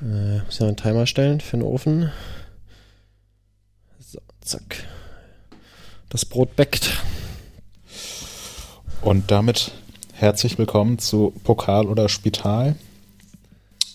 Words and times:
Äh, 0.00 0.44
muss 0.44 0.58
ja 0.60 0.66
einen 0.66 0.76
Timer 0.76 1.06
stellen 1.06 1.40
für 1.40 1.56
den 1.56 1.64
Ofen. 1.64 2.12
So, 3.98 4.20
zack. 4.40 4.84
Das 6.08 6.24
Brot 6.24 6.54
backt. 6.54 7.02
Und 9.02 9.30
damit 9.30 9.72
herzlich 10.12 10.56
willkommen 10.56 10.98
zu 10.98 11.32
Pokal 11.42 11.86
oder 11.86 12.08
Spital, 12.08 12.76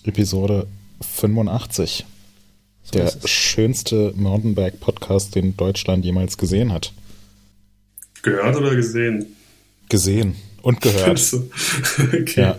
Episode 0.03 0.67
85. 1.01 2.05
So 2.83 2.99
der 2.99 3.13
schönste 3.25 4.11
Mountainbike-Podcast, 4.15 5.35
den 5.35 5.55
Deutschland 5.55 6.03
jemals 6.03 6.37
gesehen 6.37 6.73
hat. 6.73 6.91
Gehört 8.23 8.57
oder 8.57 8.75
gesehen? 8.75 9.37
Gesehen 9.87 10.35
und 10.61 10.81
gehört. 10.81 11.19
Okay. 12.13 12.41
ja. 12.41 12.57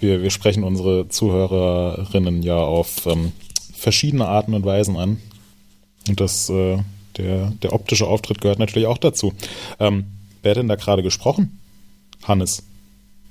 Wir, 0.00 0.22
wir 0.22 0.30
sprechen 0.30 0.64
unsere 0.64 1.08
Zuhörerinnen 1.08 2.42
ja 2.42 2.56
auf 2.56 3.06
ähm, 3.06 3.32
verschiedene 3.74 4.26
Arten 4.26 4.54
und 4.54 4.64
Weisen 4.64 4.96
an. 4.96 5.18
Und 6.08 6.20
das, 6.20 6.48
äh, 6.50 6.78
der, 7.16 7.52
der 7.62 7.72
optische 7.72 8.06
Auftritt 8.06 8.40
gehört 8.40 8.58
natürlich 8.58 8.86
auch 8.86 8.98
dazu. 8.98 9.32
Ähm, 9.80 10.06
wer 10.42 10.50
hat 10.50 10.58
denn 10.58 10.68
da 10.68 10.76
gerade 10.76 11.02
gesprochen? 11.02 11.58
Hannes. 12.24 12.62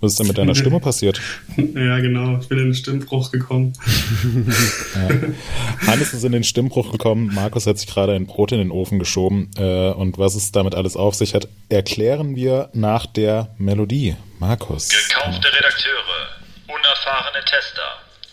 Was 0.02 0.12
ist 0.12 0.20
denn 0.20 0.28
mit 0.28 0.38
deiner 0.38 0.56
Stimme 0.56 0.80
passiert? 0.80 1.20
Ja, 1.58 2.00
genau. 2.00 2.38
Ich 2.40 2.48
bin 2.50 2.60
in 2.60 2.66
den 2.66 2.74
Stimmbruch 2.76 3.32
gekommen. 3.32 3.74
Ja. 4.96 5.88
Hannes 5.88 6.14
ist 6.14 6.24
in 6.24 6.32
den 6.32 6.44
Stimmbruch 6.44 6.92
gekommen. 6.92 7.32
Markus 7.34 7.66
hat 7.66 7.78
sich 7.78 7.88
gerade 7.88 8.14
ein 8.14 8.28
Brot 8.28 8.52
in 8.52 8.60
den 8.60 8.72
Ofen 8.72 9.00
geschoben. 9.00 9.50
Äh, 9.58 9.92
und 9.92 10.18
was 10.18 10.36
es 10.36 10.52
damit 10.52 10.76
alles 10.76 10.96
auf 10.96 11.16
sich 11.16 11.34
hat, 11.34 11.48
erklären 11.70 12.36
wir 12.36 12.70
nach 12.74 13.06
der 13.06 13.56
Melodie. 13.58 14.16
Markus. 14.40 14.90
Gekaufte 14.90 15.48
Redakteure, 15.48 16.45
unerfahrene 16.86 17.44
Tester. 17.46 17.82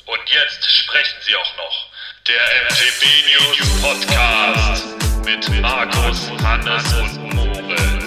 Und 0.06 0.20
jetzt 0.30 0.65
sprechen 0.70 1.16
sie 1.24 1.34
auch 1.37 1.56
noch. 1.56 1.87
Der 2.27 2.37
MTB 2.69 3.02
News 3.33 3.80
Podcast 3.80 4.85
mit 5.24 5.60
Markus, 5.63 6.30
Hannes 6.43 6.93
und 6.95 7.35
Moritz. 7.35 8.04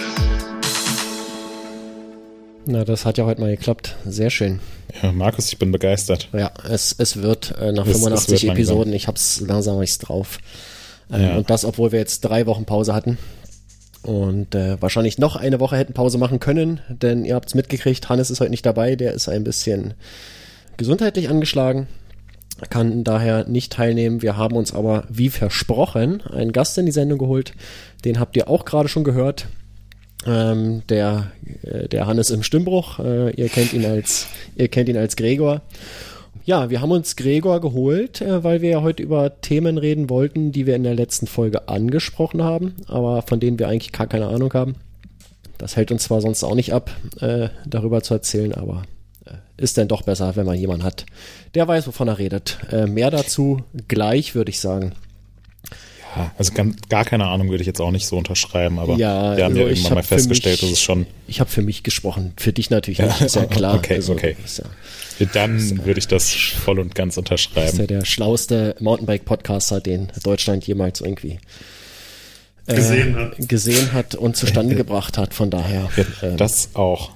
Na, 2.68 2.84
das 2.84 3.06
hat 3.06 3.18
ja 3.18 3.26
heute 3.26 3.42
mal 3.42 3.50
geklappt. 3.56 3.96
Sehr 4.06 4.30
schön. 4.30 4.60
Ja, 5.02 5.12
Markus, 5.12 5.52
ich 5.52 5.58
bin 5.60 5.72
begeistert. 5.72 6.30
Ja, 6.34 6.52
es, 6.70 6.96
es 6.98 7.22
wird 7.22 7.52
äh, 7.60 7.72
nach 7.72 7.86
Es- 7.86 7.96
es 7.98 8.04
85 8.04 8.44
wird. 8.44 8.54
Episoden. 8.54 8.94
Ich 8.94 9.08
hab's 9.08 9.42
langsam 9.42 9.82
ich's 9.82 9.98
drauf. 10.00 10.38
Ähm, 11.12 11.22
Ja. 11.24 11.36
Und 11.38 11.50
das, 11.50 11.66
obwohl 11.66 11.92
wir 11.92 12.00
jetzt 12.00 12.22
drei 12.22 12.46
Wochen 12.46 12.66
Pause 12.66 12.94
hatten. 12.94 13.18
Und 14.06 14.54
äh, 14.54 14.80
wahrscheinlich 14.84 15.18
noch 15.18 15.36
eine 15.36 15.60
Woche 15.60 15.78
hätten 15.78 15.94
Pause 15.94 16.20
machen 16.20 16.40
können, 16.40 16.80
denn 16.90 17.26
ihr 17.26 17.34
habt's 17.34 17.56
mitgekriegt, 17.56 18.08
Hannes 18.08 18.30
ist 18.30 18.40
heute 18.40 18.52
nicht 18.52 18.66
dabei, 18.66 18.96
der 18.96 19.14
ist 19.14 19.28
ein 19.28 19.44
bisschen 19.44 19.96
gesundheitlich 20.78 21.28
angeschlagen, 21.28 21.88
kann 22.70 23.04
daher 23.04 23.48
nicht 23.48 23.74
teilnehmen. 23.74 24.22
Wir 24.22 24.38
haben 24.38 24.58
uns 24.58 24.76
aber, 24.76 25.06
wie 25.10 25.30
versprochen, 25.30 26.22
einen 26.22 26.52
Gast 26.52 26.78
in 26.78 26.86
die 26.86 26.92
Sendung 26.92 27.18
geholt. 27.18 27.54
Den 28.06 28.20
habt 28.20 28.38
ihr 28.38 28.48
auch 28.48 28.64
gerade 28.66 28.90
schon 28.90 29.04
gehört. 29.04 29.48
Ähm, 30.28 30.84
der, 30.88 31.32
äh, 31.64 31.88
der 31.88 32.06
Hannes 32.06 32.30
im 32.30 32.44
Stimmbruch. 32.44 33.00
Äh, 33.00 33.32
ihr 33.32 33.50
kennt 33.50 33.74
ihn 33.74 33.86
als, 33.86 34.28
ihr 34.56 34.68
kennt 34.68 34.88
ihn 34.88 34.98
als 34.98 35.16
Gregor. 35.16 35.62
Ja, 36.46 36.70
wir 36.70 36.80
haben 36.80 36.92
uns 36.92 37.16
Gregor 37.16 37.60
geholt, 37.60 38.22
äh, 38.22 38.44
weil 38.44 38.62
wir 38.62 38.70
ja 38.70 38.82
heute 38.84 39.02
über 39.02 39.42
Themen 39.42 39.80
reden 39.80 40.12
wollten, 40.12 40.52
die 40.52 40.68
wir 40.68 40.76
in 40.76 40.84
der 40.84 40.94
letzten 40.94 41.26
Folge 41.26 41.68
angesprochen 41.68 42.44
haben, 42.44 42.76
aber 42.88 43.24
von 43.24 43.40
denen 43.40 43.58
wir 43.58 43.68
eigentlich 43.68 43.92
gar 43.92 44.06
keine 44.06 44.28
Ahnung 44.28 44.54
haben. 44.54 44.76
Das 45.58 45.76
hält 45.76 45.92
uns 45.92 46.04
zwar 46.04 46.22
sonst 46.22 46.44
auch 46.44 46.54
nicht 46.54 46.72
ab, 46.72 46.92
äh, 47.20 47.50
darüber 47.66 48.04
zu 48.04 48.14
erzählen, 48.14 48.54
aber 48.54 48.84
äh, 49.26 49.32
ist 49.58 49.78
denn 49.78 49.88
doch 49.88 50.04
besser, 50.04 50.36
wenn 50.36 50.46
man 50.46 50.60
jemanden 50.60 50.84
hat, 50.84 51.08
der 51.56 51.68
weiß, 51.68 51.88
wovon 51.88 52.10
er 52.10 52.20
redet. 52.20 52.60
Äh, 52.72 52.86
mehr 52.86 53.10
dazu 53.10 53.64
gleich, 53.88 54.36
würde 54.36 54.52
ich 54.52 54.60
sagen. 54.60 54.92
Also 56.38 56.54
ganz, 56.54 56.76
gar 56.90 57.06
keine 57.06 57.26
Ahnung 57.26 57.50
würde 57.50 57.62
ich 57.62 57.68
jetzt 57.68 57.80
auch 57.82 57.92
nicht 57.92 58.08
so 58.08 58.18
unterschreiben, 58.18 58.80
aber 58.80 58.96
Ja, 58.98 59.36
wir 59.38 59.44
haben 59.46 59.54
also 59.54 59.66
ja 59.66 59.68
ich 59.70 59.80
irgendwann 59.80 59.90
hab 59.92 59.96
mal 59.98 60.04
festgestellt, 60.04 60.62
mich- 60.62 60.70
dass 60.72 60.80
es 60.80 60.84
schon. 60.84 61.06
Ich 61.28 61.40
habe 61.40 61.50
für 61.50 61.62
mich 61.62 61.84
gesprochen, 61.84 62.34
für 62.38 62.54
dich 62.54 62.70
natürlich 62.70 63.00
Ja, 63.00 63.08
nicht, 63.08 63.22
ist 63.22 63.36
ja 63.36 63.46
klar. 63.48 63.76
okay, 63.76 63.96
also, 63.96 64.14
okay. 64.14 64.36
Ist 64.44 64.60
ja, 65.20 65.26
Dann 65.34 65.86
würde 65.86 66.00
ich 66.00 66.08
das 66.08 66.32
voll 66.32 66.80
und 66.80 66.94
ganz 66.96 67.14
ist 67.14 67.16
ja 67.16 67.20
unterschreiben. 67.22 67.88
der 67.88 68.06
schlauste 68.06 68.76
Mountainbike-Podcaster, 68.80 69.82
den 69.82 70.10
Deutschland 70.24 70.66
jemals 70.68 71.02
irgendwie 71.02 71.40
äh, 72.68 72.76
Gesehen 72.76 73.16
hat. 73.16 73.36
gesehen 73.50 73.94
hat 73.94 74.16
und 74.16 74.36
zustande 74.36 74.76
gebracht 74.76 75.18
hat. 75.18 75.34
Von 75.34 75.50
daher. 75.52 75.90
Ja, 75.96 76.06
ähm, 76.30 76.38
das 76.38 76.70
auch. 76.74 77.12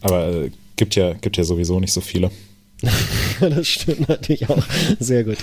Aber 0.00 0.28
äh, 0.46 0.50
gibt 0.76 0.96
ja, 0.96 1.12
gibt 1.12 1.36
ja 1.36 1.44
sowieso 1.44 1.78
nicht 1.80 1.92
so 1.92 2.00
viele. 2.00 2.30
das 3.40 3.68
stimmt 3.68 4.08
natürlich 4.08 4.48
auch. 4.48 4.62
Sehr 4.98 5.24
gut. 5.24 5.36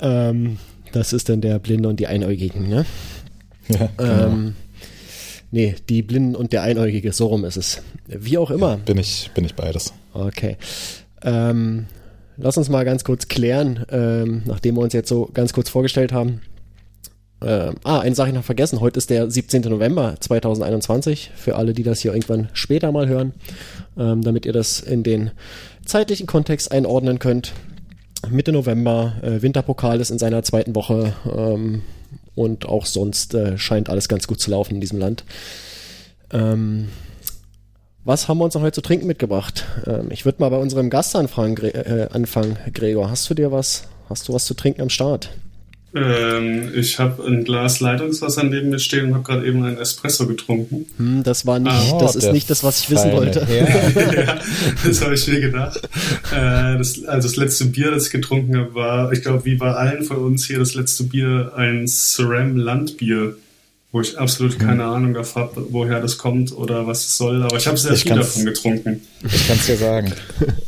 Ähm, 0.00 0.58
das 0.92 1.12
ist 1.12 1.28
dann 1.28 1.40
der 1.40 1.58
Blinde 1.58 1.88
und 1.88 1.98
die 2.00 2.06
Einäugigen, 2.06 2.68
ne? 2.68 2.86
Ja, 3.68 3.88
genau. 3.96 4.26
Ähm, 4.26 4.54
nee, 5.50 5.74
die 5.88 6.02
Blinden 6.02 6.34
und 6.34 6.52
der 6.52 6.62
Einäugige, 6.62 7.12
so 7.12 7.26
rum 7.26 7.44
ist 7.44 7.56
es. 7.56 7.82
Wie 8.06 8.38
auch 8.38 8.50
immer. 8.50 8.76
bin 8.78 8.98
ich, 8.98 9.30
bin 9.34 9.44
ich 9.44 9.54
beides. 9.54 9.92
Okay. 10.12 10.56
Ähm, 11.22 11.86
lass 12.36 12.56
uns 12.56 12.68
mal 12.68 12.84
ganz 12.84 13.04
kurz 13.04 13.28
klären, 13.28 13.84
ähm, 13.90 14.42
nachdem 14.46 14.76
wir 14.76 14.82
uns 14.82 14.92
jetzt 14.92 15.08
so 15.08 15.30
ganz 15.32 15.52
kurz 15.52 15.68
vorgestellt 15.68 16.12
haben. 16.12 16.40
Ähm, 17.44 17.74
ah, 17.82 18.00
eine 18.00 18.14
Sache 18.14 18.32
noch 18.32 18.44
vergessen. 18.44 18.80
Heute 18.80 18.98
ist 18.98 19.10
der 19.10 19.30
17. 19.30 19.62
November 19.62 20.14
2021. 20.20 21.30
Für 21.34 21.56
alle, 21.56 21.72
die 21.72 21.82
das 21.82 22.00
hier 22.00 22.12
irgendwann 22.12 22.48
später 22.52 22.92
mal 22.92 23.08
hören, 23.08 23.32
ähm, 23.98 24.22
damit 24.22 24.46
ihr 24.46 24.52
das 24.52 24.80
in 24.80 25.02
den 25.02 25.32
zeitlichen 25.84 26.26
Kontext 26.26 26.70
einordnen 26.70 27.18
könnt. 27.18 27.52
Mitte 28.30 28.52
November, 28.52 29.14
äh, 29.22 29.42
Winterpokal 29.42 30.00
ist 30.00 30.10
in 30.10 30.18
seiner 30.18 30.42
zweiten 30.42 30.74
Woche 30.74 31.12
ähm, 31.34 31.82
und 32.34 32.66
auch 32.66 32.86
sonst 32.86 33.34
äh, 33.34 33.58
scheint 33.58 33.90
alles 33.90 34.08
ganz 34.08 34.26
gut 34.26 34.40
zu 34.40 34.50
laufen 34.50 34.74
in 34.74 34.80
diesem 34.80 34.98
Land. 34.98 35.24
Ähm, 36.30 36.88
was 38.04 38.28
haben 38.28 38.38
wir 38.38 38.44
uns 38.44 38.54
noch 38.54 38.62
heute 38.62 38.74
zu 38.74 38.80
trinken 38.80 39.06
mitgebracht? 39.06 39.64
Ähm, 39.86 40.10
ich 40.10 40.24
würde 40.24 40.40
mal 40.40 40.48
bei 40.48 40.58
unserem 40.58 40.90
Gast 40.90 41.14
anfangen, 41.14 41.54
Gre 41.54 41.74
äh, 41.74 42.08
anfangen. 42.12 42.56
Gregor, 42.72 43.10
hast 43.10 43.28
du 43.30 43.34
dir 43.34 43.52
was? 43.52 43.84
Hast 44.08 44.28
du 44.28 44.32
was 44.32 44.44
zu 44.44 44.54
trinken 44.54 44.82
am 44.82 44.90
Start? 44.90 45.30
Ähm, 45.94 46.70
ich 46.74 46.98
habe 46.98 47.22
ein 47.26 47.44
Glas 47.44 47.80
Leitungswasser 47.80 48.44
neben 48.44 48.70
mir 48.70 48.78
stehen 48.78 49.06
und 49.08 49.14
habe 49.14 49.24
gerade 49.24 49.46
eben 49.46 49.62
einen 49.62 49.76
Espresso 49.76 50.26
getrunken. 50.26 50.86
Hm, 50.96 51.22
das 51.22 51.44
war 51.44 51.58
nicht, 51.58 51.92
Oh, 51.92 51.98
das 52.00 52.16
ist 52.16 52.32
nicht 52.32 52.48
das, 52.48 52.64
was 52.64 52.80
ich 52.80 52.90
wissen 52.90 53.12
wollte. 53.12 53.46
Ja, 53.52 54.38
das 54.84 55.02
habe 55.02 55.14
ich 55.14 55.26
mir 55.28 55.40
gedacht. 55.40 55.76
Äh, 56.34 56.78
das, 56.78 57.04
also 57.04 57.28
das 57.28 57.36
letzte 57.36 57.66
Bier, 57.66 57.90
das 57.90 58.06
ich 58.06 58.12
getrunken 58.12 58.56
habe, 58.56 58.74
war, 58.74 59.12
ich 59.12 59.20
glaube, 59.22 59.44
wie 59.44 59.56
bei 59.56 59.72
allen 59.74 60.02
von 60.04 60.16
uns 60.18 60.46
hier, 60.46 60.58
das 60.58 60.74
letzte 60.74 61.04
Bier 61.04 61.52
ein 61.56 61.86
Ceram 61.86 62.56
Landbier, 62.56 63.36
wo 63.90 64.00
ich 64.00 64.16
absolut 64.18 64.54
Hm. 64.54 64.66
keine 64.66 64.84
Ahnung 64.84 65.12
davon 65.12 65.42
habe, 65.42 65.66
woher 65.68 66.00
das 66.00 66.16
kommt 66.16 66.56
oder 66.56 66.86
was 66.86 67.00
es 67.06 67.16
soll. 67.18 67.42
Aber 67.42 67.56
ich 67.58 67.66
habe 67.66 67.76
sehr 67.76 67.92
Ich 67.92 68.04
viel 68.04 68.14
davon 68.14 68.46
getrunken. 68.46 69.02
Ich 69.22 69.46
kann 69.46 69.56
es 69.58 69.66
dir 69.66 69.76
sagen. 69.76 70.12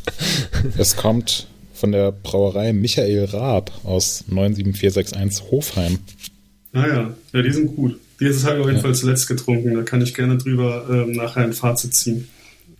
es 0.76 0.94
kommt 0.96 1.46
von 1.74 1.92
der 1.92 2.12
Brauerei 2.12 2.72
Michael 2.72 3.26
Raab 3.26 3.70
aus 3.84 4.24
97461 4.28 5.50
Hofheim. 5.50 5.98
Naja, 6.72 7.14
ja, 7.32 7.42
die 7.42 7.52
sind 7.52 7.76
gut. 7.76 7.98
Die 8.20 8.26
ist 8.26 8.44
habe 8.44 8.56
ich 8.56 8.62
auf 8.62 8.70
jeden 8.70 8.80
Fall 8.80 8.94
zuletzt 8.94 9.28
getrunken. 9.28 9.74
Da 9.74 9.82
kann 9.82 10.00
ich 10.00 10.14
gerne 10.14 10.38
drüber 10.38 10.86
ähm, 10.88 11.12
nachher 11.12 11.42
ein 11.42 11.52
Fazit 11.52 11.94
ziehen. 11.94 12.28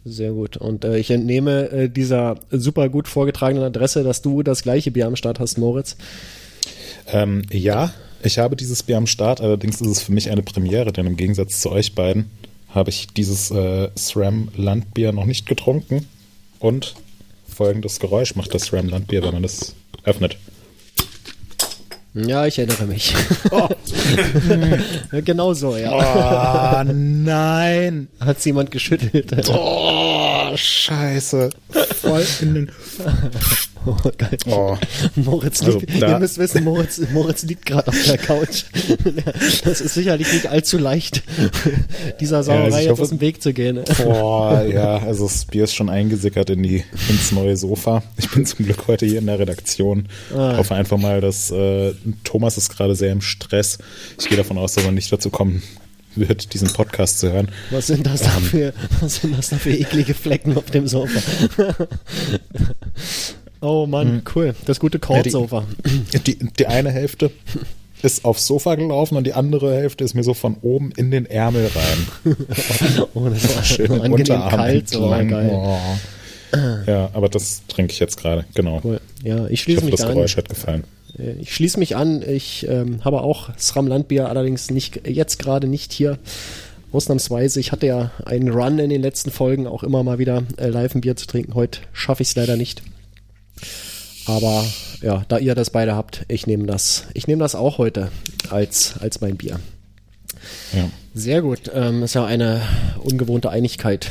Sehr 0.05 0.33
gut. 0.33 0.57
Und 0.57 0.85
äh, 0.85 0.99
ich 0.99 1.11
entnehme 1.11 1.71
äh, 1.71 1.89
dieser 1.89 2.37
super 2.51 2.89
gut 2.89 3.09
vorgetragenen 3.09 3.65
Adresse, 3.65 4.05
dass 4.05 4.23
du 4.23 4.43
das 4.43 4.63
gleiche 4.63 4.91
Bier 4.91 5.07
am 5.07 5.17
Start 5.17 5.41
hast, 5.41 5.59
Moritz. 5.59 5.97
Ähm, 7.09 7.43
ja, 7.51 7.93
ich 8.23 8.39
habe 8.39 8.57
dieses 8.57 8.83
Bier 8.83 8.97
am 8.97 9.07
Start, 9.07 9.41
allerdings 9.41 9.81
ist 9.81 9.89
es 9.89 10.03
für 10.03 10.13
mich 10.13 10.31
eine 10.31 10.43
Premiere, 10.43 10.93
denn 10.93 11.07
im 11.07 11.17
Gegensatz 11.17 11.61
zu 11.61 11.71
euch 11.71 11.95
beiden 11.95 12.27
habe 12.69 12.91
ich 12.91 13.09
dieses 13.09 13.51
äh, 13.51 13.89
SRAM 13.97 14.49
Landbier 14.57 15.13
noch 15.13 15.27
nicht 15.27 15.47
getrunken 15.47 16.07
und 16.59 16.95
folgendes 17.55 18.01
Geräusch 18.01 18.35
macht 18.35 18.55
das 18.55 18.65
SRAM 18.65 18.89
Landbier, 18.89 19.23
wenn 19.23 19.33
man 19.33 19.43
das 19.43 19.75
öffnet. 20.05 20.37
Ja, 22.15 22.47
ich 22.47 22.59
erinnere 22.59 22.87
mich. 22.87 23.13
genau 25.25 25.53
so, 25.53 25.77
ja. 25.77 26.85
Oh 26.87 26.93
nein! 26.93 28.07
Hat's 28.21 28.45
jemand 28.45 28.71
geschüttelt? 28.71 29.33
Oh, 29.49 30.57
scheiße. 30.57 31.51
Voll 32.01 32.25
in 32.41 32.55
den... 32.55 32.71
Oh, 33.87 33.97
geil. 34.19 34.39
Oh. 34.47 34.77
Moritz 35.17 35.63
Also, 35.63 35.79
liegt, 35.79 36.01
da- 36.03 36.13
ihr 36.13 36.19
müsst 36.19 36.39
wissen, 36.39 36.65
Moritz, 36.65 37.01
Moritz 37.13 37.43
liegt 37.43 37.67
gerade 37.67 37.89
auf 37.89 38.03
der 38.05 38.19
Couch. 38.19 38.65
Das 39.65 39.81
ist 39.81 39.95
sicherlich 39.95 40.33
nicht 40.33 40.47
allzu 40.47 40.79
leicht, 40.79 41.23
dieser 42.21 42.43
Sauerei 42.43 42.65
also 42.65 42.77
ich 42.79 42.83
jetzt 42.85 42.91
hoffe- 42.93 43.03
aus 43.03 43.09
dem 43.11 43.21
Weg 43.21 43.43
zu 43.43 43.53
gehen. 43.53 43.81
Boah, 44.03 44.63
ja, 44.73 44.99
also 44.99 45.25
das 45.25 45.45
Bier 45.45 45.65
ist 45.65 45.75
schon 45.75 45.91
eingesickert 45.91 46.51
in 46.51 46.63
die, 46.63 46.85
ins 47.09 47.33
neue 47.33 47.57
Sofa. 47.57 48.03
Ich 48.17 48.31
bin 48.31 48.47
zum 48.47 48.65
Glück 48.65 48.87
heute 48.89 49.07
hier 49.07 49.19
in 49.19 49.27
der 49.27 49.39
Redaktion. 49.39 50.09
Ah. 50.35 50.57
Hoffe 50.57 50.75
einfach 50.75 50.99
mal, 50.99 51.21
dass 51.21 51.51
äh, 51.51 51.93
Thomas 52.25 52.57
ist 52.57 52.71
gerade 52.77 52.95
sehr 52.95 53.13
im 53.13 53.21
Stress. 53.21 53.79
Ich 54.19 54.29
gehe 54.29 54.37
davon 54.39 54.59
aus, 54.59 54.75
dass 54.75 54.85
er 54.85 54.93
nicht 54.93 55.13
dazu 55.13 55.31
kommen 55.31 55.63
wird, 56.17 56.55
diesen 56.55 56.73
Podcast 56.73 57.19
zu 57.19 57.33
hören. 57.33 57.49
Was 57.71 57.89
sind 57.89 58.07
das 58.07 58.23
da 58.23 58.31
für, 58.31 58.73
was 59.01 59.17
sind 59.17 59.37
das 59.37 59.49
da 59.49 59.57
für 59.57 59.71
eklige 59.73 60.15
Flecken 60.15 60.57
auf 60.57 60.67
dem 60.71 60.87
Sofa? 60.87 61.19
Oh 63.65 63.87
Mann, 63.87 64.23
cool. 64.35 64.55
Das 64.67 64.79
gute 64.79 64.99
Court-Sofa. 64.99 65.65
Die, 66.27 66.39
die 66.39 66.67
eine 66.67 66.91
Hälfte 66.91 67.31
ist 68.03 68.27
aufs 68.27 68.47
Sofa 68.47 68.75
gelaufen 68.75 69.17
und 69.17 69.27
die 69.27 69.33
andere 69.33 69.75
Hälfte 69.75 70.05
ist 70.05 70.15
mir 70.15 70.23
so 70.23 70.35
von 70.35 70.57
oben 70.61 70.93
in 70.97 71.11
den 71.11 71.25
Ärmel 71.25 71.71
rein. 71.75 72.37
oh, 73.15 73.29
das 73.31 73.57
war 73.57 73.65
Schön 73.65 73.91
angenehm 73.91 74.13
Unterarm 74.13 74.51
kalt, 74.51 74.89
so 74.91 75.09
geil. 75.09 75.51
Oh. 75.51 75.79
Ja, 76.87 77.11
aber 77.15 77.29
das 77.31 77.63
trinke 77.67 77.93
ich 77.93 78.01
jetzt 78.01 78.19
gerade, 78.19 78.45
genau. 78.55 78.81
Cool. 78.85 79.01
Ja, 79.23 79.47
ich 79.47 79.53
Ich 79.53 79.63
schließe 79.63 79.79
hoffe, 79.79 79.87
mich 79.87 79.93
das 79.93 80.01
da 80.03 80.09
an. 80.09 80.15
Geräusch 80.15 80.37
hat 80.37 80.49
gefallen. 80.51 80.85
Äh, 81.19 81.33
Ich 81.41 81.55
schließe 81.55 81.79
mich 81.79 81.97
an. 81.97 82.23
Ich 82.23 82.67
ähm, 82.69 83.03
habe 83.05 83.23
auch 83.23 83.49
SRAM 83.57 83.87
Landbier, 83.87 84.29
allerdings 84.29 84.71
nicht 84.71 85.09
jetzt 85.09 85.39
gerade 85.39 85.67
nicht 85.67 85.93
hier. 85.93 86.19
Ausnahmsweise. 86.93 87.59
Ich 87.59 87.73
hatte 87.73 87.87
ja 87.87 88.11
einen 88.25 88.51
Run 88.51 88.79
in 88.79 88.91
den 88.91 89.03
letzten 89.03 89.33
Folgen, 89.33 89.67
auch 89.67 89.83
immer 89.83 90.05
mal 90.05 90.19
wieder 90.19 90.45
äh, 90.59 90.69
live 90.69 90.95
ein 90.95 91.01
Bier 91.01 91.17
zu 91.17 91.27
trinken. 91.27 91.55
Heute 91.55 91.81
schaffe 91.93 92.23
ich 92.23 92.29
es 92.29 92.37
leider 92.37 92.57
nicht. 92.57 92.83
Aber 94.27 94.65
ja, 95.03 95.25
da 95.29 95.39
ihr 95.39 95.55
das 95.55 95.71
beide 95.71 95.95
habt, 95.95 96.25
ich 96.29 96.47
nehme 96.47 96.67
das. 96.67 97.07
Ich 97.15 97.27
nehme 97.27 97.41
das 97.41 97.55
auch 97.55 97.79
heute 97.79 98.11
als, 98.51 98.97
als 98.99 99.21
mein 99.21 99.37
Bier. 99.37 99.61
Ja. 100.73 100.91
Sehr 101.15 101.43
gut. 101.43 101.71
Ähm, 101.73 102.03
ist 102.03 102.15
ja 102.15 102.25
eine 102.25 102.63
ungewohnte 103.03 103.51
Einigkeit. 103.51 104.11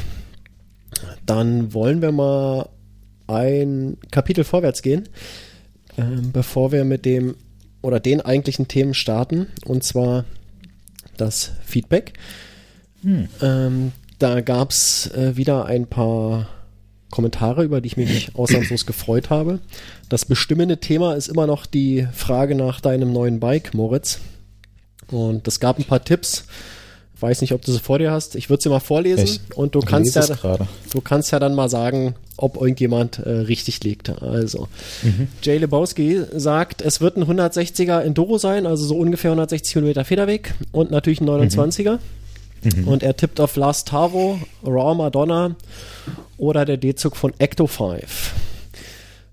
Dann 1.26 1.74
wollen 1.74 2.02
wir 2.02 2.12
mal 2.12 2.70
ein 3.28 3.98
Kapitel 4.12 4.44
vorwärts 4.44 4.82
gehen, 4.82 5.10
ähm, 5.98 6.32
bevor 6.32 6.72
wir 6.72 6.86
mit 6.86 7.06
dem 7.06 7.36
oder 7.82 8.00
den 8.00 8.22
eigentlichen 8.22 8.68
Themen 8.68 8.94
starten. 8.94 9.48
Und 9.66 9.84
zwar 9.84 10.26
das 11.18 11.52
Feedback. 11.64 12.14
Ähm, 13.42 13.92
da 14.20 14.42
gab 14.42 14.72
es 14.72 15.08
äh, 15.12 15.36
wieder 15.36 15.66
ein 15.66 15.88
paar 15.88 16.48
Kommentare, 17.14 17.64
über 17.64 17.80
die 17.80 17.88
ich 17.88 17.98
mich 17.98 18.32
ausnahmslos 18.36 18.88
gefreut 18.88 19.30
habe. 19.30 19.60
Das 20.10 20.26
bestimmende 20.26 20.78
Thema 20.80 21.14
ist 21.14 21.28
immer 21.28 21.46
noch 21.46 21.68
die 21.68 22.08
Frage 22.12 22.56
nach 22.56 22.82
deinem 22.82 23.14
neuen 23.14 23.40
Bike, 23.40 23.76
Moritz. 23.76 24.20
Und 25.12 25.48
es 25.48 25.60
gab 25.60 25.78
ein 25.78 25.84
paar 25.84 26.04
Tipps. 26.04 26.46
Weiß 27.20 27.42
nicht, 27.42 27.54
ob 27.54 27.62
du 27.62 27.72
sie 27.72 27.80
vor 27.80 28.00
dir 28.00 28.12
hast. 28.12 28.36
Ich 28.36 28.50
würde 28.50 28.64
sie 28.64 28.70
mal 28.70 28.80
vorlesen 28.80 29.26
Ich 29.26 29.40
und 29.56 29.76
du 29.76 29.82
kannst 29.82 30.16
ja, 30.16 30.26
du 30.26 31.02
kannst 31.02 31.32
ja 31.32 31.40
dann 31.40 31.54
mal 31.54 31.70
sagen, 31.70 32.16
ob 32.36 32.56
irgendjemand 32.58 33.20
äh, 33.20 33.30
richtig 33.30 33.84
liegt. 33.84 34.10
Also, 34.10 34.68
Jay 35.44 35.60
Lebowski 35.60 36.24
sagt, 36.36 36.82
es 36.82 37.00
wird 37.00 37.16
ein 37.16 37.24
160er 37.26 38.00
Enduro 38.02 38.40
sein, 38.40 38.66
also 38.66 38.86
so 38.86 38.98
ungefähr 38.98 39.32
160 39.32 39.72
Kilometer 39.72 40.04
Federweg 40.04 40.56
und 40.72 40.90
natürlich 40.90 41.22
ein 41.22 41.30
29er. 41.30 42.00
Und 42.86 43.04
er 43.04 43.16
tippt 43.18 43.40
auf 43.40 43.56
Last 43.56 43.90
Tavo, 43.90 44.40
Raw 44.66 44.96
Madonna 44.96 45.56
oder 46.38 46.66
der 46.66 46.78
D-Zug 46.78 47.16
von 47.16 47.34
Ecto 47.38 47.68
5. 47.68 48.34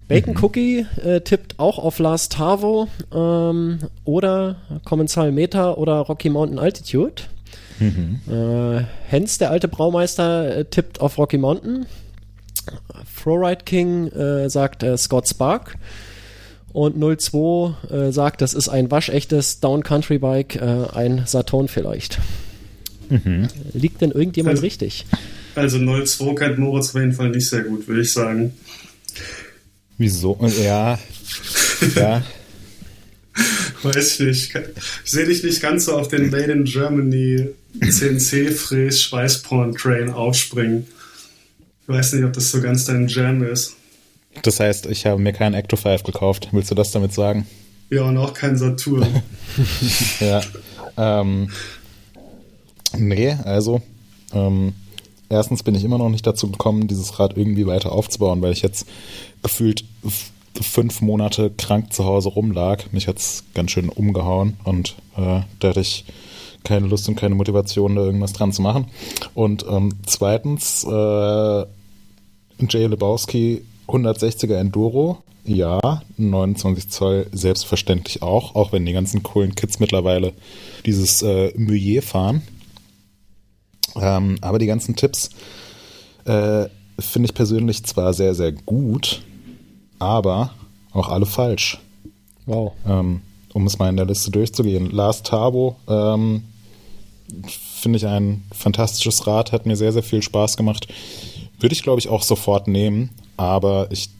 Bacon 0.09 0.37
Cookie 0.43 0.87
äh, 1.05 1.21
tippt 1.21 1.61
auch 1.61 1.79
auf 1.79 2.01
Last 2.01 2.33
Tavo 2.33 2.89
ähm, 3.15 3.79
oder 4.05 4.57
Commensal 4.85 5.31
Meta 5.31 5.75
oder 5.75 6.01
Rocky 6.01 6.31
Mountain 6.31 6.59
Altitude. 6.59 7.23
Äh, 8.29 8.85
Hens, 9.09 9.39
der 9.39 9.51
alte 9.51 9.69
Braumeister, 9.69 10.57
äh, 10.57 10.65
tippt 10.65 11.01
auf 11.01 11.17
Rocky 11.17 11.39
Mountain. 11.39 11.87
Flowride 13.07 13.65
King 13.65 14.09
äh, 14.09 14.51
sagt 14.51 14.83
äh, 14.83 14.99
Scott 14.99 15.29
Spark. 15.29 15.77
Und 16.73 16.97
02 16.99 17.75
äh, 17.93 18.13
sagt, 18.13 18.43
das 18.43 18.53
ist 18.55 18.69
ein 18.69 18.91
waschechtes 18.91 19.61
Down 19.61 19.83
Country 19.83 20.19
Bike, 20.19 20.57
äh, 20.57 20.87
ein 20.93 21.23
Saturn 21.27 21.69
vielleicht. 21.69 22.19
Liegt 23.75 24.01
denn 24.01 24.11
irgendjemand 24.13 24.53
Also- 24.57 24.63
richtig? 24.63 25.05
Also 25.57 25.79
0-2 25.79 26.35
kennt 26.37 26.59
Moritz 26.59 26.91
auf 26.95 27.01
jeden 27.01 27.13
Fall 27.13 27.31
nicht 27.31 27.49
sehr 27.49 27.63
gut, 27.65 27.89
würde 27.89 28.03
ich 28.03 28.13
sagen. 28.13 28.55
Wieso? 29.99 30.39
Ja. 30.63 30.99
Ja. 31.97 32.23
Weiß 33.83 34.21
ich 34.21 34.27
nicht. 34.27 34.55
Ich 35.05 35.11
sehe 35.11 35.27
dich 35.27 35.43
nicht 35.43 35.61
ganz 35.61 35.87
so 35.87 35.97
auf 35.97 36.09
den 36.09 36.31
Made 36.31 36.53
in 36.53 36.65
Germany 36.65 37.49
CNC-Fräs 37.81 39.03
Schweißporn-Train 39.03 40.11
aufspringen. 40.11 40.87
Ich 41.83 41.89
weiß 41.89 42.13
nicht, 42.15 42.25
ob 42.25 42.33
das 42.33 42.51
so 42.51 42.61
ganz 42.61 42.85
dein 42.85 43.09
Jam 43.09 43.43
ist. 43.43 43.75
Das 44.43 44.61
heißt, 44.61 44.87
ich 44.87 45.07
habe 45.07 45.21
mir 45.21 45.33
keinen 45.33 45.55
Ecto 45.55 45.77
5 45.77 46.03
gekauft. 46.05 46.49
Willst 46.53 46.71
du 46.71 46.75
das 46.75 46.93
damit 46.93 47.13
sagen? 47.13 47.47
Ja, 47.91 48.03
und 48.03 48.17
auch 48.19 48.35
kein 48.35 48.57
Saturn. 48.57 49.23
Ja. 50.21 50.41
Ähm, 50.97 51.51
nee, 52.97 53.37
also 53.45 53.81
ähm, 54.33 54.75
erstens 55.29 55.63
bin 55.63 55.75
ich 55.75 55.85
immer 55.85 55.99
noch 55.99 56.09
nicht 56.09 56.27
dazu 56.27 56.51
gekommen, 56.51 56.89
dieses 56.89 57.19
Rad 57.19 57.37
irgendwie 57.37 57.67
weiter 57.67 57.93
aufzubauen, 57.93 58.43
weil 58.43 58.53
ich 58.53 58.63
jetzt 58.63 58.87
gefühlt 59.43 59.85
fünf 60.61 61.01
Monate 61.01 61.51
krank 61.51 61.93
zu 61.93 62.05
Hause 62.05 62.31
rumlag. 62.31 62.93
Mich 62.93 63.09
hat's 63.09 63.45
ganz 63.55 63.71
schön 63.71 63.89
umgehauen 63.89 64.57
und 64.65 64.97
äh, 65.17 65.41
da 65.59 65.69
hatte 65.69 65.81
ich 65.81 66.05
keine 66.65 66.87
Lust 66.87 67.09
und 67.09 67.17
keine 67.17 67.35
Motivation, 67.35 67.97
da 67.97 68.03
irgendwas 68.03 68.33
dran 68.33 68.53
zu 68.53 68.63
machen. 68.63 68.87
Und 69.35 69.65
ähm, 69.69 69.95
zweitens, 70.07 70.85
äh, 70.85 71.65
Jay 72.69 72.87
Lebowski 72.87 73.63
160er 73.89 74.57
Enduro, 74.57 75.19
ja, 75.45 76.03
29 76.19 76.91
Zoll 76.91 77.27
selbstverständlich 77.33 78.23
auch, 78.23 78.55
auch 78.55 78.73
wenn 78.73 78.85
die 78.85 78.93
ganzen 78.93 79.23
coolen 79.23 79.55
Kids 79.55 79.81
mittlerweile 79.81 80.33
dieses 80.85 81.23
äh, 81.23 81.53
Meunier 81.59 82.03
fahren. 82.03 82.43
Ähm, 83.97 84.37
aber 84.41 84.59
die 84.59 84.67
ganzen 84.67 84.97
Tipps 84.97 85.31
äh, 86.25 86.67
finde 86.99 87.27
ich 87.27 87.35
persönlich 87.35 87.85
zwar 87.85 88.13
sehr, 88.13 88.35
sehr 88.35 88.53
gut, 88.53 89.23
aber 89.99 90.51
auch 90.93 91.09
alle 91.09 91.27
falsch. 91.27 91.79
Wow. 92.47 92.73
Ähm, 92.87 93.23
um 93.53 93.67
es 93.67 93.79
mal 93.79 93.89
in 93.89 93.97
der 93.97 94.07
Liste 94.07 94.31
durchzugehen. 94.31 94.91
Lars 94.91 95.23
Tabo 95.23 95.77
ähm, 95.89 96.45
finde 97.81 97.99
ich 97.99 98.07
ein 98.07 98.43
fantastisches 98.53 99.27
Rad, 99.27 99.53
hat 99.53 99.67
mir 99.67 99.77
sehr, 99.77 99.93
sehr 99.93 100.03
viel 100.03 100.23
Spaß 100.23 100.57
gemacht. 100.57 100.89
Würde 101.59 101.75
ich, 101.75 101.83
glaube 101.83 102.01
ich, 102.01 102.09
auch 102.09 102.23
sofort 102.23 102.69
nehmen, 102.69 103.11
aber 103.37 103.89
ich 103.91 104.11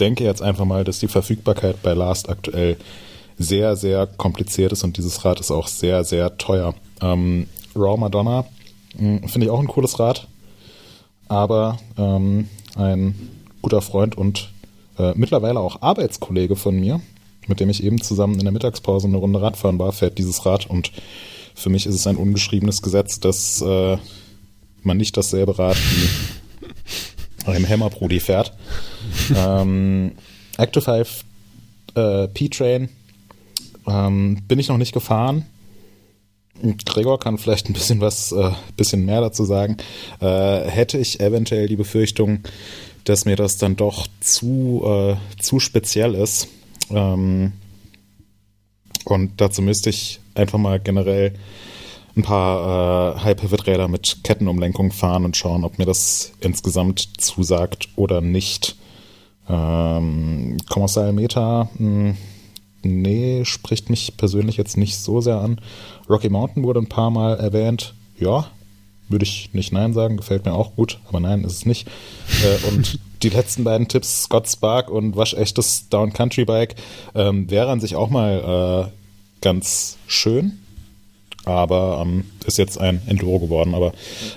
denke 0.00 0.24
jetzt 0.24 0.42
einfach 0.42 0.64
mal, 0.64 0.84
dass 0.84 0.98
die 0.98 1.08
Verfügbarkeit 1.08 1.82
bei 1.82 1.92
Last 1.92 2.28
aktuell 2.28 2.76
sehr, 3.38 3.76
sehr 3.76 4.06
kompliziert 4.06 4.72
ist 4.72 4.82
und 4.82 4.96
dieses 4.96 5.24
Rad 5.24 5.40
ist 5.40 5.50
auch 5.50 5.68
sehr, 5.68 6.04
sehr 6.04 6.36
teuer. 6.38 6.74
Ähm, 7.00 7.46
Raw 7.76 7.96
Madonna 7.98 8.44
finde 8.96 9.44
ich 9.44 9.50
auch 9.50 9.60
ein 9.60 9.68
cooles 9.68 9.98
Rad, 9.98 10.28
aber 11.28 11.78
ähm, 11.96 12.48
ein 12.76 13.14
guter 13.62 13.82
Freund 13.82 14.16
und 14.16 14.50
äh, 14.98 15.12
mittlerweile 15.14 15.60
auch 15.60 15.82
Arbeitskollege 15.82 16.56
von 16.56 16.78
mir, 16.78 17.00
mit 17.46 17.60
dem 17.60 17.70
ich 17.70 17.82
eben 17.82 18.00
zusammen 18.00 18.34
in 18.34 18.44
der 18.44 18.52
Mittagspause 18.52 19.06
eine 19.06 19.16
Runde 19.16 19.40
Radfahren 19.40 19.78
war, 19.78 19.92
fährt 19.92 20.18
dieses 20.18 20.44
Rad 20.46 20.66
und 20.66 20.92
für 21.54 21.70
mich 21.70 21.86
ist 21.86 21.94
es 21.94 22.06
ein 22.06 22.16
ungeschriebenes 22.16 22.82
Gesetz, 22.82 23.20
dass 23.20 23.60
äh, 23.62 23.98
man 24.82 24.96
nicht 24.96 25.16
dasselbe 25.16 25.58
Rad 25.58 25.76
wie 25.76 27.46
ein 27.50 27.68
Hammerbrudi 27.68 28.20
fährt. 28.20 28.52
ähm, 29.34 30.12
Active 30.56 30.82
5 30.82 31.24
äh, 31.94 32.28
P-Train 32.28 32.88
ähm, 33.88 34.42
bin 34.46 34.58
ich 34.58 34.68
noch 34.68 34.76
nicht 34.76 34.92
gefahren. 34.92 35.46
Gregor 36.84 37.18
kann 37.18 37.38
vielleicht 37.38 37.68
ein 37.68 37.72
bisschen 37.72 38.00
was, 38.00 38.32
äh, 38.32 38.50
bisschen 38.76 39.04
mehr 39.04 39.20
dazu 39.20 39.44
sagen. 39.44 39.76
Äh, 40.20 40.62
hätte 40.68 40.98
ich 40.98 41.20
eventuell 41.20 41.68
die 41.68 41.76
Befürchtung, 41.76 42.40
dass 43.04 43.24
mir 43.24 43.36
das 43.36 43.58
dann 43.58 43.76
doch 43.76 44.06
zu, 44.20 44.82
äh, 44.84 45.16
zu 45.40 45.60
speziell 45.60 46.14
ist. 46.14 46.48
Ähm, 46.90 47.52
und 49.04 49.40
dazu 49.40 49.62
müsste 49.62 49.90
ich 49.90 50.20
einfach 50.34 50.58
mal 50.58 50.78
generell 50.80 51.34
ein 52.16 52.22
paar 52.22 53.16
äh, 53.16 53.20
High-Pivot-Räder 53.20 53.88
mit 53.88 54.18
Kettenumlenkung 54.24 54.92
fahren 54.92 55.24
und 55.24 55.36
schauen, 55.36 55.64
ob 55.64 55.78
mir 55.78 55.86
das 55.86 56.32
insgesamt 56.40 57.20
zusagt 57.20 57.88
oder 57.96 58.20
nicht. 58.20 58.76
Ähm, 59.48 60.58
Kommissar 60.68 61.12
Meta, 61.12 61.70
mh, 61.78 62.14
nee, 62.82 63.44
spricht 63.44 63.88
mich 63.88 64.16
persönlich 64.16 64.56
jetzt 64.56 64.76
nicht 64.76 64.96
so 64.98 65.20
sehr 65.20 65.38
an. 65.38 65.60
Rocky 66.08 66.28
Mountain 66.28 66.64
wurde 66.64 66.80
ein 66.80 66.88
paar 66.88 67.10
Mal 67.10 67.38
erwähnt. 67.38 67.94
Ja, 68.18 68.50
würde 69.08 69.24
ich 69.24 69.50
nicht 69.52 69.72
Nein 69.72 69.94
sagen, 69.94 70.16
gefällt 70.16 70.44
mir 70.44 70.52
auch 70.52 70.74
gut, 70.74 70.98
aber 71.08 71.20
nein, 71.20 71.44
ist 71.44 71.52
es 71.52 71.66
nicht. 71.66 71.88
Äh, 72.42 72.68
und 72.68 72.98
die 73.22 73.30
letzten 73.30 73.64
beiden 73.64 73.88
Tipps, 73.88 74.24
Scott 74.24 74.48
Spark 74.48 74.90
und 74.90 75.16
waschechtes 75.16 75.88
Down 75.88 76.12
Country 76.12 76.44
Bike, 76.44 76.76
ähm, 77.14 77.50
wäre 77.50 77.70
an 77.70 77.80
sich 77.80 77.96
auch 77.96 78.10
mal 78.10 78.88
äh, 78.88 78.92
ganz 79.40 79.96
schön, 80.06 80.58
aber 81.44 82.00
ähm, 82.02 82.24
ist 82.44 82.58
jetzt 82.58 82.78
ein 82.78 83.02
Enduro 83.06 83.38
geworden. 83.38 83.74
Aber 83.74 83.92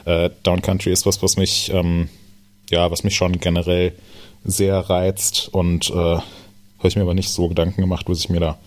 äh, 0.06 0.30
Down 0.44 0.62
Country 0.62 0.92
ist 0.92 1.06
was, 1.06 1.22
was 1.22 1.38
mich, 1.38 1.72
ähm, 1.74 2.10
ja, 2.70 2.90
was 2.92 3.04
mich 3.04 3.16
schon 3.16 3.40
generell 3.40 3.94
sehr 4.44 4.78
reizt 4.78 5.50
und 5.52 5.90
äh, 5.90 5.94
habe 5.94 6.88
ich 6.88 6.96
mir 6.96 7.04
aber 7.04 7.14
nicht 7.14 7.30
so 7.30 7.48
Gedanken 7.48 7.82
gemacht, 7.82 8.08
was 8.10 8.20
ich 8.20 8.30
mir 8.30 8.40
da 8.40 8.58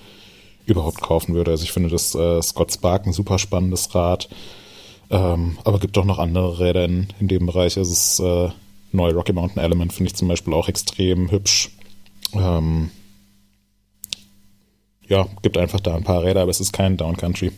überhaupt 0.67 1.01
kaufen 1.01 1.35
würde. 1.35 1.51
Also 1.51 1.65
ich 1.65 1.73
finde 1.73 1.91
das 1.91 2.15
äh, 2.15 2.41
Scott 2.43 2.73
Spark 2.73 3.07
ein 3.07 3.13
super 3.13 3.39
spannendes 3.39 3.95
Rad. 3.95 4.29
Ähm, 5.11 5.59
aber 5.65 5.79
gibt 5.79 5.97
auch 5.99 6.05
noch 6.05 6.19
andere 6.19 6.59
Räder 6.59 6.85
in, 6.85 7.09
in 7.21 7.29
dem 7.29 7.47
Bereich. 7.47 7.77
Also 7.77 7.91
das 7.91 8.21
äh, 8.21 8.55
neue 8.93 9.15
Rocky 9.15 9.33
Mountain 9.33 9.63
Element 9.63 9.93
finde 9.93 10.11
ich 10.11 10.17
zum 10.17 10.29
Beispiel 10.29 10.55
auch 10.55 10.69
extrem 10.69 11.31
hübsch. 11.31 11.71
Ähm, 12.33 12.91
ja, 15.07 15.27
gibt 15.43 15.59
einfach 15.59 15.81
da 15.81 15.95
ein 15.95 16.05
paar 16.05 16.23
Räder, 16.23 16.43
aber 16.43 16.51
es 16.51 16.61
ist 16.61 16.73
kein 16.73 16.97
Downcountry. 16.97 17.53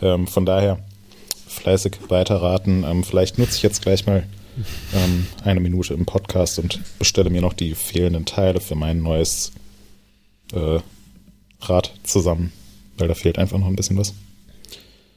Ähm, 0.00 0.26
von 0.26 0.46
daher 0.46 0.78
fleißig 1.46 1.98
weiterraten. 2.08 2.84
Ähm, 2.84 3.04
vielleicht 3.04 3.38
nutze 3.38 3.56
ich 3.56 3.62
jetzt 3.62 3.82
gleich 3.82 4.06
mal 4.06 4.24
ähm, 4.94 5.26
eine 5.44 5.60
Minute 5.60 5.94
im 5.94 6.06
Podcast 6.06 6.58
und 6.58 6.80
bestelle 6.98 7.30
mir 7.30 7.40
noch 7.40 7.52
die 7.52 7.74
fehlenden 7.74 8.24
Teile 8.24 8.60
für 8.60 8.74
mein 8.74 9.02
neues 9.02 9.52
äh, 10.52 10.80
Rad 11.62 11.92
zusammen, 12.02 12.52
weil 12.98 13.08
da 13.08 13.14
fehlt 13.14 13.38
einfach 13.38 13.58
noch 13.58 13.66
ein 13.66 13.76
bisschen 13.76 13.96
was. 13.96 14.14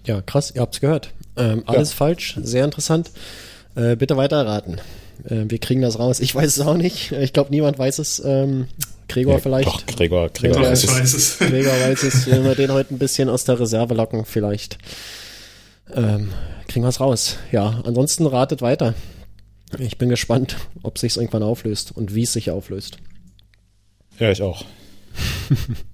Ja, 0.06 0.22
krass, 0.22 0.52
ihr 0.54 0.62
habt's 0.62 0.82
gehört. 0.82 1.12
Ähm, 1.38 1.64
alles 1.66 1.92
ja. 1.92 1.96
falsch, 1.96 2.38
sehr 2.42 2.66
interessant. 2.66 3.12
Äh, 3.76 3.96
bitte 3.96 4.18
weiterraten. 4.18 4.80
Äh, 5.26 5.46
wir 5.48 5.60
kriegen 5.60 5.82
das 5.82 6.00
raus. 6.00 6.20
Ich 6.20 6.34
weiß 6.36 6.58
es 6.58 6.60
auch 6.60 6.76
nicht. 6.76 7.12
Ich 7.12 7.34
glaube, 7.34 7.50
niemand 7.52 7.80
weiß 7.80 8.00
es. 8.00 8.22
Ähm, 8.24 8.68
Gregor 9.08 9.36
ja, 9.36 9.40
vielleicht. 9.40 9.68
Doch, 9.68 9.86
Gregor, 9.86 10.30
Gregor, 10.30 10.58
Gregor 10.58 10.72
weiß, 10.72 10.88
weiß 10.88 11.14
es. 11.14 11.38
Gregor 11.40 11.74
weiß 11.74 12.04
es. 12.04 12.28
Wenn 12.28 12.44
wir 12.44 12.56
den 12.56 12.72
heute 12.72 12.94
ein 12.94 13.00
bisschen 13.00 13.30
aus 13.30 13.46
der 13.46 13.60
Reserve 13.60 13.94
locken, 13.94 14.26
vielleicht 14.26 14.78
ähm, 15.94 16.30
kriegen 16.68 16.84
wir 16.84 16.90
es 16.90 17.00
raus. 17.00 17.38
Ja, 17.52 17.82
ansonsten 17.86 18.26
ratet 18.26 18.62
weiter. 18.62 18.94
Ich 19.80 19.98
bin 19.98 20.10
gespannt, 20.10 20.58
ob 20.84 20.98
sich 20.98 21.16
irgendwann 21.18 21.44
auflöst 21.44 21.96
und 21.96 22.14
wie 22.14 22.24
es 22.24 22.34
sich 22.34 22.52
auflöst. 22.52 22.98
Ja, 24.20 24.30
ich 24.32 24.42
auch. 24.42 24.66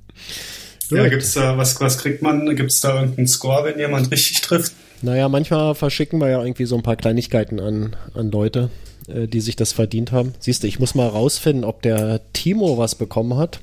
ja, 0.89 1.07
gibt's 1.07 1.33
da, 1.33 1.57
was, 1.57 1.79
was 1.79 1.97
kriegt 1.97 2.21
man? 2.21 2.55
Gibt 2.55 2.71
es 2.71 2.81
da 2.81 2.99
irgendeinen 2.99 3.27
Score, 3.27 3.65
wenn 3.65 3.79
jemand 3.79 4.11
richtig 4.11 4.41
trifft? 4.41 4.73
Naja, 5.01 5.29
manchmal 5.29 5.75
verschicken 5.75 6.19
wir 6.19 6.29
ja 6.29 6.41
irgendwie 6.41 6.65
so 6.65 6.75
ein 6.75 6.83
paar 6.83 6.95
Kleinigkeiten 6.95 7.59
an, 7.59 7.95
an 8.13 8.31
Leute, 8.31 8.69
äh, 9.07 9.27
die 9.27 9.41
sich 9.41 9.55
das 9.55 9.71
verdient 9.71 10.11
haben. 10.11 10.33
Siehst 10.39 10.63
du, 10.63 10.67
ich 10.67 10.79
muss 10.79 10.95
mal 10.95 11.07
rausfinden, 11.07 11.63
ob 11.63 11.81
der 11.81 12.21
Timo 12.33 12.77
was 12.77 12.95
bekommen 12.95 13.37
hat. 13.37 13.59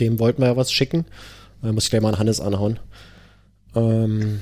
Dem 0.00 0.18
wollten 0.18 0.42
wir 0.42 0.48
ja 0.48 0.56
was 0.56 0.72
schicken. 0.72 1.04
Da 1.62 1.72
muss 1.72 1.84
ich 1.84 1.90
gleich 1.90 2.02
mal 2.02 2.10
an 2.10 2.18
Hannes 2.18 2.40
anhauen. 2.40 2.80
Ähm, 3.74 4.40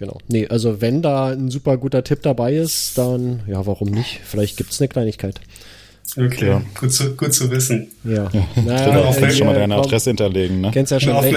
Genau. 0.00 0.16
Nee, 0.28 0.48
also 0.48 0.80
wenn 0.80 1.02
da 1.02 1.26
ein 1.26 1.50
super 1.50 1.76
guter 1.76 2.02
Tipp 2.02 2.22
dabei 2.22 2.54
ist, 2.54 2.96
dann, 2.96 3.42
ja, 3.46 3.66
warum 3.66 3.90
nicht? 3.90 4.20
Vielleicht 4.24 4.56
gibt 4.56 4.72
es 4.72 4.80
eine 4.80 4.88
Kleinigkeit. 4.88 5.42
Okay, 6.16 6.48
ja. 6.48 6.62
gut, 6.78 6.92
zu, 6.92 7.14
gut 7.14 7.32
zu 7.32 7.50
wissen. 7.50 7.88
Ja. 8.04 8.28
ja. 8.32 8.46
Naja, 8.64 9.12
du 9.12 9.20
kannst 9.20 9.38
schon 9.38 9.46
mal 9.46 9.54
deine 9.54 9.76
Adresse 9.76 10.10
hinterlegen, 10.10 10.60
ne? 10.60 10.70
Kennst 10.72 10.92
ja 10.92 11.00
schon 11.00 11.16
recht, 11.16 11.36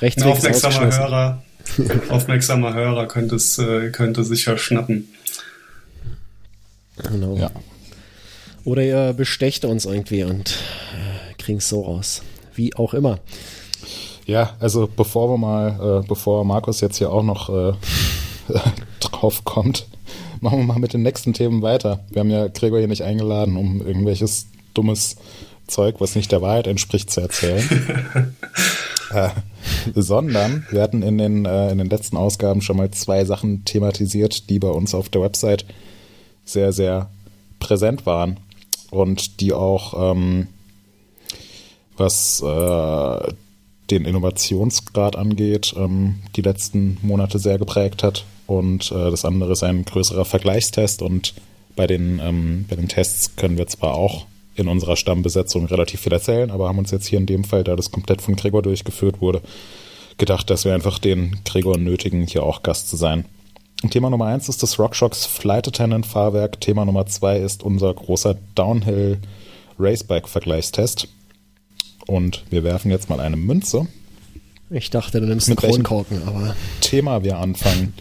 rechts 0.00 0.22
ein 0.22 0.28
aufmerksamer 0.28 0.96
Hörer, 0.96 1.42
aufmerksamer 2.10 2.74
Hörer 2.74 3.06
könnte 3.08 3.36
es 3.36 3.58
äh, 3.58 3.90
könnte 3.90 4.24
sicher 4.24 4.56
schnappen. 4.56 5.08
Genau. 7.10 7.36
Ja. 7.36 7.50
Oder 8.64 8.82
ihr 8.82 9.12
bestecht 9.12 9.64
uns 9.64 9.84
irgendwie 9.84 10.24
und 10.24 10.58
äh, 10.92 11.34
kriegen 11.42 11.58
es 11.58 11.68
so 11.68 11.82
raus. 11.82 12.22
Wie 12.54 12.74
auch 12.76 12.94
immer. 12.94 13.18
Ja, 14.26 14.54
also 14.58 14.88
bevor 14.94 15.28
wir 15.30 15.38
mal, 15.38 16.02
äh, 16.02 16.06
bevor 16.06 16.44
Markus 16.44 16.80
jetzt 16.80 16.96
hier 16.96 17.10
auch 17.10 17.22
noch 17.22 17.50
äh, 17.50 17.72
drauf 19.00 19.44
kommt, 19.44 19.86
machen 20.44 20.58
wir 20.58 20.64
mal 20.66 20.78
mit 20.78 20.92
den 20.92 21.02
nächsten 21.02 21.32
Themen 21.32 21.62
weiter. 21.62 22.00
Wir 22.10 22.20
haben 22.20 22.28
ja 22.28 22.48
Gregor 22.48 22.78
hier 22.78 22.86
nicht 22.86 23.02
eingeladen, 23.02 23.56
um 23.56 23.84
irgendwelches 23.84 24.46
dummes 24.74 25.16
Zeug, 25.66 25.96
was 26.00 26.14
nicht 26.14 26.30
der 26.30 26.42
Wahrheit 26.42 26.66
entspricht, 26.66 27.10
zu 27.10 27.22
erzählen. 27.22 28.36
äh, 29.10 29.30
sondern 29.94 30.66
wir 30.70 30.82
hatten 30.82 31.02
in 31.02 31.16
den, 31.16 31.46
äh, 31.46 31.72
in 31.72 31.78
den 31.78 31.88
letzten 31.88 32.18
Ausgaben 32.18 32.60
schon 32.60 32.76
mal 32.76 32.90
zwei 32.90 33.24
Sachen 33.24 33.64
thematisiert, 33.64 34.50
die 34.50 34.58
bei 34.58 34.68
uns 34.68 34.94
auf 34.94 35.08
der 35.08 35.22
Website 35.22 35.64
sehr, 36.44 36.72
sehr 36.72 37.08
präsent 37.58 38.04
waren 38.04 38.38
und 38.90 39.40
die 39.40 39.54
auch 39.54 40.12
ähm, 40.12 40.48
was 41.96 42.42
äh, 42.42 43.32
den 43.90 44.04
Innovationsgrad 44.04 45.16
angeht, 45.16 45.74
ähm, 45.74 46.16
die 46.36 46.42
letzten 46.42 46.98
Monate 47.00 47.38
sehr 47.38 47.56
geprägt 47.56 48.02
hat. 48.02 48.26
Und 48.46 48.90
äh, 48.92 49.10
das 49.10 49.24
andere 49.24 49.52
ist 49.52 49.62
ein 49.62 49.84
größerer 49.84 50.24
Vergleichstest. 50.24 51.02
Und 51.02 51.34
bei 51.76 51.86
den, 51.86 52.20
ähm, 52.22 52.66
bei 52.68 52.76
den 52.76 52.88
Tests 52.88 53.36
können 53.36 53.58
wir 53.58 53.66
zwar 53.66 53.94
auch 53.94 54.26
in 54.56 54.68
unserer 54.68 54.96
Stammbesetzung 54.96 55.66
relativ 55.66 56.00
viel 56.00 56.12
erzählen, 56.12 56.50
aber 56.50 56.68
haben 56.68 56.78
uns 56.78 56.90
jetzt 56.90 57.06
hier 57.06 57.18
in 57.18 57.26
dem 57.26 57.44
Fall, 57.44 57.64
da 57.64 57.74
das 57.74 57.90
komplett 57.90 58.22
von 58.22 58.36
Gregor 58.36 58.62
durchgeführt 58.62 59.20
wurde, 59.20 59.42
gedacht, 60.16 60.48
dass 60.48 60.64
wir 60.64 60.74
einfach 60.74 60.98
den 60.98 61.40
Gregor 61.44 61.76
nötigen, 61.76 62.26
hier 62.26 62.44
auch 62.44 62.62
Gast 62.62 62.88
zu 62.88 62.96
sein. 62.96 63.24
Thema 63.90 64.10
Nummer 64.10 64.26
eins 64.26 64.48
ist 64.48 64.62
das 64.62 64.78
RockShox 64.78 65.26
Flight 65.26 65.68
Attendant 65.68 66.06
Fahrwerk. 66.06 66.60
Thema 66.60 66.84
Nummer 66.84 67.06
zwei 67.06 67.38
ist 67.38 67.62
unser 67.62 67.92
großer 67.92 68.36
Downhill 68.54 69.18
Racebike 69.78 70.28
Vergleichstest. 70.28 71.08
Und 72.06 72.44
wir 72.50 72.64
werfen 72.64 72.90
jetzt 72.90 73.10
mal 73.10 73.20
eine 73.20 73.36
Münze. 73.36 73.86
Ich 74.70 74.90
dachte, 74.90 75.20
du 75.20 75.26
nimmst 75.26 75.48
einen 75.48 75.56
Kronkorken, 75.56 76.22
aber. 76.26 76.56
Thema 76.80 77.22
wir 77.22 77.38
anfangen. 77.38 77.92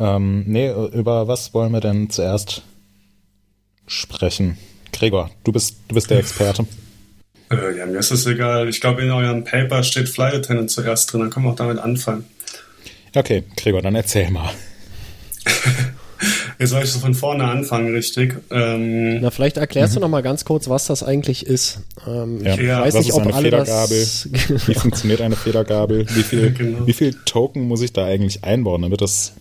Ähm, 0.00 0.44
nee, 0.46 0.72
über 0.92 1.28
was 1.28 1.54
wollen 1.54 1.72
wir 1.72 1.80
denn 1.80 2.10
zuerst 2.10 2.62
sprechen? 3.86 4.58
Gregor, 4.92 5.30
du 5.44 5.52
bist, 5.52 5.76
du 5.88 5.94
bist 5.94 6.10
der 6.10 6.18
Experte. 6.18 6.66
Äh, 7.50 7.76
ja, 7.76 7.86
mir 7.86 7.98
ist 7.98 8.10
es 8.10 8.26
egal. 8.26 8.68
Ich 8.68 8.80
glaube, 8.80 9.02
in 9.02 9.10
eurem 9.10 9.44
Paper 9.44 9.82
steht 9.82 10.08
Flight 10.08 10.34
Attendant 10.34 10.70
zuerst 10.70 11.12
drin. 11.12 11.20
Dann 11.20 11.30
können 11.30 11.46
wir 11.46 11.52
auch 11.52 11.56
damit 11.56 11.78
anfangen. 11.78 12.24
Okay, 13.14 13.44
Gregor, 13.56 13.82
dann 13.82 13.94
erzähl 13.94 14.30
mal. 14.30 14.50
Jetzt 16.58 16.70
soll 16.70 16.82
ich 16.82 16.90
so 16.90 16.98
von 16.98 17.14
vorne 17.14 17.44
anfangen, 17.44 17.94
richtig? 17.94 18.36
Ähm, 18.50 19.20
Na, 19.20 19.30
vielleicht 19.30 19.56
erklärst 19.56 19.94
du 19.94 19.98
mhm. 19.98 20.02
noch 20.02 20.08
mal 20.10 20.22
ganz 20.22 20.44
kurz, 20.44 20.68
was 20.68 20.86
das 20.86 21.02
eigentlich 21.02 21.46
ist. 21.46 21.80
Ähm, 22.06 22.44
ja. 22.44 22.54
Ich 22.54 22.68
weiß 22.68 22.94
was 22.94 23.06
nicht, 23.06 23.14
ob 23.14 23.34
alle 23.34 23.44
Federgabel? 23.44 24.00
Das 24.00 24.28
wie 24.68 24.74
funktioniert 24.74 25.22
eine 25.22 25.36
Federgabel? 25.36 26.06
Wie 26.14 26.22
viel, 26.22 26.52
genau. 26.58 26.86
wie 26.86 26.92
viel 26.92 27.14
Token 27.24 27.62
muss 27.62 27.80
ich 27.80 27.94
da 27.94 28.04
eigentlich 28.04 28.44
einbauen, 28.44 28.82
damit 28.82 29.00
das, 29.00 29.32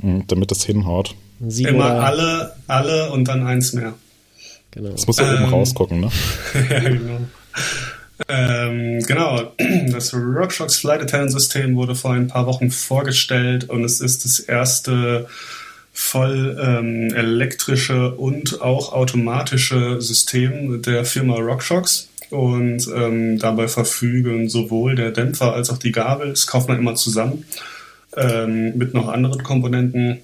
damit 0.00 0.50
das 0.50 0.64
hinhaut? 0.64 1.14
Sieben 1.46 1.76
Immer 1.76 1.86
oder? 1.86 2.04
alle, 2.04 2.56
alle 2.66 3.10
und 3.10 3.26
dann 3.26 3.46
eins 3.46 3.72
mehr. 3.72 3.94
Genau. 4.70 4.90
Das 4.90 5.06
muss 5.06 5.18
ja 5.18 5.32
ähm, 5.32 5.44
oben 5.44 5.52
rausgucken, 5.52 6.00
ne? 6.00 6.10
ja, 6.70 6.80
genau. 6.80 7.20
Ähm, 8.28 9.00
genau, 9.06 9.52
das 9.92 10.12
RockShox 10.12 10.76
Flight 10.76 11.02
Attendant 11.02 11.32
System 11.32 11.76
wurde 11.76 11.94
vor 11.94 12.12
ein 12.12 12.26
paar 12.26 12.46
Wochen 12.46 12.70
vorgestellt 12.70 13.68
und 13.68 13.84
es 13.84 14.00
ist 14.00 14.24
das 14.24 14.40
erste 14.40 15.26
voll 15.92 16.56
ähm, 16.60 17.12
elektrische 17.14 18.14
und 18.14 18.60
auch 18.60 18.92
automatische 18.92 20.00
System 20.00 20.80
der 20.82 21.04
Firma 21.04 21.34
RockShox. 21.34 22.08
Und 22.30 22.86
ähm, 22.94 23.38
dabei 23.38 23.68
verfügen 23.68 24.48
sowohl 24.48 24.94
der 24.94 25.12
Dämpfer 25.12 25.54
als 25.54 25.70
auch 25.70 25.78
die 25.78 25.92
Gabel, 25.92 26.30
das 26.30 26.46
kauft 26.46 26.68
man 26.68 26.78
immer 26.78 26.94
zusammen, 26.94 27.44
ähm, 28.18 28.76
mit 28.76 28.94
noch 28.94 29.08
anderen 29.08 29.42
Komponenten, 29.42 30.18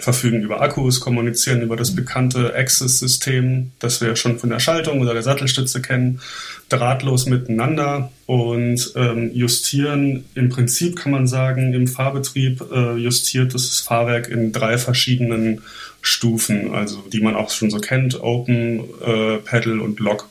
verfügen 0.00 0.42
über 0.42 0.60
Akkus, 0.60 1.00
kommunizieren 1.00 1.62
über 1.62 1.76
das 1.76 1.94
bekannte 1.94 2.54
Access-System, 2.54 3.72
das 3.78 4.00
wir 4.00 4.16
schon 4.16 4.38
von 4.38 4.50
der 4.50 4.60
Schaltung 4.60 5.00
oder 5.00 5.14
der 5.14 5.22
Sattelstütze 5.22 5.80
kennen, 5.80 6.20
drahtlos 6.68 7.26
miteinander 7.26 8.10
und 8.26 8.92
ähm, 8.96 9.30
justieren, 9.32 10.24
im 10.34 10.50
Prinzip 10.50 10.96
kann 10.96 11.12
man 11.12 11.26
sagen, 11.26 11.72
im 11.72 11.86
Fahrbetrieb 11.86 12.62
äh, 12.70 12.96
justiert 12.96 13.54
das 13.54 13.80
Fahrwerk 13.80 14.28
in 14.28 14.52
drei 14.52 14.76
verschiedenen 14.76 15.62
Stufen, 16.02 16.74
also 16.74 17.02
die 17.12 17.20
man 17.20 17.34
auch 17.34 17.50
schon 17.50 17.70
so 17.70 17.78
kennt, 17.78 18.20
Open, 18.20 18.80
äh, 19.04 19.38
Pedal 19.38 19.80
und 19.80 20.00
Lock. 20.00 20.28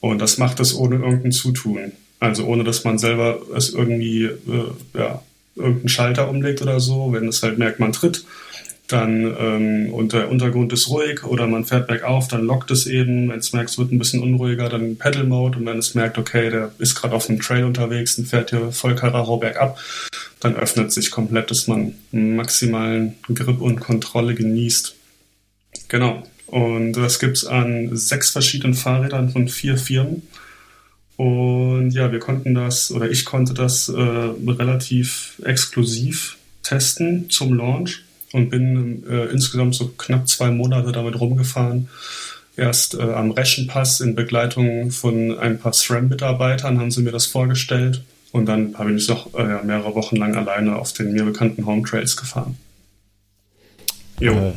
Und 0.00 0.20
das 0.20 0.38
macht 0.38 0.60
es 0.60 0.74
ohne 0.74 0.96
irgendein 0.96 1.32
Zutun. 1.32 1.92
Also 2.20 2.46
ohne, 2.46 2.64
dass 2.64 2.84
man 2.84 2.98
selber 2.98 3.40
es 3.54 3.70
irgendwie, 3.70 4.24
äh, 4.24 4.38
ja, 4.94 5.22
irgendeinen 5.58 5.88
Schalter 5.88 6.28
umlegt 6.28 6.62
oder 6.62 6.80
so. 6.80 7.12
Wenn 7.12 7.28
es 7.28 7.42
halt 7.42 7.58
merkt, 7.58 7.80
man 7.80 7.92
tritt, 7.92 8.24
dann 8.88 9.36
ähm, 9.38 9.92
und 9.92 10.14
der 10.14 10.30
Untergrund 10.30 10.72
ist 10.72 10.88
ruhig 10.88 11.24
oder 11.24 11.46
man 11.46 11.66
fährt 11.66 11.86
bergauf, 11.88 12.26
dann 12.28 12.44
lockt 12.44 12.70
es 12.70 12.86
eben. 12.86 13.28
Wenn 13.28 13.38
es 13.38 13.52
merkt, 13.52 13.70
es 13.70 13.78
wird 13.78 13.92
ein 13.92 13.98
bisschen 13.98 14.22
unruhiger, 14.22 14.68
dann 14.70 14.96
Pedal 14.96 15.24
Mode 15.24 15.58
und 15.58 15.66
wenn 15.66 15.78
es 15.78 15.94
merkt, 15.94 16.16
okay, 16.16 16.48
der 16.50 16.72
ist 16.78 16.94
gerade 16.94 17.14
auf 17.14 17.28
einem 17.28 17.40
Trail 17.40 17.64
unterwegs 17.64 18.18
und 18.18 18.26
fährt 18.26 18.50
hier 18.50 18.72
voll 18.72 18.94
Karacho 18.94 19.36
bergab, 19.36 19.78
dann 20.40 20.56
öffnet 20.56 20.90
sich 20.90 21.10
komplett, 21.10 21.50
dass 21.50 21.66
man 21.66 21.94
maximalen 22.12 23.16
Grip 23.32 23.60
und 23.60 23.80
Kontrolle 23.80 24.34
genießt. 24.34 24.94
Genau. 25.88 26.22
Und 26.46 26.94
das 26.94 27.18
gibt's 27.18 27.44
an 27.44 27.94
sechs 27.94 28.30
verschiedenen 28.30 28.72
Fahrrädern 28.72 29.28
von 29.28 29.48
vier 29.48 29.76
Firmen. 29.76 30.22
Und 31.18 31.90
ja, 31.90 32.12
wir 32.12 32.20
konnten 32.20 32.54
das, 32.54 32.92
oder 32.92 33.10
ich 33.10 33.24
konnte 33.24 33.52
das 33.52 33.88
äh, 33.88 34.00
relativ 34.00 35.42
exklusiv 35.44 36.38
testen 36.62 37.28
zum 37.28 37.54
Launch 37.54 38.04
und 38.32 38.50
bin 38.50 39.02
äh, 39.10 39.24
insgesamt 39.24 39.74
so 39.74 39.88
knapp 39.88 40.28
zwei 40.28 40.52
Monate 40.52 40.92
damit 40.92 41.20
rumgefahren. 41.20 41.88
Erst 42.56 42.94
äh, 42.94 43.02
am 43.02 43.32
Reschenpass 43.32 43.98
in 43.98 44.14
Begleitung 44.14 44.92
von 44.92 45.36
ein 45.36 45.58
paar 45.58 45.72
SRAM-Mitarbeitern 45.72 46.78
haben 46.78 46.92
sie 46.92 47.02
mir 47.02 47.10
das 47.10 47.26
vorgestellt 47.26 48.04
und 48.30 48.46
dann 48.46 48.78
habe 48.78 48.92
ich 48.92 49.08
noch 49.08 49.34
äh, 49.34 49.64
mehrere 49.64 49.96
Wochen 49.96 50.14
lang 50.14 50.36
alleine 50.36 50.76
auf 50.76 50.92
den 50.92 51.12
mir 51.12 51.24
bekannten 51.24 51.66
Home 51.66 51.82
Trails 51.82 52.16
gefahren. 52.16 52.56
Jo. 54.20 54.34
Äh, 54.34 54.52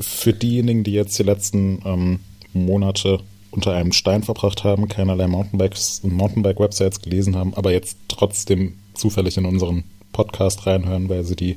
für 0.00 0.32
diejenigen, 0.32 0.82
die 0.82 0.92
jetzt 0.92 1.18
die 1.18 1.24
letzten 1.24 1.82
ähm, 1.84 2.20
Monate 2.54 3.20
unter 3.50 3.72
einem 3.72 3.92
Stein 3.92 4.22
verbracht 4.22 4.64
haben, 4.64 4.88
keinerlei 4.88 5.26
Mountainbikes 5.26 6.00
und 6.02 6.12
Mountainbike-Websites 6.12 7.00
gelesen 7.00 7.36
haben, 7.36 7.54
aber 7.54 7.72
jetzt 7.72 7.98
trotzdem 8.08 8.74
zufällig 8.94 9.36
in 9.36 9.46
unseren 9.46 9.84
Podcast 10.12 10.66
reinhören, 10.66 11.08
weil 11.08 11.24
sie 11.24 11.36
die 11.36 11.56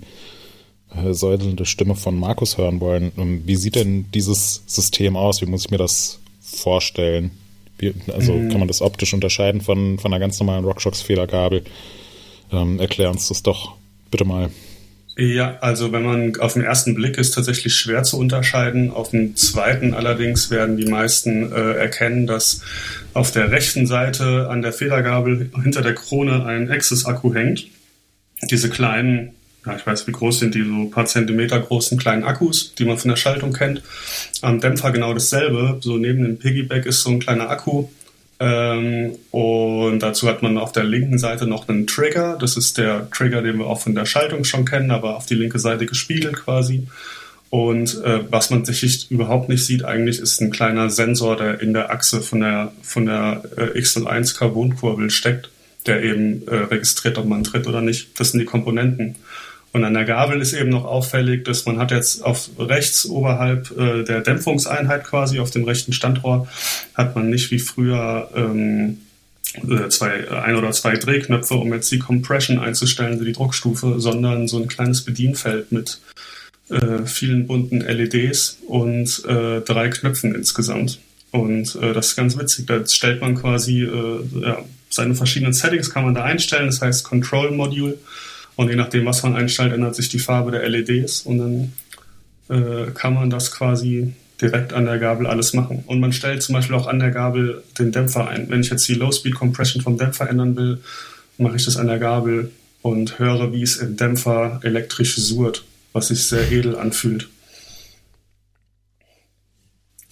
äh, 0.96 1.14
säuselnde 1.14 1.66
Stimme 1.66 1.96
von 1.96 2.18
Markus 2.18 2.58
hören 2.58 2.80
wollen. 2.80 3.12
Ähm, 3.18 3.44
wie 3.46 3.56
sieht 3.56 3.76
denn 3.76 4.12
dieses 4.12 4.64
System 4.66 5.16
aus? 5.16 5.42
Wie 5.42 5.46
muss 5.46 5.66
ich 5.66 5.72
mir 5.72 5.78
das 5.78 6.20
vorstellen? 6.42 7.32
Wie, 7.78 7.94
also 8.14 8.34
mhm. 8.34 8.50
kann 8.50 8.60
man 8.60 8.68
das 8.68 8.82
optisch 8.82 9.14
unterscheiden 9.14 9.62
von, 9.62 10.00
von 10.00 10.14
einer 10.14 10.20
ganz 10.20 10.40
normalen 10.40 10.66
RockShox-Federgabel? 10.66 11.64
Ähm, 12.52 12.80
erklär 12.80 13.10
uns 13.12 13.28
das 13.28 13.44
doch 13.44 13.74
bitte 14.12 14.26
mal. 14.26 14.50
Ja, 15.22 15.58
also 15.60 15.92
wenn 15.92 16.04
man 16.04 16.38
auf 16.40 16.54
den 16.54 16.64
ersten 16.64 16.96
Blick 16.96 17.18
ist 17.18 17.32
tatsächlich 17.32 17.76
schwer 17.76 18.04
zu 18.04 18.18
unterscheiden. 18.18 18.90
Auf 18.90 19.10
dem 19.10 19.36
zweiten 19.36 19.94
allerdings 19.94 20.50
werden 20.50 20.78
die 20.78 20.86
meisten 20.86 21.52
äh, 21.52 21.74
erkennen, 21.74 22.26
dass 22.26 22.62
auf 23.14 23.34
der 23.34 23.52
rechten 23.52 23.86
Seite 23.86 24.48
an 24.50 24.62
der 24.62 24.72
Federgabel 24.72 25.52
hinter 25.62 25.82
der 25.82 25.94
Krone 25.94 26.46
ein 26.46 26.72
Access-Akku 26.72 27.34
hängt. 27.34 27.68
Diese 28.50 28.70
kleinen, 28.70 29.32
ja, 29.66 29.76
ich 29.76 29.86
weiß 29.86 30.08
wie 30.08 30.14
groß 30.14 30.40
sind 30.40 30.56
die, 30.56 30.64
so 30.64 30.72
ein 30.72 30.90
paar 30.90 31.06
Zentimeter 31.06 31.60
großen 31.60 31.98
kleinen 31.98 32.24
Akkus, 32.24 32.74
die 32.76 32.86
man 32.86 32.98
von 32.98 33.10
der 33.10 33.18
Schaltung 33.18 33.52
kennt. 33.52 33.82
Am 34.42 34.62
Dämpfer 34.62 34.92
genau 34.92 35.14
dasselbe. 35.14 35.80
So 35.82 35.98
neben 35.98 36.24
dem 36.24 36.40
Piggyback 36.40 36.86
ist 36.86 37.02
so 37.02 37.10
ein 37.10 37.20
kleiner 37.20 37.50
Akku, 37.50 37.90
und 38.40 40.00
dazu 40.00 40.28
hat 40.28 40.42
man 40.42 40.58
auf 40.58 40.72
der 40.72 40.86
linken 40.86 41.18
Seite 41.20 41.46
noch 41.46 41.68
einen 41.68 41.88
Trigger. 41.88 42.38
Das 42.40 42.56
ist 42.56 42.78
der 42.78 43.10
Trigger, 43.12 43.42
den 43.42 43.58
wir 43.58 43.66
auch 43.66 43.82
von 43.82 43.96
der 43.96 44.06
Schaltung 44.06 44.46
schon 44.46 44.64
kennen, 44.64 44.92
aber 44.92 45.18
auf 45.18 45.26
die 45.26 45.36
linke 45.36 45.60
Seite 45.60 45.86
gespiegelt 45.86 46.38
quasi. 46.38 46.88
Und 47.50 48.02
äh, 48.04 48.22
was 48.30 48.50
man 48.50 48.64
sich 48.64 49.10
überhaupt 49.12 49.50
nicht 49.50 49.66
sieht, 49.66 49.84
eigentlich 49.84 50.20
ist 50.20 50.40
ein 50.40 50.52
kleiner 50.52 50.90
Sensor, 50.90 51.36
der 51.36 51.62
in 51.62 51.74
der 51.74 51.92
Achse 51.92 52.22
von 52.22 52.42
der, 52.42 52.72
von 52.82 53.08
der 53.08 53.44
äh, 53.58 53.80
X01 53.80 54.38
Carbonkurbel 54.38 55.10
steckt, 55.10 55.50
der 55.86 56.04
eben 56.04 56.48
äh, 56.48 56.56
registriert, 56.56 57.18
ob 57.18 57.26
man 57.26 57.44
tritt 57.44 57.68
oder 57.68 57.82
nicht. 57.82 58.20
Das 58.20 58.32
sind 58.32 58.40
die 58.40 58.46
Komponenten. 58.46 59.16
Und 59.72 59.84
an 59.84 59.94
der 59.94 60.06
Gabel 60.06 60.42
ist 60.42 60.54
eben 60.54 60.70
noch 60.70 60.86
auffällig, 60.86 61.46
dass 61.46 61.66
man 61.66 61.78
hat 61.78 61.92
jetzt 61.92 62.24
auf 62.24 62.50
rechts 62.58 63.06
oberhalb 63.06 63.72
äh, 63.78 64.04
der 64.04 64.22
Dämpfungseinheit 64.22 65.04
quasi 65.04 65.40
auf 65.40 65.52
dem 65.52 65.64
rechten 65.64 65.94
Standrohr 65.94 66.48
hat 66.96 67.16
man 67.16 67.30
nicht 67.30 67.52
wie 67.52 67.60
früher 67.60 68.30
ähm, 68.36 69.00
äh, 69.70 69.90
zwei, 69.90 70.30
ein 70.32 70.56
oder 70.56 70.72
zwei 70.72 70.96
Drehknöpfe, 70.96 71.54
um 71.56 71.72
jetzt 71.74 71.92
die 71.92 72.00
Compression 72.00 72.60
einzustellen, 72.60 73.24
die 73.24 73.32
Druckstufe, 73.32 74.00
sondern 74.00 74.48
so 74.48 74.60
ein 74.60 74.68
kleines 74.68 75.06
Bedienfeld 75.06 75.72
mit 75.72 76.00
äh, 76.70 77.06
vielen 77.06 77.48
bunten 77.48 77.82
LEDs 77.82 78.60
und 78.68 79.24
äh, 79.26 79.62
drei 79.62 79.90
Knöpfen 79.90 80.34
insgesamt. 80.34 81.00
Und 81.32 81.76
äh, 81.76 81.94
das 81.94 82.08
ist 82.08 82.16
ganz 82.16 82.38
witzig. 82.38 82.66
Da 82.66 82.86
stellt 82.88 83.22
man 83.22 83.36
quasi 83.36 83.84
äh, 83.84 84.20
ja, 84.42 84.64
seine 84.90 85.16
verschiedenen 85.16 85.54
Settings 85.54 85.90
kann 85.90 86.06
man 86.06 86.16
da 86.16 86.24
einstellen. 86.24 86.68
Das 86.68 86.82
heißt 86.82 87.04
Control 87.04 87.52
Module 87.52 87.98
und 88.60 88.68
je 88.68 88.76
nachdem, 88.76 89.06
was 89.06 89.24
man 89.24 89.38
einstellt, 89.38 89.72
ändert 89.72 89.96
sich 89.96 90.10
die 90.10 90.20
Farbe 90.20 90.52
der 90.52 90.68
LEDs 90.68 91.22
und 91.22 91.38
dann 91.38 91.74
äh, 92.50 92.92
kann 92.92 93.14
man 93.14 93.30
das 93.30 93.54
quasi 93.54 94.12
direkt 94.42 94.74
an 94.74 94.84
der 94.84 95.00
Gabel 95.00 95.28
alles 95.28 95.54
machen. 95.54 95.86
Und 95.88 96.02
man 96.02 96.12
stellt 96.12 96.44
zum 96.44 96.56
Beispiel 96.56 96.76
auch 96.76 96.86
an 96.86 97.00
der 97.00 97.12
Gabel 97.12 97.64
den 97.80 97.94
Dämpfer 97.94 98.28
ein. 98.28 98.50
Wenn 98.50 98.60
ich 98.60 98.70
jetzt 98.70 98.86
die 98.90 98.96
Low-Speed 98.96 99.34
Compression 99.34 99.82
vom 99.82 99.98
Dämpfer 99.98 100.30
ändern 100.30 100.58
will, 100.58 100.82
mache 101.38 101.56
ich 101.56 101.64
das 101.64 101.78
an 101.78 101.88
der 101.88 102.00
Gabel 102.00 102.52
und 102.82 103.18
höre, 103.18 103.54
wie 103.54 103.62
es 103.62 103.78
im 103.78 103.96
Dämpfer 103.96 104.60
elektrisch 104.62 105.16
surrt, 105.16 105.64
was 105.94 106.10
sich 106.10 106.26
sehr 106.26 106.52
edel 106.52 106.76
anfühlt. 106.76 107.30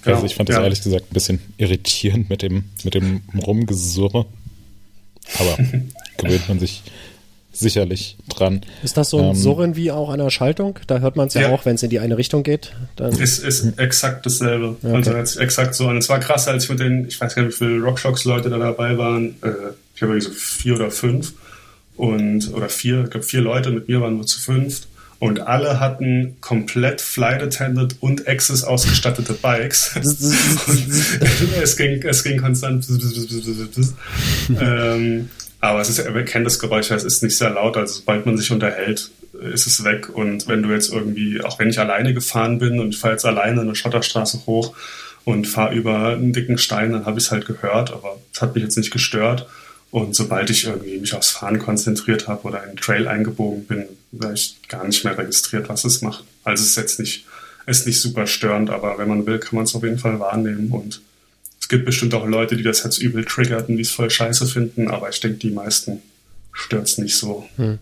Also 0.06 0.26
ich 0.26 0.36
fand 0.36 0.48
das 0.48 0.56
ja. 0.56 0.64
ehrlich 0.64 0.82
gesagt 0.82 1.12
ein 1.12 1.14
bisschen 1.14 1.42
irritierend 1.58 2.30
mit 2.30 2.44
dem, 2.44 2.64
mit 2.86 2.94
dem 2.94 3.24
Rumgesurre. 3.46 4.26
Aber 5.38 5.58
gewöhnt 6.18 6.48
man 6.48 6.62
sich 6.62 6.84
sicherlich 7.60 8.18
dran. 8.30 8.62
Ist 8.84 8.98
das 8.98 9.10
so 9.10 9.20
ein 9.20 9.30
ähm, 9.30 9.36
Surren 9.36 9.76
wie 9.76 9.92
auch 9.92 10.10
an 10.10 10.20
der 10.20 10.30
Schaltung? 10.30 10.80
Da 10.88 11.00
hört 11.00 11.16
man 11.16 11.28
es 11.28 11.34
ja, 11.34 11.42
ja, 11.42 11.50
auch, 11.50 11.66
wenn 11.66 11.76
es 11.76 11.84
in 11.84 11.90
die 11.90 12.00
eine 12.00 12.18
Richtung 12.18 12.44
geht. 12.44 12.74
Dann 12.96 13.12
ist, 13.14 13.40
ist 13.40 13.78
exakt 13.78 14.26
dasselbe. 14.26 14.78
Okay. 14.82 14.96
Also 14.96 15.14
jetzt 15.14 15.38
exakt 15.38 15.76
so 15.76 15.88
an. 15.88 15.98
Es 15.98 16.10
war 16.10 16.20
krass, 16.20 16.48
als 16.48 16.66
ich 16.66 16.70
mit 16.70 16.80
den, 16.80 17.08
ich 17.08 17.20
weiß 17.20 17.36
gar 17.36 17.44
nicht, 17.44 17.60
wie 17.60 17.66
viele 17.66 17.82
Rockshocks-Leute 17.82 18.50
da 18.50 18.58
dabei 18.58 18.98
waren. 18.98 19.36
Äh, 19.42 19.74
ich 19.96 20.02
habe 20.02 20.20
so 20.22 20.32
vier 20.32 20.76
oder 20.76 20.92
fünf 20.92 21.34
und 21.96 22.54
oder 22.54 22.70
vier, 22.70 23.06
ich 23.06 23.10
glaube 23.10 23.26
vier 23.26 23.42
Leute, 23.42 23.72
mit 23.72 23.88
mir 23.88 24.02
waren 24.02 24.18
wir 24.18 24.26
zu 24.26 24.40
fünft. 24.40 24.88
Und 25.20 25.40
alle 25.40 25.80
hatten 25.80 26.38
komplett 26.42 27.02
Flight 27.02 27.42
Attendant 27.42 27.96
und 28.02 28.28
Access 28.28 28.64
ausgestattete 28.64 29.34
Bikes. 29.34 29.96
es, 31.64 31.76
ging, 31.76 32.04
es 32.04 32.24
ging 32.24 32.40
konstant. 32.40 32.86
ähm, 34.62 35.30
aber 35.60 35.82
es 35.82 35.90
ist, 35.90 36.00
er 36.00 36.26
kennt 36.26 36.46
das 36.46 36.60
Geräusch, 36.60 36.92
es 36.92 37.04
ist 37.04 37.24
nicht 37.24 37.38
sehr 37.38 37.50
laut, 37.50 37.78
also 37.78 37.96
sobald 37.96 38.26
man 38.26 38.38
sich 38.38 38.52
unterhält, 38.52 39.10
ist 39.54 39.68
es 39.68 39.84
weg. 39.84 40.10
Und 40.10 40.48
wenn 40.48 40.64
du 40.64 40.70
jetzt 40.70 40.92
irgendwie, 40.92 41.42
auch 41.42 41.60
wenn 41.60 41.70
ich 41.70 41.80
alleine 41.80 42.14
gefahren 42.14 42.60
bin 42.60 42.80
und 42.80 42.90
ich 42.90 42.98
fahre 42.98 43.14
jetzt 43.14 43.26
alleine 43.26 43.62
eine 43.62 43.76
Schotterstraße 43.76 44.46
hoch 44.46 44.76
und 45.26 45.48
fahre 45.48 45.74
über 45.76 46.10
einen 46.10 46.34
dicken 46.34 46.58
Stein, 46.58 46.92
dann 46.92 47.06
habe 47.06 47.20
ich 47.20 47.26
es 47.26 47.32
halt 47.32 47.46
gehört, 47.46 47.92
aber 47.92 48.20
es 48.34 48.42
hat 48.42 48.56
mich 48.56 48.64
jetzt 48.64 48.78
nicht 48.78 48.92
gestört. 48.92 49.48
Und 49.90 50.16
sobald 50.16 50.50
ich 50.50 50.66
irgendwie 50.66 51.00
mich 51.00 51.14
aufs 51.14 51.32
Fahren 51.32 51.60
konzentriert 51.60 52.28
habe 52.28 52.44
oder 52.48 52.64
in 52.64 52.72
den 52.72 52.78
Trail 52.78 53.08
eingebogen 53.08 53.66
bin, 53.66 53.86
habe 54.22 54.34
ich 54.34 54.58
gar 54.68 54.86
nicht 54.86 55.04
mehr 55.04 55.18
registriert, 55.18 55.70
was 55.70 55.86
es 55.86 56.02
macht. 56.02 56.24
Also 56.44 56.64
es 56.64 56.72
ist 56.72 56.76
jetzt 56.76 57.00
nicht, 57.00 57.26
ist 57.66 57.88
nicht 57.88 58.02
super 58.02 58.28
störend, 58.28 58.70
aber 58.70 58.98
wenn 58.98 59.08
man 59.08 59.26
will, 59.26 59.40
kann 59.40 59.56
man 59.56 59.66
es 59.66 59.76
auf 59.76 59.84
jeden 59.84 60.00
Fall 60.00 60.20
wahrnehmen 60.20 60.72
und 60.72 61.02
es 61.68 61.70
gibt 61.70 61.84
bestimmt 61.84 62.14
auch 62.14 62.26
Leute, 62.26 62.56
die 62.56 62.64
das 62.64 62.82
jetzt 62.86 62.98
übel 62.98 63.26
triggert 63.26 63.68
und 63.68 63.76
die 63.76 63.82
es 63.82 63.92
voll 63.92 64.10
scheiße 64.10 64.48
finden, 64.48 64.88
aber 64.88 65.10
ich 65.10 65.20
denke, 65.20 65.40
die 65.40 65.52
meisten 65.52 66.02
stört 66.54 66.88
es 66.88 66.98
nicht 66.98 67.18
so. 67.18 67.46
Hm. 67.58 67.78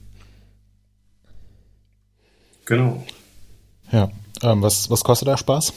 Genau. 2.66 3.06
Ja, 3.92 4.12
ähm, 4.42 4.64
was, 4.64 4.90
was 4.90 5.04
kostet 5.04 5.28
der 5.28 5.38
Spaß? 5.38 5.72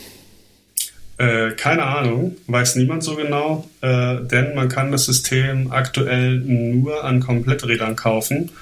Äh, 1.19 1.51
keine 1.51 1.83
Ahnung, 1.83 2.39
weiß 2.47 2.77
niemand 2.77 3.05
so 3.05 3.15
genau, 3.15 3.69
äh, 3.83 4.23
denn 4.23 4.55
man 4.55 4.71
kann 4.71 4.91
das 4.91 5.05
System 5.05 5.71
aktuell 5.71 6.39
nur 6.39 7.05
an 7.05 7.21
Kompletträdern 7.21 7.95
kaufen. 7.95 8.53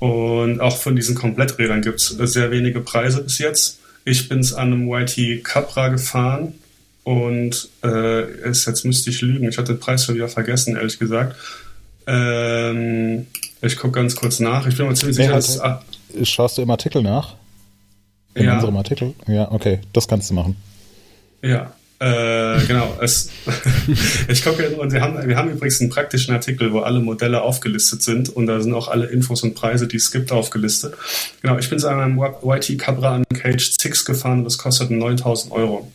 Und 0.00 0.60
auch 0.60 0.76
von 0.76 0.96
diesen 0.96 1.14
Kompletträdern 1.14 1.80
gibt 1.80 2.02
es 2.02 2.08
sehr 2.08 2.50
wenige 2.50 2.80
Preise 2.80 3.22
bis 3.22 3.38
jetzt. 3.38 3.80
Ich 4.04 4.28
bin 4.28 4.40
es 4.40 4.52
an 4.52 4.74
einem 4.74 4.92
YT 4.92 5.42
Capra 5.42 5.88
gefahren 5.88 6.52
und 7.04 7.68
äh, 7.84 8.48
ist, 8.48 8.66
jetzt 8.66 8.84
müsste 8.84 9.10
ich 9.10 9.20
lügen, 9.22 9.48
ich 9.48 9.58
hatte 9.58 9.74
den 9.74 9.80
Preis 9.80 10.04
schon 10.04 10.14
wieder 10.14 10.28
vergessen, 10.28 10.76
ehrlich 10.76 10.98
gesagt. 10.98 11.36
Ähm, 12.06 13.26
ich 13.60 13.76
gucke 13.76 13.92
ganz 13.92 14.16
kurz 14.16 14.40
nach. 14.40 14.66
Ich 14.66 14.76
bin 14.76 14.86
mir 14.86 14.94
ziemlich 14.94 15.16
sicher, 15.16 15.32
dass. 15.32 15.60
Ah, 15.60 15.82
Schaust 16.22 16.58
du 16.58 16.62
im 16.62 16.70
Artikel 16.70 17.02
nach? 17.02 17.34
In 18.34 18.46
ja. 18.46 18.54
unserem 18.54 18.76
Artikel? 18.76 19.14
Ja, 19.26 19.50
okay, 19.50 19.80
das 19.92 20.08
kannst 20.08 20.30
du 20.30 20.34
machen. 20.34 20.56
Ja, 21.42 21.72
äh, 22.02 22.64
genau. 22.66 22.96
Es, 23.00 23.30
ich 24.28 24.42
gucke 24.42 24.68
und 24.70 24.92
wir 24.92 25.00
haben, 25.00 25.28
wir 25.28 25.36
haben 25.36 25.50
übrigens 25.50 25.80
einen 25.80 25.90
praktischen 25.90 26.34
Artikel, 26.34 26.72
wo 26.72 26.80
alle 26.80 27.00
Modelle 27.00 27.42
aufgelistet 27.42 28.02
sind 28.02 28.28
und 28.28 28.46
da 28.46 28.60
sind 28.60 28.74
auch 28.74 28.88
alle 28.88 29.06
Infos 29.06 29.42
und 29.42 29.54
Preise, 29.54 29.86
die 29.86 29.96
es 29.96 30.10
gibt, 30.10 30.32
aufgelistet. 30.32 30.94
Genau, 31.42 31.58
ich 31.58 31.68
bin 31.68 31.78
zu 31.78 31.88
einem 31.88 32.20
YT 32.20 32.78
Cabra 32.78 33.16
an 33.16 33.24
Cage 33.34 33.72
6 33.80 34.04
gefahren 34.04 34.38
und 34.38 34.44
das 34.44 34.58
kostet 34.58 34.90
9000 34.90 35.52
Euro. 35.52 35.90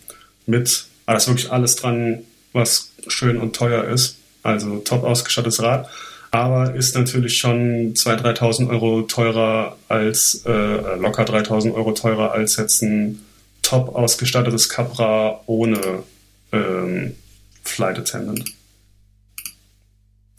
Mit 0.46 0.86
aber 1.08 1.14
da 1.14 1.18
ist 1.18 1.28
wirklich 1.28 1.52
alles 1.52 1.78
dran, 1.78 2.20
was 2.54 2.92
schön 3.08 3.38
und 3.38 3.56
teuer 3.56 3.86
ist. 3.86 4.18
Also 4.44 4.78
top 4.80 5.04
ausgestattetes 5.04 5.64
Rad. 5.64 5.90
Aber 6.32 6.76
ist 6.76 6.96
natürlich 6.96 7.38
schon 7.38 7.94
2.000, 7.94 8.38
3.000 8.38 8.70
Euro 8.70 9.02
teurer 9.04 9.78
als, 9.88 10.44
äh, 10.46 10.52
locker 10.98 11.24
3.000 11.24 11.74
Euro 11.74 11.94
teurer 11.94 12.34
als 12.34 12.58
jetzt 12.58 12.82
ein 12.84 13.26
top 13.62 13.96
ausgestattetes 13.96 14.68
Capra 14.68 15.42
ohne 15.46 16.04
ähm, 16.52 17.16
Flight 17.64 18.00
Attendant. 18.00 18.44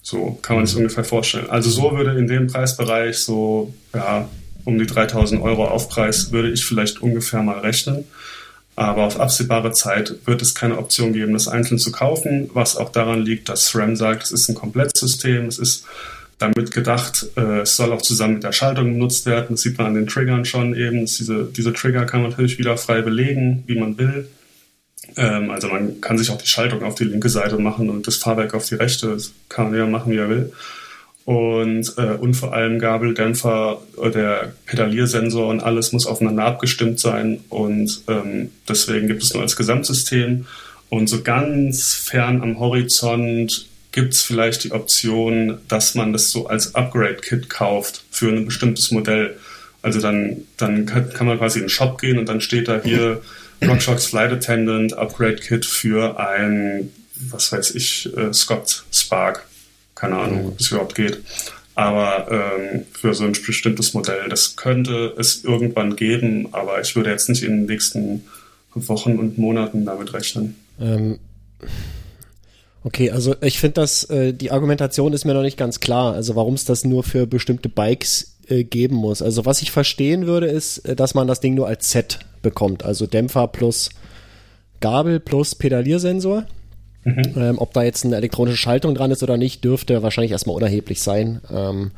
So 0.02 0.38
kann 0.42 0.57
man 0.57 0.66
sich 0.66 0.76
mhm. 0.76 0.83
ungefähr 0.83 1.04
vorstellen. 1.04 1.48
Also 1.48 1.70
so 1.70 1.96
würde 1.96 2.18
in 2.18 2.26
dem 2.26 2.46
Preisbereich 2.46 3.18
so, 3.18 3.72
ja, 3.94 4.28
um 4.64 4.78
die 4.78 4.87
3000 4.87 5.40
Euro 5.40 5.66
Aufpreis 5.66 6.31
würde 6.31 6.50
ich 6.50 6.64
vielleicht 6.66 7.00
ungefähr 7.00 7.42
mal 7.42 7.61
rechnen. 7.61 8.04
Aber 8.78 9.02
auf 9.02 9.18
absehbare 9.18 9.72
Zeit 9.72 10.14
wird 10.24 10.40
es 10.40 10.54
keine 10.54 10.78
Option 10.78 11.12
geben, 11.12 11.32
das 11.32 11.48
einzeln 11.48 11.80
zu 11.80 11.90
kaufen, 11.90 12.48
was 12.54 12.76
auch 12.76 12.92
daran 12.92 13.22
liegt, 13.22 13.48
dass 13.48 13.64
SRAM 13.64 13.96
sagt, 13.96 14.22
es 14.22 14.30
ist 14.30 14.48
ein 14.48 14.54
Komplettsystem, 14.54 15.46
es 15.46 15.58
ist 15.58 15.84
damit 16.38 16.70
gedacht, 16.70 17.26
äh, 17.36 17.62
es 17.62 17.74
soll 17.74 17.92
auch 17.92 18.02
zusammen 18.02 18.34
mit 18.34 18.44
der 18.44 18.52
Schaltung 18.52 18.92
genutzt 18.92 19.26
werden. 19.26 19.48
Das 19.50 19.62
sieht 19.62 19.78
man 19.78 19.88
an 19.88 19.94
den 19.94 20.06
Triggern 20.06 20.44
schon 20.44 20.76
eben. 20.76 21.06
Diese, 21.06 21.46
diese 21.46 21.72
Trigger 21.72 22.04
kann 22.04 22.22
man 22.22 22.30
natürlich 22.30 22.60
wieder 22.60 22.76
frei 22.76 23.02
belegen, 23.02 23.64
wie 23.66 23.80
man 23.80 23.98
will. 23.98 24.28
Ähm, 25.16 25.50
also 25.50 25.66
man 25.66 26.00
kann 26.00 26.16
sich 26.16 26.30
auch 26.30 26.40
die 26.40 26.46
Schaltung 26.46 26.84
auf 26.84 26.94
die 26.94 27.02
linke 27.02 27.30
Seite 27.30 27.58
machen 27.58 27.90
und 27.90 28.06
das 28.06 28.14
Fahrwerk 28.14 28.54
auf 28.54 28.68
die 28.68 28.76
rechte. 28.76 29.08
Das 29.08 29.32
kann 29.48 29.70
man 29.70 29.76
ja 29.76 29.86
machen, 29.86 30.12
wie 30.12 30.18
er 30.18 30.28
will 30.28 30.52
und, 31.28 31.92
äh, 31.98 32.14
und 32.14 32.32
vor 32.32 32.54
allem 32.54 32.78
Gabeldämpfer, 32.78 33.82
äh, 34.02 34.10
der 34.10 34.54
Pedaliersensor 34.64 35.48
und 35.48 35.60
alles 35.60 35.92
muss 35.92 36.06
aufeinander 36.06 36.44
abgestimmt 36.44 36.98
sein 37.00 37.40
und 37.50 38.00
ähm, 38.08 38.50
deswegen 38.66 39.08
gibt 39.08 39.22
es 39.22 39.34
nur 39.34 39.42
als 39.42 39.54
Gesamtsystem 39.54 40.46
Und 40.88 41.06
so 41.08 41.20
ganz 41.20 41.92
fern 41.92 42.40
am 42.40 42.58
Horizont 42.58 43.66
gibt 43.92 44.14
es 44.14 44.22
vielleicht 44.22 44.64
die 44.64 44.72
Option, 44.72 45.58
dass 45.68 45.94
man 45.94 46.14
das 46.14 46.30
so 46.30 46.46
als 46.46 46.74
Upgrade-Kit 46.74 47.50
kauft 47.50 48.04
für 48.10 48.30
ein 48.30 48.46
bestimmtes 48.46 48.90
Modell. 48.90 49.36
Also 49.82 50.00
dann, 50.00 50.44
dann 50.56 50.86
kann, 50.86 51.12
kann 51.12 51.26
man 51.26 51.36
quasi 51.36 51.58
in 51.58 51.66
den 51.66 51.68
Shop 51.68 52.00
gehen 52.00 52.18
und 52.18 52.26
dann 52.30 52.40
steht 52.40 52.68
da 52.68 52.80
hier 52.82 53.20
RockShox 53.62 54.06
Flight 54.06 54.32
Attendant 54.32 54.94
Upgrade 54.94 55.36
Kit 55.36 55.66
für 55.66 56.18
ein, 56.18 56.90
was 57.28 57.52
weiß 57.52 57.74
ich, 57.74 58.08
äh, 58.16 58.32
Scott 58.32 58.84
Spark. 58.90 59.47
Keine 59.98 60.16
Ahnung, 60.16 60.48
ob 60.48 60.61
es 60.61 60.70
überhaupt 60.70 60.94
geht. 60.94 61.22
Aber 61.74 62.30
ähm, 62.30 62.84
für 62.92 63.14
so 63.14 63.24
ein 63.24 63.32
bestimmtes 63.32 63.94
Modell, 63.94 64.28
das 64.28 64.54
könnte 64.54 65.14
es 65.18 65.44
irgendwann 65.44 65.96
geben, 65.96 66.48
aber 66.52 66.80
ich 66.80 66.94
würde 66.94 67.11
jetzt 67.11 67.28
nicht 67.28 67.42
in 67.42 67.50
den 67.50 67.66
nächsten 67.66 68.24
Wochen 68.74 69.18
und 69.18 69.38
Monaten 69.38 69.84
damit 69.84 70.14
rechnen. 70.14 70.56
Ähm, 70.80 71.18
okay, 72.84 73.11
also 73.11 73.34
ich 73.40 73.58
finde 73.58 73.74
das, 73.74 74.04
äh, 74.04 74.32
die 74.32 74.52
Argumentation 74.52 75.12
ist 75.12 75.24
mir 75.24 75.34
noch 75.34 75.42
nicht 75.42 75.56
ganz 75.56 75.80
klar, 75.80 76.14
also 76.14 76.37
warum 76.37 76.54
es 76.54 76.64
das 76.64 76.84
nur 76.84 77.02
für 77.02 77.26
bestimmte 77.26 77.68
Bikes 77.68 78.37
äh, 78.48 78.62
geben 78.62 78.96
muss. 78.96 79.20
Also 79.20 79.46
was 79.46 79.62
ich 79.62 79.72
verstehen 79.72 80.26
würde, 80.26 80.46
ist, 80.46 80.78
äh, 80.78 80.94
dass 80.94 81.14
man 81.14 81.26
das 81.26 81.40
Ding 81.40 81.54
nur 81.54 81.66
als 81.66 81.90
Set 81.90 82.20
bekommt, 82.42 82.84
also 82.84 83.06
Dämpfer 83.06 83.48
plus 83.48 83.90
Gabel 84.80 85.18
plus 85.18 85.56
Pedaliersensor. 85.56 86.44
Mhm. 87.08 87.34
Ähm, 87.36 87.58
ob 87.58 87.72
da 87.72 87.82
jetzt 87.82 88.04
eine 88.04 88.16
elektronische 88.16 88.56
Schaltung 88.56 88.94
dran 88.94 89.10
ist 89.10 89.22
oder 89.22 89.36
nicht, 89.36 89.64
dürfte 89.64 90.02
wahrscheinlich 90.02 90.32
erstmal 90.32 90.56
unerheblich 90.56 91.00
sein. 91.00 91.40
Ähm, 91.50 91.90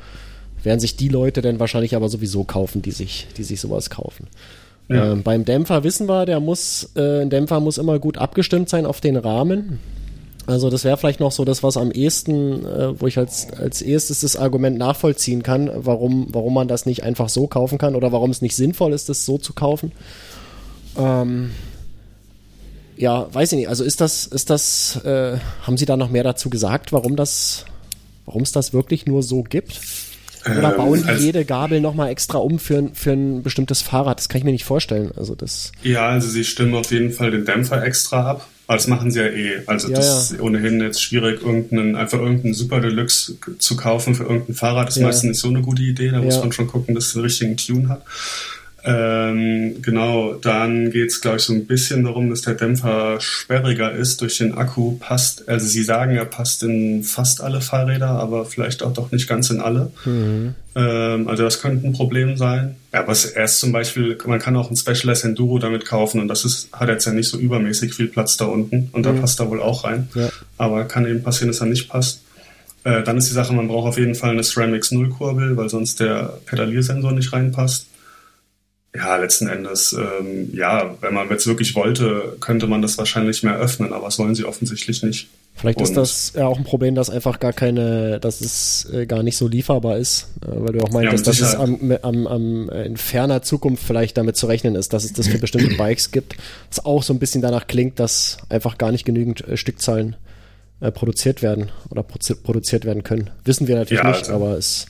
werden 0.63 0.81
sich 0.81 0.97
die 0.97 1.09
Leute 1.09 1.41
dann 1.43 1.59
wahrscheinlich 1.59 1.97
aber 1.97 2.09
sowieso 2.09 2.45
kaufen, 2.45 2.83
die 2.83 2.91
sich, 2.91 3.27
die 3.37 3.45
sich 3.45 3.61
sowas 3.61 3.91
kaufen. 3.91 4.29
Ja. 4.89 5.13
Ähm, 5.13 5.23
beim 5.23 5.45
Dämpfer 5.45 5.85
wissen 5.85 6.09
wir, 6.09 6.27
der 6.27 6.41
muss, 6.41 6.91
äh, 6.97 7.23
ein 7.23 7.31
Dämpfer 7.31 7.61
muss 7.61 7.79
immer 7.79 7.99
gut 7.99 8.19
abgestimmt 8.19 8.69
sein 8.69 8.87
auf 8.87 9.01
den 9.01 9.17
Rahmen. 9.17 9.79
Also 10.47 10.69
das 10.69 10.85
wäre 10.85 10.97
vielleicht 10.97 11.21
noch 11.21 11.33
so 11.33 11.45
das, 11.45 11.63
was 11.63 11.77
am 11.77 11.93
ehesten, 11.93 12.67
äh, 12.67 13.01
wo 13.01 13.07
ich 13.07 13.19
als, 13.19 13.53
als 13.53 13.83
erstes 13.83 14.21
das 14.21 14.37
Argument 14.37 14.79
nachvollziehen 14.79 15.43
kann, 15.43 15.71
warum, 15.75 16.27
warum 16.31 16.55
man 16.55 16.69
das 16.69 16.87
nicht 16.87 17.05
einfach 17.05 17.29
so 17.29 17.47
kaufen 17.47 17.79
kann 17.79 17.95
oder 17.95 18.11
warum 18.13 18.31
es 18.31 18.43
nicht 18.43 18.57
sinnvoll 18.57 18.93
ist, 18.93 19.09
das 19.09 19.25
so 19.25 19.39
zu 19.39 19.53
kaufen. 19.53 19.93
Ähm, 20.99 21.51
ja, 23.01 23.33
weiß 23.33 23.53
ich 23.53 23.59
nicht. 23.59 23.69
Also 23.69 23.83
ist 23.83 24.01
das, 24.01 24.27
ist 24.27 24.51
das, 24.51 25.01
äh, 25.05 25.39
haben 25.63 25.79
Sie 25.79 25.87
da 25.87 25.97
noch 25.97 26.11
mehr 26.11 26.23
dazu 26.23 26.51
gesagt, 26.51 26.93
warum 26.93 27.17
das, 27.17 27.65
warum 28.27 28.43
es 28.43 28.53
das 28.53 28.75
wirklich 28.75 29.07
nur 29.07 29.23
so 29.23 29.43
gibt? 29.43 29.81
Oder 30.45 30.71
ähm, 30.71 30.77
bauen 30.77 31.03
die 31.03 31.09
also, 31.09 31.25
jede 31.25 31.45
Gabel 31.45 31.81
nochmal 31.81 32.11
extra 32.11 32.39
um 32.39 32.59
für, 32.59 32.91
für 32.93 33.13
ein 33.13 33.43
bestimmtes 33.43 33.81
Fahrrad? 33.81 34.19
Das 34.19 34.29
kann 34.29 34.39
ich 34.39 34.45
mir 34.45 34.53
nicht 34.53 34.65
vorstellen. 34.65 35.13
Also 35.17 35.35
das. 35.35 35.73
Ja, 35.83 36.09
also 36.09 36.29
sie 36.29 36.45
stimmen 36.45 36.75
auf 36.75 36.91
jeden 36.91 37.11
Fall 37.11 37.31
den 37.31 37.47
Dämpfer 37.47 37.83
extra 37.83 38.31
ab. 38.31 38.47
Aber 38.67 38.77
das 38.77 38.87
machen 38.87 39.11
sie 39.11 39.21
ja 39.21 39.27
eh. 39.27 39.63
Also 39.67 39.89
ja, 39.89 39.97
das 39.97 40.07
ja. 40.07 40.37
ist 40.37 40.41
ohnehin 40.43 40.81
jetzt 40.81 41.03
schwierig, 41.03 41.43
irgendeinen, 41.43 41.97
einfach 41.97 42.19
irgendeinen 42.19 42.55
Super 42.55 42.81
Deluxe 42.81 43.37
zu 43.59 43.77
kaufen 43.77 44.15
für 44.15 44.25
irgendein 44.25 44.55
Fahrrad. 44.55 44.89
Das 44.89 44.97
ist 44.97 45.01
ja. 45.01 45.07
meistens 45.07 45.29
nicht 45.31 45.41
so 45.41 45.49
eine 45.49 45.63
gute 45.63 45.83
Idee. 45.83 46.11
Da 46.11 46.21
muss 46.21 46.39
man 46.39 46.53
schon 46.53 46.67
gucken, 46.67 46.95
dass 46.95 47.07
es 47.07 47.13
den 47.15 47.23
richtigen 47.23 47.57
Tune 47.57 47.89
hat. 47.89 48.05
Ähm, 48.83 49.83
genau, 49.83 50.35
dann 50.35 50.91
geht 50.91 51.11
es, 51.11 51.21
glaube 51.21 51.37
ich, 51.37 51.43
so 51.43 51.53
ein 51.53 51.67
bisschen 51.67 52.05
darum, 52.05 52.31
dass 52.31 52.43
der 52.43 52.55
Dämpfer 52.55 53.21
sperriger 53.21 53.93
ist 53.93 54.21
durch 54.21 54.39
den 54.39 54.55
Akku. 54.55 54.97
Passt, 54.99 55.49
also 55.49 55.67
Sie 55.67 55.83
sagen, 55.83 56.17
er 56.17 56.25
passt 56.25 56.63
in 56.63 57.03
fast 57.03 57.43
alle 57.43 57.61
Fahrräder, 57.61 58.09
aber 58.09 58.47
vielleicht 58.47 58.83
auch 58.83 58.93
doch 58.93 59.13
nicht 59.13 59.29
ganz 59.29 59.51
in 59.51 59.61
alle. 59.61 59.91
Mhm. 60.05 60.55
Ähm, 60.75 61.29
also 61.29 61.43
das 61.43 61.61
könnte 61.61 61.87
ein 61.87 61.93
Problem 61.93 62.37
sein. 62.37 62.77
Ja, 62.93 63.01
aber 63.01 63.15
er 63.35 63.45
ist 63.45 63.59
zum 63.59 63.73
Beispiel, 63.73 64.17
man 64.25 64.39
kann 64.39 64.57
auch 64.57 64.71
ein 64.71 64.77
Specialized 64.77 65.25
Enduro 65.25 65.59
damit 65.59 65.85
kaufen 65.85 66.21
und 66.21 66.29
das 66.29 66.45
ist, 66.45 66.73
hat 66.73 66.89
jetzt 66.89 67.05
ja 67.05 67.13
nicht 67.13 67.29
so 67.29 67.39
übermäßig 67.39 67.95
viel 67.95 68.09
Platz 68.09 68.37
da 68.37 68.47
unten 68.47 68.89
und 68.93 69.05
da 69.05 69.13
mhm. 69.13 69.21
passt 69.21 69.41
er 69.41 69.51
wohl 69.51 69.61
auch 69.61 69.85
rein. 69.85 70.09
Ja. 70.15 70.31
Aber 70.57 70.85
kann 70.85 71.07
eben 71.07 71.23
passieren, 71.23 71.49
dass 71.49 71.61
er 71.61 71.67
nicht 71.67 71.89
passt. 71.89 72.23
Äh, 72.85 73.03
dann 73.03 73.19
ist 73.19 73.29
die 73.29 73.35
Sache, 73.35 73.53
man 73.53 73.69
braucht 73.69 73.89
auf 73.89 73.99
jeden 73.99 74.15
Fall 74.15 74.31
eine 74.31 74.43
Ceramics 74.43 74.91
Nullkurbel, 74.91 75.57
weil 75.57 75.69
sonst 75.69 76.01
der 76.01 76.39
Pedaliersensor 76.47 77.13
nicht 77.13 77.33
reinpasst 77.33 77.90
ja, 78.95 79.17
letzten 79.17 79.49
Endes, 79.49 79.93
ähm, 79.93 80.51
ja, 80.53 80.97
wenn 81.01 81.15
man 81.15 81.29
jetzt 81.31 81.47
wirklich 81.47 81.75
wollte, 81.77 82.37
könnte 82.41 82.67
man 82.67 82.83
das 82.83 82.99
wahrscheinlich 82.99 83.43
mehr 83.43 83.57
öffnen, 83.57 83.93
aber 83.93 84.07
das 84.07 84.19
wollen 84.19 84.35
sie 84.35 84.45
offensichtlich 84.45 85.03
nicht. 85.03 85.29
Vielleicht 85.55 85.79
Und 85.79 85.85
ist 85.85 85.97
das 85.97 86.33
ja 86.35 86.47
auch 86.47 86.57
ein 86.57 86.65
Problem, 86.65 86.95
dass 86.95 87.11
einfach 87.11 87.39
gar 87.39 87.53
keine, 87.53 88.19
dass 88.19 88.41
es 88.41 88.91
äh, 88.93 89.07
gar 89.07 89.23
nicht 89.23 89.37
so 89.37 89.47
lieferbar 89.47 89.99
ist, 89.99 90.29
äh, 90.43 90.47
weil 90.49 90.73
du 90.73 90.81
auch 90.81 90.91
meintest, 90.91 91.27
ja, 91.27 91.33
dass 91.33 91.41
es 91.41 91.55
am, 91.55 91.93
am, 92.03 92.27
am, 92.27 92.69
äh, 92.71 92.85
in 92.85 92.97
ferner 92.97 93.43
Zukunft 93.43 93.85
vielleicht 93.85 94.17
damit 94.17 94.37
zu 94.37 94.47
rechnen 94.47 94.75
ist, 94.75 94.93
dass 94.93 95.05
es 95.05 95.13
das 95.13 95.29
für 95.29 95.39
bestimmte 95.39 95.75
Bikes 95.79 96.11
gibt, 96.11 96.37
was 96.69 96.85
auch 96.85 97.03
so 97.03 97.13
ein 97.13 97.19
bisschen 97.19 97.43
danach 97.43 97.67
klingt, 97.67 98.01
dass 98.01 98.39
einfach 98.49 98.79
gar 98.79 98.91
nicht 98.91 99.05
genügend 99.05 99.47
äh, 99.47 99.57
Stückzahlen 99.57 100.17
äh, 100.81 100.91
produziert 100.91 101.43
werden 101.43 101.71
oder 101.91 102.03
produziert 102.03 102.85
werden 102.85 103.05
können. 103.05 103.31
Wissen 103.45 103.69
wir 103.69 103.77
natürlich 103.77 104.03
ja, 104.03 104.11
nicht, 104.11 104.31
also, 104.31 104.35
aber 104.35 104.57
es 104.57 104.87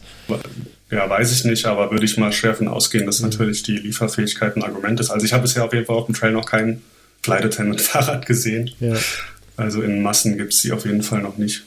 ja, 0.90 1.08
weiß 1.08 1.32
ich 1.32 1.44
nicht, 1.44 1.66
aber 1.66 1.90
würde 1.90 2.04
ich 2.04 2.16
mal 2.16 2.32
schwer 2.32 2.54
von 2.54 2.68
ausgehen, 2.68 3.06
dass 3.06 3.20
mhm. 3.20 3.28
natürlich 3.28 3.62
die 3.62 3.76
Lieferfähigkeit 3.76 4.56
ein 4.56 4.62
Argument 4.62 4.98
ist. 5.00 5.10
Also 5.10 5.24
ich 5.24 5.32
habe 5.32 5.42
bisher 5.42 5.64
auf 5.64 5.72
jeden 5.72 5.86
Fall 5.86 5.96
auf 5.96 6.06
dem 6.06 6.14
Trail 6.14 6.32
noch 6.32 6.46
kein 6.46 6.82
Flight 7.22 7.44
Attendant 7.44 7.80
Fahrrad 7.80 8.26
gesehen. 8.26 8.70
Ja. 8.80 8.96
Also 9.56 9.82
in 9.82 10.02
Massen 10.02 10.36
gibt 10.38 10.52
es 10.52 10.62
die 10.62 10.72
auf 10.72 10.84
jeden 10.84 11.02
Fall 11.02 11.22
noch 11.22 11.36
nicht. 11.36 11.64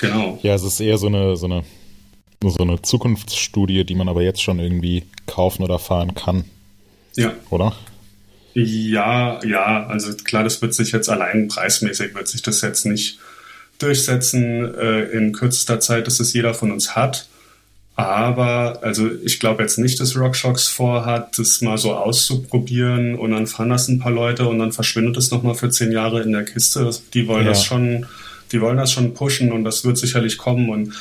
Genau. 0.00 0.38
Ja, 0.42 0.54
es 0.54 0.64
ist 0.64 0.80
eher 0.80 0.98
so 0.98 1.06
eine, 1.06 1.36
so 1.36 1.46
eine, 1.46 1.62
so 2.42 2.62
eine 2.62 2.82
Zukunftsstudie, 2.82 3.84
die 3.84 3.94
man 3.94 4.08
aber 4.08 4.22
jetzt 4.22 4.42
schon 4.42 4.58
irgendwie 4.58 5.04
kaufen 5.26 5.62
oder 5.62 5.78
fahren 5.78 6.14
kann. 6.14 6.44
Ja. 7.14 7.34
Oder? 7.50 7.76
Ja, 8.54 9.42
ja, 9.44 9.86
also 9.86 10.12
klar, 10.14 10.44
das 10.44 10.60
wird 10.60 10.74
sich 10.74 10.92
jetzt 10.92 11.08
allein 11.08 11.48
preismäßig 11.48 12.14
wird 12.14 12.28
sich 12.28 12.42
das 12.42 12.60
jetzt 12.60 12.84
nicht 12.84 13.18
durchsetzen 13.82 14.74
äh, 14.74 15.02
in 15.04 15.32
kürzester 15.32 15.80
Zeit, 15.80 16.06
dass 16.06 16.20
es 16.20 16.32
jeder 16.32 16.54
von 16.54 16.70
uns 16.70 16.94
hat. 16.96 17.28
Aber, 17.94 18.78
also 18.82 19.10
ich 19.22 19.38
glaube 19.38 19.62
jetzt 19.62 19.78
nicht, 19.78 20.00
dass 20.00 20.16
RockShox 20.16 20.68
vorhat, 20.68 21.38
das 21.38 21.60
mal 21.60 21.76
so 21.76 21.94
auszuprobieren 21.94 23.16
und 23.16 23.32
dann 23.32 23.46
fahren 23.46 23.68
das 23.68 23.88
ein 23.88 23.98
paar 23.98 24.12
Leute 24.12 24.46
und 24.46 24.58
dann 24.58 24.72
verschwindet 24.72 25.18
es 25.18 25.30
nochmal 25.30 25.54
für 25.54 25.68
zehn 25.68 25.92
Jahre 25.92 26.22
in 26.22 26.32
der 26.32 26.44
Kiste. 26.44 26.90
Die 27.12 27.28
wollen 27.28 27.44
ja. 27.44 27.50
das 27.50 27.64
schon, 27.64 28.06
die 28.50 28.60
wollen 28.62 28.78
das 28.78 28.92
schon 28.92 29.12
pushen 29.12 29.52
und 29.52 29.64
das 29.64 29.84
wird 29.84 29.98
sicherlich 29.98 30.38
kommen 30.38 30.70
und 30.70 30.94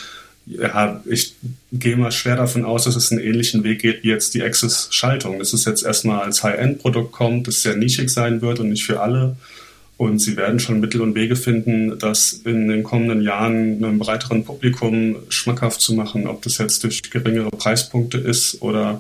ja, 0.48 1.02
ich 1.06 1.36
gehe 1.72 1.96
mal 1.96 2.12
schwer 2.12 2.36
davon 2.36 2.65
aus, 2.65 2.86
dass 2.86 2.96
es 2.96 3.12
einen 3.12 3.22
ähnlichen 3.22 3.63
Weg 3.63 3.82
geht 3.82 4.04
wie 4.04 4.10
jetzt 4.10 4.34
die 4.34 4.41
Access-Schaltung. 4.41 5.39
Dass 5.39 5.54
es 5.54 5.65
jetzt 5.65 5.84
erstmal 5.84 6.22
als 6.22 6.44
High-End-Produkt 6.44 7.12
kommt, 7.12 7.48
das 7.48 7.62
sehr 7.62 7.76
nischig 7.76 8.10
sein 8.10 8.41
wird 8.41 8.60
und 8.60 8.70
nicht 8.70 8.84
für 8.84 9.02
alle. 9.02 9.36
Und 10.02 10.18
sie 10.18 10.36
werden 10.36 10.60
schon 10.60 10.80
Mittel 10.80 11.00
und 11.02 11.14
Wege 11.14 11.36
finden, 11.36 12.00
das 12.00 12.34
in 12.34 12.68
den 12.68 12.82
kommenden 12.82 13.22
Jahren 13.22 13.86
einem 13.86 14.00
breiteren 14.00 14.44
Publikum 14.44 15.18
schmackhaft 15.30 15.80
zu 15.80 15.94
machen, 15.94 16.26
ob 16.26 16.42
das 16.42 16.58
jetzt 16.58 16.84
durch 16.84 17.04
geringere 17.04 17.52
Preispunkte 17.52 18.18
ist 18.18 18.64
oder 18.64 19.00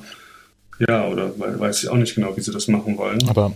ja, 0.77 1.07
oder 1.07 1.31
weiß 1.39 1.81
ich 1.81 1.89
auch 1.89 1.95
nicht 1.95 2.13
genau, 2.13 2.37
wie 2.37 2.41
sie 2.41 2.51
das 2.51 2.67
machen 2.67 2.99
wollen. 2.99 3.27
Aber 3.27 3.51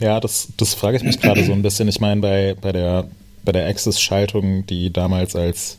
ja, 0.00 0.18
das, 0.18 0.48
das 0.56 0.74
frage 0.74 0.96
ich 0.96 1.04
mich 1.04 1.20
gerade 1.20 1.44
so 1.44 1.52
ein 1.52 1.62
bisschen. 1.62 1.86
Ich 1.86 2.00
meine, 2.00 2.20
bei, 2.20 2.56
bei 2.60 2.72
der, 2.72 3.06
bei 3.44 3.52
der 3.52 3.68
Access-Schaltung, 3.68 4.66
die 4.66 4.92
damals 4.92 5.36
als 5.36 5.78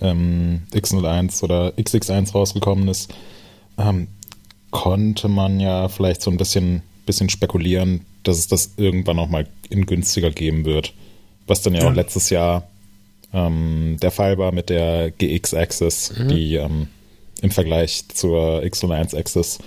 ähm, 0.00 0.62
X01 0.72 1.42
oder 1.42 1.74
XX1 1.76 2.32
rausgekommen 2.32 2.88
ist, 2.88 3.12
ähm, 3.76 4.08
konnte 4.70 5.28
man 5.28 5.60
ja 5.60 5.90
vielleicht 5.90 6.22
so 6.22 6.30
ein 6.30 6.38
bisschen, 6.38 6.80
bisschen 7.04 7.28
spekulieren, 7.28 8.06
dass 8.28 8.38
es 8.38 8.48
das 8.48 8.72
irgendwann 8.76 9.18
auch 9.18 9.28
mal 9.28 9.46
in 9.70 9.86
günstiger 9.86 10.30
geben 10.30 10.64
wird. 10.64 10.92
Was 11.46 11.62
dann 11.62 11.74
ja, 11.74 11.82
ja. 11.82 11.88
auch 11.88 11.94
letztes 11.94 12.30
Jahr 12.30 12.66
ähm, 13.32 13.98
der 14.00 14.10
Fall 14.10 14.38
war 14.38 14.52
mit 14.52 14.70
der 14.70 15.10
GX 15.10 15.54
Access, 15.54 16.12
mhm. 16.16 16.28
die 16.28 16.54
ähm, 16.54 16.88
im 17.42 17.50
Vergleich 17.50 18.04
zur 18.08 18.62
X01 18.62 19.16
Access 19.16 19.58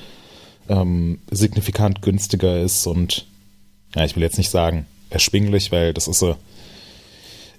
ähm, 0.67 1.19
signifikant 1.31 2.01
günstiger 2.01 2.61
ist 2.61 2.87
und 2.87 3.25
ja, 3.95 4.05
ich 4.05 4.15
will 4.15 4.23
jetzt 4.23 4.37
nicht 4.37 4.49
sagen 4.49 4.85
erschwinglich, 5.09 5.71
weil 5.71 5.93
das 5.93 6.07
ist 6.07 6.19
so, 6.19 6.35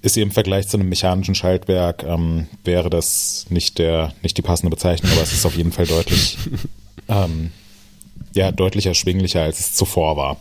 ist 0.03 0.15
sie 0.15 0.23
im 0.23 0.31
Vergleich 0.31 0.69
zu 0.69 0.77
einem 0.77 0.89
mechanischen 0.89 1.35
Schaltwerk, 1.35 2.05
ähm, 2.05 2.47
wäre 2.65 2.91
das 2.91 3.47
nicht 3.51 3.79
der, 3.79 4.15
nicht 4.23 4.37
die 4.37 4.43
passende 4.43 4.71
Bezeichnung, 4.71 5.13
aber 5.13 5.23
es 5.23 5.33
ist 5.33 5.45
auf 5.45 5.57
jeden 5.57 5.73
Fall 5.73 5.87
deutlich, 5.87 6.39
ähm, 7.09 7.51
ja, 8.35 8.53
deutlich 8.53 8.87
erschwinglicher, 8.87 9.43
als 9.43 9.59
es 9.59 9.75
zuvor 9.75 10.17
war. 10.17 10.37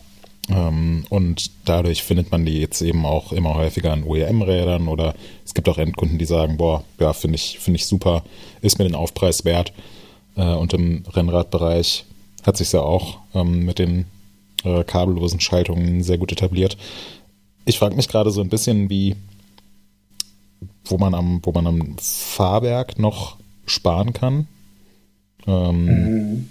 Ähm, 0.50 1.04
und 1.08 1.50
dadurch 1.64 2.02
findet 2.02 2.30
man 2.30 2.44
die 2.44 2.58
jetzt 2.58 2.82
eben 2.82 3.06
auch 3.06 3.32
immer 3.32 3.54
häufiger 3.54 3.92
an 3.92 4.04
OEM-Rädern 4.04 4.88
oder 4.88 5.14
es 5.44 5.54
gibt 5.54 5.68
auch 5.68 5.78
Endkunden, 5.78 6.18
die 6.18 6.24
sagen, 6.24 6.56
boah, 6.56 6.84
ja, 6.98 7.12
finde 7.12 7.36
ich, 7.36 7.58
finde 7.58 7.76
ich 7.76 7.86
super, 7.86 8.24
ist 8.60 8.78
mir 8.78 8.84
den 8.84 8.94
Aufpreis 8.94 9.44
wert. 9.44 9.72
Äh, 10.36 10.42
und 10.42 10.72
im 10.72 11.04
Rennradbereich 11.08 12.04
hat 12.42 12.56
sich 12.56 12.72
ja 12.72 12.80
auch 12.80 13.18
ähm, 13.34 13.64
mit 13.64 13.78
den 13.78 14.06
äh, 14.64 14.84
kabellosen 14.84 15.40
Schaltungen 15.40 16.02
sehr 16.02 16.18
gut 16.18 16.32
etabliert. 16.32 16.76
Ich 17.64 17.78
frage 17.78 17.96
mich 17.96 18.08
gerade 18.08 18.30
so 18.30 18.40
ein 18.40 18.48
bisschen, 18.48 18.90
wie, 18.90 19.16
wo 20.84 20.98
man 20.98 21.14
am, 21.14 21.40
wo 21.44 21.52
man 21.52 21.66
am 21.66 21.96
Fahrwerk 21.98 22.98
noch 22.98 23.36
sparen 23.66 24.12
kann. 24.12 24.48
Ähm, 25.46 25.84
mhm. 25.84 26.48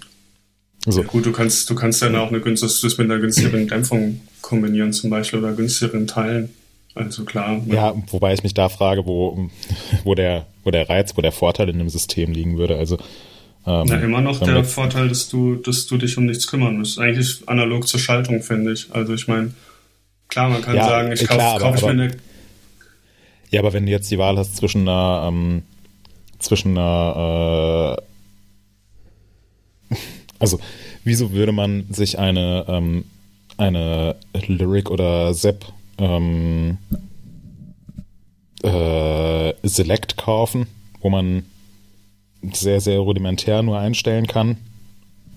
Also, 0.86 1.02
ja, 1.02 1.06
gut, 1.06 1.26
du 1.26 1.32
kannst, 1.32 1.68
du 1.68 1.74
kannst 1.74 2.00
dann 2.00 2.16
auch 2.16 2.28
eine 2.28 2.40
günstige, 2.40 2.72
das 2.82 2.98
mit 2.98 3.10
einer 3.10 3.20
günstigeren 3.20 3.68
Dämpfung 3.68 4.20
kombinieren 4.40 4.92
zum 4.92 5.10
Beispiel 5.10 5.38
oder 5.38 5.52
günstigeren 5.52 6.06
Teilen. 6.06 6.50
Also 6.94 7.24
klar. 7.24 7.62
Ja. 7.66 7.74
ja, 7.74 8.02
wobei 8.10 8.34
ich 8.34 8.42
mich 8.42 8.54
da 8.54 8.68
frage, 8.68 9.06
wo, 9.06 9.48
wo, 10.04 10.14
der, 10.14 10.46
wo 10.64 10.70
der 10.70 10.88
Reiz, 10.88 11.16
wo 11.16 11.20
der 11.20 11.32
Vorteil 11.32 11.68
in 11.68 11.78
dem 11.78 11.88
System 11.88 12.32
liegen 12.32 12.58
würde. 12.58 12.76
Also 12.76 12.96
ähm, 13.66 13.86
Na, 13.88 14.00
immer 14.00 14.20
noch 14.20 14.40
der 14.40 14.64
Vorteil, 14.64 15.08
dass 15.08 15.28
du, 15.28 15.56
dass 15.56 15.86
du 15.86 15.98
dich 15.98 16.16
um 16.16 16.26
nichts 16.26 16.46
kümmern 16.46 16.78
musst. 16.78 16.98
Eigentlich 16.98 17.46
analog 17.46 17.86
zur 17.86 18.00
Schaltung, 18.00 18.42
finde 18.42 18.72
ich. 18.72 18.88
Also 18.92 19.14
ich 19.14 19.28
meine, 19.28 19.54
klar, 20.28 20.48
man 20.48 20.62
kann 20.62 20.76
ja, 20.76 20.88
sagen, 20.88 21.12
ich 21.12 21.26
kaufe 21.26 21.60
kauf 21.60 21.76
ich 21.76 21.82
mir 21.82 21.90
eine. 21.90 22.10
Ja, 23.50 23.60
aber 23.60 23.72
wenn 23.72 23.86
du 23.86 23.92
jetzt 23.92 24.10
die 24.10 24.18
Wahl 24.18 24.38
hast 24.38 24.56
zwischen 24.56 24.88
einer, 24.88 25.26
ähm, 25.28 25.62
zwischen 26.38 26.76
einer, 26.76 27.98
äh, 27.98 28.02
also 30.40 30.58
wieso 31.04 31.32
würde 31.32 31.52
man 31.52 31.86
sich 31.90 32.18
eine, 32.18 32.64
ähm, 32.66 33.04
eine 33.56 34.16
Lyric 34.46 34.90
oder 34.90 35.32
Zep 35.32 35.66
ähm, 35.98 36.78
äh, 38.62 39.52
Select 39.62 40.16
kaufen, 40.16 40.66
wo 41.00 41.10
man 41.10 41.44
sehr, 42.52 42.80
sehr 42.80 42.98
rudimentär 42.98 43.62
nur 43.62 43.78
einstellen 43.78 44.26
kann. 44.26 44.56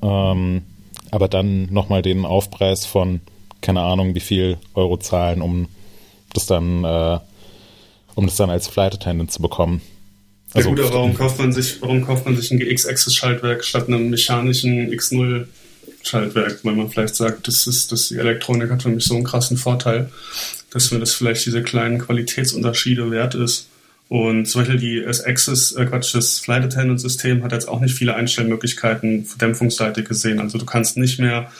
Ähm, 0.02 0.63
aber 1.12 1.28
dann 1.28 1.72
nochmal 1.72 2.02
den 2.02 2.26
Aufpreis 2.26 2.86
von, 2.86 3.22
keine 3.62 3.82
Ahnung, 3.82 4.16
wie 4.16 4.20
viel 4.20 4.58
Euro 4.74 4.98
zahlen, 4.98 5.42
um 5.42 5.68
das 6.34 6.46
dann, 6.46 6.84
äh, 6.84 7.20
um 8.16 8.26
das 8.26 8.36
dann 8.36 8.50
als 8.50 8.68
Flight 8.68 8.96
Attendant 8.96 9.32
zu 9.32 9.42
bekommen. 9.42 9.82
Also, 10.54 10.70
ja 10.70 10.76
gut, 10.76 10.86
aber 10.86 10.94
warum 10.96 11.16
kauft 11.16 11.39
man 11.39 11.52
sich, 11.52 11.82
warum 11.82 12.06
kauft 12.06 12.26
man 12.26 12.36
sich 12.36 12.52
ein 12.52 12.60
GX-Access-Schaltwerk 12.60 13.63
statt 13.63 13.88
einem 13.88 14.10
mechanischen 14.10 14.92
X0-Schaltwerk? 14.92 16.60
Weil 16.63 16.76
man 16.76 16.89
vielleicht 16.89 17.16
sagt, 17.16 17.48
das 17.48 17.66
ist, 17.66 17.92
das 17.92 18.10
die 18.10 18.18
Elektronik 18.18 18.70
hat 18.70 18.84
für 18.84 18.89
mich 18.89 19.06
so 19.06 19.16
einen 19.16 19.24
krassen 19.24 19.58
Vorteil, 19.58 20.10
dass 20.70 20.92
mir 20.92 21.00
das 21.00 21.13
vielleicht 21.13 21.46
diese 21.46 21.63
kleinen 21.63 22.00
Qualitätsunterschiede 22.00 23.10
wert 23.10 23.36
ist. 23.36 23.68
Und 24.10 24.46
zum 24.46 24.62
Beispiel 24.62 24.80
die 24.80 25.04
S-Access, 25.04 25.72
äh 25.72 25.86
Quatsch, 25.86 26.13
das 26.13 26.39
Flight 26.39 26.63
Attendant 26.63 27.02
System 27.02 27.44
hat 27.44 27.52
jetzt 27.52 27.68
auch 27.68 27.80
nicht 27.80 27.96
viele 27.96 28.13
Einstellmöglichkeiten 28.13 29.26
für 29.26 29.39
Dämpfungsseite 29.39 30.04
gesehen. 30.04 30.39
Also 30.39 30.60
du 30.60 30.66
kannst 30.66 30.98
nicht 30.98 31.20
mehr 31.20 31.52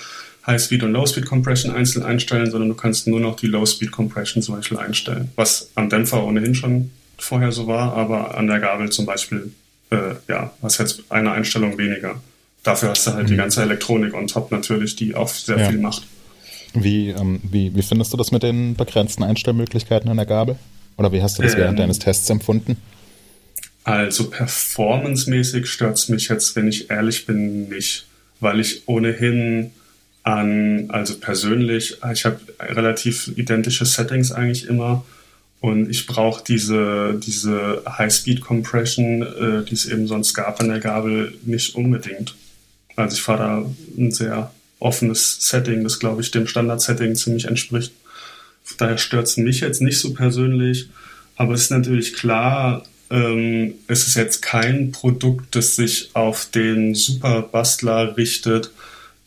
High 0.45 0.62
Speed 0.62 0.84
und 0.84 0.91
Low 0.91 1.06
Speed 1.08 1.25
Compression 1.25 1.73
einzeln 1.73 2.03
einstellen, 2.03 2.51
sondern 2.51 2.69
du 2.69 2.75
kannst 2.75 3.08
nur 3.08 3.19
noch 3.19 3.38
die 3.38 3.47
Low 3.47 3.65
Speed 3.65 3.91
Compression 3.91 4.43
zum 4.43 4.56
Beispiel 4.56 4.77
einstellen. 4.77 5.32
Was 5.36 5.69
am 5.73 5.89
Dämpfer 5.89 6.23
ohnehin 6.23 6.53
schon 6.53 6.91
vorher 7.23 7.51
so 7.51 7.67
war, 7.67 7.93
aber 7.93 8.38
an 8.38 8.47
der 8.47 8.59
Gabel 8.59 8.89
zum 8.91 9.05
Beispiel, 9.05 9.51
äh, 9.89 10.15
ja, 10.27 10.53
hast 10.62 10.77
jetzt 10.77 11.03
eine 11.09 11.31
Einstellung 11.31 11.77
weniger. 11.77 12.21
Dafür 12.63 12.89
hast 12.89 13.07
du 13.07 13.13
halt 13.13 13.23
mhm. 13.23 13.31
die 13.31 13.36
ganze 13.36 13.62
Elektronik 13.62 14.13
on 14.13 14.27
top 14.27 14.51
natürlich, 14.51 14.95
die 14.95 15.15
auch 15.15 15.29
sehr 15.29 15.57
ja. 15.57 15.69
viel 15.69 15.79
macht. 15.79 16.07
Wie, 16.73 17.09
ähm, 17.09 17.39
wie, 17.43 17.75
wie 17.75 17.81
findest 17.81 18.13
du 18.13 18.17
das 18.17 18.31
mit 18.31 18.43
den 18.43 18.75
begrenzten 18.75 19.23
Einstellmöglichkeiten 19.23 20.09
an 20.09 20.17
der 20.17 20.25
Gabel? 20.25 20.57
Oder 20.97 21.12
wie 21.12 21.21
hast 21.21 21.38
du 21.38 21.43
das 21.43 21.53
ähm, 21.53 21.59
während 21.59 21.79
deines 21.79 21.99
Tests 21.99 22.29
empfunden? 22.29 22.77
Also 23.83 24.29
performancemäßig 24.29 25.67
stört 25.67 25.97
es 25.97 26.09
mich 26.09 26.29
jetzt, 26.29 26.55
wenn 26.55 26.67
ich 26.67 26.89
ehrlich 26.89 27.25
bin, 27.25 27.69
nicht, 27.69 28.05
weil 28.39 28.59
ich 28.59 28.88
ohnehin 28.88 29.71
an, 30.23 30.86
also 30.89 31.17
persönlich, 31.19 31.97
ich 32.13 32.25
habe 32.25 32.39
relativ 32.59 33.31
identische 33.36 33.86
Settings 33.86 34.31
eigentlich 34.31 34.67
immer 34.67 35.03
und 35.63 35.89
ich 35.89 36.08
brauche 36.08 36.43
diese, 36.43 37.17
diese 37.26 37.84
High-Speed-Compression, 37.88 39.21
äh, 39.21 39.63
die 39.63 39.76
es 39.76 39.86
eben 39.86 40.08
sonst 40.08 40.34
gab 40.34 40.60
an 40.60 40.67
der 40.67 40.82
Gabel, 40.82 41.38
nicht 41.45 41.76
unbedingt. 41.76 42.36
Also 42.97 43.15
ich 43.15 43.21
fahre 43.21 43.39
da 43.39 43.65
ein 43.97 44.12
sehr 44.12 44.52
offenes 44.80 45.38
Setting, 45.39 45.86
das 45.86 45.99
glaube 45.99 46.21
ich 46.21 46.32
dem 46.32 46.47
Standard-Setting 46.47 47.15
ziemlich 47.15 47.45
entspricht. 47.45 47.93
Daher 48.78 48.97
stört 48.97 49.28
es 49.28 49.38
mich 49.38 49.62
jetzt 49.62 49.82
nicht 49.82 50.02
so 50.02 50.13
persönlich. 50.13 50.89
Aber 51.38 51.54
es 51.54 51.62
ist 51.62 51.71
natürlich 51.71 52.13
klar, 52.13 52.84
ähm, 53.10 53.76
es 53.88 54.06
ist 54.06 54.15
jetzt 54.15 54.41
kein 54.41 54.91
Produkt, 54.91 55.56
das 55.56 55.78
sich 55.78 56.10
auf 56.13 56.45
den 56.54 56.93
Superbastler 56.93 58.17
richtet, 58.17 58.69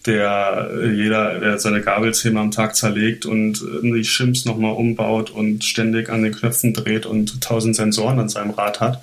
der 0.06 0.70
äh, 0.72 0.90
jeder, 0.92 1.38
der 1.40 1.58
seine 1.58 1.80
Gabelzähme 1.80 2.40
am 2.40 2.50
Tag 2.50 2.76
zerlegt 2.76 3.26
und 3.26 3.62
äh, 3.62 3.92
die 3.92 4.04
Shims 4.04 4.44
nochmal 4.44 4.72
umbaut 4.72 5.30
und 5.30 5.64
ständig 5.64 6.08
an 6.08 6.22
den 6.22 6.34
Knöpfen 6.34 6.72
dreht 6.72 7.06
und 7.06 7.40
tausend 7.40 7.76
Sensoren 7.76 8.18
an 8.18 8.28
seinem 8.28 8.50
Rad 8.50 8.80
hat. 8.80 9.02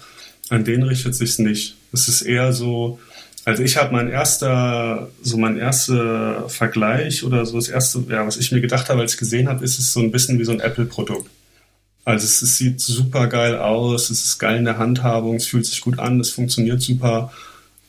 An 0.49 0.63
den 0.63 0.83
richtet 0.83 1.15
sich's 1.15 1.39
nicht. 1.39 1.75
Es 1.91 2.07
ist 2.07 2.21
eher 2.21 2.53
so, 2.53 2.99
also 3.45 3.63
ich 3.63 3.77
habe 3.77 3.93
mein 3.93 4.09
erster, 4.09 5.09
so 5.21 5.37
mein 5.37 5.57
erster 5.57 6.47
Vergleich 6.49 7.23
oder 7.23 7.45
so 7.45 7.57
das 7.57 7.67
erste, 7.67 8.03
ja, 8.09 8.25
was 8.25 8.37
ich 8.37 8.51
mir 8.51 8.61
gedacht 8.61 8.89
habe, 8.89 9.01
als 9.01 9.13
ich 9.13 9.19
gesehen 9.19 9.47
habe, 9.47 9.63
ist 9.63 9.79
es 9.79 9.93
so 9.93 9.99
ein 9.99 10.11
bisschen 10.11 10.39
wie 10.39 10.45
so 10.45 10.51
ein 10.51 10.59
Apple-Produkt. 10.59 11.29
Also 12.05 12.25
es, 12.25 12.41
es, 12.41 12.57
sieht 12.57 12.81
super 12.81 13.27
geil 13.27 13.57
aus, 13.57 14.09
es 14.09 14.25
ist 14.25 14.37
geil 14.37 14.57
in 14.57 14.65
der 14.65 14.77
Handhabung, 14.77 15.37
es 15.37 15.47
fühlt 15.47 15.65
sich 15.65 15.79
gut 15.81 15.99
an, 15.99 16.19
es 16.19 16.31
funktioniert 16.31 16.81
super, 16.81 17.31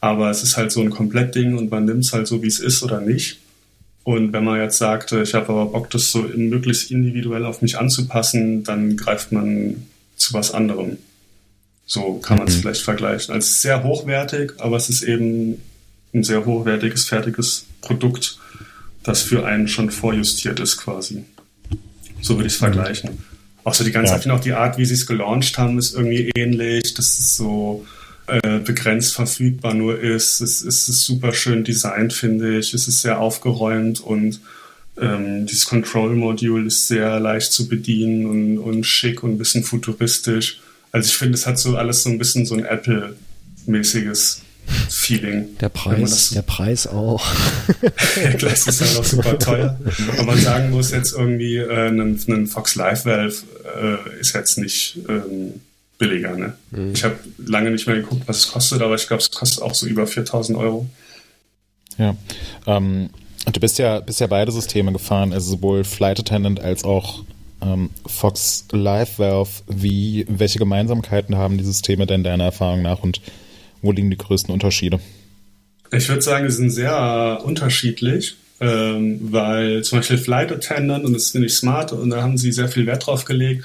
aber 0.05 0.29
es 0.29 0.43
ist 0.43 0.59
halt 0.59 0.71
so 0.71 0.83
ein 0.83 0.91
Komplettding 0.91 1.57
und 1.57 1.71
man 1.71 1.87
nimmt 1.87 2.05
es 2.05 2.13
halt 2.13 2.27
so, 2.27 2.43
wie 2.43 2.47
es 2.47 2.59
ist 2.59 2.83
oder 2.83 3.01
nicht. 3.01 3.39
Und 4.03 4.35
wenn 4.35 4.45
man 4.45 4.61
jetzt 4.61 4.77
sagt, 4.77 5.13
ich 5.13 5.33
habe 5.33 5.49
aber 5.49 5.65
Bock, 5.65 5.89
das 5.89 6.13
so 6.13 6.19
möglichst 6.37 6.91
individuell 6.91 7.47
auf 7.47 7.63
mich 7.63 7.79
anzupassen, 7.79 8.65
dann 8.65 8.99
greift 8.99 9.33
man 9.33 9.87
zu 10.17 10.35
was 10.35 10.53
anderem. 10.53 10.99
So 11.87 12.19
kann 12.19 12.37
man 12.37 12.49
es 12.49 12.57
mhm. 12.57 12.61
vielleicht 12.61 12.83
vergleichen. 12.83 13.33
Also 13.33 13.47
es 13.47 13.53
ist 13.53 13.63
sehr 13.63 13.83
hochwertig, 13.83 14.53
aber 14.59 14.77
es 14.77 14.91
ist 14.91 15.05
eben 15.05 15.63
ein 16.13 16.23
sehr 16.23 16.45
hochwertiges, 16.45 17.07
fertiges 17.07 17.65
Produkt, 17.81 18.39
das 19.05 19.23
für 19.23 19.47
einen 19.47 19.69
schon 19.69 19.91
vorjustiert 19.91 20.61
ist 20.61 20.77
quasi. 20.77 21.25
So 22.21 22.37
würde 22.37 22.49
ich 22.49 22.53
es 22.53 22.59
vergleichen. 22.59 23.25
Auch 23.65 23.73
so 23.73 23.85
die 23.85 23.91
ganze, 23.91 24.21
ja. 24.21 24.35
auch 24.35 24.41
die 24.41 24.53
Art, 24.53 24.77
wie 24.77 24.85
sie 24.85 24.95
es 24.95 25.07
gelauncht 25.07 25.57
haben, 25.57 25.79
ist 25.79 25.95
irgendwie 25.95 26.31
ähnlich. 26.37 26.93
Das 26.93 27.19
ist 27.19 27.37
so 27.37 27.87
äh, 28.27 28.59
begrenzt 28.59 29.15
verfügbar 29.15 29.75
nur 29.75 29.99
ist. 29.99 30.41
Es, 30.41 30.63
es 30.63 30.89
ist 30.89 31.05
super 31.05 31.33
schön 31.35 31.65
designt, 31.65 32.13
finde 32.13 32.59
ich. 32.59 32.73
Es 32.75 32.89
ist 32.89 33.03
sehr 33.03 33.21
aufgeräumt 33.21 34.01
und 34.01 34.41
ähm, 35.01 35.47
dieses 35.47 35.67
Control-Modul 35.67 36.67
ist 36.67 36.89
sehr 36.89 37.19
leicht 37.21 37.53
zu 37.53 37.69
bedienen 37.69 38.27
und, 38.27 38.59
und 38.59 38.85
schick 38.85 39.23
und 39.23 39.33
ein 39.33 39.39
bisschen 39.39 39.65
futuristisch. 39.65 40.61
Also 40.93 41.09
ich 41.09 41.17
finde, 41.17 41.35
es 41.35 41.47
hat 41.47 41.59
so 41.59 41.77
alles 41.77 42.05
so 42.05 42.11
ein 42.11 42.19
bisschen 42.19 42.47
so 42.47 42.55
ein 42.55 42.65
Apple-mäßiges 42.65 44.43
Feeling. 44.89 45.59
Der 45.59 45.69
Preis, 45.69 46.31
der 46.31 46.43
Preis 46.43 46.87
auch. 46.87 47.27
der 48.17 48.35
Glas 48.35 48.67
ist 48.67 48.81
ja 48.81 48.99
auch 48.99 49.05
super 49.05 49.39
teuer. 49.39 49.79
Aber 50.13 50.25
man 50.25 50.39
sagen 50.39 50.71
muss 50.71 50.93
jetzt 50.93 51.13
irgendwie, 51.13 51.57
äh, 51.57 51.89
ein, 51.89 52.19
ein 52.29 52.47
Fox 52.47 52.75
Live 52.77 53.05
Valve 53.05 53.37
äh, 53.79 54.21
ist 54.21 54.35
jetzt 54.35 54.57
nicht 54.57 54.99
ähm, 55.09 55.61
billiger. 55.99 56.37
Ne? 56.37 56.55
Mhm. 56.71 56.93
Ich 56.93 57.05
habe 57.05 57.19
lange 57.39 57.71
nicht 57.71 57.87
mehr 57.87 57.97
geguckt, 57.97 58.23
was 58.27 58.39
es 58.39 58.49
kostet, 58.53 58.83
aber 58.83 58.95
ich 58.95 59.07
glaube, 59.07 59.23
es 59.23 59.31
kostet 59.31 59.63
auch 59.63 59.75
so 59.75 59.87
über 59.87 60.07
4000 60.07 60.59
Euro. 60.59 60.87
Ja. 61.99 62.17
Ähm, 62.67 63.11
du 63.53 63.61
bist 63.61 63.79
ja, 63.79 64.01
bist 64.01 64.21
ja 64.21 64.27
beide 64.27 64.53
Systeme 64.53 64.93
gefahren, 64.93 65.33
also 65.33 65.53
sowohl 65.53 65.85
Flight 65.85 66.21
Attendant 66.21 66.61
als 66.61 66.85
auch 66.85 67.25
ähm, 67.63 67.91
Fox 68.07 68.67
Live 68.73 69.19
Valve, 69.19 69.51
wie, 69.69 70.27
welche 70.29 70.59
Gemeinsamkeiten 70.59 71.37
haben 71.37 71.59
die 71.59 71.65
Systeme 71.65 72.07
denn 72.07 72.25
deiner 72.25 72.45
Erfahrung 72.45 72.83
nach 72.83 73.01
und 73.03 73.21
wo 73.83 73.93
liegen 73.93 74.11
die 74.11 74.19
größten 74.19 74.53
Unterschiede? 74.53 74.99
Ich 75.93 76.09
würde 76.09 76.23
sagen, 76.23 76.49
sie 76.51 76.57
sind 76.57 76.71
sehr 76.71 77.41
unterschiedlich, 77.45 78.37
ähm, 78.61 79.21
weil 79.31 79.83
zum 79.83 79.99
Beispiel 79.99 80.19
Flight 80.19 80.51
Attendant, 80.51 81.05
und 81.05 81.13
das 81.13 81.31
finde 81.31 81.47
ich 81.47 81.55
smart, 81.55 81.93
und 81.93 82.11
da 82.11 82.23
haben 82.23 82.39
sie 82.39 82.51
sehr 82.51 82.69
viel 82.69 82.87
Wert 82.87 83.07
drauf 83.07 83.25
gelegt, 83.25 83.65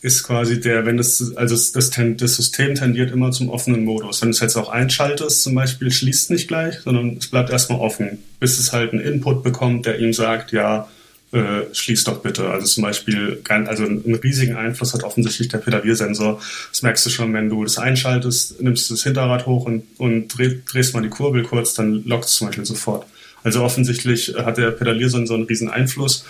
ist 0.00 0.22
quasi 0.22 0.60
der, 0.60 0.86
wenn 0.86 0.96
das, 0.96 1.36
also 1.36 1.54
das, 1.54 1.72
das, 1.72 1.90
das 1.90 2.36
System 2.36 2.74
tendiert 2.74 3.10
immer 3.10 3.30
zum 3.30 3.48
offenen 3.48 3.84
Modus. 3.84 4.22
Wenn 4.22 4.28
du 4.28 4.34
es 4.34 4.40
jetzt 4.40 4.56
auch 4.56 4.68
einschaltest, 4.68 5.42
zum 5.42 5.54
Beispiel, 5.54 5.90
schließt 5.90 6.30
nicht 6.30 6.48
gleich, 6.48 6.80
sondern 6.80 7.16
es 7.16 7.28
bleibt 7.28 7.50
erstmal 7.50 7.80
offen, 7.80 8.18
bis 8.38 8.58
es 8.58 8.72
halt 8.72 8.92
einen 8.92 9.02
Input 9.02 9.42
bekommt, 9.42 9.86
der 9.86 9.98
ihm 9.98 10.12
sagt, 10.12 10.52
ja, 10.52 10.88
äh, 11.32 11.62
schließ 11.72 12.04
doch 12.04 12.22
bitte. 12.22 12.48
Also 12.48 12.66
zum 12.66 12.84
Beispiel, 12.84 13.42
also 13.48 13.84
einen 13.84 14.14
riesigen 14.22 14.56
Einfluss 14.56 14.94
hat 14.94 15.02
offensichtlich 15.02 15.48
der 15.48 15.58
Pedaliersensor. 15.58 16.40
Das 16.70 16.82
merkst 16.82 17.04
du 17.04 17.10
schon, 17.10 17.34
wenn 17.34 17.50
du 17.50 17.64
das 17.64 17.78
einschaltest, 17.78 18.62
nimmst 18.62 18.88
du 18.88 18.94
das 18.94 19.02
Hinterrad 19.02 19.46
hoch 19.46 19.66
und, 19.66 19.82
und 19.98 20.28
dreh, 20.28 20.58
drehst 20.70 20.94
mal 20.94 21.02
die 21.02 21.10
Kurbel 21.10 21.42
kurz, 21.42 21.74
dann 21.74 22.04
lockt 22.04 22.26
es 22.26 22.34
zum 22.34 22.46
Beispiel 22.46 22.64
sofort. 22.64 23.04
Also 23.42 23.62
offensichtlich 23.62 24.34
hat 24.36 24.58
der 24.58 24.70
Pedaliersensor 24.70 25.36
einen 25.36 25.46
riesen 25.46 25.68
Einfluss, 25.68 26.24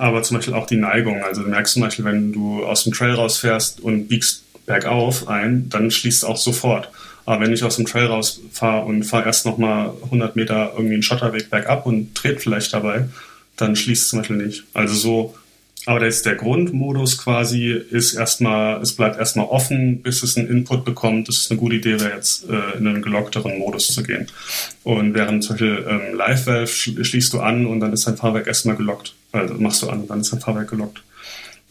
aber 0.00 0.22
zum 0.22 0.38
Beispiel 0.38 0.54
auch 0.54 0.66
die 0.66 0.76
Neigung. 0.76 1.22
Also 1.22 1.42
du 1.42 1.48
merkst 1.48 1.74
zum 1.74 1.82
Beispiel, 1.82 2.04
wenn 2.06 2.32
du 2.32 2.64
aus 2.64 2.84
dem 2.84 2.92
Trail 2.92 3.12
rausfährst 3.12 3.80
und 3.80 4.08
biegst 4.08 4.44
bergauf 4.64 5.28
ein, 5.28 5.68
dann 5.68 5.90
schließt 5.90 6.22
es 6.22 6.24
auch 6.24 6.38
sofort. 6.38 6.90
Aber 7.26 7.44
wenn 7.44 7.52
ich 7.52 7.62
aus 7.62 7.76
dem 7.76 7.84
Trail 7.84 8.06
rausfahre 8.06 8.86
und 8.86 9.02
fahre 9.02 9.26
erst 9.26 9.44
nochmal 9.44 9.92
100 10.04 10.36
Meter 10.36 10.72
irgendwie 10.74 10.94
einen 10.94 11.02
Schotterweg 11.02 11.50
bergab 11.50 11.84
und 11.84 12.14
dreht 12.14 12.40
vielleicht 12.40 12.72
dabei, 12.72 13.08
dann 13.56 13.76
schließt 13.76 14.04
es 14.04 14.08
zum 14.08 14.20
Beispiel 14.20 14.36
nicht. 14.36 14.64
Also 14.72 14.94
so 14.94 15.34
Aber 15.90 16.04
jetzt 16.04 16.24
der 16.24 16.36
Grundmodus 16.36 17.18
quasi 17.18 17.72
ist 17.72 18.14
erstmal, 18.14 18.80
es 18.80 18.94
bleibt 18.94 19.18
erstmal 19.18 19.46
offen, 19.46 20.02
bis 20.02 20.22
es 20.22 20.36
einen 20.36 20.46
Input 20.46 20.84
bekommt. 20.84 21.26
Das 21.26 21.38
ist 21.38 21.50
eine 21.50 21.58
gute 21.58 21.74
Idee, 21.74 21.96
jetzt 21.96 22.48
äh, 22.48 22.78
in 22.78 22.86
einen 22.86 23.02
gelockteren 23.02 23.58
Modus 23.58 23.88
zu 23.88 24.04
gehen. 24.04 24.28
Und 24.84 25.14
während 25.14 25.42
zum 25.42 25.54
Beispiel 25.54 25.84
ähm, 25.88 26.14
Live 26.14 26.46
Valve 26.46 26.68
schließt 26.68 27.32
du 27.32 27.40
an 27.40 27.66
und 27.66 27.80
dann 27.80 27.92
ist 27.92 28.06
dein 28.06 28.16
Fahrwerk 28.16 28.46
erstmal 28.46 28.76
gelockt. 28.76 29.14
Also 29.32 29.54
machst 29.54 29.82
du 29.82 29.88
an 29.88 30.02
und 30.02 30.10
dann 30.10 30.20
ist 30.20 30.32
dein 30.32 30.38
Fahrwerk 30.38 30.70
gelockt. 30.70 31.02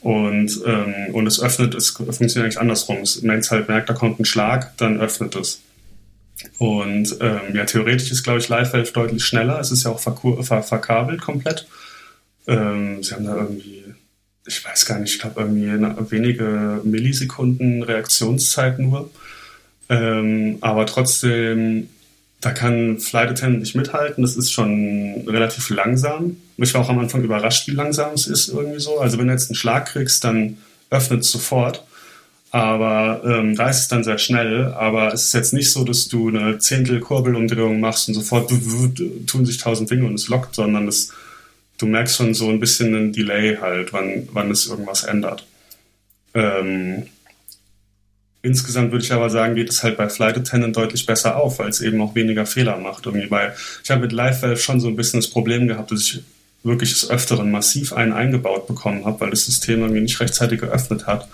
Und, 0.01 0.63
ähm, 0.65 1.13
und 1.13 1.25
es 1.25 1.41
öffnet, 1.41 1.73
es 1.73 1.91
funktioniert 1.91 2.39
eigentlich 2.39 2.59
andersrum. 2.59 2.97
Wenn 3.21 3.39
es 3.39 3.51
halt 3.51 3.69
merkt, 3.69 3.89
da 3.89 3.93
kommt 3.93 4.19
ein 4.19 4.25
Schlag, 4.25 4.75
dann 4.75 4.99
öffnet 4.99 5.37
es. 5.37 5.61
Und 6.57 7.15
ähm, 7.21 7.55
ja, 7.55 7.63
theoretisch 7.63 8.11
ist, 8.11 8.23
glaube 8.23 8.39
ich, 8.39 8.49
Live 8.49 8.73
Valve 8.73 8.91
deutlich 8.91 9.23
schneller. 9.23 9.61
Es 9.61 9.71
ist 9.71 9.85
ja 9.85 9.91
auch 9.91 9.99
ver 10.01 10.13
verkabelt 10.61 11.21
komplett. 11.21 11.69
Ähm, 12.47 13.01
sie 13.01 13.13
haben 13.13 13.25
da 13.25 13.37
irgendwie, 13.37 13.78
ich 14.49 14.65
weiß 14.65 14.85
gar 14.85 14.99
nicht, 14.99 15.13
ich 15.13 15.19
glaube 15.19 15.41
irgendwie 15.41 16.11
wenige 16.11 16.81
Millisekunden 16.83 17.83
Reaktionszeit 17.83 18.79
nur. 18.79 19.09
Ähm, 19.89 20.57
aber 20.61 20.85
trotzdem, 20.85 21.87
da 22.41 22.51
kann 22.51 22.99
Flight 22.99 23.29
Attendant 23.29 23.61
nicht 23.61 23.75
mithalten. 23.75 24.23
Das 24.23 24.35
ist 24.35 24.51
schon 24.51 25.23
relativ 25.27 25.69
langsam. 25.69 26.37
Ich 26.57 26.73
war 26.73 26.81
auch 26.81 26.89
am 26.89 26.99
Anfang 26.99 27.23
überrascht, 27.23 27.67
wie 27.67 27.71
langsam 27.71 28.13
es 28.13 28.27
ist 28.27 28.49
irgendwie 28.49 28.79
so. 28.79 28.99
Also 28.99 29.17
wenn 29.17 29.27
du 29.27 29.33
jetzt 29.33 29.49
einen 29.49 29.55
Schlag 29.55 29.85
kriegst, 29.87 30.23
dann 30.23 30.57
öffnet 30.89 31.21
es 31.21 31.31
sofort. 31.31 31.83
Aber 32.51 33.21
ähm, 33.23 33.55
da 33.55 33.69
ist 33.69 33.81
es 33.81 33.87
dann 33.87 34.03
sehr 34.03 34.17
schnell. 34.17 34.73
Aber 34.73 35.13
es 35.13 35.25
ist 35.25 35.33
jetzt 35.33 35.53
nicht 35.53 35.71
so, 35.71 35.83
dass 35.83 36.07
du 36.07 36.29
eine 36.29 36.57
Zehntel 36.57 36.99
Kurbelumdrehung 36.99 37.79
machst 37.79 38.07
und 38.07 38.15
sofort 38.15 38.51
tun 39.27 39.45
sich 39.45 39.57
tausend 39.57 39.91
Dinge 39.91 40.05
und 40.05 40.15
es 40.15 40.27
lockt, 40.27 40.55
sondern 40.55 40.87
das, 40.87 41.09
du 41.79 41.87
merkst 41.87 42.15
schon 42.15 42.33
so 42.35 42.49
ein 42.49 42.59
bisschen 42.59 42.93
einen 42.93 43.13
Delay 43.13 43.57
halt, 43.57 43.91
wann, 43.93 44.27
wann 44.31 44.51
es 44.51 44.67
irgendwas 44.67 45.03
ändert. 45.03 45.47
Ähm, 46.35 47.07
insgesamt 48.41 48.91
würde 48.91 49.03
ich 49.03 49.11
aber 49.11 49.29
sagen, 49.29 49.55
geht 49.55 49.69
es 49.69 49.81
halt 49.81 49.97
bei 49.97 50.07
Flight 50.09 50.37
Attendant 50.37 50.77
deutlich 50.77 51.05
besser 51.05 51.37
auf, 51.37 51.59
weil 51.59 51.69
es 51.69 51.81
eben 51.81 52.01
auch 52.01 52.15
weniger 52.15 52.45
Fehler 52.45 52.77
macht. 52.77 53.05
Irgendwie 53.05 53.31
weil 53.31 53.55
ich 53.83 53.89
habe 53.89 54.01
mit 54.01 54.11
Live 54.11 54.43
Valve 54.43 54.57
schon 54.57 54.79
so 54.79 54.87
ein 54.87 54.95
bisschen 54.95 55.19
das 55.19 55.29
Problem 55.29 55.67
gehabt, 55.67 55.91
dass 55.91 56.01
ich 56.01 56.21
wirklich 56.63 56.91
des 56.91 57.09
Öfteren 57.09 57.51
massiv 57.51 57.93
einen 57.93 58.13
eingebaut 58.13 58.67
bekommen 58.67 59.05
habe, 59.05 59.21
weil 59.21 59.29
das 59.29 59.45
System 59.45 59.79
irgendwie 59.79 60.01
nicht 60.01 60.19
rechtzeitig 60.19 60.59
geöffnet 60.59 61.07
hat. 61.07 61.27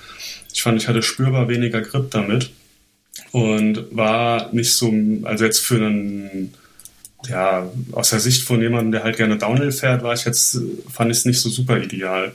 Ich 0.53 0.62
fand, 0.62 0.81
ich 0.81 0.88
hatte 0.88 1.01
spürbar 1.01 1.49
weniger 1.49 1.81
Grip 1.81 2.12
damit 2.12 2.51
und 3.31 3.86
war 3.91 4.53
nicht 4.53 4.73
so, 4.73 4.93
also 5.23 5.43
jetzt 5.43 5.60
für 5.60 5.75
einen, 5.75 6.53
ja, 7.29 7.69
aus 7.91 8.09
der 8.09 8.19
Sicht 8.19 8.43
von 8.43 8.61
jemandem, 8.61 8.91
der 8.91 9.03
halt 9.03 9.17
gerne 9.17 9.38
Downhill 9.38 9.71
fährt, 9.71 10.03
war 10.03 10.13
ich 10.13 10.25
jetzt, 10.25 10.59
fand 10.91 11.11
ich 11.11 11.17
es 11.17 11.25
nicht 11.25 11.41
so 11.41 11.49
super 11.49 11.77
ideal. 11.77 12.33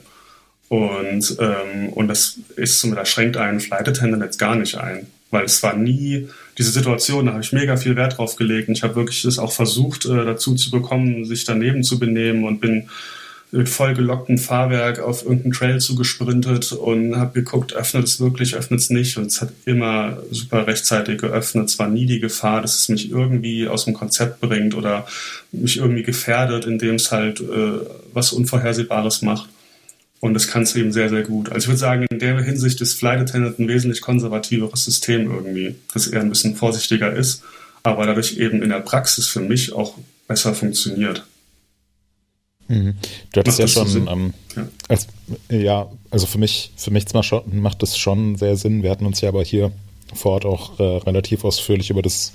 Und, 0.68 1.36
ähm, 1.40 1.88
und 1.90 2.08
das 2.08 2.38
ist 2.56 2.86
da 2.94 3.04
schränkt 3.04 3.36
einen 3.36 3.60
Flight 3.60 3.88
Attendant 3.88 4.22
jetzt 4.22 4.38
gar 4.38 4.54
nicht 4.54 4.76
ein, 4.76 5.08
weil 5.30 5.44
es 5.44 5.62
war 5.64 5.74
nie 5.76 6.28
diese 6.58 6.70
Situation, 6.70 7.26
da 7.26 7.32
habe 7.32 7.42
ich 7.42 7.52
mega 7.52 7.76
viel 7.76 7.96
Wert 7.96 8.18
drauf 8.18 8.36
gelegt 8.36 8.68
und 8.68 8.76
ich 8.76 8.84
habe 8.84 8.94
wirklich 8.94 9.22
das 9.22 9.38
auch 9.38 9.52
versucht, 9.52 10.06
äh, 10.06 10.24
dazu 10.24 10.54
zu 10.54 10.70
bekommen, 10.70 11.24
sich 11.24 11.44
daneben 11.44 11.82
zu 11.82 11.98
benehmen 11.98 12.44
und 12.44 12.60
bin 12.60 12.88
mit 13.52 13.68
vollgelocktem 13.68 14.38
Fahrwerk 14.38 15.00
auf 15.00 15.22
irgendeinen 15.22 15.52
Trail 15.52 15.80
zugesprintet 15.80 16.72
und 16.72 17.16
habe 17.16 17.32
geguckt, 17.32 17.72
öffnet 17.74 18.04
es 18.04 18.20
wirklich, 18.20 18.54
öffnet 18.54 18.80
es 18.80 18.90
nicht. 18.90 19.16
Und 19.16 19.26
es 19.26 19.40
hat 19.40 19.52
immer 19.64 20.22
super 20.30 20.66
rechtzeitig 20.66 21.20
geöffnet. 21.20 21.68
Es 21.68 21.78
war 21.78 21.88
nie 21.88 22.06
die 22.06 22.20
Gefahr, 22.20 22.62
dass 22.62 22.78
es 22.78 22.88
mich 22.88 23.10
irgendwie 23.10 23.66
aus 23.66 23.86
dem 23.86 23.94
Konzept 23.94 24.40
bringt 24.40 24.74
oder 24.74 25.06
mich 25.50 25.78
irgendwie 25.78 26.04
gefährdet, 26.04 26.64
indem 26.64 26.94
es 26.94 27.10
halt 27.10 27.40
äh, 27.40 27.80
was 28.12 28.32
Unvorhersehbares 28.32 29.22
macht. 29.22 29.48
Und 30.20 30.34
das 30.34 30.48
kannst 30.48 30.74
du 30.74 30.80
eben 30.80 30.92
sehr, 30.92 31.08
sehr 31.08 31.22
gut. 31.22 31.48
Also 31.48 31.64
ich 31.64 31.68
würde 31.68 31.78
sagen, 31.78 32.06
in 32.10 32.18
der 32.18 32.40
Hinsicht 32.42 32.80
ist 32.80 32.98
Flight 32.98 33.20
Attendant 33.20 33.58
ein 33.58 33.68
wesentlich 33.68 34.02
konservativeres 34.02 34.84
System 34.84 35.30
irgendwie, 35.30 35.76
das 35.94 36.06
eher 36.06 36.20
ein 36.20 36.28
bisschen 36.28 36.56
vorsichtiger 36.56 37.12
ist, 37.12 37.42
aber 37.82 38.06
dadurch 38.06 38.36
eben 38.36 38.62
in 38.62 38.68
der 38.68 38.80
Praxis 38.80 39.26
für 39.26 39.40
mich 39.40 39.72
auch 39.72 39.96
besser 40.28 40.54
funktioniert. 40.54 41.24
Mhm. 42.70 42.94
Du 43.32 43.40
hattest 43.40 43.58
ja 43.58 43.66
schon, 43.66 44.08
ähm, 44.08 44.34
ja. 44.56 44.68
Als, 44.88 45.08
ja. 45.50 45.88
also 46.10 46.26
für 46.26 46.38
mich, 46.38 46.70
für 46.76 46.92
mich 46.92 47.04
macht 47.12 47.82
das 47.82 47.98
schon 47.98 48.36
sehr 48.36 48.56
Sinn. 48.56 48.82
Wir 48.84 48.90
hatten 48.90 49.06
uns 49.06 49.20
ja 49.20 49.28
aber 49.28 49.42
hier 49.42 49.72
vor 50.14 50.32
Ort 50.32 50.46
auch 50.46 50.78
äh, 50.78 50.82
relativ 50.98 51.44
ausführlich 51.44 51.90
über 51.90 52.00
das 52.00 52.32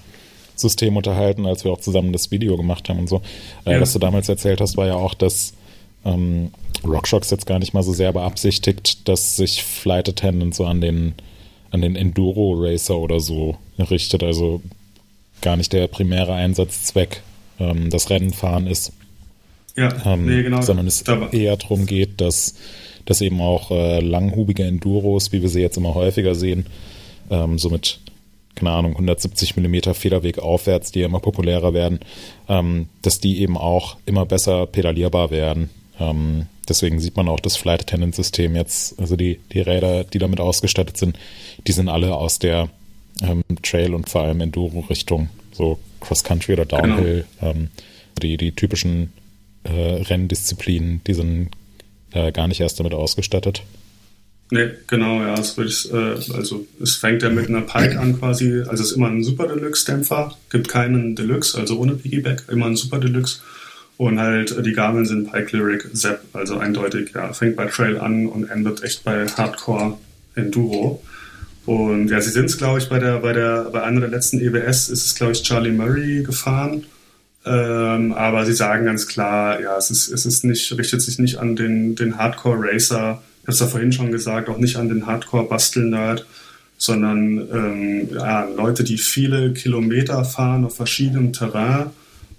System 0.55 0.97
unterhalten, 0.97 1.45
als 1.45 1.63
wir 1.63 1.71
auch 1.71 1.79
zusammen 1.79 2.11
das 2.11 2.31
Video 2.31 2.57
gemacht 2.57 2.89
haben 2.89 2.99
und 2.99 3.07
so. 3.07 3.21
Äh, 3.65 3.73
ja. 3.73 3.81
Was 3.81 3.93
du 3.93 3.99
damals 3.99 4.27
erzählt 4.27 4.59
hast, 4.59 4.75
war 4.75 4.87
ja 4.87 4.95
auch, 4.95 5.13
dass 5.13 5.53
ähm, 6.03 6.51
RockShox 6.83 7.29
jetzt 7.31 7.45
gar 7.45 7.59
nicht 7.59 7.73
mal 7.73 7.83
so 7.83 7.93
sehr 7.93 8.11
beabsichtigt, 8.11 9.07
dass 9.07 9.37
sich 9.37 9.63
Flight 9.63 10.09
Attendant 10.09 10.53
so 10.53 10.65
an 10.65 10.81
den, 10.81 11.15
an 11.71 11.81
den 11.81 11.95
Enduro 11.95 12.55
Racer 12.57 12.97
oder 12.97 13.21
so 13.21 13.57
richtet. 13.79 14.21
Also 14.21 14.61
gar 15.41 15.55
nicht 15.55 15.71
der 15.71 15.87
primäre 15.87 16.33
Einsatzzweck 16.33 17.21
ähm, 17.57 17.89
das 17.89 18.09
Rennenfahren 18.09 18.67
ist. 18.67 18.91
Ja, 19.75 19.89
ähm, 20.05 20.25
nee, 20.25 20.43
genau. 20.43 20.61
Sondern 20.61 20.87
es 20.87 21.01
eher 21.01 21.57
darum 21.57 21.85
geht, 21.85 22.21
dass, 22.21 22.55
dass 23.05 23.21
eben 23.21 23.41
auch 23.41 23.71
äh, 23.71 23.99
langhubige 23.99 24.63
Enduros, 24.63 25.31
wie 25.31 25.41
wir 25.41 25.49
sie 25.49 25.61
jetzt 25.61 25.77
immer 25.77 25.93
häufiger 25.95 26.33
sehen, 26.33 26.65
ähm, 27.29 27.57
so 27.57 27.69
mit, 27.69 27.99
keine 28.55 28.71
Ahnung, 28.71 28.93
170 28.93 29.57
Millimeter 29.57 29.93
Federweg 29.93 30.39
aufwärts, 30.39 30.91
die 30.91 31.01
immer 31.01 31.19
populärer 31.19 31.73
werden, 31.73 31.99
ähm, 32.47 32.87
dass 33.01 33.19
die 33.19 33.41
eben 33.41 33.57
auch 33.57 33.97
immer 34.05 34.25
besser 34.25 34.65
pedalierbar 34.65 35.29
werden. 35.29 35.69
Ähm, 35.99 36.47
deswegen 36.69 36.99
sieht 36.99 37.17
man 37.17 37.27
auch 37.27 37.39
das 37.39 37.57
Flight 37.57 37.81
Attendant 37.81 38.15
System 38.15 38.55
jetzt, 38.55 38.97
also 38.99 39.17
die, 39.17 39.39
die 39.51 39.59
Räder, 39.59 40.05
die 40.05 40.19
damit 40.19 40.39
ausgestattet 40.39 40.97
sind, 40.97 41.17
die 41.67 41.71
sind 41.73 41.89
alle 41.89 42.15
aus 42.15 42.39
der 42.39 42.69
ähm, 43.21 43.43
Trail 43.61 43.93
und 43.93 44.09
vor 44.09 44.21
allem 44.21 44.39
Enduro-Richtung, 44.39 45.29
so 45.51 45.79
Cross-Country 45.99 46.53
oder 46.53 46.65
Downhill, 46.65 47.25
genau. 47.39 47.51
ähm, 47.51 47.69
die, 48.21 48.37
die 48.37 48.53
typischen 48.53 49.11
äh, 49.65 50.01
Renndisziplinen, 50.03 51.01
die 51.05 51.13
sind 51.13 51.49
äh, 52.11 52.31
gar 52.31 52.47
nicht 52.47 52.61
erst 52.61 52.79
damit 52.79 52.93
ausgestattet. 52.93 53.63
Nee, 54.51 54.69
genau, 54.87 55.21
ja, 55.21 55.35
würde 55.57 55.69
ich, 55.69 55.91
äh, 55.91 56.35
also 56.35 56.67
es 56.81 56.95
fängt 56.95 57.23
ja 57.23 57.29
mit 57.29 57.49
einer 57.49 57.61
Pike 57.61 57.99
an 57.99 58.19
quasi, 58.19 58.59
also 58.59 58.83
es 58.83 58.91
ist 58.91 58.97
immer 58.97 59.09
ein 59.09 59.23
Super 59.23 59.47
Deluxe 59.47 59.85
Dämpfer, 59.85 60.37
gibt 60.51 60.69
keinen 60.69 61.15
Deluxe, 61.15 61.57
also 61.57 61.79
ohne 61.79 61.95
Piggyback, 61.95 62.43
immer 62.49 62.67
ein 62.67 62.75
Super 62.75 62.99
Deluxe. 62.99 63.39
Und 63.97 64.19
halt 64.19 64.51
äh, 64.51 64.61
die 64.61 64.73
Gabeln 64.73 65.05
sind 65.05 65.31
Pike 65.31 65.57
Lyric 65.57 65.95
Zap, 65.95 66.21
also 66.33 66.57
eindeutig, 66.57 67.11
ja, 67.15 67.33
fängt 67.33 67.55
bei 67.55 67.65
Trail 67.65 67.97
an 67.97 68.27
und 68.27 68.49
endet 68.49 68.83
echt 68.83 69.03
bei 69.03 69.27
Hardcore 69.27 69.97
Enduro. 70.35 71.01
Und 71.65 72.09
ja, 72.09 72.21
sie 72.21 72.29
sind 72.29 72.45
es, 72.45 72.57
glaube 72.57 72.77
ich, 72.77 72.89
bei 72.89 72.99
der, 72.99 73.19
bei 73.19 73.33
der, 73.33 73.69
bei 73.71 73.81
einer 73.81 74.01
der 74.01 74.09
letzten 74.09 74.39
EWS 74.39 74.89
ist 74.89 75.05
es, 75.05 75.15
glaube 75.15 75.33
ich, 75.33 75.41
Charlie 75.41 75.71
Murray 75.71 76.21
gefahren. 76.21 76.85
Ähm, 77.45 78.13
aber 78.13 78.45
sie 78.45 78.53
sagen 78.53 78.85
ganz 78.85 79.07
klar, 79.07 79.61
ja, 79.61 79.77
es 79.77 79.91
ist, 79.91 80.07
es 80.07 80.25
ist 80.25 80.43
nicht, 80.43 80.75
richtet 80.77 81.01
sich 81.01 81.19
nicht 81.19 81.37
an 81.37 81.55
den, 81.55 81.95
den 81.95 82.17
Hardcore-Racer, 82.17 83.21
ich 83.41 83.47
habe 83.47 83.53
es 83.53 83.59
ja 83.59 83.67
vorhin 83.67 83.91
schon 83.91 84.11
gesagt, 84.11 84.49
auch 84.49 84.57
nicht 84.57 84.77
an 84.77 84.89
den 84.89 85.05
Hardcore-Bastel-Nerd, 85.05 86.25
sondern 86.77 87.37
ähm, 87.53 88.09
ja, 88.11 88.45
Leute, 88.45 88.83
die 88.83 88.97
viele 88.97 89.53
Kilometer 89.53 90.25
fahren 90.25 90.65
auf 90.65 90.75
verschiedenem 90.75 91.31
Terrain 91.31 91.91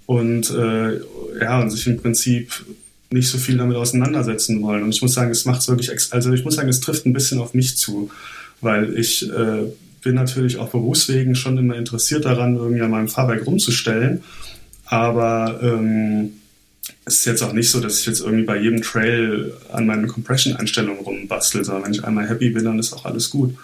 und 0.05 0.49
äh, 0.51 0.99
ja, 1.39 1.61
und 1.61 1.69
sich 1.69 1.87
im 1.87 2.01
Prinzip 2.01 2.65
nicht 3.09 3.29
so 3.29 3.37
viel 3.37 3.57
damit 3.57 3.77
auseinandersetzen 3.77 4.61
wollen. 4.61 4.83
Und 4.83 4.89
ich 4.89 5.01
muss 5.01 5.13
sagen, 5.13 5.31
es 5.31 5.45
macht 5.45 5.65
wirklich, 5.67 5.91
also 6.11 6.33
ich 6.33 6.43
muss 6.43 6.55
sagen, 6.55 6.69
es 6.69 6.81
trifft 6.81 7.05
ein 7.05 7.13
bisschen 7.13 7.39
auf 7.39 7.53
mich 7.53 7.77
zu, 7.77 8.09
weil 8.59 8.97
ich 8.97 9.29
äh, 9.31 9.63
bin 10.03 10.15
natürlich 10.15 10.57
auch 10.57 10.69
berufswegen 10.69 11.35
schon 11.35 11.57
immer 11.57 11.75
interessiert 11.75 12.25
daran, 12.25 12.57
irgendwie 12.57 12.81
an 12.81 12.91
meinem 12.91 13.07
Fahrwerk 13.07 13.45
rumzustellen. 13.45 14.23
Aber 14.87 15.59
ähm, 15.61 16.33
es 17.05 17.19
ist 17.19 17.25
jetzt 17.25 17.43
auch 17.43 17.53
nicht 17.53 17.69
so, 17.69 17.79
dass 17.79 17.99
ich 17.99 18.05
jetzt 18.05 18.21
irgendwie 18.21 18.45
bei 18.45 18.57
jedem 18.57 18.81
Trail 18.81 19.53
an 19.71 19.85
meinen 19.85 20.07
Compression-Einstellungen 20.07 21.01
rumbastel, 21.01 21.63
sondern 21.63 21.85
wenn 21.85 21.93
ich 21.93 22.03
einmal 22.03 22.27
happy 22.27 22.49
bin, 22.49 22.65
dann 22.65 22.79
ist 22.79 22.93
auch 22.93 23.05
alles 23.05 23.29
gut. 23.29 23.55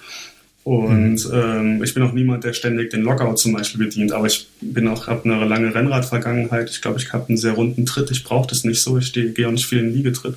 Und 0.64 1.26
mhm. 1.26 1.34
ähm, 1.34 1.84
ich 1.84 1.94
bin 1.94 2.04
auch 2.04 2.14
niemand, 2.14 2.46
der 2.46 2.54
ständig 2.54 2.92
den 2.92 3.02
Lockout 3.02 3.36
zum 3.36 3.52
Beispiel 3.52 3.86
bedient, 3.86 4.14
aber 4.14 4.28
ich 4.28 4.48
bin 4.62 4.88
auch, 4.88 5.08
habe 5.08 5.30
eine 5.30 5.46
lange 5.46 5.76
Rennradvergangenheit. 5.76 6.70
Ich 6.70 6.82
glaube, 6.82 7.00
ich 7.00 7.12
habe 7.12 7.28
einen 7.28 7.38
sehr 7.38 7.54
runden 7.54 7.86
Tritt. 7.86 8.12
Ich 8.12 8.24
brauche 8.24 8.48
das 8.48 8.64
nicht 8.64 8.82
so. 8.82 8.98
Ich 8.98 9.12
gehe 9.12 9.48
auch 9.48 9.52
nicht 9.52 9.66
viel 9.66 9.80
in 9.80 9.88
den 9.88 9.96
Liegetritt. 9.96 10.36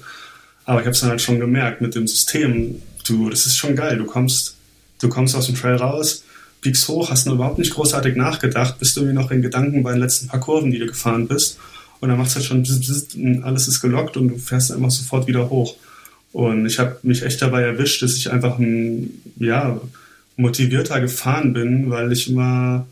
Aber 0.65 0.81
ich 0.81 0.87
habe 0.87 0.94
es 0.94 1.00
dann 1.00 1.10
halt 1.10 1.21
schon 1.21 1.38
gemerkt 1.38 1.81
mit 1.81 1.94
dem 1.94 2.08
System. 2.08 2.83
Du, 3.06 3.31
das 3.31 3.46
ist 3.46 3.56
schon 3.56 3.77
geil. 3.77 3.98
Du 3.98 4.04
kommst, 4.04 4.56
du 5.00 5.08
kommst 5.08 5.37
aus 5.37 5.46
dem 5.46 5.54
Trail 5.54 5.77
raus, 5.77 6.25
piekst 6.67 6.88
hoch, 6.88 7.10
hast 7.10 7.27
nur 7.27 7.37
überhaupt 7.37 7.58
nicht 7.58 7.73
großartig 7.73 8.17
nachgedacht, 8.17 8.79
bist 8.81 8.96
du 8.96 9.02
irgendwie 9.02 9.23
noch 9.23 9.31
in 9.31 9.40
Gedanken 9.40 9.85
bei 9.85 9.92
den 9.92 10.00
letzten 10.00 10.27
paar 10.27 10.40
Kurven, 10.40 10.73
die 10.73 10.81
du 10.81 10.87
gefahren 10.87 11.29
bist. 11.29 11.58
Und 12.00 12.08
dann 12.08 12.19
macht 12.19 12.29
es 12.29 12.35
halt 12.35 12.44
schon, 12.44 13.42
alles 13.44 13.69
ist 13.69 13.81
gelockt 13.81 14.17
und 14.17 14.29
du 14.29 14.37
fährst 14.37 14.73
einfach 14.73 14.90
sofort 14.90 15.29
wieder 15.29 15.48
hoch. 15.48 15.77
Und 16.33 16.67
ich 16.67 16.79
habe 16.79 16.98
mich 17.02 17.23
echt 17.23 17.40
dabei 17.40 17.62
erwischt, 17.62 18.02
dass 18.02 18.17
ich 18.17 18.31
einfach 18.31 18.58
ein, 18.58 19.10
ja, 19.37 19.81
motivierter 20.37 21.00
gefahren 21.00 21.52
bin, 21.52 21.88
weil 21.88 22.12
ich 22.12 22.29
immer, 22.29 22.87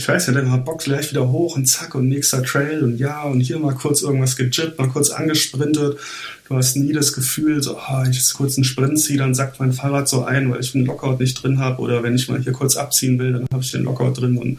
ich 0.00 0.08
weiß 0.08 0.28
ja, 0.28 0.32
dann 0.32 0.50
hat 0.50 0.64
Bock 0.64 0.82
gleich 0.82 1.10
wieder 1.10 1.30
hoch 1.30 1.56
und 1.56 1.66
zack 1.66 1.94
und 1.94 2.08
nächster 2.08 2.42
Trail 2.42 2.82
und 2.82 2.96
ja 2.96 3.24
und 3.24 3.40
hier 3.40 3.58
mal 3.58 3.74
kurz 3.74 4.00
irgendwas 4.00 4.34
gejippt, 4.34 4.78
mal 4.78 4.88
kurz 4.88 5.10
angesprintet. 5.10 5.98
Du 6.48 6.56
hast 6.56 6.74
nie 6.76 6.94
das 6.94 7.12
Gefühl, 7.12 7.62
so, 7.62 7.76
oh, 7.76 8.02
ich 8.08 8.16
jetzt 8.16 8.32
kurz 8.32 8.56
einen 8.56 8.64
Sprint 8.64 8.98
ziehe, 8.98 9.18
dann 9.18 9.34
sackt 9.34 9.60
mein 9.60 9.74
Fahrrad 9.74 10.08
so 10.08 10.24
ein, 10.24 10.50
weil 10.50 10.60
ich 10.60 10.74
einen 10.74 10.86
Lockout 10.86 11.20
nicht 11.20 11.42
drin 11.42 11.58
habe 11.58 11.82
oder 11.82 12.02
wenn 12.02 12.14
ich 12.14 12.30
mal 12.30 12.40
hier 12.40 12.52
kurz 12.52 12.78
abziehen 12.78 13.18
will, 13.18 13.32
dann 13.32 13.46
habe 13.52 13.62
ich 13.62 13.72
den 13.72 13.82
Lockout 13.82 14.14
drin 14.18 14.38
und, 14.38 14.58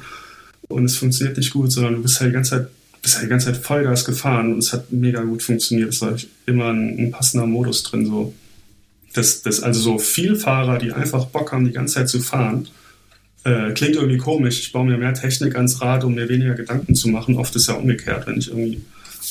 und 0.68 0.86
es 0.86 0.98
funktioniert 0.98 1.38
nicht 1.38 1.52
gut, 1.52 1.72
sondern 1.72 1.96
du 1.96 2.04
bist 2.04 2.20
halt 2.20 2.30
die 2.30 2.36
ganze 2.36 2.52
Zeit 2.52 2.68
bist 3.02 3.16
halt 3.16 3.26
die 3.26 3.30
ganze 3.30 3.48
Zeit 3.48 3.58
Vollgas 3.58 4.06
gefahren 4.06 4.54
und 4.54 4.60
es 4.60 4.74
hat 4.74 4.92
mega 4.92 5.24
gut 5.24 5.42
funktioniert. 5.42 5.90
Es 5.90 6.02
war 6.02 6.14
immer 6.46 6.70
ein, 6.70 7.00
ein 7.00 7.12
passender 7.12 7.48
Modus 7.48 7.82
drin, 7.82 8.06
so. 8.06 8.32
Das, 9.14 9.42
das, 9.42 9.64
also 9.64 9.82
so 9.82 9.98
viel 9.98 10.36
Fahrer, 10.36 10.78
die 10.78 10.94
einfach 10.94 11.26
Bock 11.26 11.52
haben, 11.52 11.66
die 11.66 11.72
ganze 11.72 11.96
Zeit 11.96 12.10
zu 12.10 12.20
fahren, 12.20 12.68
äh, 13.44 13.72
klingt 13.72 13.96
irgendwie 13.96 14.18
komisch. 14.18 14.60
Ich 14.60 14.72
baue 14.72 14.86
mir 14.86 14.98
mehr 14.98 15.14
Technik 15.14 15.56
ans 15.56 15.82
Rad, 15.82 16.04
um 16.04 16.14
mir 16.14 16.30
weniger 16.30 16.54
Gedanken 16.54 16.96
zu 16.96 17.10
machen. 17.10 17.38
Oft 17.38 17.56
ist 17.56 17.68
ja 17.68 17.74
umgekehrt. 17.74 18.28
Wenn 18.28 18.38
ich 18.38 18.50
irgendwie 18.50 18.82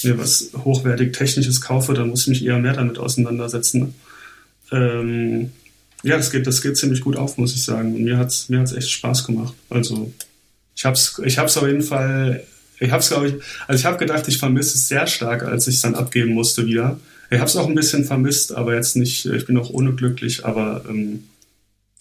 mir 0.03 0.19
was 0.19 0.51
hochwertig 0.65 1.13
Technisches 1.13 1.61
kaufe, 1.61 1.95
dann 1.95 2.09
muss 2.09 2.23
ich 2.23 2.29
mich 2.29 2.45
eher 2.45 2.59
mehr 2.59 2.73
damit 2.73 2.99
auseinandersetzen. 2.99 3.95
Ähm, 4.73 5.51
ja, 6.03 6.17
das 6.17 6.31
geht, 6.31 6.47
das 6.47 6.63
geht 6.63 6.77
ziemlich 6.77 7.03
gut 7.03 7.17
auf, 7.17 7.37
muss 7.37 7.55
ich 7.55 7.65
sagen. 7.65 7.95
Und 7.95 8.03
mir 8.03 8.17
hat's, 8.17 8.49
mir 8.49 8.61
hat's 8.61 8.73
echt 8.73 8.91
Spaß 8.91 9.27
gemacht. 9.27 9.55
Also, 9.69 10.13
ich 10.75 10.85
hab's, 10.85 11.21
ich 11.25 11.39
hab's 11.39 11.57
auf 11.57 11.67
jeden 11.67 11.83
Fall, 11.83 12.43
ich 12.79 12.91
hab's, 12.91 13.11
glaube 13.11 13.29
ich, 13.29 13.35
also 13.67 13.79
ich 13.79 13.85
habe 13.85 13.99
gedacht, 13.99 14.27
ich 14.29 14.39
vermisse 14.39 14.77
es 14.77 14.89
sehr 14.89 15.07
stark, 15.07 15.43
als 15.43 15.67
ich 15.67 15.77
es 15.77 15.83
dann 15.83 15.95
abgeben 15.95 16.33
musste 16.33 16.67
wieder. 16.67 16.99
Ich 17.31 17.39
hab's 17.39 17.55
auch 17.57 17.69
ein 17.69 17.75
bisschen 17.75 18.05
vermisst, 18.05 18.55
aber 18.55 18.75
jetzt 18.75 18.97
nicht, 18.97 19.27
ich 19.27 19.47
bin 19.47 19.59
auch 19.59 19.71
unglücklich, 19.71 20.45
aber 20.45 20.85
ähm, 20.89 21.25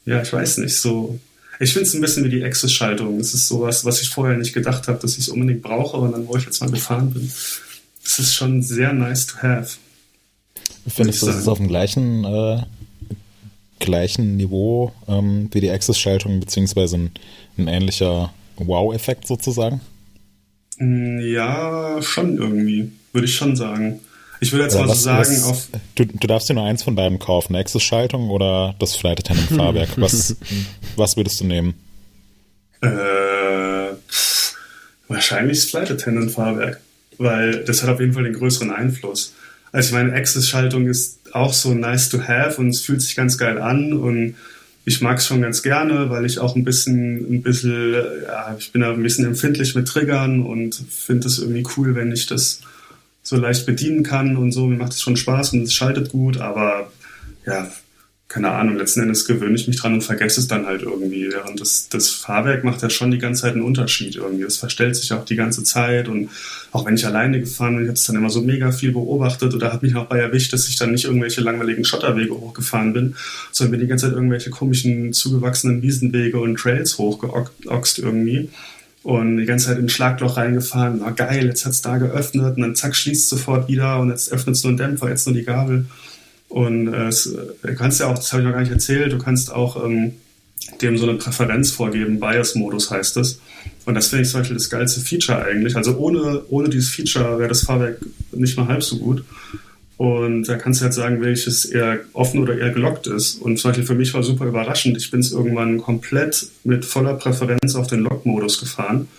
ja, 0.06 0.22
ich 0.22 0.32
weiß 0.32 0.60
nicht, 0.60 0.78
so 0.78 1.20
ich 1.60 1.74
finde 1.74 1.88
es 1.88 1.94
ein 1.94 2.02
bisschen 2.02 2.24
wie 2.24 2.30
die 2.30 2.44
Access-Schaltung. 2.44 3.20
Es 3.20 3.34
ist 3.34 3.48
sowas, 3.48 3.84
was 3.84 4.02
ich 4.02 4.10
vorher 4.10 4.38
nicht 4.38 4.54
gedacht 4.54 4.88
habe, 4.88 5.00
dass 5.00 5.14
ich 5.14 5.20
es 5.20 5.30
unbedingt 5.30 5.62
brauche 5.62 5.98
und 5.98 6.14
dann, 6.14 6.26
wo 6.28 6.38
ich 6.38 6.46
jetzt 6.46 6.62
mal 6.62 6.72
gefahren 6.72 7.12
bin, 7.12 7.30
es 8.06 8.20
ist 8.20 8.34
schon 8.34 8.64
sehr 8.64 8.94
nice 8.94 9.28
to 9.28 9.38
have. 9.42 9.78
Findest 10.88 11.22
du, 11.22 11.26
das 11.28 11.36
ist 11.36 11.48
auf 11.48 11.58
dem 11.58 11.68
gleichen, 11.68 12.24
äh, 12.24 12.64
gleichen 13.80 14.38
Niveau 14.38 14.94
ähm, 15.08 15.50
wie 15.52 15.60
die 15.60 15.70
Access-Schaltung, 15.70 16.40
beziehungsweise 16.40 16.98
ein, 16.98 17.12
ein 17.58 17.68
ähnlicher 17.68 18.34
Wow-Effekt 18.56 19.28
sozusagen? 19.28 19.82
Mm, 20.78 21.20
ja, 21.20 22.02
schon 22.02 22.38
irgendwie, 22.38 22.92
würde 23.12 23.26
ich 23.26 23.36
schon 23.36 23.58
sagen. 23.58 24.00
Ich 24.42 24.52
würde 24.52 24.64
jetzt 24.66 24.76
oder 24.76 24.86
mal 24.86 24.92
was, 24.92 24.98
so 25.00 25.04
sagen, 25.04 25.20
was, 25.20 25.44
auf. 25.44 25.68
Du, 25.96 26.06
du 26.06 26.28
darfst 26.28 26.50
dir 26.50 26.54
nur 26.54 26.66
eins 26.66 26.84
von 26.84 26.96
beiden 26.96 27.20
kaufen, 27.20 27.56
Access-Schaltung 27.56 28.30
oder 28.30 28.76
das 28.80 28.96
Flight 28.96 29.20
Attendant 29.20 29.50
Fahrwerk. 29.58 29.90
was, 29.98 30.36
was 30.96 31.18
würdest 31.18 31.42
du 31.42 31.46
nehmen? 31.46 31.74
Äh, 32.82 33.96
pff, 34.10 34.56
wahrscheinlich 35.08 35.60
das 35.60 35.70
Flight 35.70 35.92
Attendant 35.92 36.32
Fahrwerk, 36.32 36.80
weil 37.18 37.64
das 37.66 37.84
hat 37.84 37.90
auf 37.90 38.00
jeden 38.00 38.14
Fall 38.14 38.24
den 38.24 38.34
größeren 38.34 38.72
Einfluss. 38.72 39.34
Also 39.72 39.90
ich 39.90 39.94
meine, 39.94 40.14
Access-Schaltung 40.14 40.88
ist 40.88 41.20
auch 41.34 41.54
so 41.54 41.74
nice 41.74 42.10
to 42.10 42.22
have 42.28 42.60
und 42.60 42.70
es 42.70 42.82
fühlt 42.82 43.02
sich 43.02 43.16
ganz 43.16 43.38
geil 43.38 43.60
an 43.60 43.94
und 43.94 44.36
ich 44.86 45.02
mag 45.02 45.20
es 45.20 45.28
schon 45.28 45.42
ganz 45.42 45.62
gerne, 45.62 46.10
weil 46.10 46.26
ich 46.26 46.40
auch 46.40 46.56
ein 46.56 46.64
bisschen, 46.64 47.18
ein 47.18 47.44
bisschen, 47.44 47.94
ja, 48.26 48.56
ich 48.58 48.72
bin 48.72 48.82
da 48.82 48.92
ein 48.92 49.04
bisschen 49.04 49.26
empfindlich 49.26 49.76
mit 49.76 49.88
Triggern 49.88 50.44
und 50.44 50.74
finde 50.90 51.28
es 51.28 51.38
irgendwie 51.38 51.68
cool, 51.78 51.94
wenn 51.94 52.12
ich 52.12 52.26
das 52.26 52.62
so 53.24 53.38
leicht 53.38 53.66
bedienen 53.66 54.04
kann 54.04 54.38
und 54.38 54.52
so. 54.52 54.68
Mir 54.68 54.78
macht 54.78 54.94
es 54.94 55.02
schon 55.02 55.18
Spaß 55.18 55.54
und 55.54 55.64
es 55.64 55.74
schaltet 55.74 56.10
gut, 56.10 56.38
aber 56.38 56.92
ja, 57.46 57.70
keine 58.30 58.52
Ahnung, 58.52 58.78
letzten 58.78 59.02
Endes 59.02 59.26
gewöhne 59.26 59.56
ich 59.56 59.68
mich 59.68 59.78
dran 59.78 59.96
und 59.96 60.04
vergesse 60.04 60.40
es 60.40 60.48
dann 60.48 60.68
halt 60.68 60.84
irgendwie. 60.84 61.32
Während 61.32 61.60
das, 61.60 61.90
das 61.90 62.12
Fahrwerk 62.12 62.64
macht 62.64 62.84
ja 62.84 62.90
schon 62.92 63.10
die 63.10 63.18
ganze 63.18 63.42
Zeit 63.42 63.54
einen 63.54 63.64
Unterschied 63.64 64.18
irgendwie. 64.18 64.44
Es 64.44 64.58
verstellt 64.58 64.96
sich 64.96 65.12
auch 65.14 65.26
die 65.26 65.36
ganze 65.36 65.64
Zeit 65.64 66.08
und 66.08 66.30
auch 66.72 66.86
wenn 66.86 66.94
ich 66.94 67.08
alleine 67.08 67.40
gefahren 67.40 67.76
bin, 67.76 67.86
ich 67.86 67.90
habe 67.90 67.98
es 67.98 68.06
dann 68.06 68.16
immer 68.16 68.30
so 68.30 68.42
mega 68.42 68.72
viel 68.72 68.92
beobachtet 68.92 69.56
oder 69.56 69.74
habe 69.74 69.84
mich 69.84 69.96
auch 69.96 70.06
bei 70.06 70.20
erwischt, 70.20 70.54
dass 70.54 70.70
ich 70.70 70.76
dann 70.76 70.92
nicht 70.92 71.06
irgendwelche 71.06 71.42
langweiligen 71.42 71.84
Schotterwege 71.84 72.36
hochgefahren 72.36 72.94
bin, 72.94 73.16
sondern 73.52 73.72
bin 73.72 73.80
die 73.82 73.88
ganze 73.88 74.06
Zeit 74.06 74.16
irgendwelche 74.16 74.52
komischen 74.52 75.12
zugewachsenen 75.12 75.82
Wiesenwege 75.82 76.40
und 76.40 76.56
Trails 76.58 77.00
hochgeoxt 77.00 77.98
irgendwie 77.98 78.50
und 79.04 79.38
die 79.38 79.46
ganze 79.46 79.68
Zeit 79.68 79.78
in 79.78 79.86
ein 79.86 79.90
Schlagloch 79.90 80.38
reingefahren. 80.38 81.00
Na 81.02 81.12
geil, 81.12 81.46
jetzt 81.46 81.66
hat 81.66 81.74
es 81.74 81.82
da 81.82 81.98
geöffnet 81.98 82.56
und 82.56 82.62
dann 82.62 82.76
zack, 82.76 82.96
schließt 82.96 83.30
sofort 83.30 83.68
wieder 83.68 84.00
und 84.00 84.10
jetzt 84.10 84.32
öffnet 84.32 84.56
es 84.56 84.64
nur 84.64 84.74
ein 84.74 84.78
Dämpfer, 84.78 85.10
jetzt 85.10 85.26
nur 85.26 85.36
die 85.36 85.44
Gabel. 85.44 85.86
Und 86.50 86.94
äh, 86.94 87.08
es, 87.08 87.24
du 87.24 87.76
kannst 87.76 88.00
ja 88.00 88.08
auch, 88.08 88.16
das 88.16 88.32
habe 88.34 88.42
ich 88.42 88.48
noch 88.48 88.54
gar 88.54 88.62
nicht 88.62 88.72
erzählt, 88.72 89.14
du 89.14 89.20
kannst 89.20 89.52
auch 89.52 89.84
ähm, 89.86 90.14
dem 90.82 90.98
so 90.98 91.08
eine 91.08 91.18
Präferenz 91.18 91.72
vorgeben, 91.72 92.20
Bias-Modus 92.20 92.92
heißt 92.92 93.18
es. 93.18 93.40
Und 93.86 93.96
das 93.96 94.08
finde 94.08 94.24
ich 94.24 94.30
zum 94.30 94.42
Beispiel 94.42 94.58
das 94.58 94.70
geilste 94.70 95.00
Feature 95.02 95.44
eigentlich. 95.44 95.76
Also 95.76 95.98
ohne, 95.98 96.42
ohne 96.50 96.70
dieses 96.70 96.90
Feature 96.90 97.40
wäre 97.40 97.50
das 97.50 97.62
Fahrwerk 97.62 98.00
nicht 98.32 98.58
mal 98.58 98.68
halb 98.68 98.84
so 98.84 98.98
gut. 98.98 99.24
Und 100.00 100.46
da 100.46 100.56
kannst 100.56 100.80
du 100.80 100.86
halt 100.86 100.94
sagen, 100.94 101.20
welches 101.20 101.66
eher 101.66 102.00
offen 102.14 102.40
oder 102.40 102.58
eher 102.58 102.70
gelockt 102.70 103.06
ist. 103.08 103.36
Und 103.42 103.60
zum 103.60 103.72
Beispiel 103.72 103.86
für 103.86 103.96
mich 103.96 104.14
war 104.14 104.24
super 104.24 104.46
überraschend. 104.46 104.96
Ich 104.96 105.12
bin 105.12 105.20
es 105.20 105.34
irgendwann 105.34 105.78
komplett 105.78 106.48
mit 106.64 106.86
voller 106.86 107.16
Präferenz 107.16 107.76
auf 107.76 107.88
den 107.88 108.00
Lock-Modus 108.00 108.62
gefahren. 108.62 109.10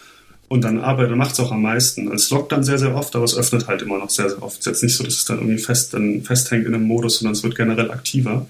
Und 0.49 0.65
dann 0.65 0.79
arbeitet, 0.79 1.15
macht 1.19 1.35
es 1.35 1.41
auch 1.41 1.53
am 1.53 1.61
meisten. 1.61 2.11
Es 2.11 2.31
lockt 2.31 2.51
dann 2.53 2.65
sehr, 2.65 2.79
sehr 2.79 2.95
oft, 2.95 3.15
aber 3.15 3.27
es 3.27 3.37
öffnet 3.37 3.67
halt 3.67 3.83
immer 3.83 3.99
noch 3.99 4.09
sehr, 4.09 4.31
sehr 4.31 4.43
oft. 4.43 4.55
Es 4.55 4.61
ist 4.61 4.67
jetzt 4.67 4.83
nicht 4.83 4.97
so, 4.97 5.05
dass 5.05 5.13
es 5.13 5.27
dann 5.27 5.37
irgendwie 5.37 5.59
fest, 5.59 5.93
dann 5.93 6.23
festhängt 6.23 6.65
in 6.65 6.75
einem 6.75 6.87
Modus, 6.87 7.19
sondern 7.19 7.35
es 7.35 7.43
wird 7.43 7.57
generell 7.57 7.91
aktiver. 7.91 8.47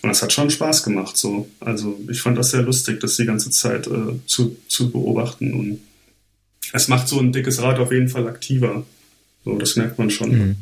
Und 0.00 0.08
das 0.08 0.22
hat 0.22 0.32
schon 0.32 0.50
Spaß 0.50 0.84
gemacht. 0.84 1.16
So. 1.16 1.48
Also 1.58 1.98
ich 2.08 2.22
fand 2.22 2.38
das 2.38 2.52
sehr 2.52 2.62
lustig, 2.62 3.00
das 3.00 3.16
die 3.16 3.26
ganze 3.26 3.50
Zeit 3.50 3.88
äh, 3.88 4.14
zu, 4.26 4.56
zu 4.68 4.92
beobachten. 4.92 5.52
Und 5.52 5.80
es 6.72 6.86
macht 6.86 7.08
so 7.08 7.18
ein 7.18 7.32
dickes 7.32 7.60
Rad 7.60 7.80
auf 7.80 7.90
jeden 7.90 8.10
Fall 8.10 8.28
aktiver. 8.28 8.86
So, 9.44 9.58
das 9.58 9.74
merkt 9.74 9.98
man 9.98 10.10
schon. 10.10 10.30
Mhm. 10.30 10.56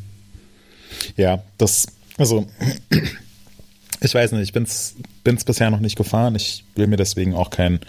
Ja, 1.16 1.43
das, 1.59 1.86
also, 2.18 2.47
ich 4.01 4.14
weiß 4.14 4.32
nicht, 4.32 4.43
ich 4.43 4.53
bin's, 4.53 4.97
bin's 5.24 5.45
bisher 5.45 5.70
noch 5.70 5.80
nicht 5.80 5.97
gefahren. 5.97 6.34
Ich 6.34 6.64
will 6.74 6.86
mir 6.86 6.97
deswegen 6.97 7.34
auch 7.34 7.51
kein 7.51 7.80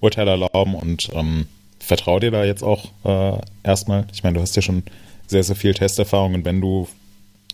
Urteil 0.00 0.28
erlauben 0.28 0.74
und 0.74 1.10
ähm, 1.14 1.46
vertraue 1.78 2.20
dir 2.20 2.30
da 2.30 2.44
jetzt 2.44 2.62
auch 2.62 2.86
äh, 3.04 3.38
erstmal. 3.62 4.06
Ich 4.12 4.22
meine, 4.22 4.34
du 4.34 4.40
hast 4.40 4.56
ja 4.56 4.62
schon 4.62 4.82
sehr, 5.26 5.44
sehr 5.44 5.56
viel 5.56 5.74
Testerfahrung 5.74 6.34
und 6.34 6.44
wenn 6.44 6.60
du 6.60 6.88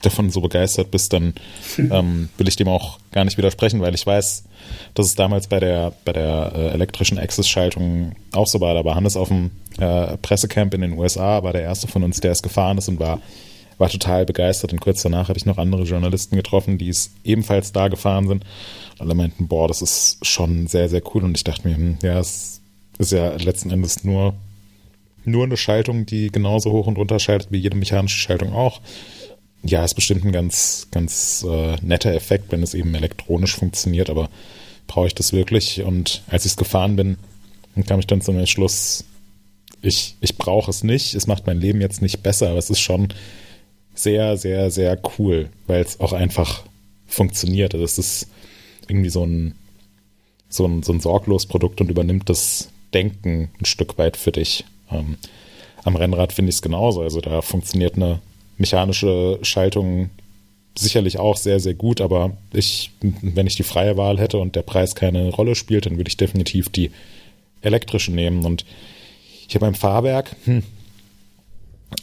davon 0.02 0.30
so 0.30 0.40
begeistert 0.40 0.90
bist, 0.90 1.12
dann 1.12 1.34
ähm, 1.78 2.28
will 2.36 2.48
ich 2.48 2.56
dem 2.56 2.68
auch 2.68 2.98
gar 3.12 3.24
nicht 3.24 3.38
widersprechen, 3.38 3.80
weil 3.80 3.94
ich 3.94 4.06
weiß, 4.06 4.44
dass 4.94 5.06
es 5.06 5.14
damals 5.14 5.48
bei 5.48 5.60
der, 5.60 5.92
bei 6.04 6.12
der 6.12 6.52
äh, 6.54 6.68
elektrischen 6.70 7.18
Access-Schaltung 7.18 8.12
auch 8.32 8.46
so 8.46 8.60
war. 8.60 8.74
Da 8.74 8.84
war 8.84 8.94
Hannes 8.94 9.16
auf 9.16 9.28
dem 9.28 9.50
äh, 9.78 10.16
Pressecamp 10.18 10.74
in 10.74 10.82
den 10.82 10.92
USA, 10.92 11.42
war 11.42 11.52
der 11.52 11.62
erste 11.62 11.88
von 11.88 12.02
uns, 12.02 12.20
der 12.20 12.32
es 12.32 12.42
gefahren 12.42 12.78
ist 12.78 12.88
und 12.88 13.00
war 13.00 13.20
war 13.78 13.88
total 13.88 14.26
begeistert 14.26 14.72
und 14.72 14.80
kurz 14.80 15.02
danach 15.02 15.28
habe 15.28 15.38
ich 15.38 15.46
noch 15.46 15.58
andere 15.58 15.84
Journalisten 15.84 16.36
getroffen, 16.36 16.78
die 16.78 16.88
es 16.88 17.12
ebenfalls 17.24 17.72
da 17.72 17.88
gefahren 17.88 18.28
sind. 18.28 18.44
Alle 18.98 19.14
meinten, 19.14 19.48
boah, 19.48 19.68
das 19.68 19.82
ist 19.82 20.18
schon 20.22 20.66
sehr, 20.66 20.88
sehr 20.88 21.02
cool. 21.14 21.24
Und 21.24 21.36
ich 21.36 21.44
dachte 21.44 21.66
mir, 21.66 21.76
hm, 21.76 21.98
ja, 22.02 22.18
es 22.18 22.60
ist 22.98 23.12
ja 23.12 23.34
letzten 23.36 23.70
Endes 23.70 24.04
nur, 24.04 24.34
nur 25.24 25.44
eine 25.44 25.56
Schaltung, 25.56 26.06
die 26.06 26.30
genauso 26.32 26.72
hoch 26.72 26.86
und 26.86 26.98
runter 26.98 27.20
schaltet 27.20 27.52
wie 27.52 27.58
jede 27.58 27.76
mechanische 27.76 28.18
Schaltung 28.18 28.52
auch. 28.52 28.80
Ja, 29.62 29.84
ist 29.84 29.94
bestimmt 29.94 30.24
ein 30.24 30.32
ganz, 30.32 30.88
ganz 30.90 31.44
äh, 31.48 31.76
netter 31.82 32.14
Effekt, 32.14 32.50
wenn 32.52 32.62
es 32.62 32.74
eben 32.74 32.94
elektronisch 32.94 33.56
funktioniert, 33.56 34.10
aber 34.10 34.28
brauche 34.86 35.06
ich 35.06 35.14
das 35.14 35.32
wirklich? 35.32 35.82
Und 35.82 36.22
als 36.28 36.44
ich 36.44 36.52
es 36.52 36.56
gefahren 36.56 36.96
bin, 36.96 37.18
kam 37.86 38.00
ich 38.00 38.06
dann 38.06 38.20
zum 38.20 38.38
Entschluss, 38.38 39.04
ich, 39.82 40.16
ich 40.20 40.36
brauche 40.36 40.70
es 40.70 40.82
nicht. 40.82 41.14
Es 41.14 41.26
macht 41.26 41.46
mein 41.46 41.60
Leben 41.60 41.80
jetzt 41.80 42.02
nicht 42.02 42.22
besser, 42.22 42.48
aber 42.50 42.58
es 42.58 42.70
ist 42.70 42.80
schon 42.80 43.08
sehr, 43.98 44.36
sehr, 44.36 44.70
sehr 44.70 44.98
cool, 45.18 45.48
weil 45.66 45.82
es 45.82 46.00
auch 46.00 46.12
einfach 46.12 46.62
funktioniert. 47.06 47.74
Also 47.74 47.84
es 47.84 47.98
ist 47.98 48.28
irgendwie 48.86 49.10
so 49.10 49.24
ein, 49.24 49.54
so 50.48 50.66
ein, 50.66 50.82
so 50.82 50.92
ein 50.92 51.00
sorglos 51.00 51.46
Produkt 51.46 51.80
und 51.80 51.90
übernimmt 51.90 52.28
das 52.28 52.70
Denken 52.94 53.50
ein 53.60 53.64
Stück 53.64 53.98
weit 53.98 54.16
für 54.16 54.32
dich. 54.32 54.64
Ähm, 54.90 55.16
am 55.84 55.96
Rennrad 55.96 56.32
finde 56.32 56.50
ich 56.50 56.56
es 56.56 56.62
genauso. 56.62 57.02
Also 57.02 57.20
da 57.20 57.42
funktioniert 57.42 57.96
eine 57.96 58.20
mechanische 58.56 59.38
Schaltung 59.42 60.10
sicherlich 60.76 61.18
auch 61.18 61.36
sehr, 61.36 61.58
sehr 61.60 61.74
gut, 61.74 62.00
aber 62.00 62.36
ich, 62.52 62.92
wenn 63.00 63.46
ich 63.46 63.56
die 63.56 63.64
freie 63.64 63.96
Wahl 63.96 64.18
hätte 64.18 64.38
und 64.38 64.54
der 64.54 64.62
Preis 64.62 64.94
keine 64.94 65.30
Rolle 65.30 65.54
spielt, 65.54 65.86
dann 65.86 65.96
würde 65.96 66.08
ich 66.08 66.16
definitiv 66.16 66.68
die 66.68 66.92
elektrische 67.62 68.12
nehmen. 68.12 68.44
Und 68.44 68.64
ich 69.48 69.54
habe 69.54 69.66
beim 69.66 69.74
Fahrwerk, 69.74 70.36
hm, 70.44 70.62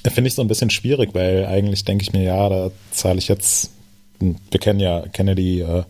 Finde 0.07 0.27
ich 0.27 0.35
so 0.35 0.41
ein 0.41 0.47
bisschen 0.47 0.69
schwierig, 0.69 1.13
weil 1.13 1.45
eigentlich 1.45 1.85
denke 1.85 2.03
ich 2.03 2.13
mir, 2.13 2.23
ja, 2.23 2.49
da 2.49 2.71
zahle 2.91 3.19
ich 3.19 3.27
jetzt, 3.27 3.71
wir 4.19 4.59
kennen 4.59 4.79
ja, 4.79 5.01
kennen 5.07 5.35
die, 5.35 5.59
äh, 5.59 5.83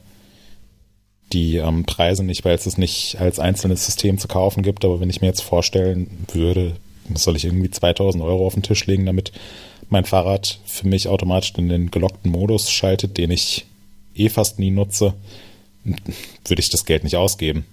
die 1.33 1.57
ähm, 1.57 1.85
Preise 1.85 2.23
nicht, 2.23 2.45
weil 2.45 2.55
es 2.55 2.65
es 2.65 2.77
nicht 2.77 3.17
als 3.19 3.39
einzelnes 3.39 3.85
System 3.85 4.17
zu 4.17 4.27
kaufen 4.27 4.63
gibt, 4.63 4.85
aber 4.85 4.99
wenn 4.99 5.09
ich 5.09 5.21
mir 5.21 5.27
jetzt 5.27 5.41
vorstellen 5.41 6.25
würde, 6.31 6.75
soll 7.13 7.35
ich 7.35 7.45
irgendwie 7.45 7.69
2000 7.69 8.23
Euro 8.23 8.45
auf 8.45 8.53
den 8.53 8.63
Tisch 8.63 8.85
legen, 8.85 9.05
damit 9.05 9.31
mein 9.89 10.05
Fahrrad 10.05 10.59
für 10.65 10.87
mich 10.87 11.07
automatisch 11.07 11.53
in 11.57 11.69
den 11.69 11.91
gelockten 11.91 12.31
Modus 12.31 12.71
schaltet, 12.71 13.17
den 13.17 13.31
ich 13.31 13.65
eh 14.15 14.29
fast 14.29 14.59
nie 14.59 14.71
nutze, 14.71 15.13
würde 15.83 16.59
ich 16.59 16.69
das 16.69 16.85
Geld 16.85 17.03
nicht 17.03 17.15
ausgeben. 17.15 17.65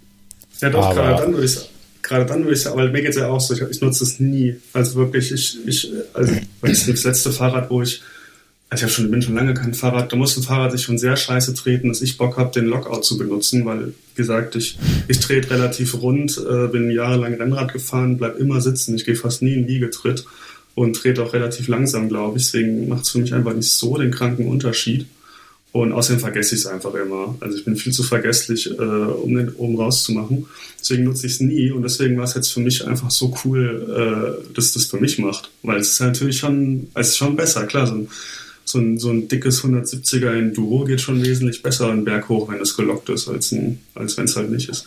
Ja 0.60 0.70
doch, 0.70 0.94
gerade 0.94 1.22
dann 1.22 1.32
würde 1.32 1.46
ich 1.46 1.58
gerade 2.02 2.26
dann 2.26 2.42
würde 2.42 2.54
ich 2.54 2.60
sagen, 2.60 2.78
aber 2.78 2.90
mir 2.90 3.00
geht 3.00 3.10
es 3.10 3.16
ja 3.16 3.28
auch 3.28 3.40
so, 3.40 3.54
ich, 3.54 3.62
ich 3.62 3.80
nutze 3.80 4.04
es 4.04 4.20
nie. 4.20 4.56
Also 4.72 4.96
wirklich, 4.96 5.32
ich, 5.32 5.58
ich 5.66 5.92
also 6.12 6.34
das 6.60 7.04
letzte 7.04 7.32
Fahrrad, 7.32 7.70
wo 7.70 7.82
ich, 7.82 8.02
also 8.68 8.80
ich 8.80 8.82
habe 8.82 8.92
schon, 8.92 9.10
bin 9.10 9.22
schon 9.22 9.34
lange 9.34 9.54
kein 9.54 9.74
Fahrrad, 9.74 10.12
da 10.12 10.16
muss 10.16 10.36
ein 10.36 10.42
Fahrrad 10.42 10.72
sich 10.72 10.82
schon 10.82 10.98
sehr 10.98 11.16
scheiße 11.16 11.54
treten, 11.54 11.88
dass 11.88 12.02
ich 12.02 12.18
Bock 12.18 12.36
habe, 12.36 12.52
den 12.52 12.66
Lockout 12.66 13.04
zu 13.04 13.16
benutzen, 13.16 13.64
weil, 13.64 13.88
wie 13.88 14.16
gesagt, 14.16 14.56
ich, 14.56 14.78
ich 15.08 15.20
trete 15.20 15.50
relativ 15.50 16.00
rund, 16.02 16.38
äh, 16.38 16.68
bin 16.68 16.90
jahrelang 16.90 17.34
Rennrad 17.34 17.72
gefahren, 17.72 18.18
bleib 18.18 18.38
immer 18.38 18.60
sitzen, 18.60 18.94
ich 18.94 19.04
gehe 19.04 19.16
fast 19.16 19.42
nie 19.42 19.54
in 19.54 19.68
Wiegetritt 19.68 20.24
und 20.74 20.96
trete 20.96 21.22
auch 21.22 21.32
relativ 21.32 21.68
langsam, 21.68 22.08
glaube 22.08 22.38
ich. 22.38 22.44
Deswegen 22.44 22.88
macht 22.88 23.04
es 23.04 23.10
für 23.10 23.18
mich 23.18 23.34
einfach 23.34 23.54
nicht 23.54 23.70
so 23.70 23.96
den 23.96 24.10
kranken 24.10 24.48
Unterschied. 24.48 25.06
Und 25.72 25.92
außerdem 25.92 26.20
vergesse 26.20 26.54
ich 26.54 26.60
es 26.60 26.66
einfach 26.66 26.92
immer. 26.94 27.34
Also 27.40 27.56
ich 27.56 27.64
bin 27.64 27.76
viel 27.76 27.92
zu 27.92 28.02
vergesslich, 28.02 28.70
äh, 28.70 28.82
um 28.82 29.34
den 29.34 29.48
oben 29.54 29.76
rauszumachen. 29.76 30.46
Deswegen 30.78 31.04
nutze 31.04 31.26
ich 31.26 31.32
es 31.32 31.40
nie. 31.40 31.70
Und 31.70 31.82
deswegen 31.82 32.18
war 32.18 32.24
es 32.24 32.34
jetzt 32.34 32.52
für 32.52 32.60
mich 32.60 32.86
einfach 32.86 33.10
so 33.10 33.34
cool, 33.44 34.44
äh, 34.50 34.54
dass 34.54 34.74
das 34.74 34.84
für 34.84 34.98
mich 34.98 35.18
macht. 35.18 35.50
Weil 35.62 35.80
es 35.80 35.92
ist 35.92 36.00
natürlich 36.00 36.36
schon, 36.36 36.88
es 36.94 37.08
ist 37.08 37.16
schon 37.16 37.36
besser. 37.36 37.66
Klar, 37.66 37.86
so 37.86 37.94
ein, 37.94 38.08
so 38.66 38.78
ein, 38.78 38.98
so 38.98 39.08
ein 39.10 39.28
dickes 39.28 39.64
170er 39.64 40.32
Enduro 40.32 40.84
geht 40.84 41.00
schon 41.00 41.24
wesentlich 41.24 41.62
besser 41.62 41.88
einen 41.88 42.04
Berg 42.04 42.28
hoch, 42.28 42.50
wenn 42.50 42.60
es 42.60 42.76
gelockt 42.76 43.08
ist, 43.08 43.28
als, 43.28 43.50
ein, 43.52 43.80
als 43.94 44.18
wenn 44.18 44.26
es 44.26 44.36
halt 44.36 44.50
nicht 44.50 44.68
ist. 44.68 44.84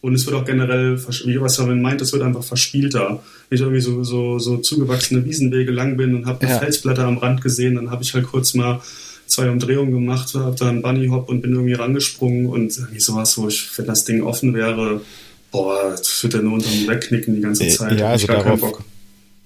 Und 0.00 0.14
es 0.14 0.26
wird 0.26 0.36
auch 0.36 0.44
generell, 0.44 0.98
wie 1.24 1.40
was 1.40 1.60
Robin 1.60 1.80
meint, 1.82 2.00
es 2.00 2.12
wird 2.12 2.22
einfach 2.22 2.44
verspielter. 2.44 3.22
Wenn 3.48 3.56
ich 3.56 3.62
irgendwie 3.62 3.80
so, 3.80 4.04
so, 4.04 4.38
so 4.38 4.56
zugewachsene 4.58 5.24
Wiesenwege 5.24 5.72
lang 5.72 5.98
bin 5.98 6.14
und 6.14 6.26
habe 6.26 6.42
eine 6.42 6.50
ja. 6.50 6.58
Felsblätter 6.58 7.04
am 7.04 7.18
Rand 7.18 7.42
gesehen, 7.42 7.74
dann 7.74 7.90
habe 7.90 8.02
ich 8.02 8.14
halt 8.14 8.26
kurz 8.26 8.54
mal 8.54 8.80
zwei 9.34 9.50
Umdrehungen 9.50 9.92
gemacht, 9.92 10.34
habe 10.34 10.56
da 10.58 10.68
einen 10.68 10.82
Bunny 10.82 11.08
Hop 11.08 11.28
und 11.28 11.42
bin 11.42 11.52
irgendwie 11.52 11.74
rangesprungen 11.74 12.46
und 12.46 12.76
irgendwie 12.76 13.00
sowas, 13.00 13.36
wo 13.38 13.48
ich, 13.48 13.68
wenn 13.76 13.86
das 13.86 14.04
Ding 14.04 14.22
offen 14.22 14.54
wäre, 14.54 15.00
boah, 15.50 15.90
das 15.90 16.22
würde 16.22 16.42
nur 16.42 16.54
unter 16.54 16.70
mir 16.70 16.88
wegknicken 16.88 17.34
die 17.34 17.40
ganze 17.40 17.64
äh, 17.64 17.68
Zeit. 17.68 17.98
Ja, 17.98 18.08
also 18.08 18.26
darauf, 18.26 18.60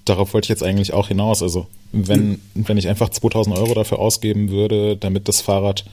darauf 0.05 0.35
wollte 0.35 0.47
ich 0.47 0.51
jetzt 0.51 0.63
eigentlich 0.63 0.93
auch 0.93 1.09
hinaus. 1.09 1.43
Also 1.43 1.67
wenn, 1.93 2.39
hm. 2.55 2.67
wenn 2.67 2.77
ich 2.77 2.89
einfach 2.89 3.09
2000 3.09 3.57
Euro 3.57 3.75
dafür 3.75 3.99
ausgeben 3.99 4.51
würde, 4.51 4.97
damit 4.97 5.29
das 5.29 5.41
Fahrrad 5.41 5.85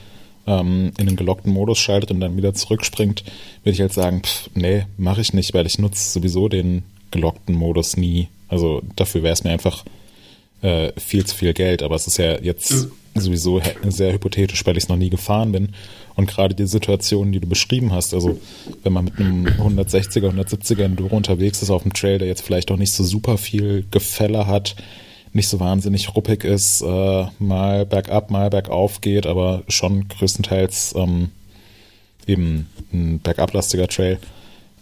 ähm, 0.46 0.92
in 0.98 1.06
den 1.06 1.16
gelockten 1.16 1.52
Modus 1.52 1.78
schaltet 1.78 2.10
und 2.10 2.20
dann 2.20 2.36
wieder 2.36 2.54
zurückspringt, 2.54 3.24
würde 3.64 3.74
ich 3.74 3.80
halt 3.80 3.92
sagen, 3.92 4.22
pff, 4.22 4.50
nee, 4.54 4.86
mache 4.96 5.20
ich 5.20 5.32
nicht, 5.32 5.54
weil 5.54 5.66
ich 5.66 5.78
nutze 5.78 6.10
sowieso 6.10 6.48
den 6.48 6.82
gelockten 7.10 7.54
Modus 7.54 7.96
nie. 7.96 8.28
Also 8.48 8.82
dafür 8.94 9.22
wäre 9.22 9.32
es 9.32 9.44
mir 9.44 9.50
einfach 9.50 9.84
äh, 10.62 10.92
viel 10.98 11.26
zu 11.26 11.34
viel 11.34 11.52
Geld. 11.52 11.82
Aber 11.82 11.94
es 11.94 12.06
ist 12.06 12.18
ja 12.18 12.38
jetzt 12.40 12.88
sowieso 13.20 13.60
sehr 13.88 14.12
hypothetisch, 14.12 14.64
weil 14.66 14.76
ich 14.76 14.84
es 14.84 14.88
noch 14.88 14.96
nie 14.96 15.10
gefahren 15.10 15.52
bin. 15.52 15.70
Und 16.14 16.28
gerade 16.28 16.54
die 16.54 16.66
Situation, 16.66 17.32
die 17.32 17.40
du 17.40 17.46
beschrieben 17.46 17.92
hast, 17.92 18.14
also 18.14 18.38
wenn 18.82 18.92
man 18.92 19.04
mit 19.04 19.18
einem 19.18 19.46
160er, 19.46 20.30
170er 20.30 20.84
Enduro 20.84 21.16
unterwegs 21.16 21.62
ist 21.62 21.70
auf 21.70 21.82
dem 21.82 21.92
Trail, 21.92 22.18
der 22.18 22.28
jetzt 22.28 22.42
vielleicht 22.42 22.70
auch 22.70 22.78
nicht 22.78 22.92
so 22.92 23.04
super 23.04 23.36
viel 23.38 23.84
Gefälle 23.90 24.46
hat, 24.46 24.76
nicht 25.32 25.48
so 25.48 25.60
wahnsinnig 25.60 26.16
ruppig 26.16 26.44
ist, 26.44 26.80
äh, 26.82 27.26
mal 27.38 27.84
bergab, 27.84 28.30
mal 28.30 28.48
bergauf 28.50 29.00
geht, 29.02 29.26
aber 29.26 29.62
schon 29.68 30.08
größtenteils 30.08 30.94
ähm, 30.96 31.30
eben 32.26 32.68
ein 32.92 33.20
bergablastiger 33.20 33.88
Trail. 33.88 34.18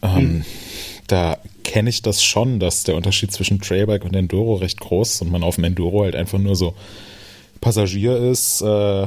Ähm, 0.02 0.16
hm. 0.16 0.44
Da 1.06 1.38
kenne 1.64 1.90
ich 1.90 2.02
das 2.02 2.22
schon, 2.22 2.60
dass 2.60 2.84
der 2.84 2.94
Unterschied 2.94 3.32
zwischen 3.32 3.60
Trailbike 3.60 4.04
und 4.04 4.14
Enduro 4.14 4.54
recht 4.54 4.80
groß 4.80 5.14
ist 5.14 5.22
und 5.22 5.30
man 5.30 5.42
auf 5.42 5.56
dem 5.56 5.64
Enduro 5.64 6.04
halt 6.04 6.14
einfach 6.14 6.38
nur 6.38 6.56
so 6.56 6.74
Passagier 7.64 8.18
ist, 8.18 8.60
äh, 8.60 9.06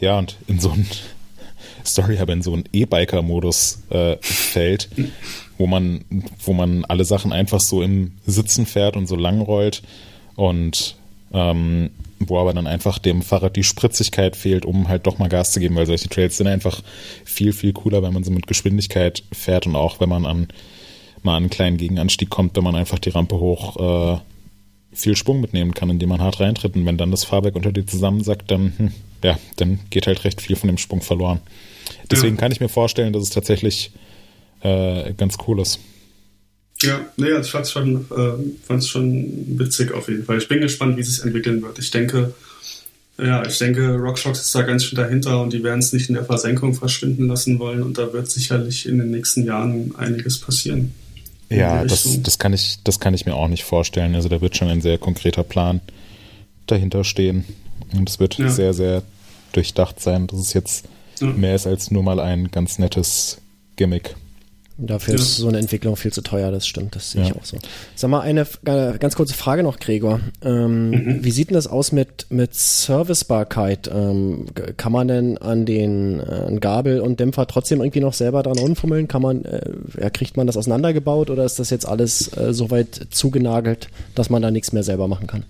ja, 0.00 0.18
und 0.18 0.36
in 0.48 0.58
so 0.58 0.70
ein 0.70 0.84
Story 1.86 2.18
aber 2.18 2.32
in 2.32 2.42
so 2.42 2.52
einen 2.52 2.64
E-Biker-Modus 2.72 3.84
äh, 3.90 4.16
fällt, 4.20 4.88
wo 5.56 5.68
man, 5.68 6.04
wo 6.44 6.54
man 6.54 6.84
alle 6.86 7.04
Sachen 7.04 7.32
einfach 7.32 7.60
so 7.60 7.82
im 7.82 8.14
Sitzen 8.26 8.66
fährt 8.66 8.96
und 8.96 9.06
so 9.06 9.14
lang 9.14 9.40
rollt 9.40 9.82
und 10.34 10.96
ähm, 11.32 11.90
wo 12.18 12.40
aber 12.40 12.52
dann 12.52 12.66
einfach 12.66 12.98
dem 12.98 13.22
Fahrrad 13.22 13.54
die 13.54 13.62
Spritzigkeit 13.62 14.34
fehlt, 14.34 14.64
um 14.66 14.88
halt 14.88 15.06
doch 15.06 15.18
mal 15.18 15.28
Gas 15.28 15.52
zu 15.52 15.60
geben, 15.60 15.76
weil 15.76 15.86
solche 15.86 16.08
Trails 16.08 16.36
sind 16.36 16.48
einfach 16.48 16.82
viel, 17.24 17.52
viel 17.52 17.72
cooler, 17.72 18.02
wenn 18.02 18.12
man 18.12 18.24
so 18.24 18.32
mit 18.32 18.48
Geschwindigkeit 18.48 19.22
fährt 19.30 19.68
und 19.68 19.76
auch 19.76 20.00
wenn 20.00 20.08
man 20.08 20.26
an 20.26 20.48
mal 21.22 21.36
an 21.36 21.44
einen 21.44 21.50
kleinen 21.50 21.76
Gegenanstieg 21.76 22.28
kommt, 22.28 22.56
wenn 22.56 22.64
man 22.64 22.74
einfach 22.74 22.98
die 22.98 23.10
Rampe 23.10 23.38
hoch 23.38 24.16
äh, 24.16 24.20
viel 24.92 25.16
Schwung 25.16 25.40
mitnehmen 25.40 25.74
kann, 25.74 25.90
indem 25.90 26.08
man 26.08 26.20
hart 26.20 26.40
reintritt. 26.40 26.74
Und 26.74 26.86
wenn 26.86 26.98
dann 26.98 27.10
das 27.10 27.24
Fahrwerk 27.24 27.56
unter 27.56 27.72
dir 27.72 27.86
zusammensackt, 27.86 28.50
dann, 28.50 28.72
hm, 28.76 28.92
ja, 29.22 29.38
dann 29.56 29.80
geht 29.90 30.06
halt 30.06 30.24
recht 30.24 30.40
viel 30.40 30.56
von 30.56 30.68
dem 30.68 30.78
Sprung 30.78 31.02
verloren. 31.02 31.40
Deswegen 32.10 32.36
ja. 32.36 32.40
kann 32.40 32.52
ich 32.52 32.60
mir 32.60 32.68
vorstellen, 32.68 33.12
dass 33.12 33.22
es 33.22 33.30
tatsächlich 33.30 33.92
äh, 34.62 35.12
ganz 35.14 35.36
cool 35.46 35.60
ist. 35.60 35.80
Ja, 36.82 37.06
also 37.18 37.40
ich 37.40 37.50
fand 37.50 37.66
es 37.66 37.72
schon, 37.72 38.06
äh, 38.10 38.80
schon 38.80 39.58
witzig 39.58 39.92
auf 39.92 40.08
jeden 40.08 40.24
Fall. 40.24 40.38
Ich 40.38 40.48
bin 40.48 40.60
gespannt, 40.60 40.96
wie 40.96 41.02
es 41.02 41.14
sich 41.14 41.24
entwickeln 41.24 41.62
wird. 41.62 41.78
Ich 41.78 41.90
denke, 41.90 42.34
ja, 43.18 43.46
ich 43.46 43.58
denke, 43.58 43.96
RockShox 43.96 44.40
ist 44.40 44.54
da 44.54 44.62
ganz 44.62 44.84
schön 44.84 44.96
dahinter 44.96 45.42
und 45.42 45.52
die 45.52 45.62
werden 45.62 45.80
es 45.80 45.92
nicht 45.92 46.08
in 46.08 46.14
der 46.14 46.24
Versenkung 46.24 46.72
verschwinden 46.74 47.28
lassen 47.28 47.58
wollen 47.58 47.82
und 47.82 47.98
da 47.98 48.12
wird 48.14 48.30
sicherlich 48.30 48.86
in 48.86 48.98
den 48.98 49.10
nächsten 49.10 49.44
Jahren 49.44 49.94
einiges 49.96 50.40
passieren. 50.40 50.94
Ja, 51.50 51.84
das, 51.84 52.22
das, 52.22 52.38
kann 52.38 52.52
ich, 52.52 52.78
das 52.84 53.00
kann 53.00 53.12
ich 53.12 53.26
mir 53.26 53.34
auch 53.34 53.48
nicht 53.48 53.64
vorstellen. 53.64 54.14
Also 54.14 54.28
da 54.28 54.40
wird 54.40 54.56
schon 54.56 54.68
ein 54.68 54.80
sehr 54.80 54.98
konkreter 54.98 55.42
Plan 55.42 55.80
dahinter 56.66 57.02
stehen. 57.02 57.44
Und 57.92 58.08
es 58.08 58.20
wird 58.20 58.38
ja. 58.38 58.48
sehr, 58.48 58.72
sehr 58.72 59.02
durchdacht 59.52 60.00
sein. 60.00 60.28
Das 60.28 60.38
ist 60.38 60.52
jetzt 60.52 60.86
ja. 61.18 61.26
mehr 61.26 61.56
ist 61.56 61.66
als 61.66 61.90
nur 61.90 62.04
mal 62.04 62.20
ein 62.20 62.50
ganz 62.50 62.78
nettes 62.78 63.38
Gimmick. 63.76 64.14
Dafür 64.82 65.14
ja. 65.14 65.20
ist 65.20 65.36
so 65.36 65.48
eine 65.48 65.58
Entwicklung 65.58 65.96
viel 65.96 66.12
zu 66.12 66.22
teuer, 66.22 66.50
das 66.50 66.66
stimmt, 66.66 66.96
das 66.96 67.12
sehe 67.12 67.22
ja. 67.22 67.28
ich 67.28 67.36
auch 67.36 67.44
so. 67.44 67.58
Sag 67.94 68.10
mal, 68.10 68.20
eine 68.20 68.46
ganz 68.98 69.14
kurze 69.14 69.34
Frage 69.34 69.62
noch, 69.62 69.78
Gregor. 69.78 70.20
Ähm, 70.42 70.90
mhm. 70.90 71.24
Wie 71.24 71.30
sieht 71.30 71.50
denn 71.50 71.54
das 71.54 71.66
aus 71.66 71.92
mit, 71.92 72.26
mit 72.30 72.54
Servicebarkeit? 72.54 73.90
Ähm, 73.92 74.46
kann 74.76 74.92
man 74.92 75.08
denn 75.08 75.38
an 75.38 75.66
den 75.66 76.20
äh, 76.20 76.56
Gabel 76.60 77.00
und 77.00 77.20
Dämpfer 77.20 77.46
trotzdem 77.46 77.80
irgendwie 77.80 78.00
noch 78.00 78.14
selber 78.14 78.42
dran 78.42 78.58
rumfummeln? 78.58 79.06
Kann 79.06 79.22
man, 79.22 79.44
äh, 79.44 80.10
kriegt 80.10 80.36
man 80.36 80.46
das 80.46 80.56
auseinandergebaut 80.56 81.30
oder 81.30 81.44
ist 81.44 81.58
das 81.58 81.70
jetzt 81.70 81.86
alles 81.86 82.34
äh, 82.36 82.54
so 82.54 82.70
weit 82.70 83.08
zugenagelt, 83.10 83.88
dass 84.14 84.30
man 84.30 84.40
da 84.40 84.50
nichts 84.50 84.72
mehr 84.72 84.82
selber 84.82 85.08
machen 85.08 85.26
kann? 85.26 85.44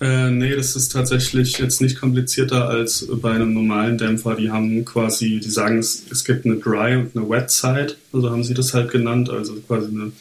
Äh, 0.00 0.30
nee, 0.30 0.54
das 0.54 0.76
ist 0.76 0.92
tatsächlich 0.92 1.58
jetzt 1.58 1.80
nicht 1.80 1.98
komplizierter 1.98 2.68
als 2.68 3.08
bei 3.20 3.32
einem 3.32 3.52
normalen 3.52 3.98
Dämpfer. 3.98 4.36
Die 4.36 4.50
haben 4.50 4.84
quasi, 4.84 5.40
die 5.40 5.50
sagen, 5.50 5.78
es, 5.78 6.04
es 6.10 6.24
gibt 6.24 6.46
eine 6.46 6.56
Dry 6.56 6.96
und 6.96 7.16
eine 7.16 7.28
Wet 7.28 7.50
Side, 7.50 7.96
also 8.12 8.30
haben 8.30 8.44
sie 8.44 8.54
das 8.54 8.74
halt 8.74 8.92
genannt, 8.92 9.28
also 9.28 9.54
quasi 9.66 9.88
eine, 9.88 10.12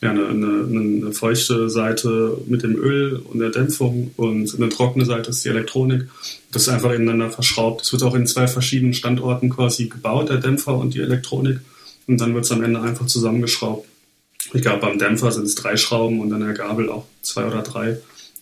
ja, 0.00 0.10
eine, 0.10 0.28
eine, 0.28 0.80
eine 0.80 1.12
feuchte 1.12 1.68
Seite 1.68 2.38
mit 2.46 2.62
dem 2.62 2.76
Öl 2.76 3.16
und 3.16 3.40
der 3.40 3.50
Dämpfung 3.50 4.12
und 4.16 4.54
eine 4.54 4.68
trockene 4.68 5.04
Seite 5.04 5.30
ist 5.30 5.44
die 5.44 5.48
Elektronik. 5.48 6.08
Das 6.52 6.62
ist 6.62 6.68
einfach 6.68 6.92
ineinander 6.92 7.30
verschraubt. 7.30 7.82
Es 7.82 7.92
wird 7.92 8.04
auch 8.04 8.14
in 8.14 8.28
zwei 8.28 8.46
verschiedenen 8.46 8.94
Standorten 8.94 9.50
quasi 9.50 9.88
gebaut, 9.88 10.28
der 10.28 10.36
Dämpfer 10.36 10.76
und 10.76 10.94
die 10.94 11.00
Elektronik. 11.00 11.58
Und 12.06 12.20
dann 12.20 12.34
wird 12.34 12.44
es 12.44 12.52
am 12.52 12.62
Ende 12.62 12.80
einfach 12.80 13.06
zusammengeschraubt. 13.06 13.88
Ich 14.52 14.62
glaube, 14.62 14.80
beim 14.80 14.98
Dämpfer 14.98 15.32
sind 15.32 15.46
es 15.46 15.54
drei 15.56 15.76
Schrauben 15.76 16.20
und 16.20 16.32
an 16.32 16.40
der 16.40 16.52
Gabel 16.52 16.90
auch 16.90 17.06
zwei 17.22 17.46
oder 17.46 17.62
drei. 17.62 17.96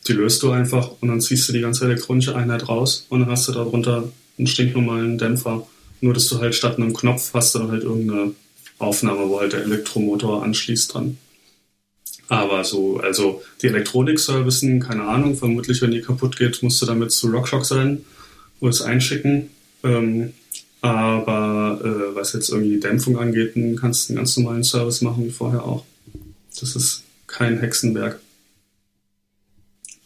Die 0.09 0.13
löst 0.13 0.43
du 0.43 0.51
einfach 0.51 0.91
und 1.01 1.09
dann 1.09 1.21
ziehst 1.21 1.49
du 1.49 1.53
die 1.53 1.61
ganze 1.61 1.85
elektronische 1.85 2.35
Einheit 2.35 2.69
raus 2.69 3.07
und 3.09 3.21
dann 3.21 3.31
hast 3.31 3.49
du 3.49 3.53
darunter 3.53 4.11
einen 4.39 4.47
stinknormalen 4.47 5.19
Dämpfer. 5.19 5.67
Nur, 6.01 6.15
dass 6.15 6.29
du 6.29 6.41
halt 6.41 6.55
statt 6.55 6.77
einem 6.77 6.93
Knopf 6.93 7.33
hast 7.35 7.55
du 7.55 7.69
halt 7.69 7.85
irgendeine 7.85 8.33
Aufnahme, 8.79 9.29
wo 9.29 9.41
halt 9.41 9.53
der 9.53 9.63
Elektromotor 9.63 10.43
anschließt 10.43 10.95
dran. 10.95 11.19
Aber 12.29 12.65
so, 12.65 12.99
also 12.99 13.43
die 13.61 13.67
Elektronik-Servicen, 13.69 14.81
keine 14.81 15.05
Ahnung, 15.05 15.37
vermutlich, 15.37 15.83
wenn 15.83 15.91
die 15.91 16.01
kaputt 16.01 16.37
geht, 16.37 16.63
musst 16.63 16.81
du 16.83 16.87
damit 16.87 17.13
zu 17.13 17.29
RockShock 17.29 17.65
sein 17.65 18.05
oder 18.61 18.71
es 18.71 18.83
einschicken. 18.83 19.51
Ähm, 19.85 20.33
aber 20.81 21.81
äh, 21.85 22.17
was 22.17 22.33
jetzt 22.33 22.49
irgendwie 22.49 22.75
die 22.75 22.81
Dämpfung 22.81 23.19
angeht, 23.19 23.53
kannst 23.79 24.09
du 24.09 24.13
einen 24.13 24.17
ganz 24.17 24.37
normalen 24.37 24.65
Service 24.65 25.01
machen 25.01 25.27
wie 25.27 25.31
vorher 25.31 25.63
auch. 25.65 25.85
Das 26.59 26.75
ist 26.75 27.03
kein 27.27 27.61
Hexenwerk. 27.61 28.19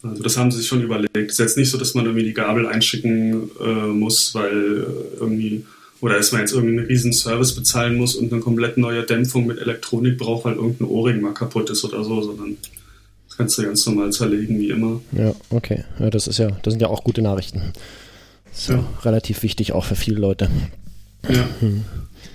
Also 0.03 0.21
das 0.21 0.37
haben 0.37 0.51
sie 0.51 0.59
sich 0.59 0.67
schon 0.67 0.81
überlegt. 0.81 1.15
Es 1.15 1.33
ist 1.33 1.39
jetzt 1.39 1.57
nicht 1.57 1.71
so, 1.71 1.77
dass 1.77 1.93
man 1.93 2.05
irgendwie 2.05 2.25
die 2.25 2.33
Gabel 2.33 2.67
einschicken 2.67 3.49
äh, 3.59 3.87
muss, 3.87 4.35
weil 4.35 4.51
äh, 4.51 5.19
irgendwie, 5.19 5.65
oder 6.01 6.17
dass 6.17 6.31
man 6.31 6.41
jetzt 6.41 6.53
irgendwie 6.53 6.77
einen 6.77 6.85
riesen 6.85 7.13
Service 7.13 7.55
bezahlen 7.55 7.95
muss 7.95 8.15
und 8.15 8.31
eine 8.31 8.41
komplett 8.41 8.77
neue 8.77 9.03
Dämpfung 9.03 9.47
mit 9.47 9.59
Elektronik 9.59 10.17
braucht, 10.17 10.45
weil 10.45 10.55
irgendein 10.55 10.87
Ohrring 10.87 11.21
mal 11.21 11.33
kaputt 11.33 11.69
ist 11.69 11.83
oder 11.83 12.03
so, 12.03 12.21
sondern 12.21 12.57
das 13.27 13.37
kannst 13.37 13.57
du 13.57 13.63
ganz 13.63 13.85
normal 13.87 14.11
zerlegen, 14.11 14.59
wie 14.59 14.69
immer. 14.69 15.01
Ja, 15.13 15.33
okay. 15.49 15.83
Ja, 15.99 16.11
das 16.11 16.27
ist 16.27 16.37
ja, 16.37 16.51
das 16.61 16.73
sind 16.73 16.81
ja 16.81 16.87
auch 16.87 17.03
gute 17.03 17.23
Nachrichten. 17.23 17.73
Ist 18.53 18.69
ja. 18.69 18.83
relativ 19.03 19.41
wichtig 19.41 19.71
auch 19.71 19.85
für 19.85 19.95
viele 19.95 20.19
Leute. 20.19 20.49
Ja. 21.27 21.47
Hm. 21.59 21.83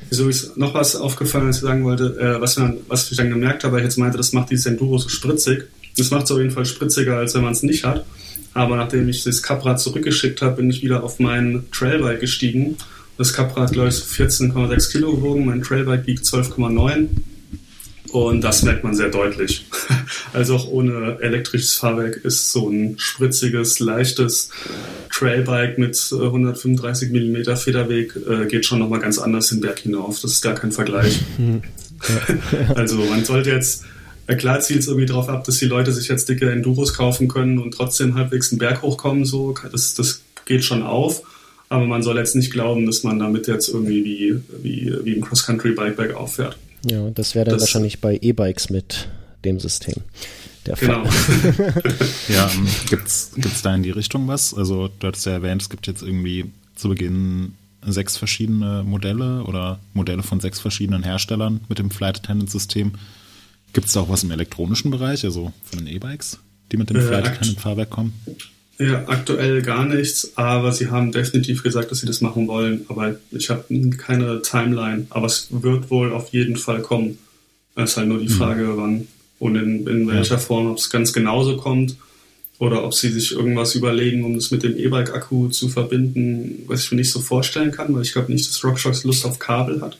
Wieso 0.08 0.28
ist 0.28 0.56
noch 0.56 0.74
was 0.74 0.96
aufgefallen, 0.96 1.48
was 1.48 1.56
ich 1.56 1.62
sagen 1.62 1.84
wollte, 1.84 2.18
äh, 2.18 2.40
was, 2.40 2.58
man, 2.58 2.78
was 2.88 3.10
ich 3.10 3.16
dann 3.16 3.30
gemerkt 3.30 3.64
habe, 3.64 3.74
weil 3.74 3.80
ich 3.80 3.86
jetzt 3.86 3.98
meinte, 3.98 4.18
das 4.18 4.32
macht 4.32 4.50
dieses 4.50 4.66
Enduro 4.66 4.98
so 4.98 5.08
spritzig 5.08 5.68
das 5.96 6.10
macht 6.10 6.24
es 6.24 6.30
auf 6.30 6.38
jeden 6.38 6.50
Fall 6.50 6.66
spritziger, 6.66 7.16
als 7.16 7.34
wenn 7.34 7.42
man 7.42 7.52
es 7.52 7.62
nicht 7.62 7.84
hat. 7.84 8.04
Aber 8.54 8.76
nachdem 8.76 9.08
ich 9.08 9.24
das 9.24 9.42
Caprad 9.42 9.80
zurückgeschickt 9.80 10.42
habe, 10.42 10.56
bin 10.56 10.70
ich 10.70 10.82
wieder 10.82 11.02
auf 11.02 11.18
mein 11.18 11.64
Trailbike 11.72 12.20
gestiegen. 12.20 12.76
Das 13.18 13.32
Caprad, 13.32 13.72
glaube 13.72 13.88
ich, 13.88 13.96
14,6 13.96 14.92
Kilo 14.92 15.14
gewogen, 15.14 15.46
mein 15.46 15.62
Trailbike 15.62 16.06
wiegt 16.06 16.24
12,9. 16.24 17.08
Und 18.12 18.42
das 18.42 18.62
merkt 18.62 18.84
man 18.84 18.94
sehr 18.94 19.08
deutlich. 19.08 19.66
Also 20.34 20.56
auch 20.56 20.68
ohne 20.68 21.18
elektrisches 21.20 21.74
Fahrwerk 21.74 22.16
ist 22.24 22.52
so 22.52 22.68
ein 22.68 22.94
spritziges, 22.98 23.80
leichtes 23.80 24.48
Trailbike 25.10 25.76
mit 25.76 26.10
135 26.10 27.10
mm 27.10 27.54
Federweg 27.56 28.16
äh, 28.16 28.46
geht 28.46 28.64
schon 28.64 28.78
nochmal 28.78 29.00
ganz 29.00 29.18
anders 29.18 29.48
den 29.48 29.60
Berg 29.60 29.80
hinauf. 29.80 30.20
Das 30.20 30.32
ist 30.32 30.42
gar 30.42 30.54
kein 30.54 30.72
Vergleich. 30.72 31.20
also 32.74 32.96
man 32.96 33.26
sollte 33.26 33.50
jetzt, 33.50 33.84
äh, 34.32 34.36
klar 34.36 34.60
zielt 34.60 34.80
es 34.80 34.88
irgendwie 34.88 35.06
darauf 35.06 35.28
ab, 35.28 35.44
dass 35.44 35.58
die 35.58 35.66
Leute 35.66 35.92
sich 35.92 36.08
jetzt 36.08 36.28
dicke 36.28 36.50
Enduros 36.50 36.94
kaufen 36.94 37.28
können 37.28 37.58
und 37.58 37.72
trotzdem 37.72 38.14
halbwegs 38.14 38.50
den 38.50 38.58
Berg 38.58 38.82
hochkommen. 38.82 39.24
So, 39.24 39.54
das, 39.70 39.94
das 39.94 40.22
geht 40.44 40.64
schon 40.64 40.82
auf. 40.82 41.22
Aber 41.68 41.86
man 41.86 42.02
soll 42.02 42.18
jetzt 42.18 42.36
nicht 42.36 42.52
glauben, 42.52 42.84
dass 42.86 43.02
man 43.02 43.18
damit 43.18 43.46
jetzt 43.46 43.68
irgendwie 43.68 44.04
wie, 44.04 44.40
wie, 44.62 44.94
wie 45.04 45.14
ein 45.14 45.22
Cross-Country-Bike 45.22 45.96
bergauf 45.96 46.34
fährt. 46.34 46.58
Ja, 46.84 47.10
das 47.10 47.34
wäre 47.34 47.46
dann 47.46 47.54
das, 47.54 47.62
wahrscheinlich 47.62 48.00
bei 48.00 48.18
E-Bikes 48.20 48.68
mit 48.68 49.08
dem 49.44 49.58
System. 49.58 49.94
Der 50.66 50.76
genau. 50.76 51.04
ja, 52.28 52.50
ähm, 52.54 52.68
gibt's 52.88 53.32
gibt's 53.36 53.62
da 53.62 53.74
in 53.74 53.82
die 53.82 53.90
Richtung 53.90 54.28
was? 54.28 54.54
Also 54.54 54.88
du 54.98 55.06
hattest 55.06 55.26
ja 55.26 55.32
erwähnt, 55.32 55.62
es 55.62 55.70
gibt 55.70 55.86
jetzt 55.86 56.02
irgendwie 56.02 56.52
zu 56.76 56.90
Beginn 56.90 57.54
sechs 57.84 58.16
verschiedene 58.16 58.84
Modelle 58.84 59.42
oder 59.44 59.80
Modelle 59.92 60.22
von 60.22 60.40
sechs 60.40 60.60
verschiedenen 60.60 61.02
Herstellern 61.02 61.62
mit 61.68 61.78
dem 61.78 61.90
Flight 61.90 62.18
Attendant 62.18 62.50
System. 62.50 62.92
Gibt 63.72 63.86
es 63.86 63.94
da 63.94 64.00
auch 64.00 64.08
was 64.08 64.22
im 64.22 64.30
elektronischen 64.30 64.90
Bereich, 64.90 65.24
also 65.24 65.52
von 65.64 65.78
den 65.78 65.88
E-Bikes, 65.88 66.38
die 66.70 66.76
mit 66.76 66.90
dem 66.90 66.96
äh, 66.96 67.02
Flight 67.02 67.46
Fahrwerk 67.58 67.90
kommen? 67.90 68.12
Ja, 68.78 69.04
aktuell 69.06 69.62
gar 69.62 69.86
nichts, 69.86 70.32
aber 70.36 70.72
sie 70.72 70.90
haben 70.90 71.12
definitiv 71.12 71.62
gesagt, 71.62 71.90
dass 71.90 72.00
sie 72.00 72.06
das 72.06 72.20
machen 72.20 72.48
wollen. 72.48 72.84
Aber 72.88 73.16
ich 73.30 73.50
habe 73.50 73.64
keine 73.96 74.42
Timeline, 74.42 75.06
aber 75.10 75.26
es 75.26 75.48
wird 75.50 75.90
wohl 75.90 76.12
auf 76.12 76.28
jeden 76.30 76.56
Fall 76.56 76.82
kommen. 76.82 77.18
Es 77.76 77.90
ist 77.90 77.96
halt 77.96 78.08
nur 78.08 78.18
die 78.18 78.28
mhm. 78.28 78.30
Frage, 78.30 78.64
mhm. 78.64 78.76
wann 78.76 79.08
und 79.38 79.56
in, 79.56 79.86
in 79.88 80.08
welcher 80.08 80.34
ja. 80.34 80.40
Form, 80.40 80.68
ob 80.68 80.78
es 80.78 80.88
ganz 80.88 81.12
genauso 81.12 81.56
kommt 81.56 81.96
oder 82.60 82.84
ob 82.84 82.94
sie 82.94 83.08
sich 83.08 83.32
irgendwas 83.32 83.74
überlegen, 83.74 84.22
um 84.22 84.36
das 84.36 84.52
mit 84.52 84.62
dem 84.62 84.76
E-Bike-Akku 84.76 85.48
zu 85.48 85.68
verbinden, 85.68 86.62
was 86.68 86.84
ich 86.84 86.92
mir 86.92 86.98
nicht 86.98 87.10
so 87.10 87.20
vorstellen 87.20 87.72
kann, 87.72 87.92
weil 87.92 88.02
ich 88.02 88.12
glaube 88.12 88.32
nicht, 88.32 88.48
dass 88.48 88.62
RockShox 88.62 89.02
Lust 89.02 89.26
auf 89.26 89.40
Kabel 89.40 89.80
hat. 89.80 89.98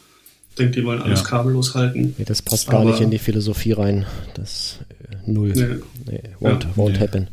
Ich 0.52 0.56
denke, 0.56 0.80
die 0.80 0.84
wollen 0.84 1.00
alles 1.00 1.20
ja. 1.20 1.26
kabellos 1.28 1.74
halten. 1.74 2.14
Nee, 2.18 2.26
das 2.26 2.42
passt 2.42 2.68
gar 2.68 2.82
Aber, 2.82 2.90
nicht 2.90 3.00
in 3.00 3.10
die 3.10 3.18
Philosophie 3.18 3.72
rein. 3.72 4.04
Das 4.34 4.80
äh, 4.90 5.30
null. 5.30 5.52
Nee, 5.54 6.12
nee, 6.12 6.22
won't, 6.40 6.64
ja, 6.64 6.70
won't 6.76 6.92
nee. 6.92 6.98
happen. 6.98 7.28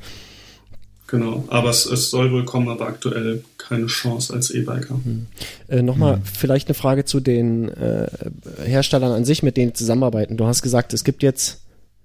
Genau, 1.07 1.43
aber 1.49 1.69
es, 1.69 1.85
es, 1.85 2.11
soll 2.11 2.31
wohl 2.31 2.45
kommen, 2.45 2.69
aber 2.69 2.87
aktuell 2.87 3.43
keine 3.57 3.87
Chance 3.87 4.33
als 4.33 4.51
E-Biker. 4.51 4.95
Hm. 5.03 5.25
Äh, 5.67 5.81
Nochmal 5.81 6.15
hm. 6.15 6.21
vielleicht 6.23 6.69
eine 6.69 6.75
Frage 6.75 7.03
zu 7.03 7.19
den 7.19 7.67
äh, 7.67 8.07
Herstellern 8.63 9.11
an 9.11 9.25
sich, 9.25 9.43
mit 9.43 9.57
denen 9.57 9.75
zusammenarbeiten. 9.75 10.37
Du 10.37 10.45
hast 10.45 10.61
gesagt, 10.61 10.93
es 10.93 11.03
gibt 11.03 11.21
jetzt 11.21 11.59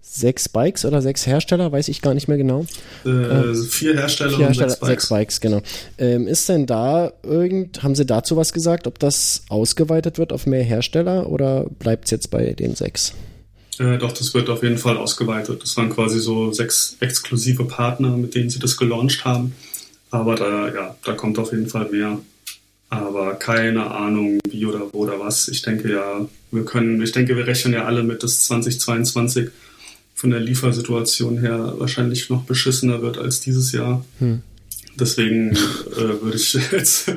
sechs 0.07 0.49
Bikes 0.49 0.85
oder 0.85 1.03
sechs 1.03 1.27
Hersteller, 1.27 1.73
weiß 1.73 1.89
ich 1.89 2.03
gar 2.03 2.15
nicht 2.15 2.29
mehr 2.29 2.37
genau. 2.37 2.67
Äh, 3.05 3.09
äh, 3.09 3.55
vier 3.55 3.95
Hersteller 3.95 4.37
vier 4.37 4.47
Hersteller, 4.47 4.71
sechs 4.71 4.81
Bikes. 4.81 4.89
Sechs 4.91 5.09
Bikes, 5.09 5.41
genau. 5.41 5.63
Ähm, 5.99 6.29
ist 6.29 6.49
denn 6.49 6.67
da 6.67 7.13
irgend, 7.23 7.83
haben 7.83 7.95
Sie 7.95 8.07
dazu 8.07 8.37
was 8.37 8.53
gesagt, 8.53 8.87
ob 8.87 8.99
das 8.99 9.43
ausgeweitet 9.49 10.19
wird 10.19 10.33
auf 10.33 10.47
mehr 10.47 10.63
Hersteller 10.63 11.29
oder 11.29 11.67
bleibt 11.79 12.05
es 12.05 12.11
jetzt 12.11 12.31
bei 12.31 12.53
den 12.53 12.77
sechs? 12.77 13.15
Äh, 13.79 13.99
doch, 13.99 14.13
das 14.13 14.35
wird 14.35 14.51
auf 14.51 14.63
jeden 14.63 14.79
Fall 14.79 14.97
ausgeweitet. 14.99 15.63
Das 15.63 15.77
waren 15.77 15.91
quasi 15.91 16.21
so 16.21 16.53
sechs 16.53 16.97
exklusive 17.01 17.65
Partner, 17.65 18.17
mit 18.17 18.35
denen 18.35 18.51
sie 18.51 18.59
das 18.59 18.77
gelauncht 18.77 19.25
haben. 19.25 19.55
Aber 20.11 20.37
da, 20.37 20.73
ja, 20.73 20.97
da 21.05 21.13
kommt 21.15 21.39
auf 21.39 21.51
jeden 21.51 21.67
Fall 21.67 21.89
mehr. 21.91 22.19
Aber 22.89 23.35
keine 23.35 23.91
Ahnung, 23.91 24.39
wie 24.49 24.67
oder 24.67 24.83
wo 24.93 24.99
oder 24.99 25.19
was. 25.19 25.49
Ich 25.49 25.63
denke 25.63 25.91
ja, 25.91 26.25
wir 26.53 26.65
können, 26.65 27.03
ich 27.03 27.11
denke, 27.11 27.37
wir 27.37 27.49
rechnen 27.49 27.75
ja 27.75 27.85
alle 27.85 28.05
mit, 28.05 28.23
dass 28.23 28.45
2022 28.45 29.51
von 30.15 30.31
der 30.31 30.41
Liefersituation 30.41 31.39
her 31.39 31.75
wahrscheinlich 31.79 32.31
noch 32.31 32.45
beschissener 32.45 33.03
wird 33.03 33.19
als 33.19 33.41
dieses 33.41 33.73
Jahr. 33.73 34.05
Hm. 34.21 34.43
Deswegen 34.99 35.51
äh, 35.53 36.23
würde 36.23 36.37
ich 36.37 36.55
jetzt 36.73 37.11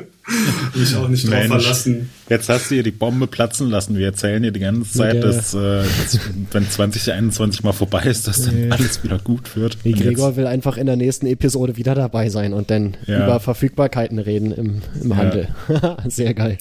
mich 0.75 0.95
auch 0.95 1.07
nicht 1.07 1.29
drauf 1.29 1.45
verlassen. 1.45 2.09
Jetzt 2.27 2.49
hast 2.49 2.69
du 2.69 2.75
hier 2.75 2.83
die 2.83 2.91
Bombe 2.91 3.27
platzen 3.27 3.69
lassen. 3.69 3.97
Wir 3.97 4.07
erzählen 4.07 4.43
dir 4.43 4.51
die 4.51 4.59
ganze 4.59 4.91
Zeit, 4.91 5.15
ja. 5.15 5.21
dass, 5.21 5.53
äh, 5.53 5.83
dass, 5.83 6.19
wenn 6.51 6.69
2021 6.69 7.63
mal 7.63 7.71
vorbei 7.71 8.03
ist, 8.03 8.27
dass 8.27 8.43
dann 8.43 8.67
ja. 8.67 8.75
alles 8.75 9.03
wieder 9.03 9.19
gut 9.19 9.55
wird. 9.55 9.77
Die 9.85 9.93
Gregor 9.93 10.35
will 10.35 10.47
einfach 10.47 10.77
in 10.77 10.87
der 10.87 10.95
nächsten 10.95 11.27
Episode 11.27 11.77
wieder 11.77 11.95
dabei 11.95 12.29
sein 12.29 12.53
und 12.53 12.71
dann 12.71 12.97
ja. 13.05 13.25
über 13.25 13.39
Verfügbarkeiten 13.39 14.19
reden 14.19 14.51
im, 14.51 14.81
im 15.01 15.15
Handel. 15.15 15.49
Sehr 16.09 16.33
geil. 16.33 16.57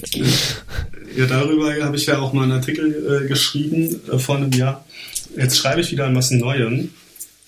Ja, 1.16 1.26
darüber 1.26 1.74
habe 1.82 1.96
ich 1.96 2.06
ja 2.06 2.18
auch 2.18 2.32
mal 2.32 2.44
einen 2.44 2.52
Artikel 2.52 3.24
äh, 3.24 3.26
geschrieben 3.26 4.00
äh, 4.12 4.18
vor 4.18 4.36
einem 4.36 4.52
Jahr. 4.52 4.84
Jetzt 5.36 5.58
schreibe 5.58 5.80
ich 5.80 5.92
wieder 5.92 6.06
an 6.06 6.16
was 6.16 6.30
Neuem, 6.30 6.90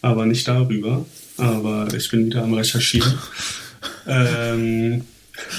aber 0.03 0.27
nicht 0.27 0.47
darüber 0.47 1.05
aber 1.39 1.89
ich 1.95 2.11
bin 2.11 2.27
wieder 2.27 2.43
am 2.43 2.53
Recherchieren. 2.53 3.19
ähm, 4.07 5.05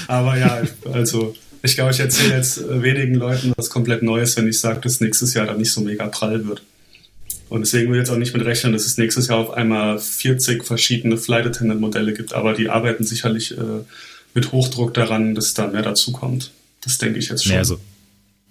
aber 0.06 0.38
ja, 0.38 0.62
also 0.92 1.34
ich 1.62 1.74
glaube, 1.74 1.90
ich 1.90 2.00
erzähle 2.00 2.36
jetzt 2.36 2.62
wenigen 2.68 3.14
Leuten 3.14 3.52
was 3.56 3.70
komplett 3.70 4.02
Neues, 4.02 4.36
wenn 4.36 4.48
ich 4.48 4.60
sage, 4.60 4.80
dass 4.80 5.00
nächstes 5.00 5.34
Jahr 5.34 5.46
dann 5.46 5.58
nicht 5.58 5.72
so 5.72 5.80
mega 5.80 6.06
prall 6.06 6.46
wird. 6.46 6.62
Und 7.48 7.62
deswegen 7.62 7.90
will 7.90 7.98
ich 7.98 8.06
jetzt 8.06 8.10
auch 8.10 8.18
nicht 8.18 8.32
mit 8.32 8.44
rechnen, 8.44 8.72
dass 8.72 8.86
es 8.86 8.96
nächstes 8.96 9.26
Jahr 9.26 9.38
auf 9.38 9.50
einmal 9.50 9.98
40 9.98 10.64
verschiedene 10.64 11.16
Flight 11.16 11.46
Attendant 11.46 11.80
Modelle 11.80 12.12
gibt, 12.12 12.32
aber 12.32 12.52
die 12.52 12.68
arbeiten 12.68 13.04
sicherlich 13.04 13.58
äh, 13.58 13.84
mit 14.34 14.52
Hochdruck 14.52 14.94
daran, 14.94 15.34
dass 15.34 15.54
da 15.54 15.66
mehr 15.66 15.82
dazu 15.82 16.12
kommt. 16.12 16.52
Das 16.82 16.98
denke 16.98 17.18
ich 17.18 17.28
jetzt 17.28 17.44
schon. 17.44 17.52
Nee, 17.52 17.58
also 17.58 17.80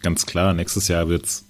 ganz 0.02 0.26
klar, 0.26 0.54
nächstes 0.54 0.90
Jahr 0.90 1.08
wird 1.08 1.26
es 1.26 1.46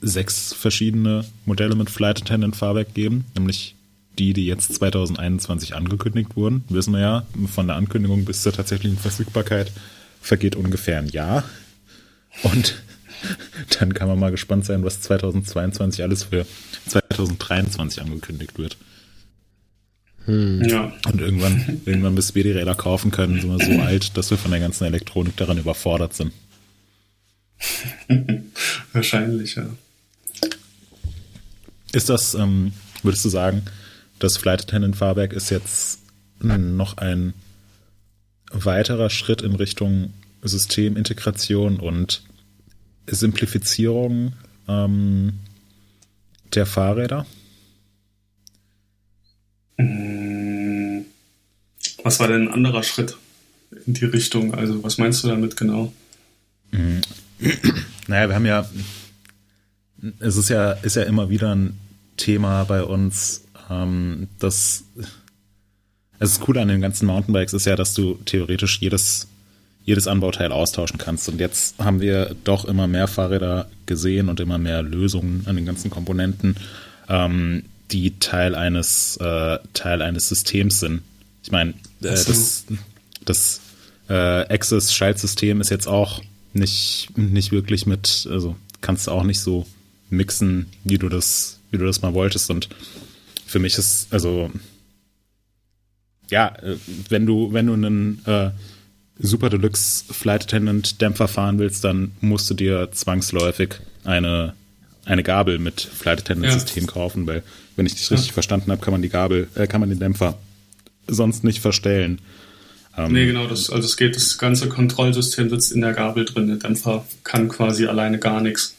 sechs 0.00 0.52
verschiedene 0.52 1.24
Modelle 1.46 1.74
mit 1.74 1.90
Flight 1.90 2.22
Attendant 2.22 2.56
Fahrwerk 2.56 2.94
geben, 2.94 3.24
nämlich 3.34 3.74
die, 4.18 4.32
die 4.32 4.46
jetzt 4.46 4.74
2021 4.74 5.74
angekündigt 5.74 6.36
wurden, 6.36 6.64
wissen 6.68 6.92
wir 6.92 7.00
ja, 7.00 7.26
von 7.52 7.66
der 7.66 7.76
Ankündigung 7.76 8.24
bis 8.24 8.42
zur 8.42 8.52
tatsächlichen 8.52 8.98
Verfügbarkeit 8.98 9.72
vergeht 10.20 10.56
ungefähr 10.56 10.98
ein 10.98 11.08
Jahr. 11.08 11.44
Und 12.42 12.82
dann 13.78 13.94
kann 13.94 14.08
man 14.08 14.18
mal 14.18 14.30
gespannt 14.30 14.64
sein, 14.64 14.84
was 14.84 15.00
2022 15.00 16.02
alles 16.02 16.24
für 16.24 16.46
2023 16.86 18.02
angekündigt 18.02 18.58
wird. 18.58 18.76
Hm. 20.26 20.64
Ja. 20.64 20.92
Und 21.06 21.20
irgendwann, 21.20 21.82
irgendwann, 21.84 22.14
bis 22.14 22.34
wir 22.34 22.44
die 22.44 22.52
Räder 22.52 22.74
kaufen 22.74 23.10
können, 23.10 23.40
sind 23.40 23.50
wir 23.50 23.64
so 23.64 23.82
alt, 23.82 24.16
dass 24.16 24.30
wir 24.30 24.38
von 24.38 24.50
der 24.50 24.60
ganzen 24.60 24.84
Elektronik 24.84 25.36
daran 25.36 25.58
überfordert 25.58 26.14
sind. 26.14 26.32
Wahrscheinlich, 28.92 29.56
ja. 29.56 29.66
Ist 31.94 32.08
das, 32.08 32.34
ähm, 32.34 32.72
würdest 33.04 33.24
du 33.24 33.28
sagen, 33.28 33.62
das 34.18 34.36
Flight 34.36 34.62
Attendant 34.62 34.96
Fahrwerk 34.96 35.32
ist 35.32 35.50
jetzt 35.50 36.00
noch 36.40 36.96
ein 36.96 37.34
weiterer 38.50 39.10
Schritt 39.10 39.42
in 39.42 39.54
Richtung 39.54 40.12
Systemintegration 40.42 41.78
und 41.78 42.22
Simplifizierung 43.06 44.32
ähm, 44.66 45.34
der 46.54 46.66
Fahrräder? 46.66 47.26
Hm. 49.78 51.04
Was 52.02 52.18
war 52.18 52.28
denn 52.28 52.48
ein 52.48 52.52
anderer 52.52 52.82
Schritt 52.82 53.16
in 53.86 53.94
die 53.94 54.04
Richtung? 54.04 54.52
Also 54.54 54.82
was 54.82 54.98
meinst 54.98 55.22
du 55.22 55.28
damit 55.28 55.56
genau? 55.56 55.92
Hm. 56.72 57.00
Naja, 58.06 58.28
wir 58.28 58.34
haben 58.34 58.44
ja, 58.44 58.68
es 60.18 60.36
ist 60.36 60.50
ja, 60.50 60.72
ist 60.72 60.96
ja 60.96 61.04
immer 61.04 61.30
wieder 61.30 61.54
ein 61.54 61.78
Thema 62.16 62.64
bei 62.64 62.82
uns, 62.82 63.44
ähm, 63.70 64.28
das, 64.38 64.84
das 66.18 66.40
Coole 66.40 66.60
an 66.60 66.68
den 66.68 66.80
ganzen 66.80 67.06
Mountainbikes 67.06 67.52
ist 67.52 67.66
ja, 67.66 67.76
dass 67.76 67.94
du 67.94 68.14
theoretisch 68.24 68.80
jedes, 68.80 69.28
jedes 69.84 70.06
Anbauteil 70.06 70.52
austauschen 70.52 70.98
kannst. 70.98 71.28
Und 71.28 71.40
jetzt 71.40 71.78
haben 71.78 72.00
wir 72.00 72.34
doch 72.44 72.64
immer 72.64 72.86
mehr 72.86 73.08
Fahrräder 73.08 73.68
gesehen 73.86 74.28
und 74.28 74.40
immer 74.40 74.58
mehr 74.58 74.82
Lösungen 74.82 75.44
an 75.46 75.56
den 75.56 75.66
ganzen 75.66 75.90
Komponenten, 75.90 76.56
ähm, 77.08 77.64
die 77.90 78.18
Teil 78.18 78.54
eines, 78.54 79.16
äh, 79.18 79.58
Teil 79.74 80.02
eines 80.02 80.28
Systems 80.28 80.80
sind. 80.80 81.02
Ich 81.42 81.52
meine, 81.52 81.70
äh, 81.70 81.74
das, 82.10 82.64
das 83.24 83.60
äh, 84.08 84.14
Access-Schaltsystem 84.14 85.60
ist 85.60 85.70
jetzt 85.70 85.86
auch 85.86 86.22
nicht, 86.52 87.08
nicht 87.16 87.52
wirklich 87.52 87.86
mit, 87.86 88.26
also 88.30 88.56
kannst 88.80 89.06
du 89.06 89.10
auch 89.10 89.24
nicht 89.24 89.40
so 89.40 89.66
mixen, 90.10 90.66
wie 90.84 90.98
du 90.98 91.08
das, 91.08 91.60
wie 91.74 91.78
du 91.78 91.84
das 91.84 92.00
mal 92.00 92.14
wolltest. 92.14 92.50
Und 92.50 92.68
für 93.44 93.58
mich 93.58 93.76
ist, 93.76 94.08
also, 94.10 94.50
ja, 96.30 96.54
äh, 96.62 96.76
wenn 97.10 97.26
du, 97.26 97.52
wenn 97.52 97.66
du 97.66 97.74
einen 97.74 98.24
äh, 98.26 98.50
Super 99.18 99.50
Deluxe 99.50 100.04
Flight 100.12 100.44
Attendant 100.44 101.00
Dämpfer 101.00 101.28
fahren 101.28 101.58
willst, 101.58 101.84
dann 101.84 102.12
musst 102.20 102.48
du 102.48 102.54
dir 102.54 102.90
zwangsläufig 102.92 103.76
eine, 104.04 104.54
eine 105.04 105.22
Gabel 105.22 105.58
mit 105.58 105.80
Flight 105.80 106.20
Attendant 106.20 106.52
System 106.52 106.84
ja. 106.84 106.90
kaufen, 106.90 107.26
weil, 107.26 107.42
wenn 107.76 107.86
ich 107.86 107.94
dich 107.94 108.10
richtig 108.10 108.28
ja. 108.28 108.34
verstanden 108.34 108.70
habe, 108.70 108.82
kann 108.82 108.92
man 108.92 109.02
die 109.02 109.08
Gabel, 109.08 109.48
äh, 109.54 109.66
kann 109.66 109.80
man 109.80 109.90
den 109.90 109.98
Dämpfer 109.98 110.38
sonst 111.06 111.44
nicht 111.44 111.60
verstellen. 111.60 112.20
Ähm, 112.96 113.12
nee, 113.12 113.26
genau, 113.26 113.46
das, 113.46 113.70
also 113.70 113.86
es 113.86 113.96
geht, 113.96 114.14
das 114.14 114.38
ganze 114.38 114.68
Kontrollsystem 114.68 115.50
sitzt 115.50 115.72
in 115.72 115.80
der 115.80 115.92
Gabel 115.92 116.24
drin. 116.24 116.46
Der 116.46 116.56
Dämpfer 116.56 117.04
kann 117.24 117.48
quasi 117.48 117.86
alleine 117.86 118.18
gar 118.18 118.40
nichts. 118.40 118.74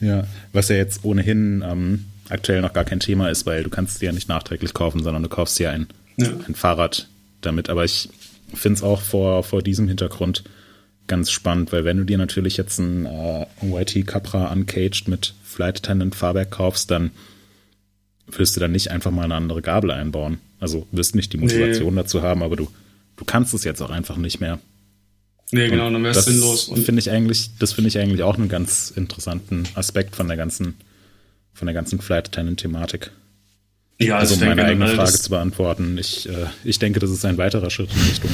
Ja, 0.00 0.26
was 0.52 0.68
ja 0.68 0.76
jetzt 0.76 1.04
ohnehin 1.04 1.62
ähm, 1.66 2.06
aktuell 2.32 2.60
noch 2.60 2.72
gar 2.72 2.84
kein 2.84 3.00
Thema 3.00 3.30
ist, 3.30 3.46
weil 3.46 3.62
du 3.62 3.70
kannst 3.70 3.98
sie 3.98 4.06
ja 4.06 4.12
nicht 4.12 4.28
nachträglich 4.28 4.74
kaufen, 4.74 5.02
sondern 5.02 5.22
du 5.22 5.28
kaufst 5.28 5.58
ja 5.58 5.70
ein, 5.70 5.86
ja. 6.16 6.28
ein 6.46 6.54
Fahrrad 6.54 7.08
damit. 7.40 7.68
Aber 7.68 7.84
ich 7.84 8.08
finde 8.54 8.78
es 8.78 8.82
auch 8.82 9.00
vor, 9.00 9.42
vor 9.42 9.62
diesem 9.62 9.88
Hintergrund 9.88 10.44
ganz 11.06 11.30
spannend, 11.30 11.72
weil 11.72 11.84
wenn 11.84 11.98
du 11.98 12.04
dir 12.04 12.18
natürlich 12.18 12.56
jetzt 12.56 12.78
ein 12.78 13.06
äh, 13.06 13.46
YT 13.62 14.06
Capra 14.06 14.52
Uncaged 14.52 15.08
mit 15.08 15.34
Flight 15.42 15.78
Attendant 15.78 16.14
Fahrwerk 16.14 16.50
kaufst, 16.50 16.90
dann 16.90 17.10
wirst 18.26 18.56
du 18.56 18.60
dann 18.60 18.72
nicht 18.72 18.90
einfach 18.90 19.10
mal 19.10 19.24
eine 19.24 19.34
andere 19.34 19.62
Gabel 19.62 19.90
einbauen. 19.90 20.38
Also 20.60 20.86
wirst 20.92 21.14
nicht 21.14 21.32
die 21.32 21.38
Motivation 21.38 21.94
nee. 21.94 22.02
dazu 22.02 22.22
haben, 22.22 22.42
aber 22.42 22.56
du, 22.56 22.68
du 23.16 23.24
kannst 23.24 23.52
es 23.52 23.64
jetzt 23.64 23.82
auch 23.82 23.90
einfach 23.90 24.16
nicht 24.16 24.40
mehr. 24.40 24.58
Nee, 25.50 25.68
genau, 25.68 25.90
dann 25.90 26.02
wäre 26.02 26.16
es 26.16 26.24
sinnlos. 26.24 26.72
Finde 26.82 27.00
ich 27.00 27.10
eigentlich, 27.10 27.50
das 27.58 27.72
finde 27.72 27.88
ich 27.88 27.98
eigentlich 27.98 28.22
auch 28.22 28.38
einen 28.38 28.48
ganz 28.48 28.90
interessanten 28.94 29.64
Aspekt 29.74 30.16
von 30.16 30.28
der 30.28 30.38
ganzen, 30.38 30.74
von 31.52 31.66
der 31.66 31.74
ganzen 31.74 32.00
Flight 32.00 32.28
Attendant 32.28 32.60
Thematik. 32.60 33.10
Ja, 33.98 34.18
also, 34.18 34.34
also 34.34 34.46
meine 34.46 34.64
eigene 34.64 34.88
Frage 34.88 35.12
zu 35.12 35.30
beantworten. 35.30 35.96
Ich, 35.98 36.28
äh, 36.28 36.46
ich 36.64 36.78
denke, 36.78 36.98
das 36.98 37.10
ist 37.10 37.24
ein 37.24 37.38
weiterer 37.38 37.70
Schritt 37.70 37.90
in 37.94 38.02
Richtung 38.02 38.30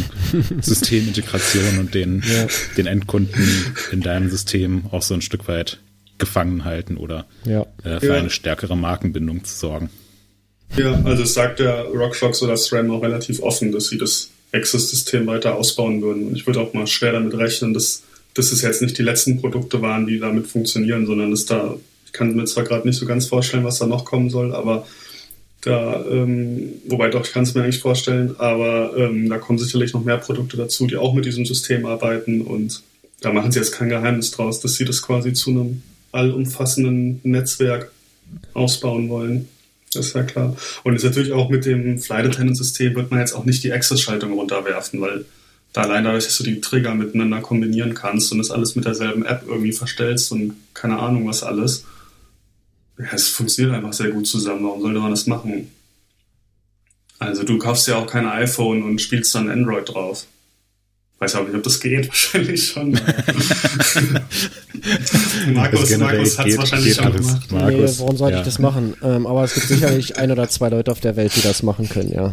Systemintegration 0.63 1.79
und 1.79 1.95
den, 1.95 2.23
ja. 2.27 2.47
den 2.77 2.87
Endkunden 2.87 3.75
in 3.93 4.01
deinem 4.01 4.31
System 4.31 4.85
auch 4.91 5.03
so 5.03 5.15
ein 5.15 5.23
Stück 5.23 5.49
weit 5.49 5.79
gefangen 6.17 6.65
halten 6.65 6.97
oder 6.97 7.27
ja. 7.45 7.67
äh, 7.85 8.01
für 8.01 8.07
ja. 8.07 8.15
eine 8.15 8.31
stärkere 8.31 8.77
Markenbindung 8.77 9.45
zu 9.45 9.55
sorgen. 9.55 9.91
Ja, 10.77 10.93
also 11.05 11.23
es 11.23 11.35
sagt 11.35 11.61
der 11.61 11.85
RockShox 11.85 12.43
oder 12.43 12.57
SRAM 12.57 12.91
auch 12.91 13.03
relativ 13.03 13.41
offen, 13.41 13.73
dass 13.73 13.89
sie 13.89 13.99
das 13.99 14.31
Access-System 14.53 15.27
weiter 15.27 15.55
ausbauen 15.55 16.03
würden. 16.03 16.27
Und 16.27 16.37
ich 16.37 16.47
würde 16.47 16.61
auch 16.61 16.75
mal 16.75 16.87
schwer 16.87 17.13
damit 17.13 17.35
rechnen, 17.35 17.75
dass, 17.75 18.03
dass 18.35 18.53
es 18.53 18.63
jetzt 18.63 18.83
nicht 18.83 18.99
die 18.99 19.03
letzten 19.03 19.41
Produkte 19.41 19.81
waren, 19.81 20.07
die 20.07 20.19
damit 20.19 20.47
funktionieren, 20.47 21.07
sondern 21.07 21.31
dass 21.31 21.47
da, 21.47 21.77
ich 22.09 22.13
kann 22.15 22.35
mir 22.35 22.47
zwar 22.47 22.65
gerade 22.65 22.89
nicht 22.89 22.99
so 22.99 23.05
ganz 23.05 23.27
vorstellen, 23.27 23.65
was 23.65 23.79
da 23.79 23.87
noch 23.87 24.07
kommen 24.07 24.31
soll, 24.31 24.55
aber 24.55 24.87
da, 25.61 26.03
ähm, 26.11 26.73
wobei 26.87 27.11
doch, 27.11 27.27
ich 27.27 27.33
kann 27.33 27.43
es 27.43 27.55
mir 27.55 27.63
eigentlich 27.63 27.81
vorstellen, 27.81 28.35
aber 28.39 28.97
ähm, 28.97 29.29
da 29.29 29.37
kommen 29.37 29.59
sicherlich 29.59 29.93
noch 29.93 30.05
mehr 30.05 30.17
Produkte 30.17 30.57
dazu, 30.57 30.87
die 30.87 30.97
auch 30.97 31.13
mit 31.13 31.27
diesem 31.27 31.45
System 31.45 31.85
arbeiten 31.85 32.41
und 32.41 32.83
da 33.21 33.31
machen 33.31 33.53
sie 33.53 33.59
jetzt 33.59 33.73
kein 33.73 33.91
Geheimnis 33.91 34.31
draus, 34.31 34.61
dass 34.61 34.77
sie 34.77 34.87
das 34.87 35.03
quasi 35.03 35.35
zu 35.35 35.51
einem 35.51 35.83
allumfassenden 36.13 37.21
Netzwerk 37.25 37.91
ausbauen 38.55 39.11
wollen. 39.11 39.49
Das 39.93 40.07
ist 40.07 40.15
ja 40.15 40.23
klar. 40.23 40.57
Und 40.85 40.95
jetzt 40.95 41.05
natürlich 41.05 41.33
auch 41.33 41.51
mit 41.51 41.67
dem 41.67 41.99
Flight 41.99 42.25
Attendant 42.25 42.57
System 42.57 42.95
wird 42.95 43.11
man 43.11 43.21
jetzt 43.21 43.35
auch 43.35 43.45
nicht 43.45 43.63
die 43.65 43.73
Access-Schaltung 43.73 44.33
runterwerfen, 44.33 45.01
weil 45.03 45.27
da 45.75 45.83
allein 45.83 46.05
dadurch, 46.05 46.25
dass 46.25 46.39
du 46.39 46.45
die 46.45 46.61
Trigger 46.61 46.95
miteinander 46.95 47.41
kombinieren 47.41 47.93
kannst 47.93 48.33
und 48.33 48.39
das 48.39 48.51
alles 48.51 48.77
mit 48.77 48.87
derselben 48.87 49.25
App 49.27 49.43
irgendwie 49.47 49.73
verstellst 49.73 50.33
und 50.33 50.55
keine 50.73 50.99
Ahnung 50.99 51.27
was 51.27 51.43
alles, 51.43 51.85
es 53.13 53.29
funktioniert 53.29 53.75
einfach 53.75 53.93
sehr 53.93 54.11
gut 54.11 54.27
zusammen. 54.27 54.65
Warum 54.65 54.81
sollte 54.83 54.99
man 55.01 55.11
das 55.11 55.27
machen? 55.27 55.71
Also 57.19 57.43
du 57.45 57.59
kaufst 57.59 57.89
ja 57.89 57.97
auch 57.97 58.07
kein 58.07 58.27
iPhone 58.27 58.83
und 58.83 59.01
spielst 59.01 59.35
dann 59.35 59.49
Android 59.51 59.89
drauf. 59.89 60.27
Weiß 61.21 61.35
auch 61.35 61.45
nicht, 61.45 61.57
ob 61.57 61.65
das 61.65 61.81
geht. 61.81 62.07
Wahrscheinlich 62.13 62.69
schon. 62.69 62.93
Markus, 65.53 65.97
Markus 65.97 66.39
hat 66.39 66.47
es 66.47 66.59
wahrscheinlich 66.59 66.95
schon 66.95 67.13
gemacht. 67.13 67.51
Markus, 67.51 67.99
nee, 67.99 67.99
warum 67.99 68.17
sollte 68.17 68.35
ja. 68.35 68.41
ich 68.41 68.47
das 68.47 68.61
machen? 68.61 68.95
Ähm, 69.03 69.27
aber 69.27 69.43
es 69.43 69.55
gibt 69.55 69.67
sicherlich 69.67 70.17
ein 70.17 70.31
oder 70.31 70.49
zwei 70.49 70.69
Leute 70.69 70.93
auf 70.93 71.01
der 71.01 71.17
Welt, 71.17 71.33
die 71.35 71.41
das 71.41 71.65
machen 71.65 71.89
können, 71.89 72.13
ja. 72.13 72.33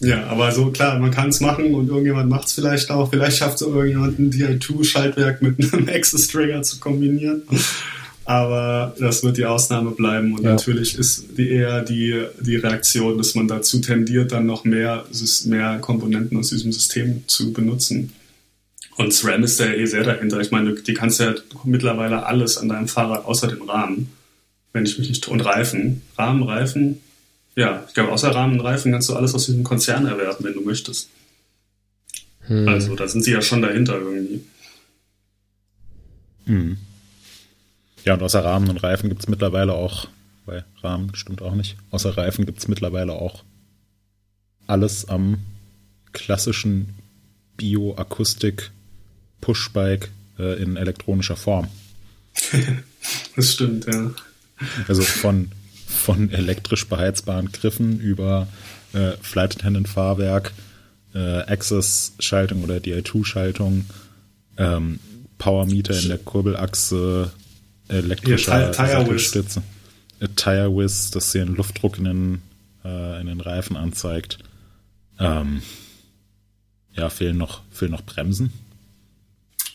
Ja, 0.00 0.26
aber 0.26 0.50
so 0.50 0.72
klar, 0.72 0.98
man 0.98 1.12
kann 1.12 1.28
es 1.28 1.38
machen 1.38 1.74
und 1.74 1.86
irgendjemand 1.86 2.28
macht 2.28 2.48
es 2.48 2.54
vielleicht 2.54 2.90
auch. 2.90 3.10
Vielleicht 3.10 3.36
schafft 3.36 3.60
es 3.60 3.62
irgendjemand 3.62 4.18
ein 4.18 4.32
DI2-Schaltwerk 4.32 5.40
mit 5.42 5.72
einem 5.72 5.88
Access-Trigger 5.92 6.62
zu 6.62 6.80
kombinieren 6.80 7.42
aber 8.24 8.94
das 8.98 9.22
wird 9.22 9.36
die 9.36 9.46
Ausnahme 9.46 9.90
bleiben 9.90 10.34
und 10.34 10.42
ja. 10.42 10.50
natürlich 10.50 10.98
ist 10.98 11.36
die 11.36 11.50
eher 11.50 11.82
die, 11.82 12.24
die 12.40 12.56
Reaktion, 12.56 13.18
dass 13.18 13.34
man 13.34 13.48
dazu 13.48 13.80
tendiert, 13.80 14.32
dann 14.32 14.46
noch 14.46 14.64
mehr, 14.64 15.04
mehr 15.46 15.78
Komponenten 15.80 16.38
aus 16.38 16.50
diesem 16.50 16.72
System 16.72 17.24
zu 17.26 17.52
benutzen. 17.52 18.12
Und 18.96 19.12
SRAM 19.12 19.42
ist 19.42 19.58
ja 19.58 19.66
eh 19.66 19.86
sehr 19.86 20.04
dahinter. 20.04 20.40
Ich 20.40 20.50
meine, 20.50 20.74
die 20.74 20.94
kannst 20.94 21.18
ja 21.18 21.34
mittlerweile 21.64 22.26
alles 22.26 22.58
an 22.58 22.68
deinem 22.68 22.88
Fahrrad 22.88 23.24
außer 23.24 23.48
dem 23.48 23.62
Rahmen, 23.62 24.12
wenn 24.72 24.84
ich 24.84 24.98
mich 24.98 25.08
nicht 25.08 25.28
und 25.28 25.40
Reifen, 25.40 26.02
Rahmen, 26.16 26.42
Reifen, 26.42 27.00
ja, 27.54 27.84
ich 27.86 27.94
glaube 27.94 28.12
außer 28.12 28.34
Rahmen 28.34 28.58
und 28.58 28.66
Reifen 28.66 28.92
kannst 28.92 29.08
du 29.08 29.14
alles 29.14 29.34
aus 29.34 29.46
diesem 29.46 29.64
Konzern 29.64 30.06
erwerben, 30.06 30.44
wenn 30.44 30.54
du 30.54 30.62
möchtest. 30.62 31.10
Hm. 32.46 32.66
Also 32.68 32.94
da 32.94 33.06
sind 33.06 33.22
sie 33.22 33.32
ja 33.32 33.42
schon 33.42 33.62
dahinter 33.62 33.98
irgendwie. 33.98 34.44
Hm. 36.46 36.76
Ja, 38.04 38.14
und 38.14 38.22
außer 38.22 38.44
Rahmen 38.44 38.68
und 38.68 38.82
Reifen 38.82 39.08
gibt 39.08 39.22
es 39.22 39.28
mittlerweile 39.28 39.74
auch, 39.74 40.08
weil 40.44 40.64
Rahmen 40.82 41.14
stimmt 41.14 41.42
auch 41.42 41.54
nicht, 41.54 41.76
außer 41.90 42.16
Reifen 42.16 42.46
gibt 42.46 42.58
es 42.58 42.68
mittlerweile 42.68 43.12
auch 43.12 43.44
alles 44.66 45.08
am 45.08 45.38
klassischen 46.12 46.94
Bioakustik 47.56 48.70
Pushbike 49.40 50.10
äh, 50.38 50.62
in 50.62 50.76
elektronischer 50.76 51.36
Form. 51.36 51.68
das 53.36 53.52
stimmt, 53.52 53.86
ja. 53.86 54.10
Also 54.88 55.02
von, 55.02 55.50
von 55.86 56.30
elektrisch 56.30 56.86
beheizbaren 56.86 57.50
Griffen 57.52 58.00
über 58.00 58.46
äh, 58.92 59.12
Flight 59.20 59.56
Attendant 59.56 59.88
Fahrwerk, 59.88 60.52
äh, 61.14 61.18
Access-Schaltung 61.18 62.62
oder 62.62 62.76
DI2-Schaltung, 62.76 63.86
ähm, 64.56 65.00
Power 65.38 65.66
Meter 65.66 65.98
in 65.98 66.08
der 66.08 66.18
Kurbelachse, 66.18 67.32
elektrischer 67.92 68.72
Sattelstütze. 68.72 69.62
Äh, 70.20 70.28
Tire 70.36 70.74
Whiz, 70.74 71.10
das 71.10 71.32
hier 71.32 71.44
den 71.44 71.56
Luftdruck 71.56 71.98
in 71.98 72.04
den, 72.04 72.42
äh, 72.84 73.20
in 73.20 73.26
den 73.26 73.40
Reifen 73.40 73.76
anzeigt. 73.76 74.38
Ähm, 75.18 75.62
ja, 76.94 77.10
fehlen 77.10 77.38
noch, 77.38 77.62
fehlen 77.70 77.92
noch 77.92 78.02
Bremsen. 78.02 78.52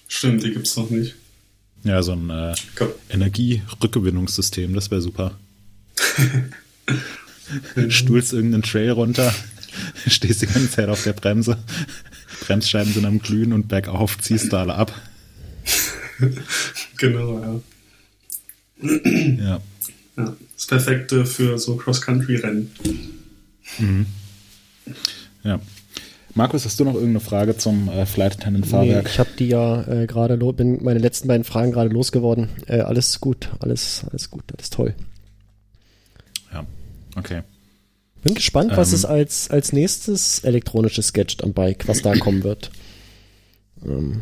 Stimmt, 0.07 0.43
die 0.43 0.51
gibt 0.51 0.68
es 0.68 0.78
noch 0.78 0.89
nicht. 0.89 1.15
Ja, 1.84 2.01
so 2.01 2.13
ein 2.13 2.30
äh, 2.30 2.55
Energierückgewinnungssystem, 3.09 4.74
das 4.74 4.89
wäre 4.89 5.01
super. 5.01 5.38
Stuhlst 7.89 8.34
irgendeinen 8.34 8.63
Trail 8.63 8.91
runter, 8.91 9.34
stehst 10.07 10.41
die 10.41 10.47
ganze 10.47 10.72
Zeit 10.72 10.89
auf 10.89 11.03
der 11.03 11.13
Bremse, 11.13 11.57
Bremsscheiben 12.41 12.93
sind 12.93 13.05
am 13.05 13.20
Glühen 13.20 13.53
und 13.53 13.68
bergauf 13.68 14.18
ziehst 14.18 14.51
du 14.51 14.57
alle 14.57 14.76
ab. 14.76 14.93
genau, 16.97 17.39
ja 17.39 17.61
ja. 18.82 19.61
ja. 20.17 20.36
Das 20.55 20.67
Perfekte 20.67 21.25
für 21.25 21.57
so 21.57 21.75
Cross-Country-Rennen. 21.78 22.71
Mhm. 23.80 24.05
Ja. 25.43 25.59
Markus, 26.34 26.65
hast 26.65 26.80
du 26.80 26.84
noch 26.84 26.93
irgendeine 26.93 27.19
Frage 27.19 27.57
zum 27.57 27.89
äh, 27.89 28.05
Flight 28.05 28.34
Attendant 28.34 28.67
Fahrwerk? 28.67 29.05
Nee, 29.05 29.09
ich 29.09 29.19
habe 29.19 29.30
die 29.39 29.47
ja 29.47 29.82
äh, 29.88 30.05
gerade, 30.05 30.38
bin 30.53 30.84
meine 30.84 30.99
letzten 30.99 31.28
beiden 31.28 31.43
Fragen 31.43 31.71
gerade 31.71 31.89
losgeworden. 31.89 32.49
Äh, 32.67 32.82
alles 32.82 33.19
gut, 33.19 33.49
alles, 33.59 34.05
alles 34.11 34.30
gut, 34.30 34.43
alles 34.55 34.69
toll. 34.69 34.93
Ja, 36.53 36.65
okay. 37.15 37.41
Bin 38.23 38.36
gespannt, 38.36 38.75
was 38.75 38.89
ähm, 38.89 38.95
es 38.95 39.05
als, 39.05 39.49
als 39.49 39.73
nächstes 39.73 40.39
elektronisches 40.39 41.13
Gadget 41.13 41.43
am 41.43 41.53
Bike, 41.53 41.88
was 41.88 42.03
da 42.03 42.15
kommen 42.15 42.43
wird. 42.43 42.71
Ähm, 43.84 44.21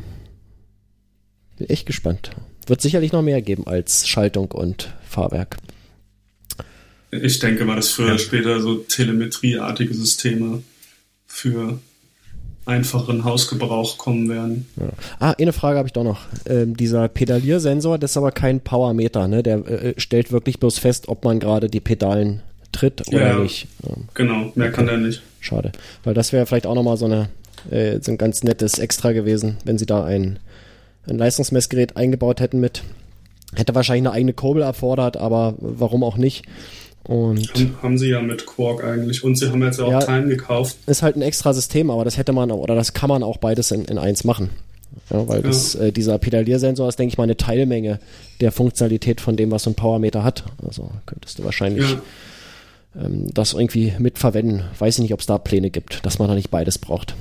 bin 1.58 1.70
echt 1.70 1.86
gespannt. 1.86 2.32
Wird 2.68 2.82
sicherlich 2.82 3.12
noch 3.12 3.22
mehr 3.22 3.42
geben 3.42 3.68
als 3.68 4.08
Schaltung 4.08 4.52
und 4.52 4.94
Fahrwerk. 5.08 5.58
Ich 7.12 7.40
denke 7.40 7.66
mal, 7.66 7.76
dass 7.76 7.90
früher 7.90 8.08
oder 8.08 8.20
später 8.20 8.60
so 8.62 8.76
telemetrieartige 8.76 9.94
Systeme 9.94 10.64
für 11.28 11.80
einfachen 12.66 13.24
Hausgebrauch 13.24 13.98
kommen 13.98 14.28
werden. 14.28 14.68
Ja. 14.76 14.90
Ah, 15.20 15.32
eine 15.32 15.54
Frage 15.54 15.78
habe 15.78 15.88
ich 15.88 15.94
doch 15.94 16.04
noch. 16.04 16.22
Ähm, 16.48 16.76
dieser 16.76 17.08
Pedaliersensor, 17.08 17.98
das 18.00 18.12
ist 18.12 18.18
aber 18.18 18.32
kein 18.32 18.60
Powermeter, 18.60 19.28
ne? 19.28 19.44
Der 19.44 19.58
äh, 19.68 19.94
stellt 19.98 20.32
wirklich 20.32 20.60
bloß 20.60 20.80
fest, 20.80 21.08
ob 21.08 21.24
man 21.24 21.40
gerade 21.40 21.70
die 21.70 21.80
Pedalen 21.80 22.42
tritt 22.72 23.08
oder 23.08 23.28
ja, 23.28 23.40
nicht. 23.40 23.68
Ähm, 23.88 24.06
genau, 24.14 24.52
mehr 24.56 24.68
okay. 24.68 24.76
kann 24.76 24.88
er 24.88 24.98
nicht. 24.98 25.22
Schade. 25.40 25.72
Weil 26.04 26.16
das 26.16 26.34
wäre 26.34 26.46
vielleicht 26.46 26.66
auch 26.66 26.76
nochmal 26.76 26.98
so, 26.98 27.06
eine, 27.06 27.30
äh, 27.70 28.00
so 28.02 28.12
ein 28.12 28.18
ganz 28.18 28.44
nettes 28.44 28.80
Extra 28.80 29.12
gewesen, 29.12 29.58
wenn 29.64 29.78
sie 29.78 29.86
da 29.86 30.04
ein 30.04 30.40
ein 31.08 31.18
Leistungsmessgerät 31.18 31.98
eingebaut 31.98 32.40
hätten 32.40 32.60
mit. 32.60 32.84
Hätte 33.54 33.76
wahrscheinlich 33.76 34.08
eine 34.08 34.12
eigene 34.12 34.34
Kurbel 34.34 34.64
erfordert, 34.64 35.18
aber 35.18 35.56
warum 35.60 36.04
auch 36.04 36.18
nicht. 36.18 36.46
Und 37.04 37.52
haben 37.84 37.98
sie 37.98 38.10
ja 38.10 38.22
mit 38.22 38.46
Quark 38.46 38.84
eigentlich. 38.84 39.24
Und 39.24 39.38
sie 39.38 39.50
haben 39.50 39.62
jetzt 39.62 39.80
auch 39.80 39.92
ja, 39.92 40.00
Time 40.00 40.28
gekauft. 40.28 40.78
Ist 40.88 41.04
halt 41.04 41.16
ein 41.16 41.22
extra 41.22 41.54
System, 41.54 41.92
aber 41.92 42.04
das 42.04 42.18
hätte 42.18 42.34
man 42.34 42.52
oder 42.52 42.74
das 42.74 42.94
kann 42.94 43.10
man 43.10 43.22
auch 43.22 43.38
beides 43.38 43.72
in, 43.72 43.86
in 43.86 43.98
eins 43.98 44.24
machen. 44.24 44.50
Ja, 45.12 45.28
weil 45.28 45.42
ja. 45.42 45.48
Das, 45.48 45.76
äh, 45.76 45.92
dieser 45.92 46.18
Pedaliersensor 46.18 46.88
ist, 46.90 46.98
denke 46.98 47.14
ich 47.14 47.18
mal, 47.18 47.26
eine 47.26 47.38
Teilmenge 47.38 48.00
der 48.42 48.52
Funktionalität 48.52 49.22
von 49.22 49.36
dem, 49.36 49.52
was 49.52 49.64
so 49.64 49.70
ein 49.70 49.76
Powermeter 49.76 50.24
hat. 50.24 50.46
Also 50.66 50.90
könntest 51.06 51.38
du 51.38 51.44
wahrscheinlich 51.44 51.90
ja. 51.92 53.06
ähm, 53.06 53.32
das 53.34 53.54
irgendwie 53.54 53.94
mitverwenden. 54.00 54.64
Weiß 54.80 54.96
ich 54.96 55.04
nicht, 55.04 55.14
ob 55.14 55.20
es 55.20 55.26
da 55.28 55.38
Pläne 55.38 55.70
gibt, 55.70 56.06
dass 56.06 56.18
man 56.18 56.28
da 56.28 56.34
nicht 56.34 56.50
beides 56.50 56.80
braucht. 56.80 57.16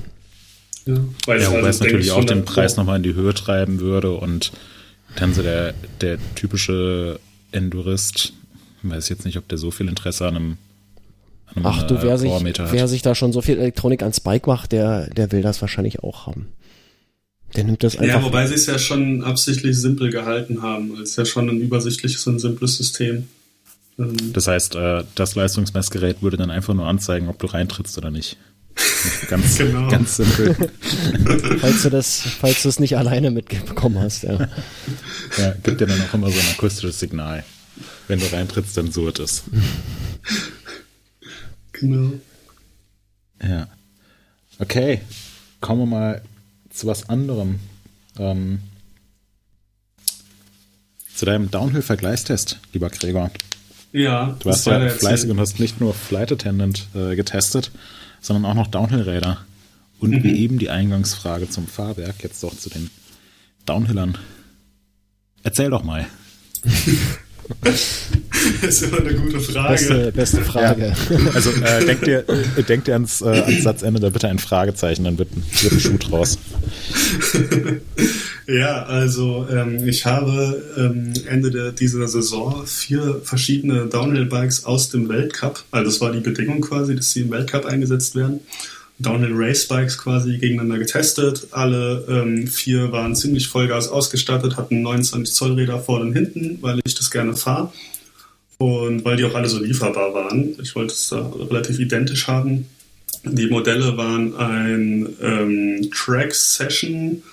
Ja, 0.85 0.95
weil 1.25 1.41
ja, 1.41 1.47
wobei 1.47 1.57
also 1.57 1.69
es 1.69 1.79
natürlich 1.79 2.11
auch 2.11 2.23
den 2.23 2.45
Preis 2.45 2.77
nochmal 2.77 2.97
in 2.97 3.03
die 3.03 3.15
Höhe 3.15 3.33
treiben 3.33 3.79
würde 3.79 4.11
und 4.11 4.51
Dann 5.15 5.33
so 5.33 5.41
der, 5.41 5.73
der 6.01 6.17
typische 6.35 7.19
Endurist, 7.51 8.33
weiß 8.83 9.09
jetzt 9.09 9.25
nicht, 9.25 9.37
ob 9.37 9.47
der 9.47 9.57
so 9.57 9.71
viel 9.71 9.87
Interesse 9.87 10.27
an 10.27 10.35
einem, 10.35 10.57
an 11.47 11.55
einem 11.57 11.65
Ach 11.65 11.83
du, 11.83 12.01
wer, 12.01 12.17
sich, 12.17 12.31
wer 12.31 12.87
sich 12.87 13.01
da 13.01 13.15
schon 13.15 13.31
so 13.31 13.41
viel 13.41 13.57
Elektronik 13.57 14.03
an 14.03 14.13
Spike 14.13 14.47
macht, 14.49 14.71
der, 14.71 15.09
der 15.13 15.31
will 15.31 15.41
das 15.41 15.61
wahrscheinlich 15.61 16.03
auch 16.03 16.27
haben. 16.27 16.47
Der 17.55 17.63
nimmt 17.63 17.83
das 17.83 17.97
einfach. 17.97 18.15
Ja, 18.15 18.23
wobei 18.23 18.45
sie 18.47 18.55
es 18.55 18.65
ja 18.65 18.77
schon 18.77 19.23
absichtlich 19.23 19.77
simpel 19.77 20.09
gehalten 20.09 20.61
haben. 20.61 20.99
Es 21.01 21.11
ist 21.11 21.17
ja 21.17 21.25
schon 21.25 21.49
ein 21.49 21.61
übersichtliches 21.61 22.27
und 22.27 22.39
simples 22.39 22.75
System. 22.75 23.29
Ähm, 23.97 24.33
das 24.33 24.47
heißt, 24.47 24.75
äh, 24.75 25.03
das 25.15 25.35
Leistungsmessgerät 25.35 26.21
würde 26.21 26.35
dann 26.35 26.51
einfach 26.51 26.73
nur 26.73 26.87
anzeigen, 26.87 27.29
ob 27.29 27.39
du 27.39 27.47
reintrittst 27.47 27.97
oder 27.97 28.11
nicht. 28.11 28.37
Ganz, 29.29 29.57
genau. 29.57 29.89
ganz 29.89 30.17
simpel. 30.17 30.55
falls 31.59 31.83
du 31.83 31.89
das, 31.89 32.21
falls 32.21 32.63
du 32.63 32.69
es 32.69 32.79
nicht 32.79 32.97
alleine 32.97 33.31
mitbekommen 33.31 33.99
hast, 33.99 34.23
ja. 34.23 34.49
Ja, 35.37 35.51
gibt 35.63 35.81
dir 35.81 35.87
dann 35.87 36.01
auch 36.01 36.13
immer 36.13 36.29
so 36.29 36.39
ein 36.39 36.47
akustisches 36.51 36.99
Signal. 36.99 37.43
Wenn 38.07 38.19
du 38.19 38.31
reintrittst, 38.31 38.77
dann 38.77 38.91
surrt 38.91 39.19
es. 39.19 39.43
Genau. 41.73 42.13
Ja. 43.41 43.67
Okay. 44.59 45.01
Kommen 45.61 45.81
wir 45.81 45.85
mal 45.87 46.21
zu 46.69 46.87
was 46.87 47.09
anderem. 47.09 47.59
Ähm, 48.17 48.59
zu 51.15 51.25
deinem 51.25 51.49
Downhill-Vergleichstest, 51.49 52.59
lieber 52.73 52.89
Gregor. 52.89 53.31
Ja, 53.93 54.35
du 54.39 54.49
warst 54.49 54.67
ja 54.67 54.89
fleißig 54.89 55.29
und 55.29 55.39
hast 55.39 55.59
nicht 55.59 55.79
nur 55.79 55.93
Flight 55.93 56.31
Attendant 56.31 56.87
äh, 56.93 57.15
getestet, 57.15 57.71
sondern 58.25 58.45
auch 58.45 58.55
noch 58.55 58.67
Downhill-Räder. 58.67 59.37
Und 59.99 60.11
mhm. 60.11 60.23
wie 60.23 60.39
eben 60.39 60.59
die 60.59 60.69
Eingangsfrage 60.69 61.49
zum 61.49 61.67
Fahrwerk, 61.67 62.23
jetzt 62.23 62.43
doch 62.43 62.55
zu 62.55 62.69
den 62.69 62.89
Downhillern. 63.65 64.17
Erzähl 65.43 65.69
doch 65.69 65.83
mal. 65.83 66.05
das 67.63 68.01
ist 68.61 68.81
immer 68.83 68.99
eine 68.99 69.13
gute 69.13 69.39
Frage. 69.39 69.73
Beste, 69.73 70.11
beste 70.11 70.41
Frage. 70.41 70.87
Ja. 70.87 71.17
Also 71.33 71.51
äh, 71.51 71.85
denkt 71.85 72.07
ihr, 72.07 72.25
äh, 72.29 72.63
denkt 72.63 72.87
ihr 72.87 72.93
ans, 72.93 73.21
äh, 73.21 73.25
ans 73.25 73.63
Satzende 73.63 73.99
da 73.99 74.09
bitte 74.09 74.27
ein 74.27 74.39
Fragezeichen, 74.39 75.03
dann 75.03 75.17
wird, 75.17 75.29
wird 75.61 75.73
ein 75.73 75.79
Schuh 75.79 75.97
draus. 75.97 76.37
ja, 78.47 78.83
also 78.83 79.47
ähm, 79.51 79.87
ich 79.87 80.05
habe 80.05 80.63
ähm, 80.77 81.13
Ende 81.27 81.51
der, 81.51 81.71
dieser 81.71 82.07
Saison 82.07 82.65
vier 82.65 83.21
verschiedene 83.23 83.87
Downhill-Bikes 83.87 84.65
aus 84.65 84.89
dem 84.89 85.09
Weltcup, 85.09 85.63
also 85.71 85.91
das 85.91 86.01
war 86.01 86.11
die 86.11 86.21
Bedingung 86.21 86.61
quasi, 86.61 86.95
dass 86.95 87.11
sie 87.11 87.21
im 87.21 87.31
Weltcup 87.31 87.65
eingesetzt 87.65 88.15
werden. 88.15 88.41
Downhill 88.97 89.33
Race 89.33 89.67
Bikes 89.67 89.97
quasi 89.97 90.37
gegeneinander 90.37 90.79
getestet. 90.79 91.47
Alle 91.51 92.05
ähm, 92.09 92.47
vier 92.47 92.91
waren 92.91 93.15
ziemlich 93.15 93.47
Vollgas 93.47 93.89
ausgestattet, 93.89 94.55
hatten 94.57 94.81
29 94.81 95.33
Zoll 95.33 95.53
Räder 95.53 95.79
vorne 95.79 96.05
und 96.05 96.13
hinten, 96.13 96.59
weil 96.61 96.79
ich 96.85 96.95
das 96.95 97.11
gerne 97.11 97.35
fahre. 97.35 97.73
Und 98.57 99.03
weil 99.03 99.17
die 99.17 99.25
auch 99.25 99.35
alle 99.35 99.49
so 99.49 99.59
lieferbar 99.59 100.13
waren. 100.13 100.55
Ich 100.61 100.75
wollte 100.75 100.93
es 100.93 101.09
da 101.09 101.29
relativ 101.49 101.79
identisch 101.79 102.27
haben. 102.27 102.67
Die 103.25 103.47
Modelle 103.47 103.97
waren 103.97 104.35
ein 104.37 105.09
ähm, 105.21 105.89
Track 105.91 106.33
Session, 106.33 107.23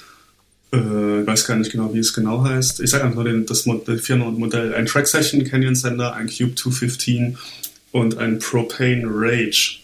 äh, 0.73 1.21
ich 1.21 1.27
weiß 1.27 1.47
gar 1.47 1.57
nicht 1.57 1.71
genau, 1.71 1.93
wie 1.95 1.99
es 1.99 2.15
genau 2.15 2.43
heißt. 2.45 2.81
Ich 2.81 2.91
sage 2.91 3.05
einfach 3.05 3.25
den, 3.25 3.47
das 3.47 3.67
Modell, 3.67 3.99
Firmenmodell, 3.99 4.75
ein 4.75 4.87
Track 4.87 5.07
Session 5.07 5.45
Canyon 5.45 5.75
Sender, 5.75 6.15
ein 6.15 6.27
Cube 6.27 6.55
215 6.55 7.37
und 7.93 8.19
ein 8.19 8.39
Propane 8.39 9.05
Rage. 9.07 9.82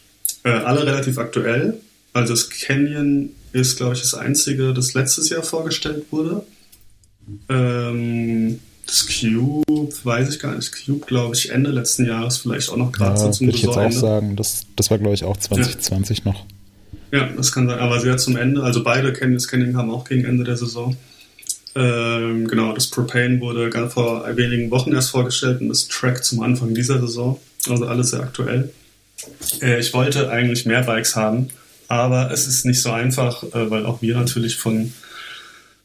Äh, 0.48 0.64
alle 0.64 0.86
relativ 0.86 1.18
aktuell. 1.18 1.74
Also 2.14 2.32
das 2.32 2.48
Canyon 2.48 3.30
ist, 3.52 3.76
glaube 3.76 3.94
ich, 3.94 4.00
das 4.00 4.14
einzige, 4.14 4.72
das 4.72 4.94
letztes 4.94 5.28
Jahr 5.28 5.42
vorgestellt 5.42 6.06
wurde. 6.10 6.42
Ähm, 7.50 8.58
das 8.86 9.06
Cube, 9.06 9.92
weiß 10.04 10.30
ich 10.30 10.40
gar 10.40 10.54
nicht. 10.54 10.72
Cube, 10.72 11.04
glaube 11.04 11.34
ich, 11.34 11.50
Ende 11.50 11.70
letzten 11.70 12.06
Jahres 12.06 12.38
vielleicht 12.38 12.70
auch 12.70 12.78
noch 12.78 12.92
gerade 12.92 13.20
ja, 13.20 13.26
so 13.26 13.30
zum 13.30 13.46
Würde 13.48 13.58
ich 13.58 13.62
jetzt 13.62 13.76
auch 13.76 13.92
sagen, 13.92 14.36
das, 14.36 14.64
das 14.74 14.90
war, 14.90 14.96
glaube 14.96 15.14
ich, 15.14 15.24
auch 15.24 15.36
2020 15.36 16.18
ja. 16.18 16.32
noch. 16.32 16.46
Ja, 17.12 17.28
das 17.36 17.52
kann 17.52 17.68
sein. 17.68 17.78
Aber 17.78 18.00
sehr 18.00 18.16
zum 18.16 18.36
Ende. 18.36 18.62
Also 18.62 18.82
beide 18.82 19.12
Canyons 19.12 19.48
Canyon 19.48 19.76
haben 19.76 19.90
auch 19.90 20.04
gegen 20.04 20.24
Ende 20.24 20.44
der 20.44 20.56
Saison. 20.56 20.96
Ähm, 21.74 22.48
genau, 22.48 22.72
das 22.72 22.86
Propane 22.86 23.38
wurde 23.40 23.70
vor 23.90 24.24
wenigen 24.34 24.70
Wochen 24.70 24.92
erst 24.92 25.10
vorgestellt 25.10 25.60
und 25.60 25.68
das 25.68 25.88
Track 25.88 26.24
zum 26.24 26.40
Anfang 26.40 26.72
dieser 26.72 26.98
Saison. 27.00 27.38
Also 27.68 27.86
alles 27.86 28.10
sehr 28.10 28.20
aktuell. 28.20 28.70
Äh, 29.62 29.80
ich 29.80 29.92
wollte 29.94 30.30
eigentlich 30.30 30.66
mehr 30.66 30.82
Bikes 30.82 31.16
haben, 31.16 31.48
aber 31.88 32.30
es 32.30 32.46
ist 32.46 32.64
nicht 32.64 32.82
so 32.82 32.90
einfach, 32.90 33.42
äh, 33.42 33.70
weil 33.70 33.86
auch 33.86 34.02
wir 34.02 34.16
natürlich 34.16 34.56
von 34.56 34.92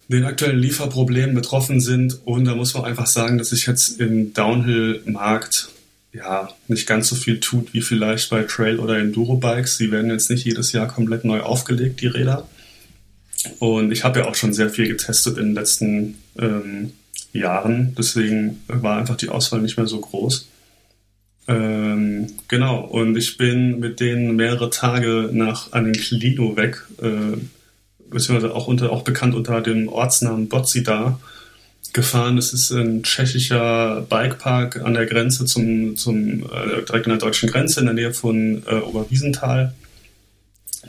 den 0.08 0.26
aktuellen 0.26 0.60
Lieferproblemen 0.60 1.36
betroffen 1.36 1.80
sind. 1.80 2.20
Und 2.26 2.46
da 2.46 2.56
muss 2.56 2.74
man 2.74 2.86
einfach 2.86 3.08
sagen, 3.08 3.38
dass 3.38 3.50
sich 3.50 3.66
jetzt 3.66 4.00
im 4.00 4.34
Downhill-Markt 4.34 5.70
ja 6.12 6.50
nicht 6.68 6.88
ganz 6.88 7.08
so 7.08 7.16
viel 7.16 7.40
tut 7.40 7.74
wie 7.74 7.82
vielleicht 7.82 8.30
bei 8.30 8.44
Trail- 8.44 8.80
oder 8.80 8.98
Enduro-Bikes. 8.98 9.78
Sie 9.78 9.92
werden 9.92 10.12
jetzt 10.12 10.30
nicht 10.30 10.46
jedes 10.46 10.72
Jahr 10.72 10.88
komplett 10.88 11.26
neu 11.26 11.42
aufgelegt, 11.42 12.02
die 12.02 12.08
Räder. 12.08 12.48
Und 13.60 13.92
ich 13.92 14.04
habe 14.04 14.20
ja 14.20 14.26
auch 14.28 14.36
schon 14.36 14.54
sehr 14.54 14.70
viel 14.70 14.88
getestet 14.88 15.38
in 15.38 15.48
den 15.48 15.56
letzten 15.56 16.16
ähm, 16.38 16.94
Jahren. 17.34 17.96
Deswegen 17.98 18.62
war 18.68 18.98
einfach 18.98 19.18
die 19.18 19.30
Auswahl 19.30 19.62
nicht 19.62 19.78
mehr 19.78 19.88
so 19.88 20.00
groß. 20.00 20.48
Ähm, 21.48 22.28
genau, 22.48 22.82
und 22.82 23.18
ich 23.18 23.38
bin 23.38 23.80
mit 23.80 24.00
denen 24.00 24.36
mehrere 24.36 24.70
Tage 24.70 25.30
nach 25.34 25.74
Aniklino 25.74 26.56
weg, 26.56 26.86
äh, 27.02 27.38
beziehungsweise 28.10 28.56
auch, 28.56 28.68
unter, 28.68 28.92
auch 28.92 29.04
bekannt 29.04 29.36
unter 29.36 29.62
dem 29.62 29.90
Ortsnamen 29.90 30.48
Bozida, 30.48 31.20
gefahren. 31.94 32.36
Das 32.36 32.54
ist 32.54 32.72
ein 32.72 33.04
tschechischer 33.04 34.06
Bikepark 34.10 34.82
an 34.84 34.96
der 34.96 35.06
Grenze 35.06 35.46
zum, 35.46 35.96
zum 35.96 36.44
äh, 36.44 36.84
direkt 36.88 37.06
an 37.06 37.12
der 37.12 37.18
deutschen 37.20 37.50
Grenze 37.50 37.80
in 37.80 37.86
der 37.86 37.96
Nähe 37.96 38.14
von 38.14 38.64
äh, 38.68 38.76
Oberwiesenthal. 38.76 39.74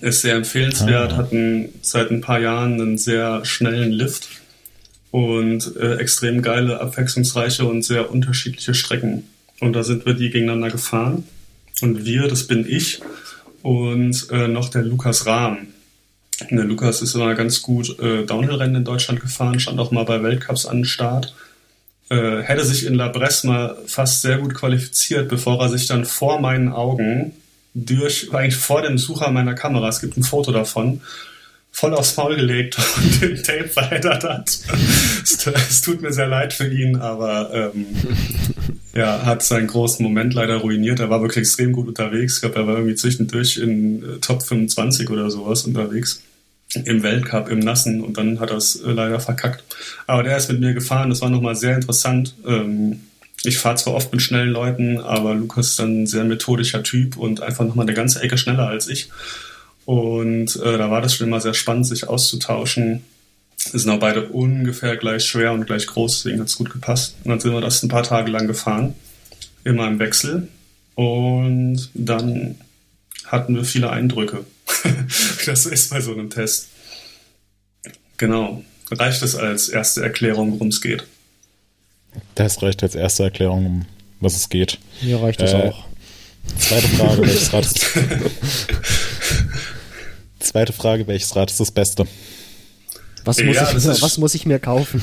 Ist 0.01 0.23
sehr 0.23 0.35
empfehlenswert, 0.35 1.13
ah. 1.13 1.17
hat 1.17 1.33
ein, 1.33 1.69
seit 1.83 2.11
ein 2.11 2.21
paar 2.21 2.41
Jahren 2.41 2.81
einen 2.81 2.99
sehr 2.99 3.45
schnellen 3.45 3.93
Lift 3.93 4.29
und 5.11 5.77
äh, 5.77 5.97
extrem 5.97 6.43
geile, 6.43 6.81
abwechslungsreiche 6.81 7.65
und 7.65 7.83
sehr 7.83 8.11
unterschiedliche 8.11 8.75
Strecken. 8.75 9.25
Und 9.65 9.73
da 9.73 9.83
sind 9.83 10.05
wir 10.05 10.13
die 10.13 10.29
gegeneinander 10.29 10.71
gefahren. 10.71 11.25
Und 11.81 12.05
wir, 12.05 12.29
das 12.29 12.47
bin 12.47 12.67
ich 12.69 13.01
und 13.63 14.29
äh, 14.31 14.47
noch 14.47 14.69
der 14.69 14.83
Lukas 14.83 15.25
Rahm. 15.25 15.69
Der 16.51 16.65
Lukas 16.65 17.01
ist 17.01 17.15
immer 17.15 17.35
ganz 17.35 17.63
gut 17.63 17.99
äh, 17.99 18.27
Downhill-Rennen 18.27 18.77
in 18.77 18.85
Deutschland 18.85 19.21
gefahren, 19.21 19.61
stand 19.61 19.81
auch 19.81 19.91
mal 19.91 20.05
bei 20.05 20.23
Weltcups 20.23 20.67
an 20.67 20.79
den 20.79 20.85
Start. 20.85 21.35
Äh, 22.11 22.43
hätte 22.43 22.63
sich 22.65 22.85
in 22.85 22.95
La 22.95 23.09
Bresse 23.09 23.47
mal 23.47 23.79
fast 23.87 24.21
sehr 24.21 24.37
gut 24.37 24.55
qualifiziert, 24.55 25.31
bevor 25.31 25.59
er 25.63 25.71
sich 25.71 25.87
dann 25.87 26.05
vor 26.05 26.41
meinen 26.41 26.69
Augen 26.69 27.33
durch, 27.73 28.35
eigentlich 28.35 28.57
vor 28.57 28.83
dem 28.83 28.99
Sucher 28.99 29.31
meiner 29.31 29.55
Kamera, 29.55 29.89
es 29.89 30.01
gibt 30.01 30.19
ein 30.19 30.25
Foto 30.25 30.53
davon, 30.53 31.01
voll 31.75 31.93
aufs 31.93 32.17
Maul 32.17 32.37
gelegt 32.37 32.79
und 32.97 33.21
den 33.21 33.43
Tape 33.43 33.69
verheddert 33.69 34.23
hat. 34.23 34.49
es, 35.23 35.47
es, 35.47 35.83
tut 35.83 36.01
mir 36.01 36.13
sehr 36.13 36.29
leid 36.29 36.53
für 36.53 36.69
ihn, 36.69 36.97
aber 36.97 37.73
ähm, 37.75 37.87
ja, 38.95 39.27
hat 39.27 39.43
seinen 39.43 39.67
großen 39.67 40.03
Moment 40.03 40.35
leider 40.35 40.59
ruiniert. 40.59 41.01
Er 41.01 41.11
war 41.11 41.21
wirklich 41.21 41.39
extrem 41.39 41.73
gut 41.73 41.89
unterwegs. 41.89 42.37
Ich 42.37 42.41
glaube, 42.43 42.61
er 42.61 42.67
war 42.69 42.77
irgendwie 42.77 42.95
zwischendurch 42.95 43.59
in 43.59 44.03
äh, 44.03 44.19
Top 44.21 44.45
25 44.45 45.11
oder 45.11 45.31
sowas 45.31 45.65
unterwegs. 45.65 46.23
Im 46.85 47.03
Weltcup, 47.03 47.51
im 47.51 47.59
Nassen 47.59 48.03
und 48.03 48.17
dann 48.19 48.41
hat 48.41 48.51
er 48.51 48.57
es 48.57 48.77
äh, 48.77 48.91
leider 48.91 49.19
verkackt. 49.19 49.65
Aber 50.07 50.23
der 50.23 50.37
ist 50.37 50.51
mit 50.51 50.61
mir 50.61 50.75
gefahren, 50.75 51.11
das 51.11 51.21
war 51.21 51.29
nochmal 51.29 51.57
sehr 51.57 51.75
interessant. 51.75 52.35
Ähm, 52.47 53.01
ich 53.43 53.59
fahre 53.59 53.77
zwar 53.77 53.95
oft 53.95 54.13
mit 54.13 54.23
schnellen 54.23 54.51
Leuten, 54.51 55.01
aber 55.01 55.35
Lukas 55.35 55.71
ist 55.71 55.79
dann 55.79 56.03
ein 56.03 56.07
sehr 56.07 56.25
methodischer 56.25 56.83
Typ 56.83 57.17
und 57.17 57.43
einfach 57.43 57.65
nochmal 57.65 57.87
eine 57.87 57.95
ganze 57.95 58.23
Ecke 58.23 58.39
schneller 58.39 58.69
als 58.69 58.89
ich. 58.89 59.11
Und 59.85 60.57
äh, 60.57 60.79
da 60.79 60.91
war 60.91 61.01
das 61.01 61.15
schon 61.15 61.27
immer 61.27 61.41
sehr 61.41 61.55
spannend, 61.55 61.87
sich 61.87 62.09
auszutauschen. 62.09 63.05
Wir 63.71 63.81
sind 63.81 63.91
auch 63.91 63.99
beide 63.99 64.27
ungefähr 64.29 64.97
gleich 64.97 65.25
schwer 65.25 65.53
und 65.53 65.67
gleich 65.67 65.87
groß, 65.87 66.23
deswegen 66.23 66.41
hat 66.41 66.49
es 66.49 66.57
gut 66.57 66.71
gepasst. 66.71 67.17
Und 67.25 67.31
dann 67.31 67.41
sind 67.41 67.53
wir 67.53 67.61
das 67.61 67.83
ein 67.83 67.89
paar 67.89 68.03
Tage 68.03 68.31
lang 68.31 68.47
gefahren, 68.47 68.95
immer 69.65 69.87
im 69.87 69.99
Wechsel. 69.99 70.49
Und 70.95 71.91
dann 71.95 72.57
hatten 73.27 73.57
wir 73.57 73.65
viele 73.65 73.91
Eindrücke. 73.91 74.45
das 75.47 75.67
ist 75.67 75.91
bei 75.91 76.01
so 76.01 76.13
einem 76.13 76.31
Test. 76.31 76.69
Genau. 78.17 78.63
Reicht 78.91 79.23
es 79.23 79.35
als 79.35 79.69
erste 79.69 80.03
Erklärung, 80.03 80.53
worum 80.53 80.69
es 80.69 80.81
geht? 80.81 81.05
Das 82.35 82.63
reicht 82.63 82.83
als 82.83 82.95
erste 82.95 83.25
Erklärung, 83.25 83.67
um 83.67 83.87
was 84.21 84.37
es 84.37 84.49
geht. 84.49 84.79
Mir 85.03 85.21
reicht 85.21 85.41
das 85.41 85.53
äh, 85.53 85.57
auch. 85.57 85.85
Zweite 86.59 86.89
Frage, 86.89 87.23
welches 87.23 87.53
Rad 87.53 87.65
ist 87.65 87.87
Zweite 90.45 90.73
Frage, 90.73 91.07
welches 91.07 91.35
Rad 91.35 91.51
ist 91.51 91.59
das 91.59 91.71
Beste? 91.71 92.07
Was 93.25 93.43
muss, 93.43 93.57
ja, 93.57 93.73
ich, 93.75 94.03
was 94.03 94.19
muss 94.19 94.35
ich 94.35 94.45
mir 94.45 94.59
kaufen? 94.59 95.01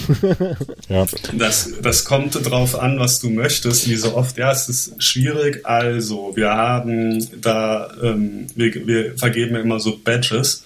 ja. 0.90 1.08
das, 1.34 1.72
das 1.82 2.06
kommt 2.06 2.38
drauf 2.48 2.80
an, 2.80 3.00
was 3.00 3.20
du 3.20 3.32
möchtest, 3.32 3.90
wie 3.90 3.96
so 3.96 4.16
oft. 4.16 4.38
Ja, 4.38 4.52
es 4.52 4.70
ist 4.70 5.04
schwierig. 5.04 5.66
Also, 5.66 6.34
wir 6.36 6.52
haben 6.52 7.28
da, 7.42 7.92
ähm, 8.04 8.46
wir, 8.54 8.86
wir 8.86 9.18
vergeben 9.18 9.56
ja 9.56 9.62
immer 9.62 9.80
so 9.80 9.98
Badges. 9.98 10.64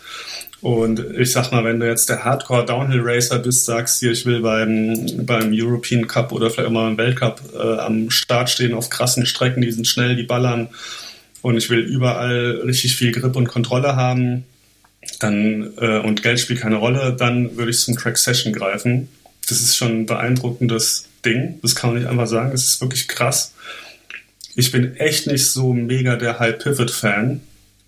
Und 0.59 0.99
ich 1.17 1.31
sag 1.31 1.51
mal, 1.51 1.63
wenn 1.63 1.79
du 1.79 1.87
jetzt 1.87 2.09
der 2.09 2.25
Hardcore 2.25 2.65
Downhill 2.65 3.01
Racer 3.01 3.39
bist, 3.39 3.65
sagst 3.65 4.01
dir, 4.01 4.11
ich 4.11 4.25
will 4.25 4.41
beim, 4.41 5.25
beim 5.25 5.51
European 5.53 6.07
Cup 6.07 6.33
oder 6.33 6.49
vielleicht 6.49 6.67
auch 6.67 6.73
mal 6.73 6.91
im 6.91 6.97
Weltcup 6.97 7.39
äh, 7.53 7.77
am 7.77 8.09
Start 8.09 8.49
stehen 8.49 8.73
auf 8.73 8.89
krassen 8.89 9.25
Strecken, 9.25 9.61
die 9.61 9.71
sind 9.71 9.87
schnell, 9.87 10.15
die 10.15 10.23
ballern 10.23 10.69
und 11.43 11.55
ich 11.57 11.69
will 11.69 11.79
überall 11.79 12.63
richtig 12.65 12.95
viel 12.95 13.11
Grip 13.11 13.35
und 13.35 13.47
Kontrolle 13.47 13.95
haben, 13.95 14.45
dann 15.25 15.73
äh, 15.77 15.99
und 15.99 16.23
Geld 16.23 16.39
spielt 16.39 16.61
keine 16.61 16.77
Rolle, 16.77 17.15
dann 17.17 17.57
würde 17.57 17.71
ich 17.71 17.79
zum 17.79 17.97
Track 17.97 18.17
Session 18.17 18.53
greifen. 18.53 19.09
Das 19.47 19.61
ist 19.61 19.75
schon 19.75 20.01
ein 20.01 20.05
beeindruckendes 20.05 21.07
Ding. 21.25 21.59
Das 21.61 21.75
kann 21.75 21.91
man 21.91 21.99
nicht 21.99 22.09
einfach 22.09 22.27
sagen. 22.27 22.51
Das 22.51 22.63
ist 22.63 22.81
wirklich 22.81 23.07
krass. 23.07 23.53
Ich 24.55 24.71
bin 24.71 24.95
echt 24.95 25.27
nicht 25.27 25.45
so 25.45 25.73
mega 25.73 26.15
der 26.15 26.39
High 26.39 26.57
Pivot 26.57 26.91
Fan 26.91 27.41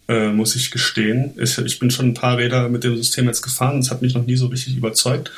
äh, 0.07 0.29
muss 0.29 0.55
ich 0.55 0.71
gestehen. 0.71 1.31
Ich, 1.37 1.57
ich, 1.57 1.79
bin 1.79 1.91
schon 1.91 2.09
ein 2.09 2.13
paar 2.13 2.37
Räder 2.37 2.69
mit 2.69 2.83
dem 2.83 2.95
System 2.95 3.25
jetzt 3.25 3.41
gefahren. 3.41 3.79
Es 3.79 3.91
hat 3.91 4.01
mich 4.01 4.13
noch 4.13 4.25
nie 4.25 4.37
so 4.37 4.47
richtig 4.47 4.75
überzeugt. 4.75 5.31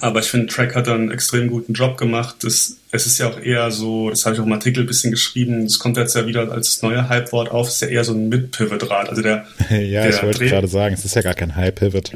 Aber 0.00 0.20
ich 0.20 0.26
finde, 0.26 0.46
Track 0.46 0.76
hat 0.76 0.86
da 0.86 0.94
einen 0.94 1.10
extrem 1.10 1.48
guten 1.48 1.72
Job 1.72 1.96
gemacht. 1.98 2.36
Das, 2.42 2.76
es 2.92 3.06
ist 3.06 3.18
ja 3.18 3.28
auch 3.28 3.40
eher 3.40 3.70
so, 3.70 4.10
das 4.10 4.24
habe 4.24 4.34
ich 4.34 4.40
auch 4.40 4.46
im 4.46 4.52
Artikel 4.52 4.84
ein 4.84 4.86
bisschen 4.86 5.10
geschrieben, 5.10 5.64
es 5.64 5.78
kommt 5.78 5.96
jetzt 5.96 6.14
ja 6.14 6.26
wieder 6.26 6.50
als 6.52 6.80
neue 6.82 7.08
Hype-Wort 7.08 7.50
auf, 7.50 7.68
es 7.68 7.74
ist 7.74 7.80
ja 7.82 7.88
eher 7.88 8.04
so 8.04 8.12
ein 8.12 8.28
Mid-Pivot-Rad. 8.28 9.08
Also 9.08 9.22
der, 9.22 9.46
ja, 9.70 10.02
der 10.02 10.10
ich 10.10 10.22
wollte 10.22 10.46
gerade 10.46 10.68
sagen, 10.68 10.94
es 10.94 11.04
ist 11.04 11.16
ja 11.16 11.22
gar 11.22 11.34
kein 11.34 11.56
High-Pivot. 11.56 12.12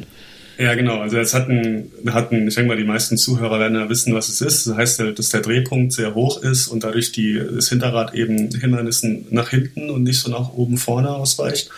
Ja, 0.57 0.75
genau. 0.75 1.01
Also 1.01 1.17
jetzt 1.17 1.35
hatten, 1.35 1.91
hatten, 2.09 2.47
ich 2.47 2.55
denke 2.55 2.69
mal, 2.69 2.77
die 2.77 2.85
meisten 2.85 3.17
Zuhörer 3.17 3.59
werden 3.59 3.77
ja 3.77 3.89
wissen, 3.89 4.15
was 4.15 4.29
es 4.29 4.41
ist. 4.41 4.67
Das 4.69 4.77
heißt, 4.77 5.03
dass 5.17 5.29
der 5.31 5.41
Drehpunkt 5.41 5.93
sehr 5.93 6.15
hoch 6.15 6.43
ist 6.43 6.69
und 6.69 6.85
dadurch 6.85 7.11
die, 7.11 7.43
das 7.55 7.69
Hinterrad 7.69 8.15
eben 8.15 8.51
Hindernissen 8.51 9.27
nach 9.31 9.49
hinten 9.49 9.91
und 9.91 10.05
nicht 10.05 10.21
so 10.21 10.31
nach 10.31 10.53
oben 10.53 10.79
vorne 10.79 11.11
ausweicht. 11.11 11.71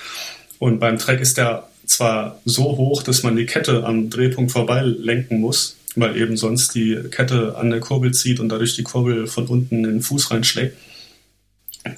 Und 0.58 0.78
beim 0.78 0.98
Track 0.98 1.20
ist 1.20 1.38
der 1.38 1.68
zwar 1.86 2.40
so 2.44 2.76
hoch, 2.76 3.02
dass 3.02 3.22
man 3.22 3.36
die 3.36 3.46
Kette 3.46 3.84
am 3.84 4.10
Drehpunkt 4.10 4.52
vorbei 4.52 4.82
lenken 4.82 5.40
muss, 5.40 5.75
weil 5.96 6.16
eben 6.16 6.36
sonst 6.36 6.74
die 6.74 6.98
Kette 7.10 7.56
an 7.56 7.70
der 7.70 7.80
Kurbel 7.80 8.12
zieht 8.12 8.38
und 8.38 8.48
dadurch 8.48 8.76
die 8.76 8.82
Kurbel 8.82 9.26
von 9.26 9.46
unten 9.46 9.84
in 9.84 9.94
den 9.94 10.02
Fuß 10.02 10.30
reinschlägt. 10.30 10.76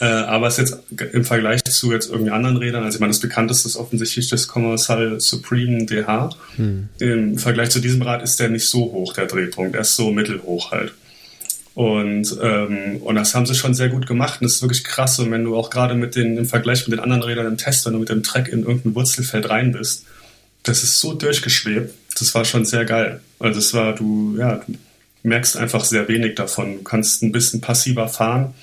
Äh, 0.01 0.05
aber 0.05 0.49
es 0.49 0.59
ist 0.59 0.71
jetzt 0.71 1.15
im 1.15 1.25
Vergleich 1.25 1.65
zu 1.65 1.93
jetzt 1.93 2.11
irgendwie 2.11 2.31
anderen 2.31 2.59
Rädern, 2.59 2.85
also 2.85 2.97
ich 2.97 3.01
meine, 3.01 3.13
das 3.13 3.21
bekannteste 3.21 3.69
ist 3.69 3.77
offensichtlich 3.77 4.29
das 4.29 4.47
Commercial 4.47 5.19
Supreme 5.19 5.87
DH. 5.87 6.31
Hm. 6.57 6.89
Im 6.99 7.39
Vergleich 7.39 7.71
zu 7.71 7.81
diesem 7.81 8.03
Rad 8.03 8.23
ist 8.23 8.39
der 8.39 8.51
nicht 8.51 8.69
so 8.69 8.81
hoch, 8.81 9.15
der 9.15 9.27
Drehpunkt. 9.27 9.75
Er 9.75 9.83
ist 9.83 9.97
so 9.97 10.13
mittelhoch 10.13 10.73
halt. 10.73 10.93
Und, 11.75 12.37
ähm, 12.43 12.97
und 13.03 13.15
das 13.15 13.35
haben 13.35 13.47
sie 13.47 13.55
schon 13.55 13.73
sehr 13.73 13.89
gut 13.89 14.07
gemacht. 14.07 14.41
Und 14.41 14.47
das 14.47 14.57
ist 14.57 14.63
wirklich 14.63 14.85
krass. 14.85 15.19
Und 15.21 15.31
wenn 15.31 15.45
du 15.45 15.57
auch 15.57 15.71
gerade 15.71 15.95
mit 15.95 16.17
den, 16.17 16.37
im 16.37 16.45
Vergleich 16.45 16.87
mit 16.87 16.99
den 16.99 17.03
anderen 17.03 17.23
Rädern 17.23 17.47
im 17.47 17.57
Test, 17.57 17.87
wenn 17.87 17.93
du 17.93 18.01
mit 18.01 18.09
dem 18.09 18.25
Track 18.25 18.49
in 18.49 18.65
irgendein 18.65 18.95
Wurzelfeld 18.95 19.49
rein 19.49 19.73
bist, 19.73 20.05
das 20.65 20.83
ist 20.83 20.99
so 20.99 21.15
durchgeschwebt. 21.15 21.95
Das 22.21 22.35
war 22.35 22.45
schon 22.45 22.65
sehr 22.65 22.85
geil. 22.85 23.21
Also 23.39 23.59
es 23.59 23.75
war, 23.75 23.95
du, 23.95 24.37
ja, 24.39 24.57
du 24.57 24.75
merkst 25.23 25.57
einfach 25.57 25.85
sehr 25.85 26.09
wenig 26.09 26.35
davon. 26.35 26.79
Du 26.79 26.83
kannst 26.83 27.23
ein 27.23 27.33
bisschen 27.33 27.61
passiver 27.61 28.09
fahren 28.09 28.55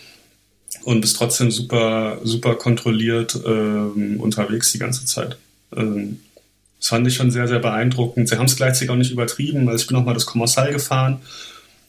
und 0.84 1.02
bist 1.02 1.16
trotzdem 1.18 1.52
super, 1.52 2.20
super 2.24 2.56
kontrolliert 2.56 3.40
ähm, 3.46 4.20
unterwegs 4.20 4.72
die 4.72 4.80
ganze 4.80 5.06
Zeit. 5.06 5.38
Ähm, 5.76 6.20
das 6.80 6.90
fand 6.90 7.08
ich 7.08 7.16
schon 7.16 7.32
sehr, 7.32 7.48
sehr 7.48 7.60
beeindruckend. 7.60 8.30
Sie 8.30 8.38
haben 8.38 8.46
es 8.46 8.56
gleichzeitig 8.56 8.90
auch 8.90 8.96
nicht 8.96 9.12
übertrieben. 9.12 9.68
Also 9.70 9.82
ich 9.82 9.88
bin 9.88 9.98
auch 9.98 10.06
mal 10.06 10.14
das 10.14 10.26
Kommissal 10.26 10.72
gefahren 10.72 11.22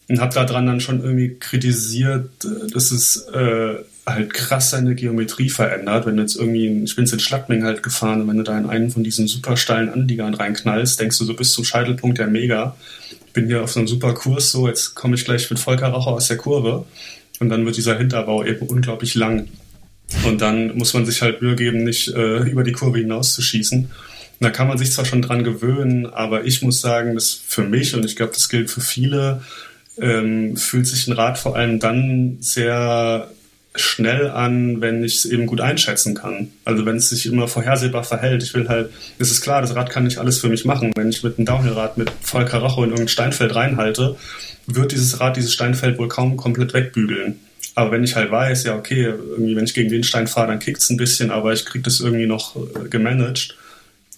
und 0.08 0.20
habe 0.20 0.34
daran 0.34 0.66
dann 0.66 0.80
schon 0.80 1.02
irgendwie 1.02 1.36
kritisiert, 1.38 2.30
äh, 2.44 2.70
dass 2.70 2.90
es 2.90 3.16
äh, 3.28 3.76
halt 4.06 4.32
krass 4.32 4.70
seine 4.70 4.94
Geometrie 4.94 5.50
verändert. 5.50 6.06
Wenn 6.06 6.16
du 6.16 6.22
jetzt 6.22 6.36
irgendwie, 6.36 6.68
ich 6.84 6.94
bin 6.94 7.04
jetzt 7.04 7.12
in 7.12 7.18
Schlackming 7.18 7.64
halt 7.64 7.82
gefahren 7.82 8.22
und 8.22 8.28
wenn 8.28 8.36
du 8.36 8.44
da 8.44 8.56
in 8.56 8.66
einen 8.66 8.90
von 8.90 9.02
diesen 9.02 9.26
super 9.26 9.56
steilen 9.56 9.88
Anliegern 9.88 10.34
reinknallst, 10.34 11.00
denkst 11.00 11.18
du 11.18 11.24
so 11.24 11.34
bis 11.34 11.52
zum 11.52 11.64
Scheitelpunkt 11.64 12.18
ja 12.18 12.26
mega. 12.26 12.76
Ich 13.10 13.32
bin 13.32 13.46
hier 13.48 13.62
auf 13.62 13.72
so 13.72 13.80
einem 13.80 13.88
super 13.88 14.14
Kurs, 14.14 14.52
so 14.52 14.68
jetzt 14.68 14.94
komme 14.94 15.16
ich 15.16 15.24
gleich 15.24 15.50
mit 15.50 15.58
Volker 15.58 15.88
Raucher 15.88 16.12
aus 16.12 16.28
der 16.28 16.36
Kurve 16.36 16.86
und 17.40 17.48
dann 17.48 17.66
wird 17.66 17.76
dieser 17.76 17.98
Hinterbau 17.98 18.44
eben 18.44 18.66
unglaublich 18.66 19.14
lang. 19.16 19.48
Und 20.24 20.40
dann 20.40 20.76
muss 20.76 20.94
man 20.94 21.04
sich 21.04 21.20
halt 21.20 21.42
Mühe 21.42 21.56
geben, 21.56 21.82
nicht 21.82 22.08
äh, 22.08 22.38
über 22.48 22.62
die 22.62 22.72
Kurve 22.72 22.98
hinaus 22.98 23.34
zu 23.34 23.42
schießen. 23.42 23.90
da 24.38 24.50
kann 24.50 24.68
man 24.68 24.78
sich 24.78 24.92
zwar 24.92 25.04
schon 25.04 25.22
dran 25.22 25.42
gewöhnen, 25.42 26.06
aber 26.06 26.44
ich 26.44 26.62
muss 26.62 26.80
sagen, 26.80 27.14
dass 27.14 27.32
für 27.32 27.64
mich, 27.64 27.94
und 27.94 28.04
ich 28.04 28.14
glaube, 28.14 28.32
das 28.34 28.48
gilt 28.48 28.70
für 28.70 28.80
viele, 28.80 29.42
ähm, 30.00 30.56
fühlt 30.56 30.86
sich 30.86 31.08
ein 31.08 31.12
Rad 31.12 31.38
vor 31.38 31.56
allem 31.56 31.80
dann 31.80 32.36
sehr 32.40 33.30
schnell 33.80 34.30
an, 34.30 34.80
wenn 34.80 35.04
ich 35.04 35.16
es 35.16 35.24
eben 35.24 35.46
gut 35.46 35.60
einschätzen 35.60 36.14
kann. 36.14 36.48
Also 36.64 36.86
wenn 36.86 36.96
es 36.96 37.10
sich 37.10 37.26
immer 37.26 37.48
vorhersehbar 37.48 38.04
verhält. 38.04 38.42
Ich 38.42 38.54
will 38.54 38.68
halt, 38.68 38.90
es 39.18 39.30
ist 39.30 39.40
klar, 39.40 39.62
das 39.62 39.74
Rad 39.74 39.90
kann 39.90 40.04
nicht 40.04 40.18
alles 40.18 40.38
für 40.38 40.48
mich 40.48 40.64
machen. 40.64 40.92
Wenn 40.94 41.10
ich 41.10 41.22
mit 41.22 41.38
einem 41.38 41.46
Downhill-Rad 41.46 41.98
mit 41.98 42.10
voll 42.22 42.44
Karacho 42.44 42.84
in 42.84 42.90
irgendein 42.90 43.08
Steinfeld 43.08 43.54
reinhalte, 43.54 44.16
wird 44.66 44.92
dieses 44.92 45.20
Rad 45.20 45.36
dieses 45.36 45.52
Steinfeld 45.52 45.98
wohl 45.98 46.08
kaum 46.08 46.36
komplett 46.36 46.74
wegbügeln. 46.74 47.40
Aber 47.74 47.92
wenn 47.92 48.04
ich 48.04 48.16
halt 48.16 48.30
weiß, 48.30 48.64
ja, 48.64 48.74
okay, 48.74 49.02
irgendwie, 49.02 49.54
wenn 49.54 49.64
ich 49.64 49.74
gegen 49.74 49.90
den 49.90 50.02
Stein 50.02 50.26
fahre, 50.26 50.48
dann 50.48 50.58
kickt 50.58 50.80
es 50.80 50.88
ein 50.90 50.96
bisschen, 50.96 51.30
aber 51.30 51.52
ich 51.52 51.66
kriege 51.66 51.84
das 51.84 52.00
irgendwie 52.00 52.26
noch 52.26 52.56
äh, 52.56 52.88
gemanagt, 52.88 53.54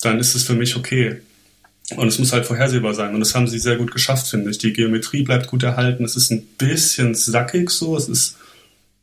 dann 0.01 0.21
ist 0.21 0.35
es 0.37 0.45
für 0.45 0.55
mich 0.55 0.77
okay. 0.77 1.17
Und 1.97 2.07
es 2.07 2.19
muss 2.19 2.33
halt 2.33 2.47
vorhersehbar 2.47 2.95
sein. 2.95 3.15
Und 3.15 3.21
das 3.21 3.35
haben 3.35 3.49
sie 3.49 3.59
sehr 3.59 3.77
gut 3.77 3.93
geschafft, 3.93 4.29
finde 4.29 4.51
ich. 4.51 4.59
Die 4.59 4.73
Geometrie 4.73 5.23
bleibt 5.23 5.47
gut 5.47 5.63
erhalten. 5.63 6.05
Es 6.05 6.17
ist 6.17 6.31
ein 6.31 6.43
bisschen 6.59 7.15
sackig 7.15 7.71
so. 7.71 7.97
Es 7.97 8.09
ist 8.09 8.37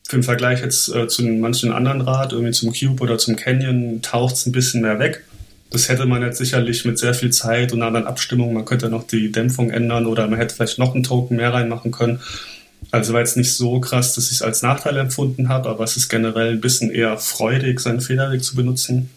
für 0.08 0.18
den 0.18 0.24
Vergleich 0.24 0.62
jetzt 0.62 0.94
äh, 0.94 1.08
zu 1.08 1.24
manchen 1.24 1.72
anderen 1.72 2.02
Rad, 2.02 2.32
irgendwie 2.32 2.52
zum 2.52 2.72
Cube 2.72 3.02
oder 3.02 3.18
zum 3.18 3.36
Canyon, 3.36 4.02
taucht 4.02 4.36
es 4.36 4.46
ein 4.46 4.52
bisschen 4.52 4.82
mehr 4.82 5.00
weg. 5.00 5.24
Das 5.72 5.90
hätte 5.90 6.06
man 6.06 6.22
jetzt 6.22 6.38
sicherlich 6.38 6.86
mit 6.86 7.00
sehr 7.00 7.16
viel 7.16 7.32
Zeit 7.32 7.74
und 7.74 7.82
anderen 7.82 8.06
Abstimmungen, 8.06 8.54
man 8.54 8.66
könnte 8.66 8.90
noch 8.90 9.08
die 9.08 9.32
Dämpfung 9.32 9.72
ändern 9.72 10.06
oder 10.06 10.28
man 10.28 10.38
hätte 10.38 10.56
vielleicht 10.56 10.78
noch 10.78 10.94
einen 10.94 11.04
Token 11.04 11.38
mehr 11.38 11.54
reinmachen 11.54 11.92
können. 11.92 12.22
Also 12.92 13.14
war 13.14 13.20
jetzt 13.20 13.36
nicht 13.36 13.54
so 13.54 13.80
krass, 13.80 14.14
dass 14.14 14.28
ich 14.28 14.38
es 14.38 14.42
als 14.44 14.62
Nachteil 14.62 14.96
empfunden 14.98 15.50
habe, 15.50 15.70
aber 15.70 15.84
es 15.84 15.98
ist 15.98 16.08
generell 16.08 16.52
ein 16.52 16.62
bisschen 16.62 16.92
eher 16.92 17.18
freudig, 17.18 17.80
seinen 17.80 18.00
Federweg 18.00 18.44
zu 18.44 18.56
benutzen. 18.56 19.10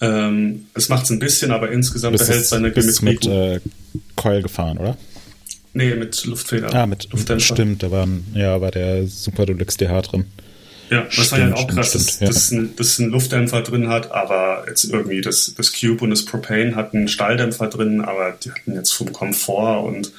Ähm, 0.00 0.66
es 0.74 0.88
macht 0.88 1.04
es 1.04 1.10
ein 1.10 1.20
bisschen, 1.20 1.52
aber 1.52 1.70
insgesamt 1.70 2.18
behält 2.18 2.44
seine 2.44 2.72
Geometrie 2.72 3.04
mit 3.04 3.26
äh, 3.26 3.60
Coil 4.16 4.42
gefahren, 4.42 4.78
oder? 4.78 4.96
Nee, 5.72 5.94
mit 5.94 6.24
Luftfeder. 6.24 6.74
Ah, 6.74 6.86
mit 6.86 7.10
Luftdämpfer. 7.12 7.54
Stimmt, 7.54 7.82
da 7.82 7.90
war, 7.90 8.08
ja, 8.34 8.60
war 8.60 8.70
der 8.70 9.06
Super 9.06 9.46
Deluxe 9.46 9.78
DH 9.78 10.02
drin. 10.02 10.24
Ja, 10.90 11.06
was 11.14 11.26
stimmt, 11.26 11.50
ja 11.50 11.54
auch 11.54 11.68
krass 11.68 11.88
stimmt, 11.90 12.04
ist, 12.08 12.20
ja. 12.20 12.26
dass, 12.28 12.50
ein, 12.50 12.76
dass 12.76 12.98
ein 12.98 13.10
Luftdämpfer 13.10 13.62
drin 13.62 13.88
hat, 13.88 14.10
aber 14.10 14.64
jetzt 14.66 14.84
irgendwie 14.84 15.20
das, 15.20 15.52
das 15.56 15.72
Cube 15.72 16.02
und 16.02 16.10
das 16.10 16.24
Propane 16.24 16.74
hatten 16.74 16.98
einen 16.98 17.08
Stahldämpfer 17.08 17.66
drin, 17.66 18.00
aber 18.00 18.36
die 18.42 18.50
hatten 18.50 18.74
jetzt 18.74 18.92
vom 18.92 19.12
Komfort 19.12 19.84
und, 19.84 20.12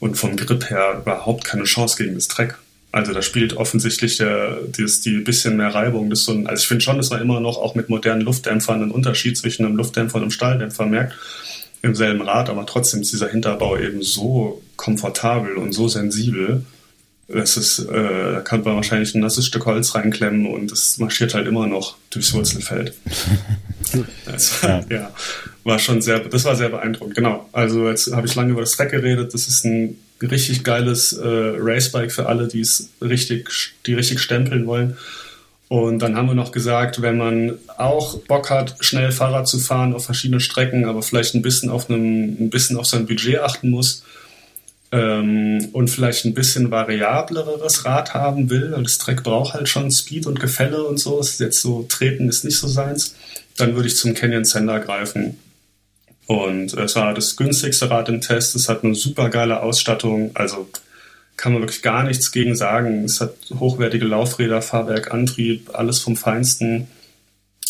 und 0.00 0.16
vom 0.16 0.36
Grip 0.36 0.70
her 0.70 1.00
überhaupt 1.02 1.44
keine 1.44 1.64
Chance 1.64 1.96
gegen 2.02 2.14
das 2.14 2.26
Track. 2.26 2.58
Also 2.90 3.12
da 3.12 3.22
spielt 3.22 3.56
offensichtlich 3.56 4.16
der, 4.16 4.58
das, 4.76 5.02
die 5.02 5.18
bisschen 5.18 5.56
mehr 5.56 5.74
Reibung. 5.74 6.10
Das 6.10 6.24
so 6.24 6.32
ein, 6.32 6.46
also 6.46 6.62
ich 6.62 6.68
finde 6.68 6.82
schon, 6.82 6.96
dass 6.96 7.10
man 7.10 7.20
immer 7.20 7.38
noch 7.40 7.58
auch 7.58 7.74
mit 7.74 7.88
modernen 7.88 8.22
Luftdämpfern 8.22 8.82
einen 8.82 8.90
Unterschied 8.90 9.36
zwischen 9.36 9.66
einem 9.66 9.76
Luftdämpfer 9.76 10.16
und 10.16 10.22
einem 10.22 10.30
Stahldämpfer 10.30 10.86
merkt 10.86 11.14
im 11.82 11.94
selben 11.94 12.22
Rad, 12.22 12.50
aber 12.50 12.66
trotzdem 12.66 13.02
ist 13.02 13.12
dieser 13.12 13.28
Hinterbau 13.28 13.78
eben 13.78 14.02
so 14.02 14.62
komfortabel 14.88 15.56
und 15.58 15.72
so 15.72 15.86
sensibel, 15.86 16.64
das 17.28 17.58
ist, 17.58 17.80
äh, 17.80 18.32
da 18.32 18.40
kann 18.40 18.62
man 18.62 18.76
wahrscheinlich 18.76 19.14
ein 19.14 19.20
nasses 19.20 19.44
Stück 19.44 19.66
Holz 19.66 19.94
reinklemmen 19.94 20.46
und 20.46 20.72
es 20.72 20.96
marschiert 20.96 21.34
halt 21.34 21.46
immer 21.46 21.66
noch 21.66 21.98
durchs 22.08 22.32
Wurzelfeld. 22.32 22.94
das 24.24 24.62
war, 24.62 24.90
ja. 24.90 24.96
ja. 24.96 25.10
war 25.62 25.78
schon 25.78 26.00
sehr, 26.00 26.20
das 26.20 26.44
war 26.44 26.56
sehr 26.56 26.70
beeindruckend. 26.70 27.14
Genau. 27.14 27.46
Also 27.52 27.86
jetzt 27.86 28.10
habe 28.12 28.26
ich 28.26 28.34
lange 28.34 28.52
über 28.52 28.62
das 28.62 28.72
Track 28.72 28.92
geredet. 28.92 29.34
Das 29.34 29.46
ist 29.46 29.66
ein 29.66 29.98
richtig 30.22 30.64
geiles 30.64 31.12
äh, 31.12 31.20
Racebike 31.22 32.08
für 32.08 32.26
alle, 32.26 32.48
die 32.48 32.60
es 32.60 32.88
richtig, 33.02 33.74
die 33.84 33.92
richtig 33.92 34.20
stempeln 34.20 34.66
wollen. 34.66 34.96
Und 35.68 35.98
dann 35.98 36.16
haben 36.16 36.28
wir 36.28 36.34
noch 36.34 36.50
gesagt, 36.50 37.02
wenn 37.02 37.18
man 37.18 37.58
auch 37.76 38.20
Bock 38.20 38.48
hat, 38.48 38.76
schnell 38.80 39.12
Fahrrad 39.12 39.46
zu 39.46 39.58
fahren 39.58 39.92
auf 39.92 40.06
verschiedene 40.06 40.40
Strecken, 40.40 40.86
aber 40.86 41.02
vielleicht 41.02 41.34
ein 41.34 41.42
bisschen 41.42 41.68
auf 41.68 41.90
einem, 41.90 42.38
ein 42.40 42.48
bisschen 42.48 42.78
auf 42.78 42.86
sein 42.86 43.04
Budget 43.04 43.40
achten 43.40 43.68
muss, 43.68 44.02
ähm, 44.92 45.68
und 45.72 45.88
vielleicht 45.88 46.24
ein 46.24 46.34
bisschen 46.34 46.70
variableres 46.70 47.84
Rad 47.84 48.14
haben 48.14 48.50
will, 48.50 48.72
weil 48.72 48.82
das 48.82 48.98
Trek 48.98 49.22
braucht 49.22 49.54
halt 49.54 49.68
schon 49.68 49.90
Speed 49.90 50.26
und 50.26 50.40
Gefälle 50.40 50.84
und 50.84 50.98
so, 50.98 51.20
ist 51.20 51.40
jetzt 51.40 51.60
so, 51.60 51.84
Treten 51.88 52.28
ist 52.28 52.44
nicht 52.44 52.58
so 52.58 52.68
seins, 52.68 53.14
dann 53.56 53.74
würde 53.74 53.88
ich 53.88 53.96
zum 53.96 54.14
Canyon 54.14 54.44
Sender 54.44 54.80
greifen. 54.80 55.38
Und 56.26 56.74
es 56.74 56.96
war 56.96 57.14
das 57.14 57.36
günstigste 57.36 57.90
Rad 57.90 58.08
im 58.08 58.20
Test, 58.20 58.54
es 58.54 58.68
hat 58.68 58.84
eine 58.84 58.94
super 58.94 59.30
geile 59.30 59.62
Ausstattung, 59.62 60.30
also 60.34 60.68
kann 61.38 61.52
man 61.52 61.62
wirklich 61.62 61.82
gar 61.82 62.02
nichts 62.02 62.32
gegen 62.32 62.56
sagen. 62.56 63.04
Es 63.04 63.20
hat 63.20 63.34
hochwertige 63.58 64.04
Laufräder, 64.04 64.60
Fahrwerk, 64.60 65.14
Antrieb, 65.14 65.70
alles 65.72 66.00
vom 66.00 66.16
Feinsten. 66.16 66.88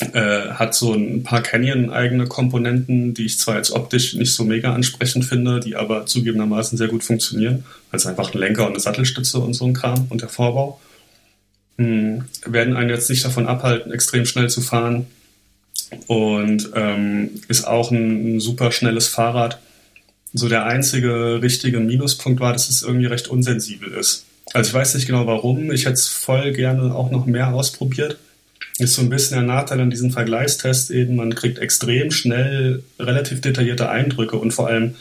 Äh, 0.00 0.50
hat 0.50 0.74
so 0.74 0.92
ein 0.92 1.24
paar 1.24 1.42
Canyon-eigene 1.42 2.26
Komponenten, 2.26 3.14
die 3.14 3.26
ich 3.26 3.38
zwar 3.38 3.56
jetzt 3.56 3.72
optisch 3.72 4.14
nicht 4.14 4.32
so 4.32 4.44
mega 4.44 4.72
ansprechend 4.72 5.24
finde, 5.24 5.58
die 5.58 5.74
aber 5.74 6.06
zugegebenermaßen 6.06 6.78
sehr 6.78 6.88
gut 6.88 7.02
funktionieren. 7.02 7.64
Also 7.90 8.08
einfach 8.08 8.32
ein 8.32 8.38
Lenker 8.38 8.64
und 8.66 8.72
eine 8.72 8.80
Sattelstütze 8.80 9.38
und 9.38 9.54
so 9.54 9.64
ein 9.64 9.74
Kram 9.74 10.06
und 10.10 10.20
der 10.20 10.28
Vorbau. 10.28 10.80
Hm, 11.78 12.24
werden 12.46 12.76
einen 12.76 12.90
jetzt 12.90 13.10
nicht 13.10 13.24
davon 13.24 13.48
abhalten, 13.48 13.92
extrem 13.92 14.24
schnell 14.24 14.48
zu 14.48 14.60
fahren. 14.60 15.06
und 16.06 16.70
ähm, 16.74 17.30
ist 17.48 17.66
auch 17.66 17.90
ein, 17.90 18.36
ein 18.36 18.40
super 18.40 18.72
schnelles 18.72 19.08
Fahrrad. 19.08 19.58
So 20.34 20.48
der 20.48 20.66
einzige 20.66 21.40
richtige 21.42 21.80
Minuspunkt 21.80 22.40
war, 22.40 22.52
dass 22.52 22.68
es 22.68 22.82
irgendwie 22.82 23.06
recht 23.06 23.28
unsensibel 23.28 23.90
ist. 23.92 24.26
Also 24.52 24.68
ich 24.68 24.74
weiß 24.74 24.94
nicht 24.94 25.06
genau 25.06 25.26
warum. 25.26 25.72
Ich 25.72 25.86
hätte 25.86 25.94
es 25.94 26.08
voll 26.08 26.52
gerne 26.52 26.94
auch 26.94 27.10
noch 27.10 27.26
mehr 27.26 27.54
ausprobiert. 27.54 28.18
Ist 28.78 28.94
so 28.94 29.02
ein 29.02 29.10
bisschen 29.10 29.38
der 29.38 29.46
Nachteil 29.46 29.80
an 29.80 29.90
diesem 29.90 30.12
Vergleichstest 30.12 30.90
eben, 30.90 31.16
man 31.16 31.34
kriegt 31.34 31.58
extrem 31.58 32.10
schnell 32.10 32.82
relativ 32.98 33.40
detaillierte 33.40 33.88
Eindrücke 33.88 34.36
und 34.36 34.52
vor 34.52 34.68
allem, 34.68 34.94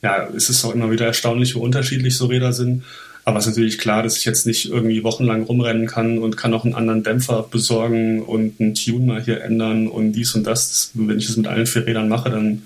ja, 0.00 0.24
ist 0.24 0.48
es 0.48 0.64
auch 0.64 0.74
immer 0.74 0.90
wieder 0.90 1.06
erstaunlich, 1.06 1.54
wie 1.54 1.58
unterschiedlich 1.58 2.16
so 2.16 2.26
Räder 2.26 2.52
sind. 2.52 2.84
Aber 3.24 3.40
es 3.40 3.46
ist 3.46 3.56
natürlich 3.56 3.78
klar, 3.78 4.04
dass 4.04 4.16
ich 4.16 4.24
jetzt 4.24 4.46
nicht 4.46 4.66
irgendwie 4.66 5.02
wochenlang 5.02 5.42
rumrennen 5.42 5.88
kann 5.88 6.18
und 6.18 6.36
kann 6.36 6.54
auch 6.54 6.64
einen 6.64 6.76
anderen 6.76 7.02
Dämpfer 7.02 7.44
besorgen 7.50 8.22
und 8.22 8.60
einen 8.60 8.76
Tune 8.76 9.04
mal 9.04 9.20
hier 9.20 9.42
ändern 9.42 9.88
und 9.88 10.12
dies 10.12 10.36
und 10.36 10.46
das. 10.46 10.92
Wenn 10.94 11.18
ich 11.18 11.26
das 11.26 11.36
mit 11.36 11.48
allen 11.48 11.66
vier 11.66 11.84
Rädern 11.84 12.08
mache, 12.08 12.30
dann 12.30 12.62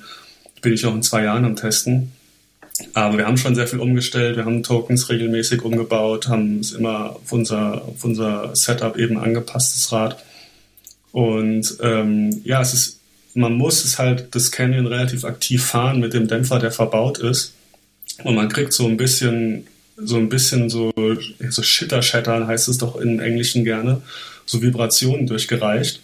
bin 0.60 0.74
ich 0.74 0.84
auch 0.84 0.94
in 0.94 1.02
zwei 1.02 1.24
Jahren 1.24 1.46
am 1.46 1.56
Testen. 1.56 2.12
Aber 2.92 3.16
wir 3.16 3.26
haben 3.26 3.38
schon 3.38 3.54
sehr 3.54 3.66
viel 3.66 3.80
umgestellt, 3.80 4.36
wir 4.36 4.44
haben 4.44 4.62
Tokens 4.62 5.08
regelmäßig 5.08 5.62
umgebaut, 5.62 6.28
haben 6.28 6.60
es 6.60 6.72
immer 6.72 7.16
auf 7.16 7.32
unser, 7.32 7.82
auf 7.86 8.04
unser 8.04 8.54
Setup 8.54 8.98
eben 8.98 9.18
angepasst, 9.18 9.76
das 9.76 9.92
Rad. 9.92 10.22
Und 11.12 11.76
ähm, 11.82 12.40
ja, 12.44 12.60
es 12.60 12.74
ist, 12.74 13.00
man 13.34 13.54
muss 13.54 13.84
es 13.84 13.98
halt 13.98 14.34
das 14.34 14.50
Canyon 14.50 14.86
relativ 14.86 15.24
aktiv 15.24 15.64
fahren 15.64 16.00
mit 16.00 16.14
dem 16.14 16.28
Dämpfer, 16.28 16.58
der 16.58 16.72
verbaut 16.72 17.18
ist. 17.18 17.54
Und 18.24 18.34
man 18.34 18.48
kriegt 18.48 18.72
so 18.72 18.86
ein 18.86 18.96
bisschen, 18.96 19.66
so 19.96 20.16
ein 20.16 20.28
bisschen 20.28 20.68
so, 20.68 20.92
so 21.48 21.62
Shitter-Shattern 21.62 22.46
heißt 22.46 22.68
es 22.68 22.78
doch 22.78 22.96
im 22.96 23.20
Englischen 23.20 23.64
gerne, 23.64 24.02
so 24.46 24.62
Vibrationen 24.62 25.26
durchgereicht. 25.26 26.00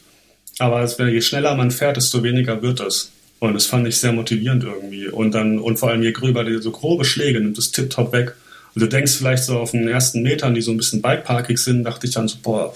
Aber 0.59 0.87
je 1.09 1.21
schneller 1.21 1.55
man 1.55 1.71
fährt, 1.71 1.97
desto 1.97 2.23
weniger 2.23 2.63
wird 2.63 2.81
es. 2.81 3.11
Und 3.39 3.55
das 3.55 3.67
fand 3.67 3.87
ich 3.87 3.99
sehr 3.99 4.13
motivierend 4.13 4.65
irgendwie. 4.65 5.09
Und 5.09 5.33
dann, 5.33 5.59
und 5.59 5.79
vor 5.79 5.91
allem 5.91 6.03
je 6.03 6.13
gröber 6.13 6.45
so 6.61 6.71
grobe 6.71 7.05
Schläge 7.05 7.41
nimmt 7.41 7.59
das 7.59 7.71
tipptopp 7.71 8.13
weg. 8.13 8.35
Und 8.75 8.83
du 8.83 8.89
denkst 8.89 9.13
vielleicht 9.13 9.45
so 9.45 9.59
auf 9.59 9.73
den 9.73 9.89
ersten 9.89 10.23
Metern, 10.23 10.55
die 10.55 10.63
so 10.63 10.71
ein 10.71 10.77
bisschen 10.77 11.03
bikeparkig 11.03 11.59
sind, 11.59 11.85
dachte 11.85 12.07
ich 12.07 12.15
dann 12.15 12.29
so, 12.29 12.39
boah, 12.43 12.73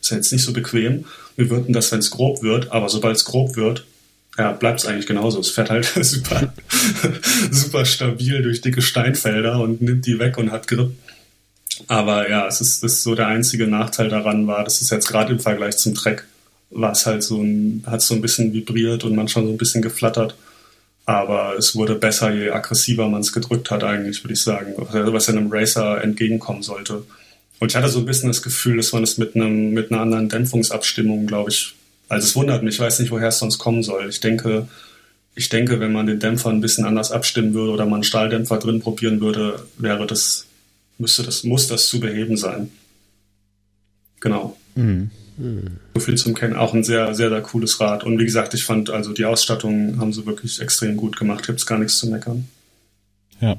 ist 0.00 0.10
ja 0.10 0.16
jetzt 0.16 0.32
nicht 0.32 0.44
so 0.44 0.52
bequem. 0.52 1.04
Wie 1.40 1.48
wird 1.48 1.66
denn 1.66 1.72
das, 1.72 1.90
wenn 1.90 2.00
es 2.00 2.10
grob 2.10 2.42
wird? 2.42 2.70
Aber 2.70 2.90
sobald 2.90 3.16
es 3.16 3.24
grob 3.24 3.56
wird, 3.56 3.86
ja, 4.36 4.52
bleibt 4.52 4.80
es 4.80 4.86
eigentlich 4.86 5.06
genauso. 5.06 5.40
Es 5.40 5.48
fährt 5.48 5.70
halt 5.70 5.86
super, 6.02 6.52
super 7.50 7.86
stabil 7.86 8.42
durch 8.42 8.60
dicke 8.60 8.82
Steinfelder 8.82 9.58
und 9.58 9.80
nimmt 9.80 10.04
die 10.04 10.18
weg 10.18 10.36
und 10.36 10.52
hat 10.52 10.68
Grip. 10.68 10.92
Aber 11.86 12.28
ja, 12.28 12.46
es 12.46 12.60
ist, 12.60 12.84
ist 12.84 13.02
so 13.02 13.14
der 13.14 13.28
einzige 13.28 13.66
Nachteil 13.66 14.10
daran 14.10 14.46
war, 14.46 14.64
dass 14.64 14.82
es 14.82 14.90
jetzt 14.90 15.08
gerade 15.08 15.32
im 15.32 15.40
Vergleich 15.40 15.78
zum 15.78 15.94
Trek 15.94 16.26
war 16.68 16.92
es 16.92 17.06
halt 17.06 17.22
so 17.22 17.40
ein, 17.42 17.84
hat 17.86 18.02
so 18.02 18.14
ein 18.14 18.20
bisschen 18.20 18.52
vibriert 18.52 19.02
und 19.04 19.16
manchmal 19.16 19.46
so 19.46 19.50
ein 19.50 19.58
bisschen 19.58 19.80
geflattert. 19.80 20.36
Aber 21.06 21.56
es 21.58 21.74
wurde 21.74 21.94
besser, 21.94 22.32
je 22.32 22.50
aggressiver 22.50 23.08
man 23.08 23.22
es 23.22 23.32
gedrückt 23.32 23.70
hat, 23.70 23.82
eigentlich, 23.82 24.22
würde 24.22 24.34
ich 24.34 24.42
sagen, 24.42 24.74
was 24.76 25.28
einem 25.30 25.50
Racer 25.50 26.04
entgegenkommen 26.04 26.62
sollte. 26.62 27.02
Und 27.60 27.70
ich 27.70 27.76
hatte 27.76 27.88
so 27.88 28.00
ein 28.00 28.06
bisschen 28.06 28.28
das 28.28 28.42
Gefühl, 28.42 28.78
dass 28.78 28.92
man 28.92 29.04
es 29.04 29.18
mit 29.18 29.36
einem, 29.36 29.70
mit 29.70 29.92
einer 29.92 30.00
anderen 30.00 30.28
Dämpfungsabstimmung, 30.28 31.26
glaube 31.26 31.50
ich, 31.50 31.74
also 32.08 32.26
es 32.26 32.34
wundert 32.34 32.64
mich, 32.64 32.74
ich 32.74 32.80
weiß 32.80 32.98
nicht, 32.98 33.12
woher 33.12 33.28
es 33.28 33.38
sonst 33.38 33.58
kommen 33.58 33.84
soll. 33.84 34.08
Ich 34.08 34.18
denke, 34.18 34.66
ich 35.36 35.48
denke, 35.48 35.78
wenn 35.78 35.92
man 35.92 36.06
den 36.06 36.18
Dämpfer 36.18 36.50
ein 36.50 36.60
bisschen 36.60 36.84
anders 36.84 37.12
abstimmen 37.12 37.54
würde 37.54 37.72
oder 37.72 37.84
man 37.84 37.94
einen 37.94 38.04
Stahldämpfer 38.04 38.58
drin 38.58 38.80
probieren 38.80 39.20
würde, 39.20 39.64
wäre 39.78 40.06
das, 40.06 40.46
müsste 40.98 41.22
das, 41.22 41.44
muss 41.44 41.68
das 41.68 41.86
zu 41.86 42.00
beheben 42.00 42.36
sein. 42.36 42.70
Genau. 44.18 44.56
Mhm. 44.74 45.10
So 45.94 46.00
viel 46.00 46.16
zum 46.16 46.34
Kennen. 46.34 46.56
Auch 46.56 46.74
ein 46.74 46.84
sehr, 46.84 47.14
sehr, 47.14 47.28
sehr 47.28 47.42
cooles 47.42 47.78
Rad. 47.78 48.04
Und 48.04 48.18
wie 48.18 48.24
gesagt, 48.24 48.54
ich 48.54 48.64
fand, 48.64 48.90
also 48.90 49.12
die 49.12 49.24
Ausstattung 49.24 49.98
haben 49.98 50.12
sie 50.12 50.26
wirklich 50.26 50.60
extrem 50.60 50.96
gut 50.96 51.16
gemacht. 51.16 51.46
Gibt 51.46 51.60
es 51.60 51.66
gar 51.66 51.78
nichts 51.78 51.98
zu 51.98 52.08
meckern. 52.08 52.48
Ja. 53.40 53.56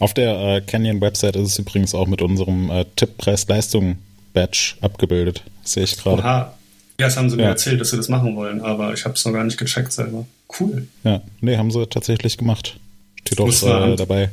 Auf 0.00 0.14
der 0.14 0.56
äh, 0.56 0.60
Canyon-Website 0.62 1.36
ist 1.36 1.48
es 1.52 1.58
übrigens 1.58 1.94
auch 1.94 2.06
mit 2.06 2.22
unserem 2.22 2.70
äh, 2.70 2.86
Tipp-Preis-Leistung-Badge 2.96 4.76
abgebildet. 4.80 5.42
Sehe 5.62 5.84
ich 5.84 5.96
gerade. 5.96 6.22
Oha. 6.22 6.54
Ja, 6.98 7.06
das 7.06 7.16
haben 7.16 7.30
sie 7.30 7.36
mir 7.36 7.44
erzählt, 7.44 7.80
dass 7.80 7.90
sie 7.90 7.96
das 7.96 8.08
machen 8.08 8.36
wollen, 8.36 8.60
aber 8.60 8.92
ich 8.92 9.04
habe 9.06 9.14
es 9.14 9.24
noch 9.24 9.32
gar 9.32 9.44
nicht 9.44 9.56
gecheckt 9.56 9.92
selber. 9.92 10.26
Cool. 10.58 10.86
Ja, 11.04 11.22
nee, 11.40 11.56
haben 11.56 11.70
sie 11.70 11.86
tatsächlich 11.86 12.36
gemacht. 12.36 12.78
Steht 13.20 13.40
auch 13.40 13.48
äh, 13.48 13.96
dabei, 13.96 14.30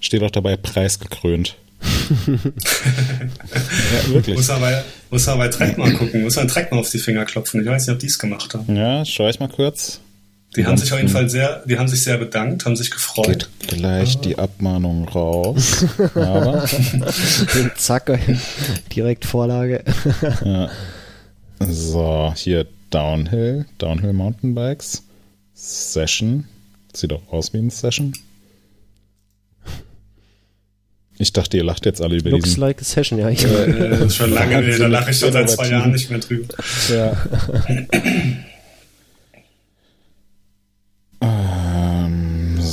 steht 0.00 0.22
auch 0.22 0.30
dabei 0.30 0.56
preisgekrönt. 0.56 1.56
ja, 2.26 2.38
wirklich. 4.08 4.36
Muss 4.36 4.50
aber, 4.50 4.84
muss 5.10 5.28
aber 5.28 5.50
Trek 5.50 5.76
mal 5.76 5.92
gucken, 5.92 6.22
muss 6.22 6.36
man 6.36 6.48
Trek 6.48 6.70
mal 6.70 6.78
auf 6.78 6.90
die 6.90 6.98
Finger 6.98 7.24
klopfen. 7.26 7.60
Ich 7.60 7.66
weiß 7.66 7.86
nicht, 7.86 7.94
ob 7.94 8.00
die 8.00 8.06
es 8.06 8.18
gemacht 8.18 8.54
haben. 8.54 8.74
Ja, 8.74 9.04
schau 9.04 9.28
ich 9.28 9.38
mal 9.38 9.48
kurz. 9.48 10.00
Die 10.58 10.66
haben 10.66 10.76
sich 10.76 10.92
auf 10.92 10.98
jeden 10.98 11.08
Fall 11.08 11.30
sehr, 11.30 11.62
die 11.66 11.78
haben 11.78 11.86
sich 11.86 12.02
sehr 12.02 12.18
bedankt, 12.18 12.64
haben 12.66 12.74
sich 12.74 12.90
gefreut. 12.90 13.48
Geht 13.60 13.78
gleich 13.78 14.16
ah. 14.16 14.20
die 14.24 14.38
Abmahnung 14.38 15.08
raus. 15.08 15.86
aber. 16.16 16.64
Zack, 17.76 18.18
direkt 18.92 19.24
Vorlage. 19.24 19.84
ja. 20.44 20.68
So, 21.60 22.32
hier 22.36 22.66
Downhill, 22.90 23.66
Downhill 23.78 24.12
Mountainbikes, 24.12 25.04
Session. 25.54 26.44
Sieht 26.92 27.12
auch 27.12 27.22
aus 27.30 27.52
wie 27.52 27.58
ein 27.58 27.70
Session. 27.70 28.14
Ich 31.20 31.32
dachte, 31.32 31.56
ihr 31.56 31.64
lacht 31.64 31.86
jetzt 31.86 32.02
alle 32.02 32.16
über 32.16 32.30
Looks 32.30 32.44
diesen. 32.44 32.60
like 32.60 32.80
a 32.80 32.84
session, 32.84 33.18
ja. 33.20 33.28
Ich 33.28 33.44
äh, 33.44 34.10
schon 34.10 34.32
lange, 34.32 34.60
nee, 34.62 34.76
da 34.76 34.88
lache 34.88 35.12
ich 35.12 35.18
schon 35.18 35.32
seit 35.32 35.50
zwei 35.50 35.68
Jahren 35.68 35.92
nicht 35.92 36.10
mehr 36.10 36.18
drüber. 36.18 36.54
Ja. 36.88 37.16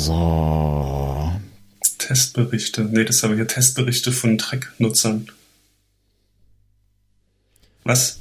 So. 0.06 1.32
Testberichte. 1.98 2.84
Nee, 2.84 3.04
das 3.04 3.18
ist 3.18 3.24
aber 3.24 3.36
hier 3.36 3.48
Testberichte 3.48 4.12
von 4.12 4.38
Track-Nutzern. 4.38 5.28
Was? 7.84 8.20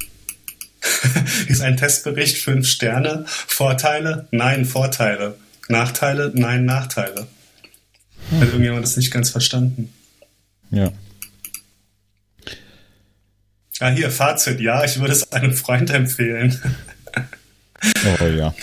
ist 1.49 1.61
ein 1.61 1.77
Testbericht, 1.77 2.39
fünf 2.39 2.69
Sterne. 2.69 3.25
Vorteile? 3.27 4.29
Nein, 4.31 4.65
Vorteile. 4.65 5.37
Nachteile? 5.69 6.33
Nein, 6.35 6.65
Nachteile. 6.65 7.27
Hat 8.31 8.49
irgendjemand 8.49 8.85
das 8.85 8.97
nicht 8.97 9.11
ganz 9.11 9.31
verstanden? 9.31 9.93
Ja. 10.71 10.93
Ah, 13.81 13.91
hier, 13.91 14.11
Fazit. 14.11 14.61
Ja, 14.61 14.85
ich 14.85 14.99
würde 14.99 15.13
es 15.13 15.33
einem 15.33 15.53
Freund 15.53 15.91
empfehlen. 15.91 16.61
oh 18.21 18.25
ja. 18.25 18.55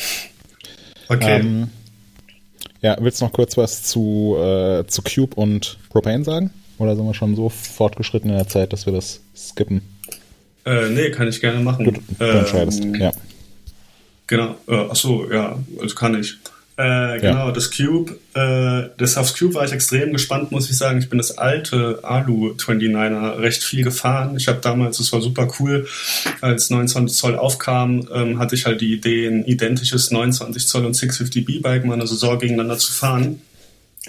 Okay. 1.09 1.39
Ähm, 1.39 1.69
ja, 2.81 2.97
willst 2.99 3.21
du 3.21 3.25
noch 3.25 3.33
kurz 3.33 3.57
was 3.57 3.83
zu, 3.83 4.35
äh, 4.39 4.85
zu 4.87 5.01
Cube 5.01 5.35
und 5.35 5.77
Propane 5.89 6.23
sagen? 6.23 6.51
Oder 6.77 6.95
sind 6.95 7.05
wir 7.05 7.13
schon 7.13 7.35
so 7.35 7.49
fortgeschritten 7.49 8.29
in 8.29 8.37
der 8.37 8.47
Zeit, 8.47 8.73
dass 8.73 8.85
wir 8.85 8.93
das 8.93 9.21
skippen? 9.35 9.81
Äh, 10.65 10.89
nee, 10.89 11.11
kann 11.11 11.27
ich 11.27 11.39
gerne 11.39 11.59
machen. 11.59 11.85
Gut, 11.85 11.97
du 12.19 12.25
ähm, 12.25 12.37
entscheidest, 12.37 12.83
ja. 12.99 13.11
Genau, 14.27 14.55
äh, 14.67 14.75
achso, 14.75 15.29
ja, 15.31 15.59
also 15.79 15.95
kann 15.95 16.19
ich. 16.19 16.37
Äh, 16.81 17.19
genau, 17.19 17.47
ja. 17.47 17.51
das 17.51 17.69
Cube. 17.69 18.17
Äh, 18.33 18.89
das 18.97 19.15
aufs 19.15 19.37
Cube 19.37 19.53
war 19.53 19.65
ich 19.65 19.71
extrem 19.71 20.13
gespannt, 20.13 20.51
muss 20.51 20.67
ich 20.67 20.77
sagen. 20.77 20.97
Ich 20.97 21.09
bin 21.09 21.19
das 21.19 21.37
alte 21.37 21.99
Alu 22.01 22.55
29er 22.57 23.37
recht 23.37 23.63
viel 23.63 23.83
gefahren. 23.83 24.35
Ich 24.35 24.47
habe 24.47 24.61
damals, 24.61 24.99
es 24.99 25.13
war 25.13 25.21
super 25.21 25.47
cool, 25.59 25.87
als 26.39 26.71
29 26.71 27.15
Zoll 27.15 27.35
aufkam, 27.35 28.07
ähm, 28.11 28.39
hatte 28.39 28.55
ich 28.55 28.65
halt 28.65 28.81
die 28.81 28.93
Idee, 28.93 29.27
ein 29.27 29.45
identisches 29.45 30.09
29 30.09 30.67
Zoll 30.67 30.85
und 30.85 30.95
650B 30.95 31.61
Bike 31.61 31.85
mal 31.85 31.93
eine 31.93 32.07
Saison 32.07 32.39
gegeneinander 32.39 32.79
zu 32.79 32.91
fahren. 32.91 33.41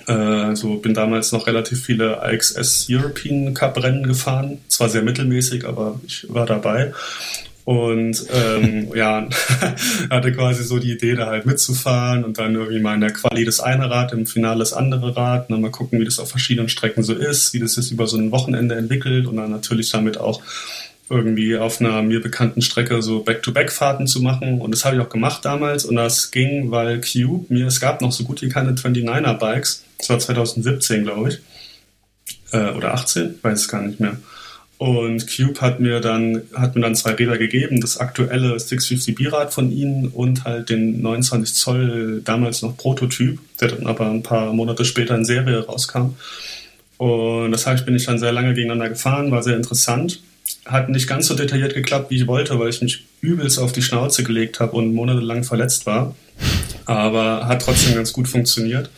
Äh, 0.09 0.12
also 0.12 0.76
bin 0.76 0.94
damals 0.94 1.30
noch 1.32 1.46
relativ 1.46 1.84
viele 1.84 2.22
AXS 2.22 2.86
European 2.88 3.52
Cup 3.52 3.82
Rennen 3.82 4.05
gefahren. 4.05 4.60
Zwar 4.68 4.88
sehr 4.88 5.02
mittelmäßig, 5.02 5.66
aber 5.66 6.01
ich 6.06 6.24
war 6.30 6.46
dabei. 6.46 6.94
Und 7.64 8.26
ähm, 8.32 8.89
ja, 8.94 9.28
hatte 10.10 10.32
quasi 10.32 10.64
so 10.64 10.78
die 10.78 10.93
Idee, 10.93 11.14
da 11.14 11.26
halt 11.26 11.47
mitzufahren 11.47 12.24
und 12.24 12.39
dann 12.39 12.55
irgendwie 12.55 12.80
mal 12.80 12.94
in 12.94 13.01
der 13.01 13.12
Quali 13.12 13.44
das 13.44 13.60
eine 13.60 13.90
Rad, 13.90 14.12
im 14.12 14.26
Finale 14.26 14.60
das 14.60 14.72
andere 14.72 15.16
Rad 15.16 15.48
und 15.48 15.55
dann 15.55 15.62
mal 15.62 15.70
gucken, 15.70 16.01
wie 16.01 16.05
das 16.05 16.18
auf 16.18 16.30
verschiedenen 16.30 16.68
Strecken 16.68 17.02
so 17.02 17.14
ist, 17.14 17.55
wie 17.55 17.60
das 17.60 17.74
sich 17.74 17.93
über 17.93 18.06
so 18.06 18.16
ein 18.16 18.32
Wochenende 18.32 18.74
entwickelt 18.74 19.26
und 19.26 19.36
dann 19.36 19.51
natürlich 19.51 19.90
damit 19.90 20.18
auch 20.18 20.43
irgendwie 21.09 21.59
auf 21.59 21.80
einer 21.80 22.01
mir 22.02 22.22
bekannten 22.22 22.62
Strecke 22.62 23.02
so 23.02 23.22
Back-to-Back-Fahrten 23.22 24.06
zu 24.06 24.22
machen. 24.22 24.60
Und 24.60 24.70
das 24.70 24.84
habe 24.84 24.97
ich 24.97 25.02
auch 25.02 25.10
gemacht 25.10 25.44
damals 25.44 25.84
und 25.84 25.97
das 25.97 26.30
ging, 26.30 26.70
weil 26.70 27.01
Cube 27.01 27.52
mir, 27.52 27.66
es 27.66 27.80
gab 27.80 28.01
noch 28.01 28.12
so 28.12 28.24
gut 28.24 28.40
wie 28.40 28.48
keine 28.48 28.72
29er-Bikes. 28.72 29.84
Das 29.98 30.09
war 30.09 30.18
2017, 30.18 31.05
glaube 31.05 31.28
ich. 31.28 31.39
Äh, 32.52 32.70
oder 32.70 32.94
18, 32.94 33.39
weiß 33.43 33.60
es 33.60 33.68
gar 33.68 33.82
nicht 33.82 34.01
mehr. 34.01 34.16
Und 34.82 35.28
Cube 35.28 35.60
hat 35.60 35.78
mir 35.78 36.00
dann, 36.00 36.42
hat 36.54 36.74
mir 36.74 36.80
dann 36.80 36.96
zwei 36.96 37.12
Räder 37.12 37.38
gegeben, 37.38 37.80
das 37.80 37.98
aktuelle 37.98 38.56
650B-Rad 38.56 39.54
von 39.54 39.70
ihnen 39.70 40.09
und 40.09 40.42
halt 40.42 40.70
den 40.70 41.00
29 41.00 41.54
Zoll, 41.54 42.20
damals 42.24 42.62
noch 42.62 42.76
Prototyp, 42.76 43.38
der 43.60 43.68
dann 43.68 43.86
aber 43.86 44.10
ein 44.10 44.24
paar 44.24 44.52
Monate 44.52 44.84
später 44.84 45.14
in 45.14 45.24
Serie 45.24 45.64
rauskam. 45.64 46.16
Und 46.98 47.52
das 47.52 47.64
heißt, 47.64 47.86
bin 47.86 47.94
ich 47.94 48.06
dann 48.06 48.18
sehr 48.18 48.32
lange 48.32 48.54
gegeneinander 48.54 48.88
gefahren, 48.88 49.30
war 49.30 49.44
sehr 49.44 49.54
interessant. 49.54 50.20
hat 50.64 50.88
nicht 50.88 51.06
ganz 51.06 51.28
so 51.28 51.36
detailliert 51.36 51.74
geklappt, 51.74 52.10
wie 52.10 52.16
ich 52.16 52.26
wollte, 52.26 52.59
weil 52.59 52.70
ich 52.70 52.82
mich 52.82 53.04
übelst 53.20 53.60
auf 53.60 53.70
die 53.70 53.82
Schnauze 53.82 54.24
gelegt 54.24 54.59
habe 54.59 54.72
und 54.72 54.94
monatelang 54.94 55.44
verletzt 55.44 55.86
war. 55.86 56.16
Aber 56.86 57.46
hat 57.46 57.62
trotzdem 57.62 57.94
ganz 57.94 58.12
gut 58.12 58.26
funktioniert 58.26 58.90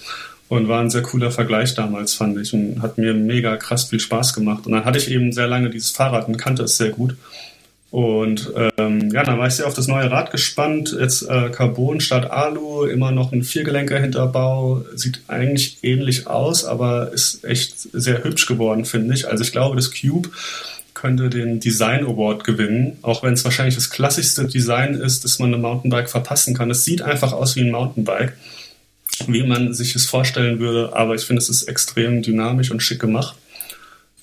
und 0.56 0.68
war 0.68 0.80
ein 0.80 0.90
sehr 0.90 1.02
cooler 1.02 1.30
Vergleich 1.30 1.74
damals, 1.74 2.14
fand 2.14 2.38
ich. 2.38 2.52
Und 2.52 2.82
hat 2.82 2.98
mir 2.98 3.14
mega 3.14 3.56
krass 3.56 3.84
viel 3.84 4.00
Spaß 4.00 4.34
gemacht. 4.34 4.66
Und 4.66 4.72
dann 4.72 4.84
hatte 4.84 4.98
ich 4.98 5.10
eben 5.10 5.32
sehr 5.32 5.46
lange 5.46 5.70
dieses 5.70 5.90
Fahrrad 5.90 6.28
und 6.28 6.36
kannte 6.36 6.64
es 6.64 6.76
sehr 6.76 6.90
gut. 6.90 7.16
Und 7.90 8.52
ähm, 8.76 9.10
ja, 9.12 9.22
dann 9.22 9.38
war 9.38 9.46
ich 9.46 9.54
sehr 9.54 9.68
auf 9.68 9.74
das 9.74 9.86
neue 9.86 10.10
Rad 10.10 10.32
gespannt. 10.32 10.96
Jetzt 10.98 11.22
äh, 11.22 11.50
Carbon 11.50 12.00
statt 12.00 12.28
Alu, 12.28 12.86
immer 12.86 13.12
noch 13.12 13.30
ein 13.30 13.44
Viergelenker 13.44 14.00
Hinterbau. 14.00 14.84
Sieht 14.96 15.20
eigentlich 15.28 15.78
ähnlich 15.82 16.26
aus, 16.26 16.64
aber 16.64 17.12
ist 17.12 17.44
echt 17.44 17.74
sehr 17.92 18.24
hübsch 18.24 18.46
geworden, 18.46 18.84
finde 18.84 19.14
ich. 19.14 19.28
Also 19.28 19.44
ich 19.44 19.52
glaube, 19.52 19.76
das 19.76 19.92
Cube 19.92 20.30
könnte 20.92 21.28
den 21.28 21.60
Design 21.60 22.04
Award 22.04 22.44
gewinnen, 22.44 22.96
auch 23.02 23.22
wenn 23.22 23.34
es 23.34 23.44
wahrscheinlich 23.44 23.74
das 23.74 23.90
klassischste 23.90 24.46
Design 24.46 24.94
ist, 24.94 25.22
das 25.22 25.38
man 25.38 25.52
einem 25.52 25.62
Mountainbike 25.62 26.10
verpassen 26.10 26.56
kann. 26.56 26.70
Es 26.70 26.84
sieht 26.84 27.02
einfach 27.02 27.32
aus 27.32 27.54
wie 27.54 27.60
ein 27.60 27.70
Mountainbike, 27.70 28.32
wie 29.26 29.42
man 29.44 29.74
sich 29.74 29.94
es 29.94 30.06
vorstellen 30.06 30.58
würde, 30.58 30.94
aber 30.94 31.14
ich 31.14 31.22
finde, 31.22 31.40
es 31.40 31.48
ist 31.48 31.64
extrem 31.64 32.22
dynamisch 32.22 32.70
und 32.70 32.82
schick 32.82 33.00
gemacht. 33.00 33.36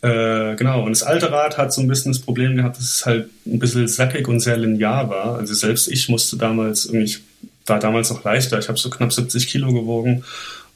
Äh, 0.01 0.55
genau, 0.55 0.83
und 0.83 0.91
das 0.91 1.03
alte 1.03 1.31
Rad 1.31 1.57
hat 1.57 1.71
so 1.71 1.81
ein 1.81 1.87
bisschen 1.87 2.11
das 2.11 2.21
Problem 2.21 2.55
gehabt, 2.55 2.77
dass 2.77 2.85
es 2.85 3.05
halt 3.05 3.29
ein 3.45 3.59
bisschen 3.59 3.87
sackig 3.87 4.27
und 4.27 4.39
sehr 4.39 4.57
linear 4.57 5.09
war. 5.09 5.37
Also 5.37 5.53
selbst 5.53 5.87
ich 5.87 6.09
musste 6.09 6.37
damals 6.37 6.85
ich 6.85 7.21
war 7.67 7.79
damals 7.79 8.09
noch 8.09 8.23
leichter, 8.23 8.57
ich 8.57 8.67
habe 8.67 8.79
so 8.79 8.89
knapp 8.89 9.13
70 9.13 9.47
Kilo 9.47 9.71
gewogen 9.71 10.23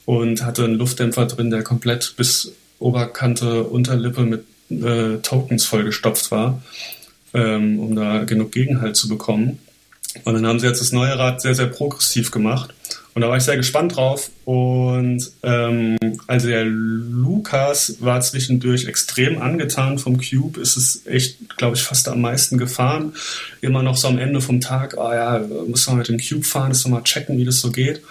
und 0.06 0.46
hatte 0.46 0.64
einen 0.64 0.76
Luftdämpfer 0.76 1.26
drin, 1.26 1.50
der 1.50 1.64
komplett 1.64 2.14
bis 2.18 2.54
Oberkante, 2.80 3.64
Unterlippe 3.64 4.22
mit 4.22 4.46
äh, 4.70 5.18
Tokens 5.22 5.66
vollgestopft 5.66 6.30
war, 6.32 6.62
ähm, 7.34 7.80
um 7.80 7.96
da 7.96 8.24
genug 8.24 8.52
Gegenhalt 8.52 8.96
zu 8.96 9.08
bekommen. 9.08 9.60
Und 10.24 10.36
dann 10.36 10.46
haben 10.46 10.60
sie 10.60 10.68
jetzt 10.68 10.82
das 10.82 10.92
neue 10.92 11.18
Rad 11.18 11.42
sehr, 11.42 11.56
sehr 11.56 11.68
progressiv 11.68 12.32
gemacht. 12.32 12.74
Und 13.16 13.22
da 13.22 13.30
war 13.30 13.38
ich 13.38 13.44
sehr 13.44 13.56
gespannt 13.56 13.96
drauf. 13.96 14.30
Und 14.44 15.32
ähm, 15.42 15.98
also 16.28 16.48
der 16.48 16.66
Lukas 16.66 17.96
war 18.02 18.20
zwischendurch 18.20 18.88
extrem 18.88 19.42
angetan 19.42 19.98
vom 20.00 20.20
Cube. 20.20 20.60
Ist 20.60 20.76
es 20.76 21.06
echt, 21.06 21.58
glaube 21.58 21.78
ich, 21.78 21.84
fast 21.84 22.10
am 22.10 22.20
meisten 22.20 22.58
gefahren. 22.58 23.14
Immer 23.62 23.84
noch 23.84 23.96
so 23.96 24.10
am 24.10 24.18
Ende 24.18 24.42
vom 24.42 24.60
Tag, 24.60 24.98
ah 24.98 25.10
oh 25.10 25.14
ja, 25.14 25.66
müssen 25.66 25.94
wir 25.94 25.98
mit 26.00 26.10
dem 26.10 26.20
Cube 26.20 26.44
fahren, 26.44 26.74
wir 26.76 26.92
mal 26.92 27.04
checken, 27.04 27.38
wie 27.38 27.46
das 27.46 27.62
so 27.62 27.72
geht. 27.72 28.02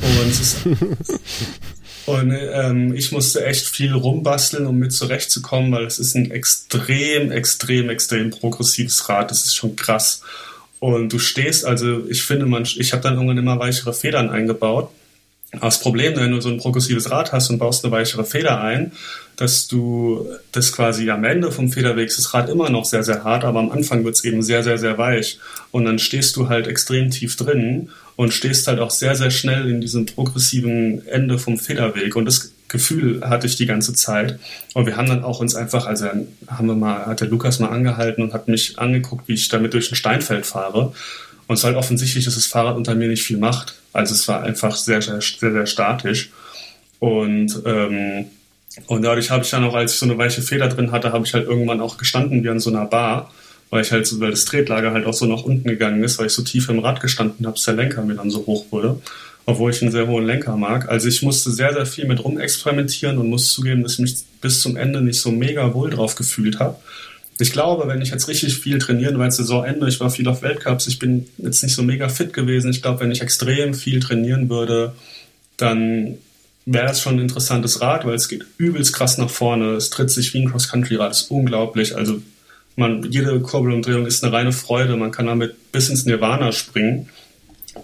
Und, 0.00 0.30
ist, 0.30 0.58
und 2.06 2.30
ähm, 2.30 2.94
ich 2.94 3.10
musste 3.10 3.44
echt 3.44 3.66
viel 3.66 3.92
rumbasteln, 3.92 4.64
um 4.64 4.78
mit 4.78 4.92
zurechtzukommen, 4.92 5.72
weil 5.72 5.86
es 5.86 5.98
ist 5.98 6.14
ein 6.14 6.30
extrem, 6.30 7.32
extrem, 7.32 7.90
extrem 7.90 8.30
progressives 8.30 9.08
Rad. 9.08 9.32
Das 9.32 9.44
ist 9.44 9.56
schon 9.56 9.74
krass. 9.74 10.22
Und 10.80 11.12
du 11.12 11.18
stehst, 11.18 11.64
also 11.64 12.06
ich 12.08 12.22
finde, 12.22 12.46
man, 12.46 12.64
ich 12.64 12.92
habe 12.92 13.02
dann 13.02 13.14
irgendwann 13.14 13.38
immer 13.38 13.58
weichere 13.58 13.92
Federn 13.92 14.30
eingebaut. 14.30 14.90
Aber 15.52 15.66
das 15.66 15.80
Problem, 15.80 16.16
wenn 16.16 16.30
du 16.30 16.40
so 16.40 16.48
ein 16.48 16.58
progressives 16.58 17.10
Rad 17.10 17.32
hast 17.32 17.50
und 17.50 17.58
baust 17.58 17.84
eine 17.84 17.92
weichere 17.92 18.24
Feder 18.24 18.60
ein, 18.60 18.92
dass 19.36 19.66
du 19.66 20.28
das 20.52 20.72
quasi 20.72 21.10
am 21.10 21.24
Ende 21.24 21.50
vom 21.50 21.72
Federweg 21.72 22.08
das 22.14 22.32
Rad 22.34 22.48
immer 22.48 22.70
noch 22.70 22.84
sehr, 22.84 23.02
sehr 23.02 23.24
hart, 23.24 23.44
aber 23.44 23.58
am 23.58 23.70
Anfang 23.70 24.04
wird 24.04 24.14
es 24.14 24.24
eben 24.24 24.42
sehr, 24.42 24.62
sehr, 24.62 24.78
sehr 24.78 24.96
weich. 24.96 25.38
Und 25.70 25.86
dann 25.86 25.98
stehst 25.98 26.36
du 26.36 26.48
halt 26.48 26.66
extrem 26.66 27.10
tief 27.10 27.36
drin 27.36 27.90
und 28.16 28.32
stehst 28.32 28.68
halt 28.68 28.78
auch 28.78 28.90
sehr, 28.90 29.16
sehr 29.16 29.30
schnell 29.30 29.68
in 29.68 29.80
diesem 29.80 30.06
progressiven 30.06 31.06
Ende 31.08 31.38
vom 31.38 31.58
Federweg. 31.58 32.16
Und 32.16 32.26
das 32.26 32.52
Gefühl 32.70 33.20
hatte 33.22 33.46
ich 33.46 33.56
die 33.56 33.66
ganze 33.66 33.92
Zeit. 33.92 34.38
Und 34.74 34.86
wir 34.86 34.96
haben 34.96 35.08
dann 35.08 35.24
auch 35.24 35.40
uns 35.40 35.54
einfach, 35.54 35.86
also 35.86 36.06
haben 36.06 36.66
wir 36.66 36.74
mal, 36.74 37.06
hat 37.06 37.20
der 37.20 37.28
Lukas 37.28 37.58
mal 37.58 37.68
angehalten 37.68 38.22
und 38.22 38.32
hat 38.32 38.48
mich 38.48 38.78
angeguckt, 38.78 39.28
wie 39.28 39.34
ich 39.34 39.48
damit 39.48 39.74
durch 39.74 39.90
ein 39.90 39.96
Steinfeld 39.96 40.46
fahre. 40.46 40.92
Und 41.46 41.56
es 41.56 41.64
war 41.64 41.72
halt 41.72 41.78
offensichtlich, 41.78 42.24
dass 42.24 42.36
das 42.36 42.46
Fahrrad 42.46 42.76
unter 42.76 42.94
mir 42.94 43.08
nicht 43.08 43.24
viel 43.24 43.38
macht. 43.38 43.74
Also 43.92 44.14
es 44.14 44.26
war 44.28 44.42
einfach 44.42 44.76
sehr, 44.76 45.02
sehr, 45.02 45.20
sehr, 45.20 45.52
sehr 45.52 45.66
statisch. 45.66 46.30
Und, 47.00 47.60
ähm, 47.66 48.26
und 48.86 49.02
dadurch 49.02 49.32
habe 49.32 49.42
ich 49.42 49.50
dann 49.50 49.64
auch, 49.64 49.74
als 49.74 49.94
ich 49.94 49.98
so 49.98 50.06
eine 50.06 50.16
weiche 50.16 50.42
Feder 50.42 50.68
drin 50.68 50.92
hatte, 50.92 51.12
habe 51.12 51.26
ich 51.26 51.34
halt 51.34 51.48
irgendwann 51.48 51.80
auch 51.80 51.98
gestanden 51.98 52.44
wie 52.44 52.50
an 52.50 52.60
so 52.60 52.70
einer 52.70 52.86
Bar, 52.86 53.32
weil 53.70 53.82
ich 53.82 53.90
halt 53.90 54.06
so, 54.06 54.20
weil 54.20 54.30
das 54.30 54.44
Tretlager 54.44 54.92
halt 54.92 55.06
auch 55.06 55.14
so 55.14 55.26
nach 55.26 55.42
unten 55.42 55.68
gegangen 55.68 56.04
ist, 56.04 56.20
weil 56.20 56.26
ich 56.26 56.32
so 56.32 56.42
tief 56.42 56.68
im 56.68 56.78
Rad 56.78 57.00
gestanden 57.00 57.46
habe, 57.46 57.56
dass 57.56 57.64
der 57.64 57.74
Lenker 57.74 58.02
mir 58.02 58.14
dann 58.14 58.30
so 58.30 58.46
hoch 58.46 58.66
wurde 58.70 59.00
obwohl 59.50 59.72
ich 59.72 59.82
einen 59.82 59.90
sehr 59.90 60.06
hohen 60.06 60.26
Lenker 60.26 60.56
mag. 60.56 60.88
Also 60.88 61.08
ich 61.08 61.22
musste 61.22 61.50
sehr, 61.50 61.72
sehr 61.72 61.86
viel 61.86 62.06
mit 62.06 62.22
rumexperimentieren 62.22 63.18
und 63.18 63.28
muss 63.28 63.52
zugeben, 63.52 63.82
dass 63.82 63.94
ich 63.94 63.98
mich 63.98 64.16
bis 64.40 64.60
zum 64.60 64.76
Ende 64.76 65.02
nicht 65.02 65.20
so 65.20 65.32
mega 65.32 65.74
wohl 65.74 65.90
drauf 65.90 66.14
gefühlt 66.14 66.60
habe. 66.60 66.76
Ich 67.40 67.50
glaube, 67.50 67.88
wenn 67.88 68.00
ich 68.00 68.10
jetzt 68.10 68.28
richtig 68.28 68.58
viel 68.58 68.78
trainieren, 68.78 69.18
weil 69.18 69.28
es 69.28 69.36
Saisonende, 69.36 69.88
ich 69.88 69.98
war 69.98 70.10
viel 70.10 70.28
auf 70.28 70.42
Weltcups, 70.42 70.86
ich 70.86 70.98
bin 70.98 71.26
jetzt 71.38 71.62
nicht 71.62 71.74
so 71.74 71.82
mega 71.82 72.08
fit 72.08 72.32
gewesen. 72.32 72.70
Ich 72.70 72.80
glaube, 72.80 73.00
wenn 73.00 73.10
ich 73.10 73.22
extrem 73.22 73.74
viel 73.74 73.98
trainieren 73.98 74.48
würde, 74.48 74.94
dann 75.56 76.18
wäre 76.64 76.86
das 76.86 77.00
schon 77.00 77.16
ein 77.16 77.22
interessantes 77.22 77.80
Rad, 77.80 78.04
weil 78.06 78.14
es 78.14 78.28
geht 78.28 78.44
übelst 78.58 78.92
krass 78.92 79.18
nach 79.18 79.30
vorne. 79.30 79.72
Es 79.72 79.90
tritt 79.90 80.10
sich 80.10 80.32
wie 80.32 80.42
ein 80.42 80.50
Cross-Country-Rad, 80.50 81.10
ist 81.10 81.30
unglaublich. 81.30 81.96
Also 81.96 82.22
man, 82.76 83.10
jede 83.10 83.40
Kurbelumdrehung 83.40 84.06
ist 84.06 84.22
eine 84.22 84.32
reine 84.32 84.52
Freude. 84.52 84.96
Man 84.96 85.10
kann 85.10 85.26
damit 85.26 85.72
bis 85.72 85.88
ins 85.88 86.04
Nirvana 86.04 86.52
springen 86.52 87.08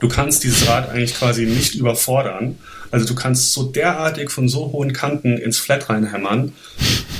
du 0.00 0.08
kannst 0.08 0.44
dieses 0.44 0.66
Rad 0.68 0.90
eigentlich 0.90 1.14
quasi 1.14 1.46
nicht 1.46 1.74
überfordern. 1.74 2.58
Also 2.90 3.06
du 3.06 3.14
kannst 3.14 3.52
so 3.52 3.64
derartig 3.64 4.30
von 4.30 4.48
so 4.48 4.72
hohen 4.72 4.92
Kanten 4.92 5.36
ins 5.36 5.58
Flat 5.58 5.88
reinhämmern 5.88 6.52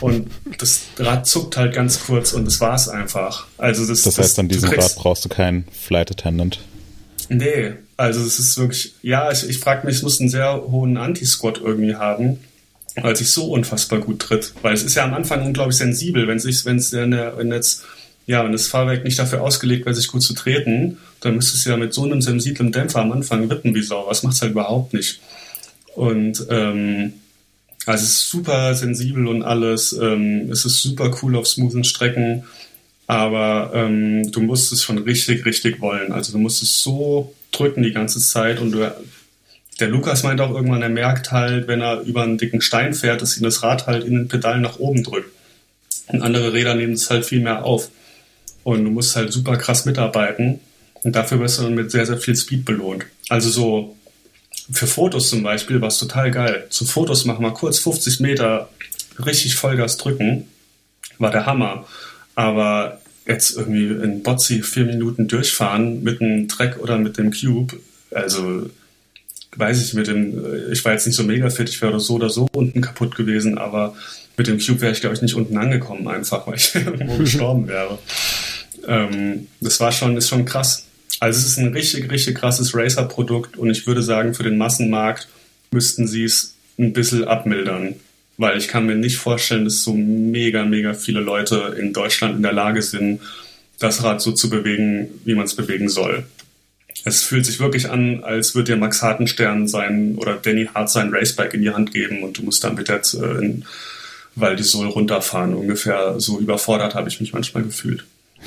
und 0.01 0.31
das 0.59 0.83
Rad 0.97 1.27
zuckt 1.27 1.57
halt 1.57 1.75
ganz 1.75 2.05
kurz 2.05 2.33
und 2.33 2.45
das 2.45 2.61
war's 2.61 2.89
einfach. 2.89 3.47
Also 3.59 3.87
das, 3.87 4.03
das 4.03 4.19
heißt, 4.19 4.39
an 4.39 4.49
diesem 4.49 4.71
Rad 4.71 4.95
brauchst 4.97 5.25
du 5.25 5.29
keinen 5.29 5.65
Flight 5.73 6.11
Attendant. 6.11 6.61
Nee, 7.29 7.73
also 7.97 8.21
es 8.21 8.39
ist 8.39 8.57
wirklich, 8.59 8.95
ja, 9.03 9.31
ich, 9.33 9.49
ich 9.49 9.59
frage 9.59 9.87
mich, 9.87 9.97
es 9.97 10.03
muss 10.03 10.21
einen 10.21 10.29
sehr 10.29 10.63
hohen 10.71 10.97
Anti-Squat 10.97 11.61
irgendwie 11.63 11.97
haben, 11.97 12.39
weil 12.95 13.17
sich 13.17 13.31
so 13.33 13.51
unfassbar 13.51 14.01
gut 14.01 14.21
tritt. 14.21 14.53
Weil 14.63 14.75
es 14.75 14.83
ist 14.83 14.95
ja 14.95 15.05
am 15.05 15.15
Anfang 15.15 15.45
unglaublich 15.45 15.77
sensibel, 15.77 16.29
wenn 16.29 16.39
sich, 16.39 16.65
wenn 16.65 16.77
es 16.77 16.93
wenn 16.93 17.53
jetzt 17.53 17.85
ja, 18.27 18.45
wenn 18.45 18.53
das 18.53 18.67
Fahrwerk 18.67 19.05
nicht 19.05 19.19
dafür 19.19 19.43
ausgelegt 19.43 19.87
wäre, 19.87 19.95
sich 19.95 20.09
gut 20.09 20.23
zu 20.23 20.35
treten, 20.35 20.99
dann 21.21 21.37
müsste 21.37 21.57
es 21.57 21.65
ja 21.65 21.77
mit 21.77 21.95
so 21.95 22.05
einem 22.05 22.21
sensiblen 22.21 22.73
Dämpfer 22.73 23.01
am 23.01 23.13
Anfang 23.13 23.49
rippen 23.49 23.75
wie 23.75 23.83
Sau. 23.83 24.09
Das 24.09 24.25
macht 24.25 24.35
es 24.35 24.43
halt 24.43 24.53
überhaupt 24.53 24.95
nicht. 24.95 25.21
Und 25.95 26.45
ähm, 26.51 27.15
also 27.87 28.03
es 28.03 28.11
ist 28.11 28.31
super 28.31 28.75
sensibel 28.75 29.29
und 29.29 29.43
alles. 29.43 29.93
Ähm, 29.93 30.51
es 30.51 30.65
ist 30.65 30.83
super 30.83 31.17
cool 31.23 31.37
auf 31.37 31.47
smoothen 31.47 31.85
Strecken. 31.85 32.45
Aber 33.07 33.71
ähm, 33.73 34.33
du 34.33 34.41
musst 34.41 34.73
es 34.73 34.83
schon 34.83 34.99
richtig, 34.99 35.45
richtig 35.47 35.81
wollen. 35.81 36.11
Also 36.11 36.33
du 36.33 36.39
musst 36.39 36.65
es 36.65 36.83
so 36.83 37.33
drücken 37.53 37.85
die 37.85 37.93
ganze 37.93 38.19
Zeit. 38.19 38.61
Und 38.61 38.73
du, 38.73 38.93
der 39.79 39.89
Lukas 39.89 40.25
meint 40.25 40.41
auch 40.41 40.51
irgendwann, 40.51 40.83
er 40.83 40.89
merkt 40.89 41.31
halt, 41.31 41.69
wenn 41.69 41.81
er 41.81 42.01
über 42.01 42.25
einen 42.25 42.39
dicken 42.39 42.61
Stein 42.61 42.93
fährt, 42.93 43.23
dass 43.23 43.37
ihn 43.37 43.45
das 43.45 43.63
Rad 43.63 43.87
halt 43.87 44.05
in 44.05 44.15
den 44.15 44.29
Pedalen 44.29 44.63
nach 44.63 44.81
oben 44.81 45.05
drückt. 45.05 45.31
Und 46.09 46.23
andere 46.23 46.53
Räder 46.53 46.75
nehmen 46.75 46.95
es 46.95 47.09
halt 47.09 47.25
viel 47.25 47.41
mehr 47.41 47.65
auf. 47.65 47.91
Und 48.67 48.85
du 48.85 48.91
musst 48.91 49.15
halt 49.15 49.33
super 49.33 49.57
krass 49.57 49.85
mitarbeiten. 49.85 50.59
Und 51.05 51.15
dafür 51.15 51.39
wirst 51.39 51.61
du 51.61 51.63
dann 51.63 51.77
mit 51.77 51.93
sehr, 51.93 52.05
sehr 52.05 52.19
viel 52.19 52.35
Speed 52.35 52.65
belohnt. 52.65 53.07
Also 53.29 53.49
so 53.49 53.97
für 54.73 54.89
Fotos 54.89 55.31
zum 55.31 55.45
Beispiel 55.45 55.81
war 55.81 55.87
es 55.87 55.99
total 55.99 56.33
geil. 56.33 56.67
Zu 56.71 56.85
Fotos 56.85 57.27
machen 57.27 57.45
wir 57.45 57.53
kurz 57.53 57.79
50 57.79 58.19
Meter 58.19 58.69
richtig 59.25 59.55
Vollgas 59.55 59.99
drücken. 59.99 60.49
War 61.19 61.31
der 61.31 61.47
Hammer. 61.47 61.87
Aber 62.35 63.01
jetzt 63.25 63.57
irgendwie 63.57 63.87
in 63.87 64.25
Botzi 64.25 64.65
vier 64.65 64.87
Minuten 64.87 65.29
durchfahren 65.29 66.03
mit 66.03 66.21
einem 66.21 66.49
Track 66.49 66.81
oder 66.81 66.99
mit 66.99 67.19
dem 67.19 67.31
Cube, 67.31 67.77
also 68.11 68.69
weiß 69.55 69.81
ich 69.81 69.95
mit 69.95 70.09
dem, 70.09 70.73
ich 70.73 70.85
war 70.85 70.91
jetzt 70.91 71.07
nicht 71.07 71.15
so 71.15 71.23
mega 71.23 71.51
fit, 71.51 71.69
ich 71.69 71.81
wäre 71.81 72.01
so 72.01 72.15
oder 72.15 72.31
so 72.31 72.49
unten 72.53 72.81
kaputt 72.81 73.15
gewesen, 73.15 73.59
aber 73.59 73.95
mit 74.37 74.49
dem 74.49 74.59
Cube 74.59 74.81
wäre 74.81 74.93
ich, 74.93 75.01
glaube 75.01 75.15
ich, 75.15 75.23
nicht 75.23 75.35
unten 75.35 75.57
angekommen, 75.57 76.09
einfach 76.09 76.49
weil 76.49 76.57
ich 76.57 76.75
irgendwo 76.75 77.17
gestorben 77.19 77.69
wäre. 77.69 77.99
Ähm, 78.87 79.49
das 79.61 79.81
war 79.81 79.93
schon, 79.93 80.17
ist 80.17 80.29
schon 80.29 80.45
krass. 80.45 80.87
Also 81.21 81.39
es 81.39 81.47
ist 81.47 81.59
ein 81.59 81.73
richtig, 81.73 82.11
richtig 82.11 82.37
krasses 82.37 82.75
Racer-Produkt 82.75 83.57
und 83.57 83.71
ich 83.71 83.87
würde 83.87 84.03
sagen, 84.03 84.35
für 84.35 84.43
den 84.43 84.59
Massenmarkt 84.59 85.29
müssten 85.71 86.07
sie 86.07 86.25
es 86.25 86.55
ein 86.79 86.93
bisschen 86.93 87.25
abmildern. 87.25 87.97
Weil 88.39 88.59
ich 88.59 88.69
kann 88.69 88.85
mir 88.85 88.97
nicht 88.97 89.17
vorstellen, 89.17 89.65
dass 89.65 89.83
so 89.83 89.95
mega, 89.95 90.65
mega 90.65 90.93
viele 90.93 91.21
Leute 91.21 91.75
in 91.79 91.95
Deutschland 91.95 92.37
in 92.37 92.43
der 92.43 92.53
Lage 92.53 92.83
sind, 92.83 93.21
das 93.79 94.03
Rad 94.03 94.21
so 94.21 94.33
zu 94.33 94.51
bewegen, 94.51 95.09
wie 95.25 95.35
man 95.35 95.47
es 95.47 95.57
bewegen 95.57 95.89
soll. 95.89 96.25
Es 97.05 97.23
fühlt 97.23 97.47
sich 97.47 97.61
wirklich 97.61 97.89
an, 97.89 98.25
als 98.25 98.55
würde 98.55 98.73
dir 98.73 98.79
Max 98.79 99.01
Hartenstern 99.03 99.69
sein 99.69 100.17
oder 100.17 100.35
Danny 100.35 100.67
Hart 100.67 100.91
sein 100.91 101.15
Racebike 101.15 101.57
in 101.57 101.63
die 101.63 101.71
Hand 101.71 101.93
geben 101.93 102.23
und 102.23 102.39
du 102.39 102.43
musst 102.43 102.65
damit 102.65 102.89
jetzt 102.89 103.15
äh, 103.15 103.39
in 103.39 103.65
Val 104.35 104.57
d'Isole 104.57 104.89
runterfahren. 104.89 105.55
Ungefähr 105.55 106.21
so 106.21 106.39
überfordert 106.39 106.95
habe 106.95 107.09
ich 107.09 107.21
mich 107.21 107.33
manchmal 107.33 107.63
gefühlt. 107.63 108.05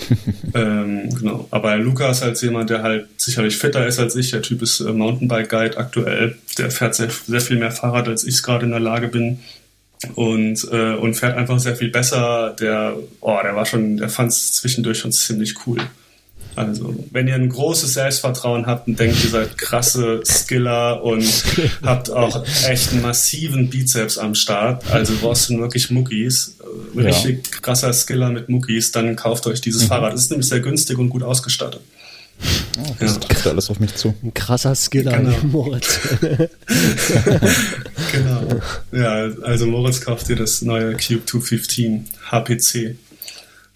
ähm, 0.53 1.09
genau. 1.09 1.47
Aber 1.51 1.77
Lukas 1.77 2.21
als 2.21 2.41
jemand, 2.41 2.69
der 2.69 2.83
halt 2.83 3.07
sicherlich 3.17 3.57
fitter 3.57 3.85
ist 3.87 3.99
als 3.99 4.15
ich, 4.15 4.31
der 4.31 4.41
Typ 4.41 4.61
ist 4.61 4.79
äh, 4.79 4.91
Mountainbike 4.91 5.49
Guide 5.49 5.77
aktuell, 5.77 6.37
der 6.57 6.71
fährt 6.71 6.95
sehr, 6.95 7.09
sehr 7.27 7.41
viel 7.41 7.57
mehr 7.57 7.71
Fahrrad, 7.71 8.07
als 8.07 8.23
ich 8.23 8.35
es 8.35 8.43
gerade 8.43 8.65
in 8.65 8.71
der 8.71 8.79
Lage 8.79 9.07
bin. 9.07 9.39
und, 10.15 10.65
äh, 10.71 10.93
und 10.93 11.15
fährt 11.15 11.37
einfach 11.37 11.59
sehr 11.59 11.75
viel 11.75 11.89
besser. 11.89 12.55
Der, 12.59 12.95
oh, 13.19 13.37
der 13.43 13.55
war 13.55 13.65
schon, 13.65 13.97
der 13.97 14.09
fand 14.09 14.31
es 14.31 14.53
zwischendurch 14.53 14.99
schon 14.99 15.11
ziemlich 15.11 15.55
cool. 15.67 15.79
Also, 16.59 16.93
wenn 17.11 17.27
ihr 17.29 17.35
ein 17.35 17.47
großes 17.47 17.93
Selbstvertrauen 17.93 18.65
habt 18.65 18.89
und 18.89 18.99
denkt, 18.99 19.23
ihr 19.23 19.29
seid 19.29 19.57
krasse 19.57 20.21
Skiller 20.25 21.01
und 21.01 21.23
habt 21.83 22.11
auch 22.11 22.43
echt 22.67 22.91
einen 22.91 23.01
massiven 23.01 23.69
Bizeps 23.69 24.17
am 24.17 24.35
Start, 24.35 24.85
also 24.91 25.13
brauchst 25.21 25.49
du 25.49 25.57
wirklich 25.57 25.89
Muckis, 25.89 26.57
richtig 26.95 27.47
ja. 27.47 27.59
krasser 27.61 27.93
Skiller 27.93 28.29
mit 28.29 28.49
Muckis, 28.49 28.91
dann 28.91 29.15
kauft 29.15 29.47
euch 29.47 29.61
dieses 29.61 29.83
mhm. 29.83 29.87
Fahrrad. 29.87 30.11
Das 30.13 30.23
ist 30.23 30.31
nämlich 30.31 30.49
sehr 30.49 30.59
günstig 30.59 30.97
und 30.97 31.09
gut 31.09 31.23
ausgestattet. 31.23 31.79
Oh, 32.77 32.95
das 32.99 33.13
ja. 33.13 33.19
trifft 33.19 33.47
alles 33.47 33.69
auf 33.69 33.79
mich 33.79 33.95
zu. 33.95 34.13
Ein 34.21 34.33
krasser 34.33 34.75
Skiller, 34.75 35.17
genau. 35.17 35.37
Moritz. 35.43 35.99
genau. 38.11 38.43
Ja, 38.91 39.29
also 39.43 39.65
Moritz 39.65 40.01
kauft 40.01 40.27
dir 40.27 40.35
das 40.35 40.61
neue 40.61 40.91
Cube 40.97 41.25
215 41.25 42.05
HPC. 42.31 42.95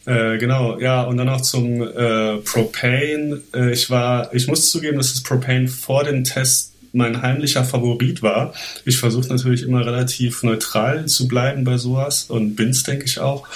Äh, 0.05 0.37
genau, 0.37 0.79
ja, 0.79 1.03
und 1.03 1.17
dann 1.17 1.29
auch 1.29 1.41
zum 1.41 1.81
äh, 1.81 2.37
Propane. 2.37 3.41
Äh, 3.53 3.71
ich 3.71 3.89
war, 3.89 4.33
ich 4.33 4.47
muss 4.47 4.69
zugeben, 4.69 4.97
dass 4.97 5.13
das 5.13 5.23
Propane 5.23 5.67
vor 5.67 6.03
dem 6.03 6.23
Test 6.23 6.73
mein 6.91 7.21
heimlicher 7.21 7.63
Favorit 7.63 8.21
war. 8.21 8.53
Ich 8.85 8.97
versuche 8.97 9.27
natürlich 9.29 9.63
immer 9.63 9.85
relativ 9.85 10.43
neutral 10.43 11.05
zu 11.07 11.27
bleiben 11.27 11.63
bei 11.63 11.77
sowas 11.77 12.25
und 12.25 12.55
bin's, 12.55 12.83
denke 12.83 13.05
ich 13.05 13.19
auch. 13.19 13.47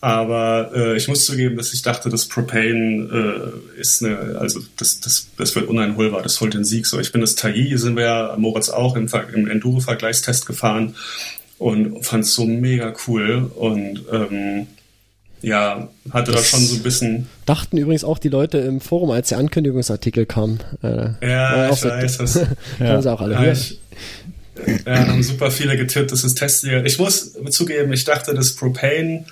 Aber 0.00 0.70
äh, 0.74 0.96
ich 0.96 1.08
muss 1.08 1.26
zugeben, 1.26 1.56
dass 1.56 1.74
ich 1.74 1.82
dachte, 1.82 2.08
das 2.08 2.26
Propane 2.26 3.52
äh, 3.76 3.80
ist 3.80 4.02
eine, 4.02 4.38
also 4.38 4.60
das, 4.78 5.00
das, 5.00 5.28
das 5.36 5.54
wird 5.54 5.68
uneinholbar, 5.68 6.22
das 6.22 6.40
holt 6.40 6.54
den 6.54 6.64
Sieg. 6.64 6.86
So, 6.86 6.98
ich 6.98 7.12
bin 7.12 7.20
das 7.20 7.34
Taillis, 7.34 7.82
sind 7.82 7.96
wir 7.96 8.04
ja 8.04 8.34
Moritz 8.38 8.70
auch 8.70 8.96
im, 8.96 9.08
im 9.34 9.46
Enduro-Vergleichstest 9.46 10.46
gefahren 10.46 10.96
und 11.58 12.02
fand 12.04 12.24
es 12.24 12.34
so 12.34 12.46
mega 12.46 12.94
cool. 13.06 13.50
Und 13.54 14.02
ähm, 14.10 14.66
ja, 15.42 15.88
hatte 16.10 16.32
das 16.32 16.42
da 16.42 16.46
schon 16.56 16.66
so 16.66 16.76
ein 16.76 16.82
bisschen. 16.82 17.28
Dachten 17.46 17.76
übrigens 17.76 18.04
auch 18.04 18.18
die 18.18 18.28
Leute 18.28 18.58
im 18.58 18.80
Forum, 18.80 19.10
als 19.10 19.28
der 19.28 19.38
Ankündigungsartikel 19.38 20.26
kam. 20.26 20.58
Äh, 20.82 21.10
ja, 21.22 21.70
ich 21.70 21.76
so, 21.76 21.88
weiß 21.88 22.18
das. 22.18 22.40
Können 22.78 23.02
sie 23.02 23.12
auch 23.12 23.20
alle 23.20 23.34
ja, 23.34 23.40
hören. 23.40 23.52
Ich, 23.52 23.78
ja, 24.86 25.08
haben 25.08 25.22
super 25.22 25.50
viele 25.50 25.76
getippt, 25.76 26.12
das 26.12 26.24
ist 26.24 26.34
Testsieger. 26.34 26.84
Ich 26.84 26.98
muss 26.98 27.34
zugeben, 27.50 27.92
ich 27.92 28.04
dachte, 28.04 28.34
das 28.34 28.52
Propane 28.52 29.24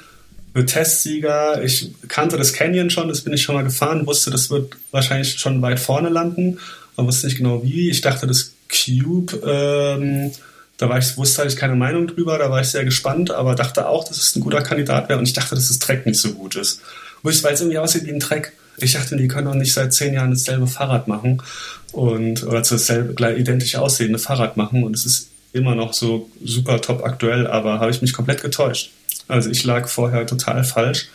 wird 0.54 0.70
Testsieger. 0.70 1.62
Ich 1.62 1.92
kannte 2.08 2.36
das 2.36 2.52
Canyon 2.52 2.90
schon, 2.90 3.08
das 3.08 3.20
bin 3.20 3.32
ich 3.32 3.42
schon 3.42 3.54
mal 3.54 3.64
gefahren, 3.64 4.06
wusste, 4.06 4.30
das 4.30 4.50
wird 4.50 4.74
wahrscheinlich 4.90 5.38
schon 5.38 5.60
weit 5.62 5.80
vorne 5.80 6.08
landen, 6.08 6.58
aber 6.96 7.08
wusste 7.08 7.26
nicht 7.26 7.36
genau 7.36 7.62
wie. 7.62 7.90
Ich 7.90 8.00
dachte, 8.00 8.26
das 8.26 8.52
Cube 8.68 9.40
ähm, 9.46 10.30
da 10.78 10.88
war 10.88 10.98
ich, 10.98 11.16
wusste 11.16 11.42
halt 11.42 11.52
ich 11.52 11.58
keine 11.58 11.74
Meinung 11.74 12.06
drüber, 12.06 12.38
da 12.38 12.50
war 12.50 12.60
ich 12.60 12.68
sehr 12.68 12.84
gespannt, 12.84 13.30
aber 13.30 13.54
dachte 13.54 13.88
auch, 13.88 14.04
dass 14.04 14.18
es 14.18 14.34
ein 14.36 14.40
guter 14.40 14.62
Kandidat 14.62 15.08
wäre 15.08 15.18
und 15.18 15.26
ich 15.26 15.34
dachte, 15.34 15.54
dass 15.54 15.68
das 15.68 15.80
Track 15.80 16.06
nicht 16.06 16.20
so 16.20 16.32
gut 16.32 16.56
ist. 16.56 16.80
Weil 17.22 17.32
es 17.32 17.60
irgendwie 17.60 17.78
aussieht 17.78 18.06
wie 18.06 18.12
ein 18.12 18.20
Track. 18.20 18.52
Ich 18.76 18.92
dachte, 18.92 19.16
die 19.16 19.26
können 19.26 19.46
doch 19.46 19.54
nicht 19.54 19.74
seit 19.74 19.92
zehn 19.92 20.14
Jahren 20.14 20.30
dasselbe 20.30 20.68
Fahrrad 20.68 21.08
machen 21.08 21.42
und 21.90 22.44
oder 22.44 22.62
dasselbe 22.62 23.14
gleich 23.14 23.38
identisch 23.38 23.74
aussehende 23.74 24.20
Fahrrad 24.20 24.56
machen 24.56 24.84
und 24.84 24.94
es 24.94 25.04
ist 25.04 25.28
immer 25.52 25.74
noch 25.74 25.94
so 25.94 26.30
super 26.44 26.80
top 26.80 27.04
aktuell, 27.04 27.48
aber 27.48 27.80
habe 27.80 27.90
ich 27.90 28.00
mich 28.00 28.12
komplett 28.12 28.42
getäuscht. 28.42 28.92
Also 29.26 29.50
ich 29.50 29.64
lag 29.64 29.88
vorher 29.88 30.26
total 30.26 30.62
falsch. 30.62 31.08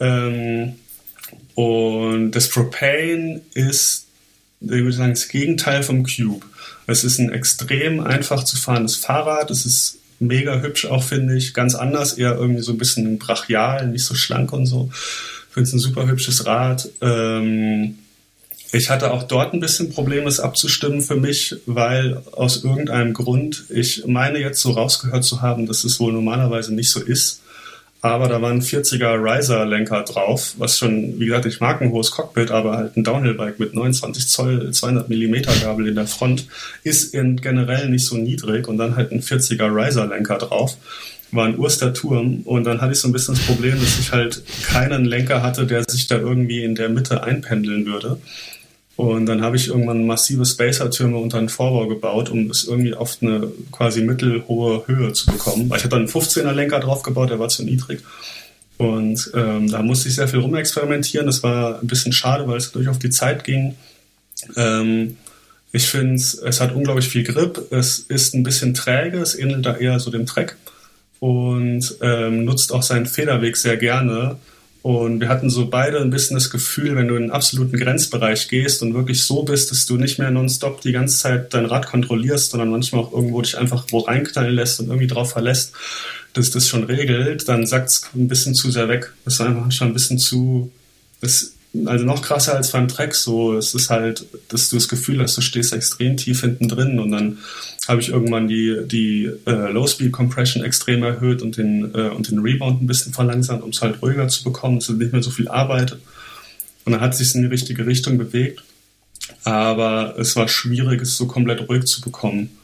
Ähm, 0.00 0.74
und 1.54 2.32
das 2.32 2.48
Propane 2.48 3.42
ist, 3.54 4.06
ich 4.60 4.70
würde 4.70 4.92
sagen, 4.92 5.12
das 5.12 5.28
Gegenteil 5.28 5.82
vom 5.82 6.04
Cube. 6.04 6.44
Es 6.90 7.04
ist 7.04 7.18
ein 7.18 7.32
extrem 7.32 8.00
einfach 8.00 8.44
zu 8.44 8.56
fahrendes 8.56 8.96
Fahrrad. 8.96 9.50
Es 9.50 9.64
ist 9.64 9.98
mega 10.18 10.60
hübsch 10.60 10.86
auch, 10.86 11.02
finde 11.02 11.36
ich. 11.36 11.54
Ganz 11.54 11.74
anders, 11.74 12.14
eher 12.14 12.34
irgendwie 12.36 12.62
so 12.62 12.72
ein 12.72 12.78
bisschen 12.78 13.18
brachial, 13.18 13.88
nicht 13.88 14.04
so 14.04 14.14
schlank 14.14 14.52
und 14.52 14.66
so. 14.66 14.90
Ich 14.92 15.54
finde 15.54 15.68
es 15.68 15.72
ein 15.72 15.78
super 15.80 16.06
hübsches 16.06 16.46
Rad. 16.46 16.88
Ähm, 17.00 17.98
ich 18.72 18.88
hatte 18.88 19.10
auch 19.10 19.24
dort 19.24 19.52
ein 19.52 19.60
bisschen 19.60 19.90
Probleme, 19.90 20.28
es 20.28 20.38
abzustimmen 20.38 21.00
für 21.00 21.16
mich, 21.16 21.56
weil 21.66 22.22
aus 22.32 22.62
irgendeinem 22.62 23.14
Grund, 23.14 23.64
ich 23.68 24.06
meine 24.06 24.38
jetzt 24.38 24.60
so 24.60 24.70
rausgehört 24.70 25.24
zu 25.24 25.42
haben, 25.42 25.66
dass 25.66 25.82
es 25.82 25.98
wohl 25.98 26.12
normalerweise 26.12 26.72
nicht 26.72 26.90
so 26.90 27.00
ist 27.00 27.39
aber 28.02 28.28
da 28.28 28.40
war 28.40 28.50
ein 28.50 28.62
40er 28.62 29.22
Riser-Lenker 29.22 30.04
drauf, 30.04 30.54
was 30.58 30.78
schon, 30.78 31.20
wie 31.20 31.26
gesagt, 31.26 31.46
ich 31.46 31.60
mag 31.60 31.82
ein 31.82 31.90
hohes 31.90 32.10
Cockpit, 32.10 32.50
aber 32.50 32.76
halt 32.76 32.96
ein 32.96 33.04
Downhill-Bike 33.04 33.60
mit 33.60 33.74
29 33.74 34.28
Zoll, 34.28 34.70
200 34.70 35.08
Millimeter 35.08 35.52
Gabel 35.62 35.88
in 35.88 35.94
der 35.96 36.06
Front 36.06 36.46
ist 36.82 37.12
generell 37.12 37.88
nicht 37.90 38.06
so 38.06 38.16
niedrig 38.16 38.68
und 38.68 38.78
dann 38.78 38.96
halt 38.96 39.12
ein 39.12 39.20
40er 39.20 39.74
Riser-Lenker 39.74 40.38
drauf 40.38 40.76
war 41.32 41.46
ein 41.46 41.58
Urster-Turm 41.58 42.40
und 42.44 42.64
dann 42.64 42.80
hatte 42.80 42.92
ich 42.92 42.98
so 42.98 43.08
ein 43.08 43.12
bisschen 43.12 43.34
das 43.36 43.44
Problem, 43.44 43.78
dass 43.78 44.00
ich 44.00 44.10
halt 44.10 44.42
keinen 44.64 45.04
Lenker 45.04 45.42
hatte, 45.42 45.66
der 45.66 45.84
sich 45.88 46.08
da 46.08 46.16
irgendwie 46.16 46.64
in 46.64 46.74
der 46.74 46.88
Mitte 46.88 47.22
einpendeln 47.22 47.86
würde. 47.86 48.18
Und 49.00 49.24
dann 49.24 49.40
habe 49.40 49.56
ich 49.56 49.68
irgendwann 49.68 50.04
massive 50.04 50.44
Spacer-Türme 50.44 51.16
unter 51.16 51.38
den 51.38 51.48
Vorbau 51.48 51.86
gebaut, 51.86 52.28
um 52.28 52.50
es 52.50 52.64
irgendwie 52.64 52.92
auf 52.92 53.16
eine 53.22 53.50
quasi 53.72 54.02
mittelhohe 54.02 54.86
Höhe 54.86 55.14
zu 55.14 55.24
bekommen. 55.24 55.68
Ich 55.68 55.72
hatte 55.72 55.88
dann 55.88 56.00
einen 56.00 56.08
15er 56.08 56.52
Lenker 56.52 56.80
drauf 56.80 57.02
gebaut, 57.02 57.30
der 57.30 57.38
war 57.38 57.48
zu 57.48 57.64
niedrig. 57.64 58.00
Und 58.76 59.30
ähm, 59.32 59.70
da 59.70 59.80
musste 59.80 60.10
ich 60.10 60.16
sehr 60.16 60.28
viel 60.28 60.40
rumexperimentieren. 60.40 61.24
Das 61.24 61.42
war 61.42 61.80
ein 61.80 61.86
bisschen 61.86 62.12
schade, 62.12 62.46
weil 62.46 62.58
es 62.58 62.72
durch 62.72 62.88
auf 62.88 62.98
die 62.98 63.08
Zeit 63.08 63.44
ging. 63.44 63.74
Ähm, 64.56 65.16
ich 65.72 65.86
finde, 65.86 66.16
es 66.16 66.60
hat 66.60 66.74
unglaublich 66.74 67.08
viel 67.08 67.24
Grip. 67.24 67.72
Es 67.72 68.00
ist 68.00 68.34
ein 68.34 68.42
bisschen 68.42 68.74
träge. 68.74 69.16
Es 69.16 69.34
ähnelt 69.34 69.64
da 69.64 69.78
eher 69.78 69.98
so 69.98 70.10
dem 70.10 70.26
Trek. 70.26 70.56
Und 71.20 71.96
ähm, 72.02 72.44
nutzt 72.44 72.70
auch 72.70 72.82
seinen 72.82 73.06
Federweg 73.06 73.56
sehr 73.56 73.78
gerne. 73.78 74.36
Und 74.82 75.20
wir 75.20 75.28
hatten 75.28 75.50
so 75.50 75.68
beide 75.68 76.00
ein 76.00 76.10
bisschen 76.10 76.36
das 76.36 76.48
Gefühl, 76.48 76.96
wenn 76.96 77.06
du 77.06 77.16
in 77.16 77.24
den 77.24 77.30
absoluten 77.30 77.78
Grenzbereich 77.78 78.48
gehst 78.48 78.82
und 78.82 78.94
wirklich 78.94 79.22
so 79.22 79.42
bist, 79.42 79.70
dass 79.70 79.84
du 79.84 79.96
nicht 79.96 80.18
mehr 80.18 80.30
nonstop 80.30 80.80
die 80.80 80.92
ganze 80.92 81.18
Zeit 81.18 81.52
dein 81.52 81.66
Rad 81.66 81.86
kontrollierst, 81.86 82.50
sondern 82.50 82.70
manchmal 82.70 83.02
auch 83.02 83.12
irgendwo 83.12 83.42
dich 83.42 83.58
einfach 83.58 83.84
wo 83.90 83.98
reinknallen 83.98 84.54
lässt 84.54 84.80
und 84.80 84.86
irgendwie 84.86 85.06
drauf 85.06 85.32
verlässt, 85.32 85.72
dass 86.32 86.50
das 86.50 86.66
schon 86.66 86.84
regelt, 86.84 87.46
dann 87.48 87.66
sackt 87.66 87.90
es 87.90 88.08
ein 88.14 88.28
bisschen 88.28 88.54
zu 88.54 88.70
sehr 88.70 88.88
weg. 88.88 89.12
Das 89.24 89.34
ist 89.34 89.40
einfach 89.42 89.70
schon 89.70 89.88
ein 89.88 89.94
bisschen 89.94 90.18
zu, 90.18 90.70
das 91.20 91.52
also 91.86 92.04
noch 92.04 92.22
krasser 92.22 92.56
als 92.56 92.72
beim 92.72 92.88
Trek 92.88 93.14
so. 93.14 93.56
Es 93.56 93.74
ist 93.74 93.90
halt, 93.90 94.26
dass 94.48 94.70
du 94.70 94.76
das 94.76 94.88
Gefühl 94.88 95.20
hast, 95.20 95.36
du 95.36 95.40
stehst 95.40 95.72
extrem 95.72 96.16
tief 96.16 96.40
hinten 96.40 96.68
drin 96.68 96.98
und 96.98 97.10
dann 97.10 97.38
habe 97.86 98.00
ich 98.00 98.08
irgendwann 98.08 98.48
die, 98.48 98.76
die 98.86 99.30
äh, 99.46 99.72
Low-Speed-Compression 99.72 100.64
extrem 100.64 101.02
erhöht 101.02 101.42
und 101.42 101.56
den, 101.56 101.94
äh, 101.94 102.08
und 102.08 102.30
den 102.30 102.40
Rebound 102.40 102.82
ein 102.82 102.86
bisschen 102.86 103.12
verlangsamt, 103.12 103.62
um 103.62 103.70
es 103.70 103.82
halt 103.82 104.02
ruhiger 104.02 104.28
zu 104.28 104.44
bekommen, 104.44 104.78
dass 104.78 104.86
du 104.86 104.94
nicht 104.94 105.12
mehr 105.12 105.22
so 105.22 105.30
viel 105.30 105.48
arbeitet. 105.48 106.00
Und 106.84 106.92
dann 106.92 107.00
hat 107.00 107.12
es 107.12 107.18
sich 107.18 107.34
in 107.34 107.42
die 107.42 107.48
richtige 107.48 107.86
Richtung 107.86 108.18
bewegt. 108.18 108.62
Aber 109.44 110.16
es 110.18 110.36
war 110.36 110.48
schwierig, 110.48 111.00
es 111.02 111.16
so 111.16 111.26
komplett 111.26 111.68
ruhig 111.68 111.84
zu 111.84 112.00
bekommen. 112.00 112.56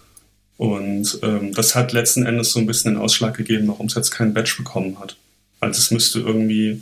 Und 0.57 1.19
ähm, 1.23 1.53
das 1.53 1.75
hat 1.75 1.93
letzten 1.93 2.25
Endes 2.25 2.53
so 2.53 2.59
ein 2.59 2.67
bisschen 2.67 2.95
den 2.95 3.01
Ausschlag 3.01 3.37
gegeben, 3.37 3.69
warum 3.69 3.87
es 3.87 3.95
jetzt 3.95 4.11
keinen 4.11 4.35
Badge 4.35 4.55
bekommen 4.59 4.99
hat. 4.99 5.17
Also 5.61 5.79
es 5.79 5.91
müsste 5.91 6.21
irgendwie 6.21 6.81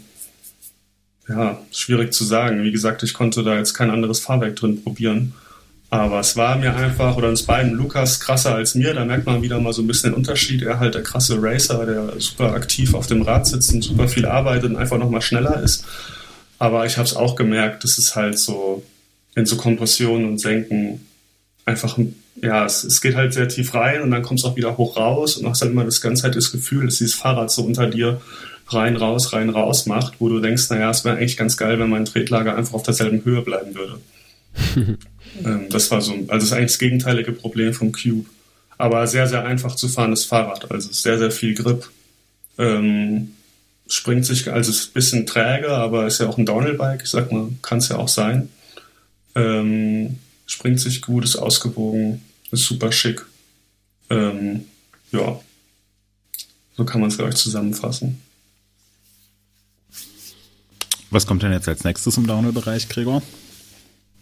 ja, 1.28 1.58
schwierig 1.72 2.12
zu 2.12 2.24
sagen. 2.24 2.62
Wie 2.62 2.72
gesagt, 2.72 3.02
ich 3.02 3.14
konnte 3.14 3.42
da 3.42 3.56
jetzt 3.56 3.74
kein 3.74 3.90
anderes 3.90 4.20
Fahrwerk 4.20 4.56
drin 4.56 4.82
probieren. 4.82 5.34
Aber 5.90 6.18
es 6.18 6.36
war 6.36 6.56
mir 6.56 6.74
einfach, 6.74 7.16
oder 7.16 7.28
uns 7.28 7.44
beiden, 7.44 7.72
Lukas 7.72 8.18
krasser 8.18 8.54
als 8.54 8.74
mir, 8.74 8.94
da 8.94 9.04
merkt 9.04 9.26
man 9.26 9.42
wieder 9.42 9.60
mal 9.60 9.72
so 9.72 9.80
ein 9.80 9.86
bisschen 9.86 10.10
den 10.10 10.16
Unterschied. 10.16 10.62
Er 10.62 10.80
halt 10.80 10.94
der 10.94 11.04
krasse 11.04 11.40
Racer, 11.40 11.86
der 11.86 12.20
super 12.20 12.52
aktiv 12.52 12.94
auf 12.94 13.06
dem 13.06 13.22
Rad 13.22 13.46
sitzt 13.46 13.72
und 13.72 13.82
super 13.82 14.08
viel 14.08 14.26
arbeitet 14.26 14.70
und 14.70 14.76
einfach 14.76 14.98
nochmal 14.98 15.22
schneller 15.22 15.62
ist. 15.62 15.84
Aber 16.58 16.84
ich 16.84 16.96
habe 16.96 17.06
es 17.06 17.14
auch 17.14 17.36
gemerkt, 17.36 17.84
dass 17.84 17.98
es 17.98 18.16
halt 18.16 18.38
so 18.38 18.82
in 19.36 19.46
so 19.46 19.56
Kompressionen 19.56 20.26
und 20.26 20.38
Senken 20.38 21.06
einfach, 21.64 21.96
ja, 22.42 22.64
es, 22.64 22.84
es 22.84 23.00
geht 23.00 23.14
halt 23.14 23.32
sehr 23.32 23.48
tief 23.48 23.74
rein 23.74 24.02
und 24.02 24.10
dann 24.10 24.22
kommt 24.22 24.40
es 24.40 24.44
auch 24.44 24.56
wieder 24.56 24.76
hoch 24.76 24.96
raus 24.96 25.36
und 25.36 25.48
hast 25.48 25.62
halt 25.62 25.72
immer 25.72 25.84
das 25.84 26.00
ganze 26.00 26.22
Zeit 26.22 26.36
das 26.36 26.52
Gefühl, 26.52 26.86
dass 26.86 26.98
dieses 26.98 27.14
Fahrrad 27.14 27.50
so 27.50 27.62
unter 27.62 27.86
dir 27.86 28.20
rein, 28.68 28.96
raus, 28.96 29.32
rein, 29.32 29.50
raus 29.50 29.86
macht, 29.86 30.20
wo 30.20 30.28
du 30.28 30.40
denkst, 30.40 30.70
naja, 30.70 30.90
es 30.90 31.04
wäre 31.04 31.16
eigentlich 31.16 31.36
ganz 31.36 31.56
geil, 31.56 31.78
wenn 31.78 31.90
mein 31.90 32.04
Tretlager 32.04 32.56
einfach 32.56 32.74
auf 32.74 32.82
derselben 32.82 33.24
Höhe 33.24 33.42
bleiben 33.42 33.74
würde. 33.74 34.00
ähm, 35.44 35.66
das 35.70 35.90
war 35.90 36.00
so, 36.00 36.12
also 36.12 36.26
das 36.28 36.44
ist 36.44 36.52
eigentlich 36.52 36.72
das 36.72 36.78
gegenteilige 36.78 37.32
Problem 37.32 37.74
vom 37.74 37.92
Cube. 37.92 38.26
Aber 38.76 39.06
sehr, 39.06 39.28
sehr 39.28 39.44
einfach 39.44 39.76
zu 39.76 39.88
fahrendes 39.88 40.24
Fahrrad, 40.24 40.70
also 40.70 40.90
sehr, 40.92 41.18
sehr 41.18 41.30
viel 41.30 41.54
Grip. 41.54 41.88
Ähm, 42.58 43.34
springt 43.86 44.26
sich, 44.26 44.50
also 44.50 44.70
ist 44.70 44.90
ein 44.90 44.92
bisschen 44.94 45.26
träge, 45.26 45.70
aber 45.70 46.06
ist 46.06 46.20
ja 46.20 46.28
auch 46.28 46.38
ein 46.38 46.46
Downhill-Bike, 46.46 47.02
ich 47.02 47.10
sag 47.10 47.30
mal, 47.30 47.48
kann 47.62 47.78
es 47.78 47.88
ja 47.88 47.96
auch 47.96 48.08
sein. 48.08 48.48
Ähm, 49.34 50.18
springt 50.46 50.80
sich 50.80 51.02
gut, 51.02 51.24
ist 51.24 51.36
ausgewogen, 51.36 52.22
ist 52.50 52.64
super 52.64 52.92
schick. 52.92 53.24
Ähm, 54.10 54.64
ja, 55.12 55.40
so 56.76 56.84
kann 56.84 57.00
man 57.00 57.10
es, 57.10 57.16
glaube 57.16 57.30
ich, 57.30 57.36
zusammenfassen. 57.36 58.20
Was 61.14 61.28
kommt 61.28 61.44
denn 61.44 61.52
jetzt 61.52 61.68
als 61.68 61.84
nächstes 61.84 62.16
im 62.16 62.26
Downhill-Bereich, 62.26 62.88
Gregor? 62.88 63.22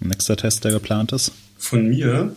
Nächster 0.01 0.37
Test, 0.37 0.63
der 0.65 0.73
geplant 0.73 1.13
ist? 1.13 1.33
Von 1.57 1.89
mir. 1.89 2.37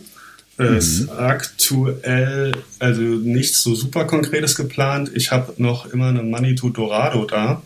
Es 0.56 1.00
ist 1.00 1.10
aktuell 1.10 2.52
also 2.78 3.02
nichts 3.02 3.62
so 3.62 3.74
super 3.74 4.06
Konkretes 4.06 4.56
geplant. 4.56 5.10
Ich 5.12 5.30
habe 5.30 5.52
noch 5.58 5.92
immer 5.92 6.08
eine 6.08 6.54
to 6.54 6.70
Dorado 6.70 7.26
da. 7.26 7.62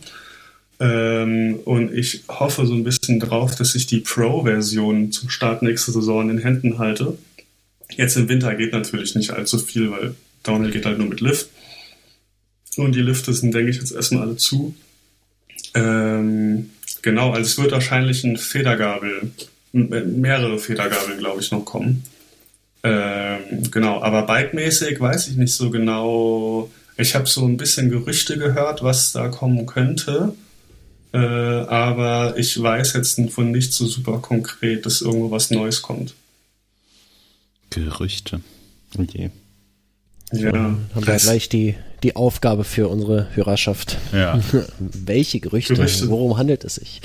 Ähm, 0.81 1.59
und 1.63 1.93
ich 1.93 2.25
hoffe 2.27 2.65
so 2.65 2.73
ein 2.73 2.83
bisschen 2.83 3.21
drauf, 3.21 3.55
dass 3.55 3.73
ich 3.73 3.85
die 3.85 4.01
Pro-Version 4.01 5.13
zum 5.13 5.29
Start 5.29 5.61
nächster 5.61 5.93
Saison 5.93 6.29
in 6.29 6.39
Händen 6.39 6.77
halte. 6.77 7.17
Jetzt 7.95 8.17
im 8.17 8.27
Winter 8.27 8.53
geht 8.55 8.73
natürlich 8.73 9.15
nicht 9.15 9.31
allzu 9.31 9.59
viel, 9.59 9.91
weil 9.91 10.15
Downhill 10.43 10.71
geht 10.71 10.85
halt 10.85 10.97
nur 10.97 11.07
mit 11.07 11.21
Lift. 11.21 11.47
Und 12.75 12.95
die 12.95 13.01
Lifte 13.01 13.33
sind, 13.33 13.55
denke 13.55 13.71
ich, 13.71 13.77
jetzt 13.77 13.93
erstmal 13.93 14.23
alle 14.23 14.35
zu. 14.35 14.75
Ähm, 15.73 16.71
genau, 17.01 17.31
also 17.31 17.41
es 17.41 17.57
wird 17.57 17.71
wahrscheinlich 17.71 18.23
ein 18.23 18.37
Federgabel, 18.37 19.31
mehrere 19.73 20.59
Federgabeln, 20.59 21.19
glaube 21.19 21.41
ich, 21.41 21.51
noch 21.51 21.65
kommen. 21.65 22.03
Ähm, 22.83 23.69
genau, 23.69 24.01
aber 24.01 24.23
bikemäßig 24.23 24.99
weiß 24.99 25.27
ich 25.27 25.37
nicht 25.37 25.53
so 25.53 25.69
genau. 25.69 26.69
Ich 26.97 27.15
habe 27.15 27.27
so 27.27 27.45
ein 27.45 27.57
bisschen 27.57 27.89
Gerüchte 27.89 28.37
gehört, 28.37 28.83
was 28.83 29.11
da 29.11 29.27
kommen 29.27 29.65
könnte. 29.65 30.33
Äh, 31.13 31.17
aber 31.17 32.37
ich 32.37 32.61
weiß 32.61 32.93
jetzt 32.93 33.19
von 33.31 33.51
nicht 33.51 33.73
so 33.73 33.85
super 33.85 34.19
konkret, 34.19 34.85
dass 34.85 35.01
irgendwo 35.01 35.29
was 35.29 35.51
Neues 35.51 35.81
kommt. 35.81 36.15
Gerüchte. 37.69 38.41
Okay. 38.97 39.29
Ja. 40.31 40.51
Haben 40.51 40.87
wir 40.93 41.17
gleich 41.17 41.49
die, 41.49 41.75
die 42.03 42.15
Aufgabe 42.15 42.63
für 42.63 42.87
unsere 42.87 43.27
Hörerschaft. 43.35 43.97
Ja. 44.11 44.39
Welche 44.79 45.39
Gerüchte? 45.39 45.75
Gerüchte. 45.75 46.09
Worum 46.09 46.37
handelt 46.37 46.63
es 46.63 46.75
sich? 46.75 47.01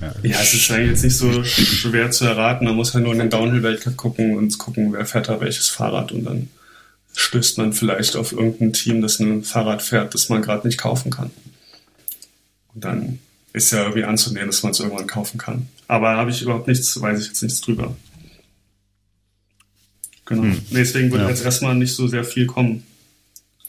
Ja, 0.00 0.40
es 0.40 0.52
ist 0.52 0.70
eigentlich 0.70 0.90
jetzt 0.90 1.04
nicht 1.04 1.16
so 1.16 1.42
schwer 1.44 2.10
zu 2.10 2.26
erraten. 2.26 2.66
Man 2.66 2.76
muss 2.76 2.92
halt 2.92 3.04
nur 3.04 3.12
in 3.14 3.18
den 3.18 3.30
Downhill-Weltcup 3.30 3.96
gucken 3.96 4.36
und 4.36 4.58
gucken, 4.58 4.92
wer 4.92 5.06
fährt 5.06 5.28
da 5.28 5.40
welches 5.40 5.68
Fahrrad 5.68 6.12
und 6.12 6.24
dann 6.24 6.48
stößt 7.14 7.56
man 7.56 7.72
vielleicht 7.72 8.14
auf 8.14 8.32
irgendein 8.32 8.74
Team, 8.74 9.00
das 9.00 9.18
ein 9.20 9.42
Fahrrad 9.42 9.80
fährt, 9.82 10.12
das 10.12 10.28
man 10.28 10.42
gerade 10.42 10.66
nicht 10.66 10.78
kaufen 10.78 11.10
kann. 11.10 11.30
Und 12.74 12.84
dann 12.84 13.20
ist 13.54 13.70
ja 13.72 13.78
irgendwie 13.84 14.04
anzunehmen, 14.04 14.48
dass 14.48 14.62
man 14.62 14.72
es 14.72 14.80
irgendwann 14.80 15.06
kaufen 15.06 15.38
kann. 15.38 15.66
Aber 15.88 16.10
habe 16.10 16.30
ich 16.30 16.42
überhaupt 16.42 16.68
nichts, 16.68 17.00
weiß 17.00 17.18
ich 17.22 17.28
jetzt 17.28 17.42
nichts 17.42 17.62
drüber. 17.62 17.96
Genau. 20.26 20.42
Hm. 20.42 20.60
Deswegen 20.70 21.10
wird 21.10 21.22
Ja. 21.22 21.28
jetzt 21.30 21.42
erstmal 21.44 21.74
nicht 21.74 21.94
so 21.94 22.06
sehr 22.06 22.24
viel 22.24 22.44
kommen. 22.46 22.82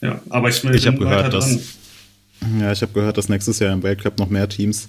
Ja, 0.00 0.20
aber 0.28 0.48
ich, 0.48 0.62
Ich 0.64 0.86
habe 0.86 0.98
gehört, 0.98 1.32
dass 1.34 1.58
ja, 2.60 2.70
ich 2.70 2.82
habe 2.82 2.92
gehört, 2.92 3.18
dass 3.18 3.28
nächstes 3.28 3.58
Jahr 3.58 3.72
im 3.72 3.82
Weltcup 3.82 4.18
noch 4.18 4.30
mehr 4.30 4.48
Teams 4.48 4.86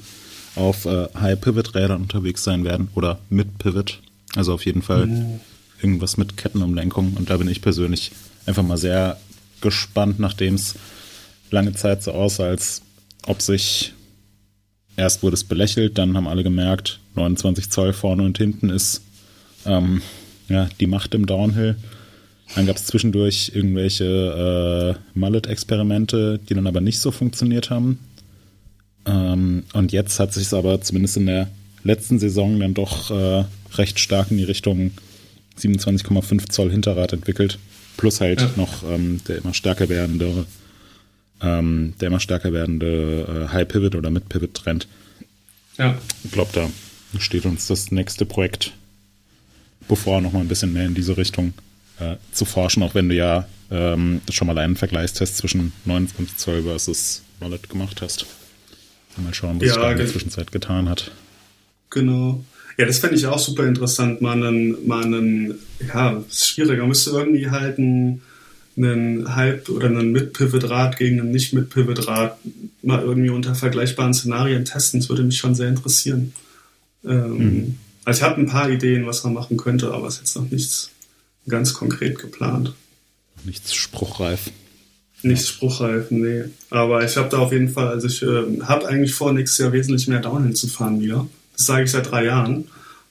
auf 0.56 0.86
äh, 0.86 1.07
High 1.19 1.40
Pivot 1.40 1.73
Rädern 1.76 2.02
unterwegs 2.02 2.44
sein 2.44 2.64
werden 2.64 2.90
oder 2.95 3.19
mit 3.30 3.57
Pivot. 3.57 4.02
Also 4.36 4.53
auf 4.53 4.65
jeden 4.65 4.81
Fall 4.84 5.40
irgendwas 5.81 6.18
mit 6.18 6.38
Kettenumlenkung. 6.38 7.14
Und 7.15 7.30
da 7.30 7.38
bin 7.38 7.48
ich 7.48 7.61
persönlich 7.61 8.11
einfach 8.45 8.64
mal 8.64 8.77
sehr 8.77 9.18
gespannt, 9.61 10.19
nachdem 10.19 10.56
es 10.56 10.76
lange 11.49 11.73
Zeit 11.73 12.03
so 12.03 12.11
aussah, 12.11 12.45
als 12.45 12.81
ob 13.26 13.41
sich 13.41 13.94
erst 14.95 15.23
wurde 15.23 15.34
es 15.36 15.44
belächelt, 15.44 15.98
dann 15.98 16.15
haben 16.15 16.27
alle 16.27 16.44
gemerkt, 16.44 16.99
29 17.15 17.69
Zoll 17.69 17.94
vorne 17.94 18.23
und 18.23 18.38
hinten 18.38 18.69
ist 18.69 19.02
ähm, 19.65 20.02
ja, 20.48 20.69
die 20.80 20.88
Macht 20.88 21.15
im 21.15 21.26
Downhill. 21.26 21.77
Dann 22.55 22.65
gab 22.65 22.77
es 22.77 22.85
zwischendurch 22.85 23.51
irgendwelche 23.53 24.95
äh, 24.95 25.17
Mullet-Experimente, 25.19 26.39
die 26.49 26.53
dann 26.55 26.67
aber 26.67 26.81
nicht 26.81 26.99
so 26.99 27.11
funktioniert 27.11 27.69
haben. 27.69 27.99
Ähm, 29.05 29.63
und 29.73 29.91
jetzt 29.91 30.19
hat 30.19 30.34
sich 30.34 30.47
es 30.47 30.53
aber 30.53 30.81
zumindest 30.81 31.17
in 31.17 31.27
der 31.27 31.47
letzten 31.84 32.19
Saison 32.19 32.59
dann 32.59 32.73
doch 32.73 33.11
äh, 33.11 33.45
recht 33.76 33.99
stark 33.99 34.31
in 34.31 34.38
die 34.38 34.43
Richtung 34.43 34.91
27,5 35.59 36.49
Zoll 36.49 36.71
Hinterrad 36.71 37.13
entwickelt. 37.13 37.59
Plus 37.97 38.19
halt 38.21 38.41
Ja. 38.41 38.49
noch 38.55 38.84
ähm, 38.89 39.19
der 39.27 39.38
immer 39.38 39.53
stärker 39.53 39.88
werdende, 39.89 40.45
ähm, 41.41 41.93
der 42.01 42.07
immer 42.07 42.19
stärker 42.19 42.51
werdende 42.51 43.47
äh, 43.49 43.53
High 43.53 43.67
Pivot 43.67 43.95
oder 43.95 44.09
Mid 44.09 44.27
Pivot 44.27 44.53
Trend. 44.55 44.88
Ja, 45.77 45.97
Ich 46.23 46.31
glaube, 46.31 46.49
da 46.53 46.69
steht 47.19 47.45
uns 47.45 47.67
das 47.67 47.91
nächste 47.91 48.26
Projekt 48.26 48.73
bevor, 49.88 50.19
noch 50.21 50.34
mal 50.34 50.41
ein 50.41 50.47
bisschen 50.47 50.73
mehr 50.73 50.85
in 50.85 50.93
diese 50.95 51.15
Richtung 51.17 51.53
äh, 51.99 52.15
zu 52.31 52.45
forschen, 52.45 52.84
auch 52.84 52.95
wenn 52.95 53.09
du 53.09 53.15
ja 53.15 53.47
ähm, 53.71 54.21
schon 54.30 54.47
mal 54.47 54.57
einen 54.57 54.76
Vergleichstest 54.76 55.38
zwischen 55.38 55.73
29 55.85 56.38
Zoll 56.38 56.63
versus 56.63 57.21
Wallet 57.39 57.69
gemacht 57.69 58.01
hast. 58.01 58.26
Mal 59.17 59.34
schauen, 59.34 59.59
was 59.59 59.67
Ja, 59.67 59.73
sich 59.73 59.81
da 59.81 59.91
in 59.91 59.97
der 59.97 60.07
Zwischenzeit 60.07 60.51
getan 60.51 60.88
hat. 60.88 61.11
Genau. 61.89 62.43
Ja, 62.77 62.85
das 62.85 62.99
fände 62.99 63.17
ich 63.17 63.26
auch 63.26 63.39
super 63.39 63.65
interessant. 63.65 64.21
Mal 64.21 64.41
einen, 64.41 64.88
mal 64.88 65.03
einen, 65.03 65.55
ja, 65.85 66.23
ist 66.30 66.47
schwierig. 66.47 66.80
Man 66.80 66.88
müsste 66.88 67.09
irgendwie 67.09 67.49
halt 67.49 67.77
einen, 67.77 68.21
einen 68.77 69.35
Halb- 69.35 69.67
oder 69.67 69.88
einen 69.88 70.13
Mit-Pivot-Rad 70.13 70.95
gegen 70.95 71.19
einen 71.19 71.31
Nicht-Mit-Pivot-Rad 71.31 72.38
mal 72.81 73.01
irgendwie 73.01 73.30
unter 73.30 73.55
vergleichbaren 73.55 74.13
Szenarien 74.13 74.63
testen. 74.63 75.01
Das 75.01 75.09
würde 75.09 75.23
mich 75.23 75.38
schon 75.38 75.55
sehr 75.55 75.67
interessieren. 75.67 76.34
Ähm, 77.03 77.77
Also 78.05 78.19
ich 78.19 78.23
habe 78.23 78.39
ein 78.39 78.47
paar 78.47 78.69
Ideen, 78.69 79.05
was 79.05 79.23
man 79.26 79.34
machen 79.34 79.57
könnte, 79.57 79.91
aber 79.91 80.07
es 80.07 80.15
ist 80.15 80.19
jetzt 80.21 80.35
noch 80.38 80.49
nichts 80.49 80.89
ganz 81.49 81.73
konkret 81.73 82.19
geplant. 82.19 82.73
Nichts 83.43 83.73
spruchreif. 83.73 84.51
Nichts 85.21 85.47
spruchreif, 85.49 86.11
nee. 86.11 86.43
Aber 86.69 87.03
ich 87.03 87.17
habe 87.17 87.30
da 87.30 87.39
auf 87.39 87.51
jeden 87.51 87.69
Fall, 87.69 87.88
also 87.89 88.07
ich 88.07 88.21
äh, 88.23 88.61
habe 88.61 88.88
eigentlich 88.88 89.13
vor, 89.13 89.34
nächstes 89.34 89.57
Jahr 89.59 89.73
wesentlich 89.73 90.07
mehr 90.07 90.19
Downhill 90.19 90.53
zu 90.53 90.67
fahren 90.67 91.01
wieder. 91.01 91.27
Das 91.57 91.65
sage 91.65 91.84
ich 91.84 91.91
seit 91.91 92.09
drei 92.11 92.26
Jahren. 92.26 92.65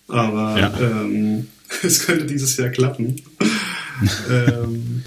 Aber 0.08 0.58
Ja. 0.58 0.72
ähm, 0.80 1.48
es 1.82 2.06
könnte 2.06 2.24
dieses 2.26 2.56
Jahr 2.56 2.70
klappen. 2.70 3.16
ähm, 4.30 5.04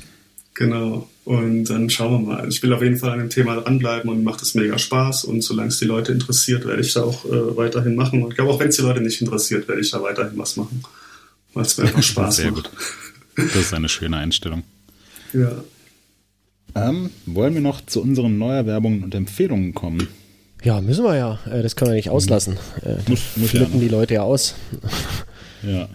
genau. 0.53 1.07
Und 1.23 1.65
dann 1.65 1.89
schauen 1.89 2.25
wir 2.25 2.33
mal. 2.35 2.49
Ich 2.49 2.61
will 2.63 2.73
auf 2.73 2.81
jeden 2.81 2.97
Fall 2.97 3.11
an 3.11 3.19
dem 3.19 3.29
Thema 3.29 3.55
dranbleiben 3.61 4.09
und 4.09 4.23
macht 4.23 4.41
es 4.41 4.55
mega 4.55 4.77
Spaß. 4.77 5.25
Und 5.25 5.43
solange 5.43 5.69
es 5.69 5.79
die 5.79 5.85
Leute 5.85 6.11
interessiert, 6.11 6.65
werde 6.65 6.81
ich 6.81 6.93
da 6.93 7.03
auch 7.03 7.25
äh, 7.25 7.57
weiterhin 7.57 7.95
machen. 7.95 8.23
Und 8.23 8.31
ich 8.31 8.35
glaube, 8.35 8.51
auch 8.51 8.59
wenn 8.59 8.69
es 8.69 8.75
die 8.75 8.81
Leute 8.81 9.01
nicht 9.01 9.21
interessiert, 9.21 9.67
werde 9.67 9.81
ich 9.81 9.91
da 9.91 10.01
weiterhin 10.01 10.37
was 10.37 10.57
machen. 10.57 10.83
Weil 11.53 11.65
es 11.65 11.77
mir 11.77 11.85
einfach 11.85 12.03
Spaß 12.03 12.35
Sehr 12.37 12.51
macht. 12.51 12.63
gut. 12.71 12.71
Das 13.35 13.55
ist 13.55 13.73
eine 13.73 13.89
schöne 13.89 14.17
Einstellung. 14.17 14.63
Ja. 15.33 15.63
Ähm, 16.75 17.09
wollen 17.25 17.53
wir 17.53 17.61
noch 17.61 17.81
zu 17.85 18.01
unseren 18.01 18.37
Neuerwerbungen 18.37 19.03
und 19.03 19.13
Empfehlungen 19.15 19.73
kommen? 19.73 20.07
Ja, 20.63 20.79
müssen 20.79 21.03
wir 21.03 21.15
ja. 21.15 21.39
Äh, 21.49 21.63
Das 21.63 21.75
können 21.75 21.91
wir 21.91 21.95
nicht 21.95 22.09
auslassen. 22.09 22.57
Äh, 22.83 22.95
Muss, 23.09 23.21
muss 23.35 23.51
ja. 23.53 23.59
flippen 23.61 23.79
die 23.79 23.87
Leute 23.89 24.15
ja 24.15 24.21
aus. 24.23 24.55
ja. 25.63 25.89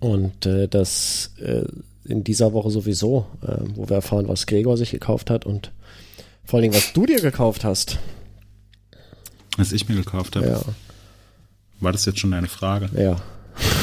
Und 0.00 0.46
äh, 0.46 0.68
das 0.68 1.32
äh, 1.40 1.64
in 2.04 2.22
dieser 2.24 2.52
Woche 2.52 2.70
sowieso, 2.70 3.26
äh, 3.42 3.56
wo 3.74 3.88
wir 3.88 3.96
erfahren, 3.96 4.28
was 4.28 4.46
Gregor 4.46 4.76
sich 4.76 4.90
gekauft 4.92 5.28
hat 5.30 5.44
und 5.44 5.72
vor 6.44 6.58
allen 6.58 6.62
Dingen, 6.70 6.74
was 6.74 6.92
du 6.92 7.04
dir 7.04 7.20
gekauft 7.20 7.64
hast. 7.64 7.98
Was 9.56 9.72
ich 9.72 9.88
mir 9.88 9.96
gekauft 9.96 10.36
habe. 10.36 10.46
Ja, 10.46 10.62
War 11.80 11.92
das 11.92 12.04
jetzt 12.04 12.20
schon 12.20 12.30
deine 12.30 12.48
Frage? 12.48 12.88
ja. 13.00 13.20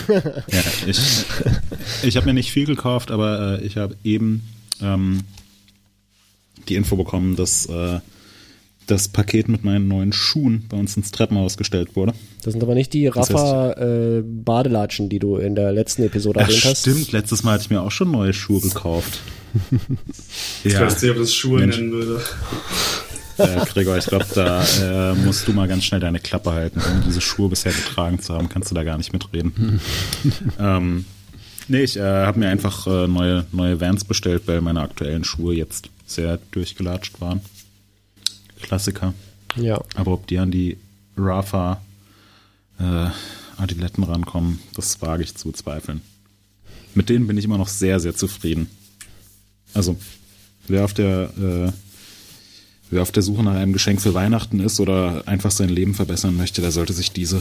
Ja, 0.07 0.63
ich, 0.87 1.25
ich 2.03 2.17
habe 2.17 2.27
mir 2.27 2.33
nicht 2.33 2.51
viel 2.51 2.65
gekauft, 2.65 3.11
aber 3.11 3.59
äh, 3.59 3.65
ich 3.65 3.77
habe 3.77 3.95
eben 4.03 4.43
ähm, 4.81 5.21
die 6.67 6.75
Info 6.75 6.95
bekommen, 6.95 7.35
dass 7.35 7.65
äh, 7.67 7.99
das 8.87 9.07
Paket 9.07 9.47
mit 9.47 9.63
meinen 9.63 9.87
neuen 9.87 10.13
Schuhen 10.13 10.65
bei 10.69 10.77
uns 10.77 10.95
ins 10.95 11.11
Treppenhaus 11.11 11.57
gestellt 11.57 11.95
wurde. 11.95 12.13
Das 12.43 12.53
sind 12.53 12.61
aber 12.61 12.75
nicht 12.75 12.93
die 12.93 13.07
Rafa 13.07 13.71
äh, 13.71 14.23
die 14.23 15.19
du 15.19 15.37
in 15.37 15.55
der 15.55 15.71
letzten 15.71 16.03
Episode 16.03 16.41
Ach, 16.41 16.47
erwähnt 16.47 16.65
hast. 16.65 16.81
stimmt, 16.81 17.11
letztes 17.11 17.43
Mal 17.43 17.53
hatte 17.53 17.63
ich 17.63 17.69
mir 17.69 17.81
auch 17.81 17.91
schon 17.91 18.11
neue 18.11 18.33
Schuhe 18.33 18.61
gekauft. 18.61 19.19
Ich 20.65 20.73
ja, 20.73 20.81
weiß 20.81 21.01
nicht, 21.01 21.11
ob 21.11 21.17
das 21.17 21.33
Schuhe 21.33 21.61
Mensch. 21.61 21.77
nennen 21.77 21.93
würde. 21.93 22.21
Äh, 23.37 23.65
Gregor, 23.65 23.97
ich 23.97 24.05
glaube, 24.05 24.25
da 24.33 24.63
äh, 24.63 25.13
musst 25.15 25.47
du 25.47 25.53
mal 25.53 25.67
ganz 25.67 25.83
schnell 25.83 25.99
deine 25.99 26.19
Klappe 26.19 26.51
halten. 26.51 26.81
Um 26.81 27.03
diese 27.05 27.21
Schuhe 27.21 27.49
bisher 27.49 27.71
getragen 27.71 28.19
zu 28.19 28.33
haben, 28.33 28.49
kannst 28.49 28.71
du 28.71 28.75
da 28.75 28.83
gar 28.83 28.97
nicht 28.97 29.13
mitreden. 29.13 29.79
ähm, 30.59 31.05
nee, 31.67 31.83
ich 31.83 31.97
äh, 31.97 32.01
habe 32.01 32.39
mir 32.39 32.49
einfach 32.49 32.87
äh, 32.87 33.07
neue, 33.07 33.45
neue 33.51 33.79
Vans 33.81 34.03
bestellt, 34.03 34.43
weil 34.45 34.61
meine 34.61 34.81
aktuellen 34.81 35.23
Schuhe 35.23 35.55
jetzt 35.55 35.89
sehr 36.05 36.39
durchgelatscht 36.51 37.19
waren. 37.21 37.41
Klassiker. 38.61 39.13
Ja, 39.55 39.81
Aber 39.95 40.11
ob 40.13 40.27
die 40.27 40.39
an 40.39 40.51
die 40.51 40.77
Rafa 41.17 41.81
äh, 42.79 43.07
Adiletten 43.57 44.03
rankommen, 44.03 44.59
das 44.75 45.01
wage 45.01 45.23
ich 45.23 45.35
zu 45.35 45.51
bezweifeln. 45.51 46.01
Mit 46.93 47.09
denen 47.09 47.27
bin 47.27 47.37
ich 47.37 47.45
immer 47.45 47.57
noch 47.57 47.67
sehr, 47.67 47.99
sehr 47.99 48.15
zufrieden. 48.15 48.69
Also, 49.73 49.97
wer 50.67 50.85
auf 50.85 50.93
der, 50.93 51.29
äh, 51.37 51.71
wer 52.91 53.01
auf 53.01 53.11
der 53.11 53.23
Suche 53.23 53.43
nach 53.43 53.55
einem 53.55 53.73
Geschenk 53.73 54.01
für 54.01 54.13
Weihnachten 54.13 54.59
ist 54.59 54.79
oder 54.79 55.23
einfach 55.27 55.51
sein 55.51 55.69
Leben 55.69 55.93
verbessern 55.93 56.35
möchte, 56.37 56.61
der 56.61 56.71
sollte 56.71 56.93
sich 56.93 57.11
diese 57.11 57.37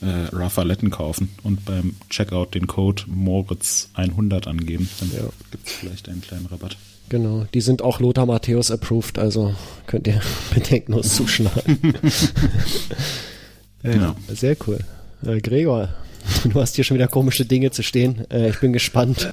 äh, 0.00 0.06
Rafaletten 0.34 0.90
kaufen 0.90 1.28
und 1.42 1.64
beim 1.64 1.94
Checkout 2.10 2.54
den 2.54 2.66
Code 2.66 3.02
Moritz100 3.04 4.48
angeben. 4.48 4.88
Dann 5.00 5.10
Ja. 5.12 5.28
gibt 5.50 5.66
es 5.68 5.72
vielleicht 5.74 6.08
einen 6.08 6.20
kleinen 6.22 6.46
Rabatt. 6.46 6.76
genau. 7.08 7.46
Die 7.54 7.60
sind 7.60 7.82
auch 7.82 8.00
Lothar 8.00 8.26
Matthäus 8.26 8.70
approved, 8.70 9.18
also 9.18 9.54
könnt 9.86 10.06
ihr 10.08 10.20
bedenkenlos 10.54 11.14
zuschlagen. 11.14 11.78
ja, 13.82 13.90
Genau. 13.92 14.16
Sehr 14.28 14.56
cool. 14.66 14.78
Äh, 15.24 15.40
Gregor, 15.40 15.90
Du 16.44 16.60
hast 16.60 16.74
hier 16.76 16.84
schon 16.84 16.96
wieder 16.96 17.08
komische 17.08 17.44
Dinge 17.44 17.70
zu 17.70 17.82
stehen. 17.82 18.24
Äh, 18.30 18.50
ich 18.50 18.58
bin 18.58 18.72
gespannt. 18.72 19.30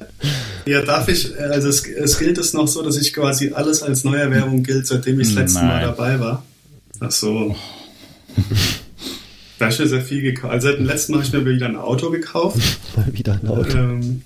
Ja, 0.65 0.81
darf 0.81 1.07
ich, 1.07 1.37
also 1.39 1.67
es, 1.69 1.85
es 1.85 2.19
gilt 2.19 2.37
es 2.37 2.53
noch 2.53 2.67
so, 2.67 2.83
dass 2.83 2.97
ich 2.97 3.13
quasi 3.13 3.51
alles 3.53 3.81
als 3.81 4.03
Neuerwerbung 4.03 4.63
gilt, 4.63 4.85
seitdem 4.87 5.19
ich 5.19 5.29
das 5.29 5.35
letzte 5.35 5.63
Mal 5.63 5.81
dabei 5.81 6.19
war. 6.19 6.45
Ach 6.99 7.11
so. 7.11 7.55
Da 9.57 9.65
habe 9.65 9.73
ich 9.73 9.79
mir 9.79 9.87
sehr 9.87 10.01
viel 10.01 10.21
gekauft. 10.21 10.53
Also 10.53 10.69
seit 10.69 10.79
dem 10.79 10.85
letzten 10.85 11.11
Mal 11.11 11.17
habe 11.19 11.27
ich 11.27 11.33
mir 11.33 11.53
wieder 11.53 11.65
ein 11.65 11.75
Auto 11.75 12.09
gekauft. 12.09 12.57
Mal 12.95 13.13
wieder 13.13 13.33
ein 13.41 13.47
Auto. 13.47 13.77
Ähm, 13.77 14.21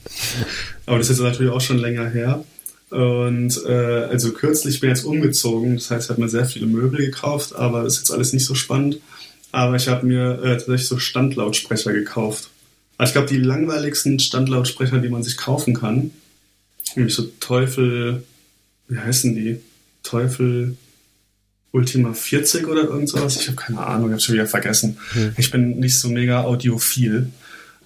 aber 0.85 0.97
das 0.99 1.09
ist 1.09 1.17
jetzt 1.17 1.25
natürlich 1.25 1.51
auch 1.51 1.61
schon 1.61 1.79
länger 1.79 2.09
her. 2.09 2.43
Und 2.91 3.59
äh, 3.65 3.71
also 3.71 4.31
kürzlich 4.33 4.79
bin 4.79 4.91
ich 4.91 4.97
jetzt 4.97 5.05
umgezogen, 5.05 5.75
das 5.75 5.89
heißt, 5.89 6.05
ich 6.05 6.09
habe 6.11 6.21
mir 6.21 6.29
sehr 6.29 6.45
viele 6.45 6.67
Möbel 6.67 7.03
gekauft, 7.03 7.55
aber 7.55 7.81
das 7.81 7.93
ist 7.93 7.99
jetzt 8.01 8.11
alles 8.11 8.33
nicht 8.33 8.45
so 8.45 8.53
spannend. 8.53 8.99
Aber 9.51 9.75
ich 9.75 9.87
habe 9.87 10.05
mir 10.05 10.39
äh, 10.43 10.57
tatsächlich 10.57 10.87
so 10.87 10.99
Standlautsprecher 10.99 11.93
gekauft. 11.93 12.49
Also 12.97 13.09
ich 13.09 13.13
glaube, 13.13 13.27
die 13.27 13.39
langweiligsten 13.39 14.19
Standlautsprecher, 14.19 14.99
die 14.99 15.09
man 15.09 15.23
sich 15.23 15.37
kaufen 15.37 15.73
kann, 15.73 16.11
nämlich 16.95 17.15
so 17.15 17.23
Teufel, 17.39 18.23
wie 18.87 18.97
heißen 18.97 19.35
die? 19.35 19.59
Teufel 20.03 20.77
Ultima 21.71 22.13
40 22.13 22.67
oder 22.67 22.83
irgend 22.83 23.09
sowas. 23.09 23.37
Ich 23.37 23.47
habe 23.47 23.55
keine 23.55 23.79
Ahnung, 23.79 24.09
ich 24.09 24.13
habe 24.13 24.21
schon 24.21 24.35
wieder 24.35 24.47
vergessen. 24.47 24.97
Hm. 25.13 25.33
Ich 25.37 25.49
bin 25.49 25.79
nicht 25.79 25.97
so 25.97 26.09
mega 26.09 26.43
audiophil. 26.43 27.29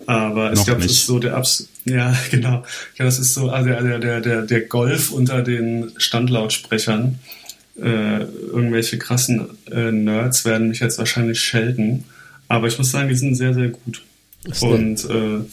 Aber 0.06 0.54
ich 0.54 0.64
glaube, 0.64 0.82
das 0.82 0.92
ist 0.92 1.06
so 1.06 1.20
der 1.20 1.36
Abs 1.36 1.68
ja, 1.86 2.16
genau. 2.32 2.64
Ja, 2.98 3.06
das 3.06 3.20
ist 3.20 3.34
so 3.34 3.50
also 3.50 3.70
der, 3.70 4.00
der, 4.00 4.22
der, 4.22 4.42
der 4.42 4.62
Golf 4.62 5.12
unter 5.12 5.42
den 5.42 5.92
Standlautsprechern. 5.98 7.20
Äh, 7.80 8.24
irgendwelche 8.24 8.98
krassen 8.98 9.48
äh, 9.72 9.92
Nerds 9.92 10.46
werden 10.46 10.70
mich 10.70 10.80
jetzt 10.80 10.98
wahrscheinlich 10.98 11.40
schelten. 11.40 12.06
Aber 12.48 12.68
ich 12.68 12.78
muss 12.78 12.92
sagen, 12.92 13.10
die 13.10 13.16
sind 13.16 13.36
sehr, 13.36 13.54
sehr 13.54 13.70
gut. 13.70 14.04
Und 14.62 15.10
äh, 15.10 15.46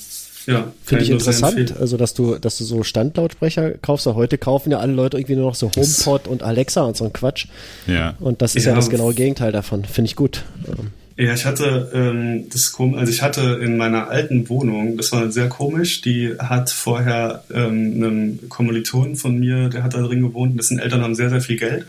ja, 0.46 0.72
finde 0.84 1.04
ich 1.04 1.10
interessant, 1.10 1.74
also 1.78 1.96
dass 1.96 2.12
du, 2.12 2.36
dass 2.38 2.58
du 2.58 2.64
so 2.64 2.82
Standlautsprecher 2.82 3.72
kaufst. 3.78 4.06
Heute 4.06 4.36
kaufen 4.36 4.70
ja 4.70 4.78
alle 4.78 4.92
Leute 4.92 5.16
irgendwie 5.16 5.36
nur 5.36 5.46
noch 5.46 5.54
so 5.54 5.70
HomePod 5.74 6.28
und 6.28 6.42
Alexa 6.42 6.82
und 6.82 6.96
so 6.96 7.04
ein 7.04 7.12
Quatsch. 7.12 7.46
Ja. 7.86 8.14
Und 8.20 8.42
das 8.42 8.54
ist 8.54 8.64
ja, 8.64 8.72
ja 8.72 8.76
das 8.76 8.90
genaue 8.90 9.14
Gegenteil 9.14 9.52
davon. 9.52 9.84
Finde 9.84 10.08
ich 10.08 10.16
gut. 10.16 10.44
Ja, 11.16 11.32
ich 11.32 11.44
hatte 11.44 11.92
ähm, 11.94 12.48
das 12.52 12.74
also 12.78 13.10
ich 13.10 13.22
hatte 13.22 13.60
in 13.62 13.76
meiner 13.76 14.08
alten 14.08 14.48
Wohnung, 14.48 14.96
das 14.96 15.12
war 15.12 15.30
sehr 15.30 15.48
komisch, 15.48 16.00
die 16.00 16.34
hat 16.38 16.70
vorher 16.70 17.44
ähm, 17.54 18.02
einen 18.02 18.48
Kommilitonen 18.48 19.14
von 19.14 19.38
mir, 19.38 19.68
der 19.68 19.84
hat 19.84 19.94
da 19.94 20.02
drin 20.02 20.22
gewohnt, 20.22 20.58
dessen 20.58 20.80
Eltern 20.80 21.02
haben 21.02 21.14
sehr, 21.14 21.30
sehr 21.30 21.40
viel 21.40 21.56
Geld, 21.56 21.86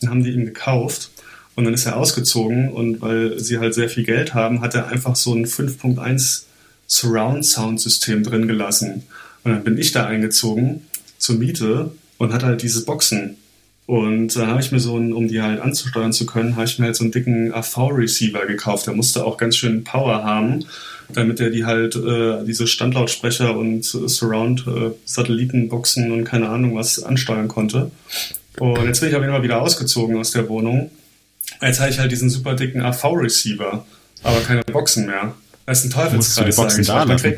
dann 0.00 0.10
haben 0.10 0.22
die 0.22 0.30
ihn 0.30 0.44
gekauft 0.44 1.10
und 1.56 1.64
dann 1.64 1.74
ist 1.74 1.86
er 1.86 1.96
ausgezogen 1.96 2.70
und 2.70 3.02
weil 3.02 3.40
sie 3.40 3.58
halt 3.58 3.74
sehr 3.74 3.88
viel 3.88 4.04
Geld 4.04 4.32
haben, 4.32 4.60
hat 4.60 4.76
er 4.76 4.86
einfach 4.86 5.16
so 5.16 5.34
ein 5.34 5.44
5.1 5.44 6.44
Surround 6.88 7.46
Sound 7.46 7.80
System 7.80 8.24
drin 8.24 8.48
gelassen. 8.48 9.04
Und 9.44 9.52
dann 9.52 9.62
bin 9.62 9.78
ich 9.78 9.92
da 9.92 10.06
eingezogen 10.06 10.82
zur 11.18 11.36
Miete 11.36 11.92
und 12.18 12.32
hatte 12.32 12.46
halt 12.46 12.62
diese 12.62 12.84
Boxen 12.84 13.36
und 13.88 14.36
da 14.36 14.46
habe 14.48 14.60
ich 14.60 14.70
mir 14.70 14.78
so, 14.80 14.96
um 14.96 15.28
die 15.28 15.40
halt 15.40 15.62
anzusteuern 15.62 16.12
zu 16.12 16.26
können, 16.26 16.56
habe 16.56 16.66
ich 16.66 16.78
mir 16.78 16.84
halt 16.84 16.96
so 16.96 17.04
einen 17.04 17.10
dicken 17.10 17.54
AV-Receiver 17.54 18.44
gekauft. 18.44 18.86
Der 18.86 18.92
musste 18.92 19.24
auch 19.24 19.38
ganz 19.38 19.56
schön 19.56 19.82
Power 19.82 20.24
haben, 20.24 20.66
damit 21.08 21.40
er 21.40 21.48
die 21.48 21.64
halt, 21.64 21.96
äh, 21.96 22.44
diese 22.44 22.66
Standlautsprecher 22.66 23.56
und 23.56 23.84
Surround-Satellitenboxen 23.84 26.10
äh, 26.10 26.12
und 26.12 26.24
keine 26.24 26.50
Ahnung 26.50 26.76
was 26.76 27.02
ansteuern 27.02 27.48
konnte. 27.48 27.90
Und 28.58 28.84
jetzt 28.84 29.00
bin 29.00 29.08
ich 29.08 29.14
auf 29.14 29.22
jeden 29.22 29.32
Fall 29.32 29.42
wieder 29.42 29.62
ausgezogen 29.62 30.18
aus 30.18 30.32
der 30.32 30.50
Wohnung. 30.50 30.90
Jetzt 31.62 31.80
habe 31.80 31.88
ich 31.88 31.98
halt 31.98 32.12
diesen 32.12 32.28
super 32.28 32.56
dicken 32.56 32.82
AV-Receiver, 32.82 33.86
aber 34.22 34.40
keine 34.40 34.64
Boxen 34.64 35.06
mehr. 35.06 35.34
Das 35.68 35.84
ist 35.84 35.84
ein 35.84 35.90
Teufelskreis. 35.90 36.54
Die 36.54 36.62
Boxen 36.62 36.84
da 36.84 37.02
lassen? 37.02 37.34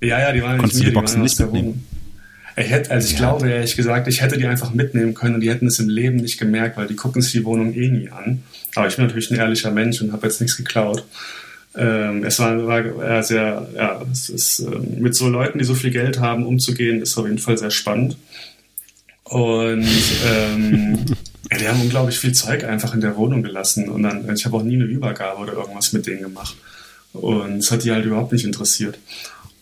Ja, 0.00 0.20
ja, 0.20 0.32
die 0.32 0.40
waren 0.40 0.58
Konntest 0.58 0.76
nicht 0.76 0.84
mir, 0.84 0.90
die 0.90 0.94
Boxen 0.94 1.14
die 1.14 1.18
waren 1.18 1.22
nicht 1.24 1.32
aus 1.32 1.36
der 1.38 1.46
mitnehmen? 1.46 1.66
Wohnung. 1.66 1.84
Ich 2.56 2.70
hätte, 2.70 2.90
also 2.92 3.06
ich 3.06 3.12
ja. 3.14 3.18
glaube 3.18 3.50
ehrlich 3.50 3.76
gesagt, 3.76 4.06
ich 4.06 4.20
hätte 4.20 4.38
die 4.38 4.46
einfach 4.46 4.72
mitnehmen 4.72 5.14
können 5.14 5.34
und 5.34 5.40
die 5.40 5.50
hätten 5.50 5.66
es 5.66 5.80
im 5.80 5.88
Leben 5.88 6.18
nicht 6.18 6.38
gemerkt, 6.38 6.76
weil 6.76 6.86
die 6.86 6.94
gucken 6.94 7.22
sich 7.22 7.32
die 7.32 7.44
Wohnung 7.44 7.74
eh 7.74 7.88
nie 7.88 8.08
an. 8.08 8.44
Aber 8.76 8.86
ich 8.86 8.94
bin 8.94 9.06
natürlich 9.06 9.32
ein 9.32 9.36
ehrlicher 9.36 9.72
Mensch 9.72 10.00
und 10.00 10.12
habe 10.12 10.28
jetzt 10.28 10.40
nichts 10.40 10.56
geklaut. 10.56 11.04
Ähm, 11.76 12.22
es 12.22 12.38
war, 12.38 12.66
war 12.68 13.22
sehr, 13.24 13.66
ja, 13.74 14.00
es 14.12 14.28
ist, 14.28 14.60
ähm, 14.60 15.00
mit 15.00 15.16
so 15.16 15.28
Leuten, 15.28 15.58
die 15.58 15.64
so 15.64 15.74
viel 15.74 15.90
Geld 15.90 16.20
haben, 16.20 16.46
umzugehen, 16.46 17.02
ist 17.02 17.18
auf 17.18 17.26
jeden 17.26 17.38
Fall 17.38 17.58
sehr 17.58 17.72
spannend. 17.72 18.16
Und 19.24 19.88
ähm, 20.32 21.04
die 21.60 21.68
haben 21.68 21.80
unglaublich 21.80 22.16
viel 22.16 22.32
Zeug 22.32 22.62
einfach 22.62 22.94
in 22.94 23.00
der 23.00 23.16
Wohnung 23.16 23.42
gelassen 23.42 23.88
und 23.88 24.04
dann, 24.04 24.32
ich 24.32 24.44
habe 24.44 24.56
auch 24.56 24.62
nie 24.62 24.76
eine 24.76 24.84
Übergabe 24.84 25.40
oder 25.40 25.54
irgendwas 25.54 25.92
mit 25.92 26.06
denen 26.06 26.22
gemacht. 26.22 26.54
Und 27.12 27.58
es 27.58 27.70
hat 27.70 27.84
die 27.84 27.90
halt 27.90 28.04
überhaupt 28.04 28.32
nicht 28.32 28.44
interessiert. 28.44 28.98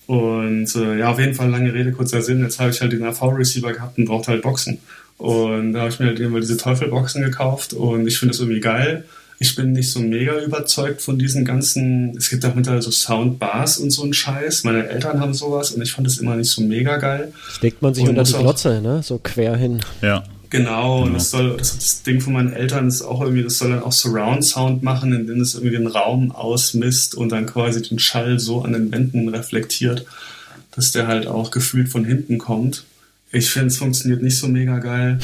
Und 0.06 0.74
äh, 0.74 0.98
ja, 0.98 1.10
auf 1.10 1.18
jeden 1.18 1.34
Fall 1.34 1.50
lange 1.50 1.72
Rede, 1.72 1.92
kurzer 1.92 2.22
Sinn. 2.22 2.42
Jetzt 2.42 2.58
habe 2.60 2.70
ich 2.70 2.80
halt 2.80 2.92
den 2.92 3.04
AV-Receiver 3.04 3.72
gehabt 3.72 3.98
und 3.98 4.06
brauchte 4.06 4.32
halt 4.32 4.42
Boxen. 4.42 4.78
Und 5.18 5.72
da 5.72 5.80
habe 5.80 5.90
ich 5.90 5.98
mir 5.98 6.06
halt 6.06 6.20
immer 6.20 6.40
diese 6.40 6.56
Teufelboxen 6.56 7.22
gekauft 7.22 7.72
und 7.72 8.06
ich 8.06 8.18
finde 8.18 8.32
es 8.32 8.40
irgendwie 8.40 8.60
geil. 8.60 9.04
Ich 9.40 9.54
bin 9.54 9.72
nicht 9.72 9.90
so 9.90 10.00
mega 10.00 10.40
überzeugt 10.40 11.00
von 11.02 11.18
diesen 11.18 11.44
ganzen, 11.44 12.16
es 12.16 12.30
gibt 12.30 12.44
auch 12.44 12.54
mittlerweile 12.54 12.82
so 12.82 12.90
Soundbars 12.90 13.78
und 13.78 13.90
so 13.90 14.04
ein 14.04 14.12
Scheiß. 14.12 14.64
Meine 14.64 14.88
Eltern 14.88 15.20
haben 15.20 15.34
sowas 15.34 15.72
und 15.72 15.82
ich 15.82 15.92
fand 15.92 16.06
es 16.06 16.18
immer 16.18 16.36
nicht 16.36 16.50
so 16.50 16.62
mega 16.62 16.96
geil. 16.96 17.32
Das 17.48 17.60
legt 17.60 17.82
man 17.82 17.94
sich 17.94 18.04
und 18.04 18.10
unter 18.10 18.24
die 18.24 18.32
Glotze, 18.32 18.80
ne? 18.80 19.02
So 19.02 19.18
quer 19.18 19.56
hin. 19.56 19.80
Ja. 20.02 20.24
Genau, 20.50 21.02
und 21.02 21.12
das 21.12 21.30
soll, 21.30 21.56
das, 21.58 21.76
das 21.76 22.02
Ding 22.02 22.20
von 22.22 22.32
meinen 22.32 22.52
Eltern 22.52 22.88
ist 22.88 23.02
auch 23.02 23.20
irgendwie, 23.20 23.42
das 23.42 23.58
soll 23.58 23.70
dann 23.70 23.82
auch 23.82 23.92
Surround 23.92 24.44
Sound 24.44 24.82
machen, 24.82 25.12
indem 25.12 25.40
es 25.40 25.54
irgendwie 25.54 25.76
den 25.76 25.86
Raum 25.86 26.30
ausmisst 26.30 27.14
und 27.14 27.30
dann 27.30 27.44
quasi 27.44 27.82
den 27.82 27.98
Schall 27.98 28.38
so 28.38 28.62
an 28.62 28.72
den 28.72 28.90
Wänden 28.90 29.28
reflektiert, 29.28 30.06
dass 30.74 30.90
der 30.90 31.06
halt 31.06 31.26
auch 31.26 31.50
gefühlt 31.50 31.90
von 31.90 32.04
hinten 32.04 32.38
kommt. 32.38 32.84
Ich 33.30 33.50
finde, 33.50 33.68
es 33.68 33.76
funktioniert 33.76 34.22
nicht 34.22 34.38
so 34.38 34.48
mega 34.48 34.78
geil. 34.78 35.18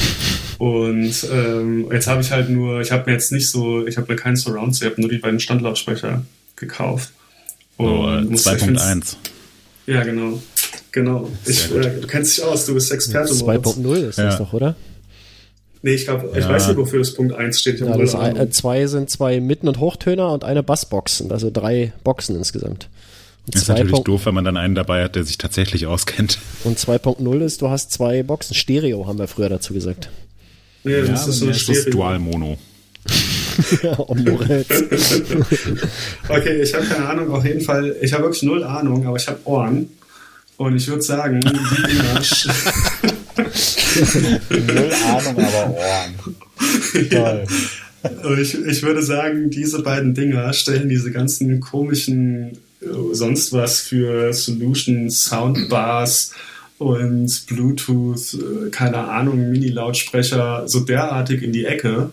Und 0.58 1.26
ähm, 1.32 1.88
jetzt 1.90 2.06
habe 2.06 2.20
ich 2.20 2.30
halt 2.30 2.50
nur, 2.50 2.82
ich 2.82 2.92
habe 2.92 3.06
mir 3.06 3.12
jetzt 3.12 3.32
nicht 3.32 3.48
so, 3.48 3.86
ich 3.86 3.96
habe 3.96 4.12
mir 4.12 4.16
keinen 4.16 4.36
Surround, 4.36 4.76
ich 4.76 4.84
habe 4.84 5.00
nur 5.00 5.08
die 5.08 5.18
beiden 5.18 5.40
Standlautsprecher 5.40 6.22
gekauft. 6.54 7.10
Und 7.78 8.28
oh, 8.28 8.34
2.1. 8.34 9.16
Ja, 9.86 10.02
genau. 10.02 10.42
Genau. 10.92 11.30
Ich, 11.46 11.74
äh, 11.74 12.00
du 12.00 12.06
kennst 12.06 12.36
dich 12.36 12.44
aus, 12.44 12.66
du 12.66 12.74
bist 12.74 12.92
Experte. 12.92 13.32
2.0 13.32 13.94
ist 14.08 14.18
das 14.18 14.34
ja. 14.34 14.38
doch, 14.38 14.52
oder? 14.52 14.76
Nee, 15.84 15.96
ich 15.96 16.06
glaube, 16.06 16.30
ich 16.32 16.42
ja. 16.42 16.48
weiß 16.48 16.68
nicht, 16.68 16.78
wofür 16.78 17.00
das 17.00 17.12
Punkt 17.12 17.34
1 17.34 17.60
steht. 17.60 17.80
Ja, 17.80 17.94
das 17.94 18.14
ein, 18.14 18.38
äh, 18.38 18.48
zwei 18.48 18.86
sind 18.86 19.10
zwei 19.10 19.38
Mitten- 19.38 19.68
und 19.68 19.80
Hochtöner 19.80 20.32
und 20.32 20.42
eine 20.42 20.62
Bassbox. 20.62 21.22
Also 21.28 21.50
drei 21.52 21.92
Boxen 22.02 22.36
insgesamt. 22.36 22.88
Und 23.44 23.54
ist 23.54 23.68
natürlich 23.68 23.98
doof, 23.98 24.24
wenn 24.24 24.32
man 24.32 24.46
dann 24.46 24.56
einen 24.56 24.74
dabei 24.74 25.04
hat, 25.04 25.14
der 25.14 25.24
sich 25.24 25.36
tatsächlich 25.36 25.86
auskennt. 25.86 26.38
Und 26.64 26.78
2.0 26.78 27.40
ist, 27.42 27.60
du 27.60 27.68
hast 27.68 27.92
zwei 27.92 28.22
Boxen. 28.22 28.54
Stereo 28.54 29.06
haben 29.06 29.18
wir 29.18 29.28
früher 29.28 29.50
dazu 29.50 29.74
gesagt. 29.74 30.08
Nee, 30.84 31.02
das 31.02 31.08
ja, 31.08 31.16
ist 31.16 31.38
so 31.40 31.48
ein 31.48 31.54
Stereo. 31.54 31.90
Dual 31.90 32.18
Mono. 32.18 32.56
ja, 33.82 33.98
okay, 36.30 36.62
ich 36.62 36.72
habe 36.72 36.86
keine 36.86 37.06
Ahnung, 37.06 37.30
auf 37.30 37.44
jeden 37.44 37.60
Fall, 37.60 37.94
ich 38.00 38.10
habe 38.14 38.22
wirklich 38.22 38.42
null 38.42 38.64
Ahnung, 38.64 39.06
aber 39.06 39.18
ich 39.18 39.28
habe 39.28 39.38
Ohren. 39.44 39.90
Und 40.56 40.76
ich 40.76 40.88
würde 40.88 41.02
sagen, 41.02 41.40
die 41.40 41.50
Dinger. 41.50 42.22
Null 44.50 44.90
Ahnung, 45.06 45.44
aber 45.44 45.70
Ohren. 45.70 46.14
Toll. 47.10 47.44
Ja. 47.46 48.38
Ich, 48.38 48.54
ich 48.54 48.82
würde 48.82 49.02
sagen, 49.02 49.48
diese 49.48 49.82
beiden 49.82 50.14
Dinger 50.14 50.52
stellen 50.52 50.88
diese 50.88 51.10
ganzen 51.10 51.60
komischen 51.60 52.58
äh, 52.84 53.14
sonst 53.14 53.52
was 53.52 53.80
für 53.80 54.32
Solutions, 54.32 55.24
Soundbars 55.24 56.32
und 56.78 57.46
Bluetooth, 57.46 58.34
äh, 58.34 58.70
keine 58.70 59.08
Ahnung, 59.08 59.50
Mini-Lautsprecher 59.50 60.64
so 60.66 60.80
derartig 60.80 61.42
in 61.42 61.52
die 61.52 61.64
Ecke. 61.64 62.10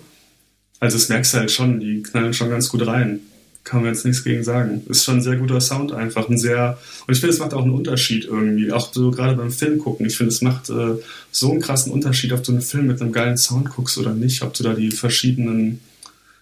Also 0.80 0.98
das 0.98 1.10
merkst 1.10 1.34
du 1.34 1.38
halt 1.40 1.52
schon, 1.52 1.80
die 1.80 2.04
knallen 2.04 2.34
schon 2.34 2.50
ganz 2.50 2.70
gut 2.70 2.86
rein 2.88 3.20
kann 3.64 3.82
man 3.82 3.94
jetzt 3.94 4.06
nichts 4.06 4.24
gegen 4.24 4.44
sagen. 4.44 4.84
Ist 4.90 5.04
schon 5.04 5.18
ein 5.18 5.22
sehr 5.22 5.36
guter 5.36 5.62
Sound 5.62 5.92
einfach. 5.92 6.28
Ein 6.28 6.38
sehr, 6.38 6.78
und 7.08 7.14
ich 7.14 7.20
finde, 7.20 7.34
es 7.34 7.40
macht 7.40 7.54
auch 7.54 7.64
einen 7.64 7.74
Unterschied 7.74 8.26
irgendwie. 8.26 8.72
Auch 8.72 8.92
so 8.92 9.12
gerade 9.12 9.36
beim 9.36 9.52
Film 9.52 9.78
gucken. 9.78 10.06
Ich 10.06 10.18
finde, 10.18 10.34
es 10.34 10.42
macht 10.42 10.70
äh, 10.70 10.96
so 11.32 11.52
einen 11.52 11.62
krassen 11.62 11.92
Unterschied, 11.92 12.34
ob 12.34 12.44
du 12.44 12.52
einen 12.52 12.62
Film 12.62 12.88
mit 12.88 13.02
einem 13.02 13.12
geilen 13.12 13.38
Sound 13.38 13.70
guckst 13.70 13.98
oder 13.98 14.14
nicht. 14.14 14.42
Ob 14.42 14.54
du 14.54 14.64
da 14.64 14.74
die 14.74 14.92
verschiedenen 14.92 15.80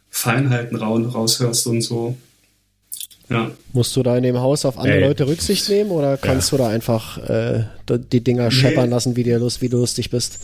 Feinheiten 0.10 0.78
raushörst 0.78 1.68
und 1.68 1.82
so. 1.82 2.18
Ja. 3.30 3.52
Musst 3.74 3.96
du 3.96 4.02
da 4.02 4.18
in 4.18 4.24
dem 4.24 4.40
Haus 4.40 4.66
auf 4.66 4.78
andere 4.78 4.98
Ey. 4.98 5.08
Leute 5.08 5.28
Rücksicht 5.28 5.70
nehmen 5.70 5.92
oder 5.92 6.18
kannst 6.18 6.52
ja. 6.52 6.58
du 6.58 6.64
da 6.64 6.70
einfach 6.70 7.18
äh, 7.30 7.66
die 8.12 8.24
Dinger 8.24 8.46
nee. 8.46 8.52
scheppern 8.52 8.90
lassen, 8.90 9.16
wie, 9.16 9.24
dir 9.24 9.38
lust, 9.38 9.62
wie 9.62 9.70
du 9.70 9.78
lustig 9.78 10.10
bist? 10.10 10.40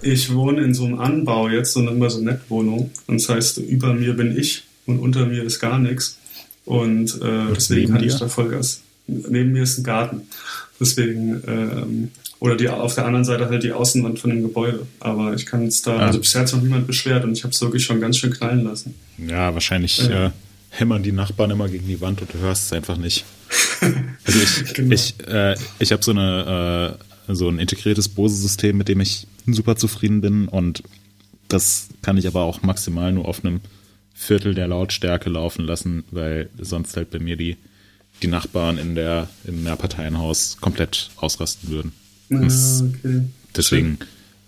Ich 0.00 0.32
wohne 0.32 0.62
in 0.62 0.72
so 0.74 0.84
einem 0.84 1.00
Anbau 1.00 1.48
jetzt, 1.48 1.74
so 1.74 1.86
immer 1.86 2.08
so 2.08 2.18
eine 2.18 2.32
Nettwohnung. 2.32 2.90
Und 3.06 3.20
das 3.20 3.28
heißt, 3.28 3.58
über 3.58 3.92
mir 3.92 4.14
bin 4.14 4.38
ich 4.38 4.64
und 4.86 4.98
unter 4.98 5.26
mir 5.26 5.42
ist 5.42 5.60
gar 5.60 5.78
nichts. 5.78 6.18
Und 6.64 7.20
äh, 7.20 7.52
deswegen 7.54 7.92
kann 7.92 8.04
ich 8.04 8.16
da 8.16 8.28
Vollgas. 8.28 8.80
Neben 9.06 9.52
mir 9.52 9.64
ist 9.64 9.78
ein 9.78 9.84
Garten. 9.84 10.22
Deswegen, 10.80 11.42
ähm, 11.46 12.10
oder 12.40 12.56
die, 12.56 12.68
auf 12.68 12.94
der 12.94 13.04
anderen 13.04 13.24
Seite 13.24 13.48
halt 13.48 13.62
die 13.62 13.72
Außenwand 13.72 14.18
von 14.18 14.30
dem 14.30 14.42
Gebäude. 14.42 14.86
Aber 15.00 15.34
ich 15.34 15.46
kann 15.46 15.66
es 15.66 15.82
da, 15.82 15.96
ah. 15.96 16.06
also 16.06 16.18
bisher 16.18 16.40
hat 16.40 16.48
sich 16.48 16.56
noch 16.56 16.62
niemand 16.62 16.86
beschwert 16.86 17.24
und 17.24 17.32
ich 17.32 17.44
habe 17.44 17.52
es 17.52 17.60
wirklich 17.60 17.84
schon 17.84 18.00
ganz 18.00 18.16
schön 18.16 18.32
knallen 18.32 18.64
lassen. 18.64 18.94
Ja, 19.18 19.52
wahrscheinlich 19.52 20.08
äh, 20.08 20.30
hämmern 20.70 21.02
die 21.02 21.12
Nachbarn 21.12 21.50
immer 21.50 21.68
gegen 21.68 21.86
die 21.86 22.00
Wand 22.00 22.22
und 22.22 22.32
du 22.32 22.38
hörst 22.38 22.66
es 22.66 22.72
einfach 22.72 22.96
nicht. 22.96 23.24
Also 24.26 24.38
ich, 24.40 24.72
genau. 24.72 24.94
ich, 24.94 25.14
äh, 25.28 25.54
ich 25.78 25.92
habe 25.92 26.02
so 26.02 26.12
eine 26.12 26.96
äh, 27.28 27.34
so 27.34 27.48
ein 27.48 27.58
integriertes 27.58 28.08
Bose-System, 28.08 28.76
mit 28.76 28.88
dem 28.88 29.00
ich 29.00 29.26
super 29.46 29.76
zufrieden 29.76 30.20
bin 30.20 30.48
und 30.48 30.82
das 31.48 31.88
kann 32.02 32.16
ich 32.16 32.26
aber 32.26 32.42
auch 32.42 32.62
maximal 32.62 33.12
nur 33.12 33.26
auf 33.26 33.44
einem 33.44 33.60
Viertel 34.24 34.54
der 34.54 34.68
Lautstärke 34.68 35.30
laufen 35.30 35.64
lassen, 35.64 36.04
weil 36.10 36.48
sonst 36.58 36.96
halt 36.96 37.10
bei 37.10 37.18
mir 37.18 37.36
die, 37.36 37.56
die 38.22 38.26
Nachbarn 38.26 38.78
in 38.78 38.94
der, 38.94 39.28
im 39.44 39.62
Mehrparteienhaus 39.62 40.58
komplett 40.60 41.10
ausrasten 41.16 41.68
würden. 41.68 41.92
Ah, 42.32 42.86
okay. 43.04 43.22
Deswegen 43.54 43.98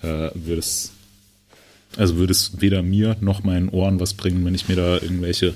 äh, 0.02 0.30
würde 0.34 0.58
es 0.58 0.92
also 1.96 2.16
würde 2.16 2.32
es 2.32 2.60
weder 2.60 2.82
mir 2.82 3.16
noch 3.20 3.42
meinen 3.42 3.68
Ohren 3.68 4.00
was 4.00 4.14
bringen, 4.14 4.44
wenn 4.44 4.54
ich 4.54 4.68
mir 4.68 4.76
da 4.76 4.94
irgendwelche 4.94 5.54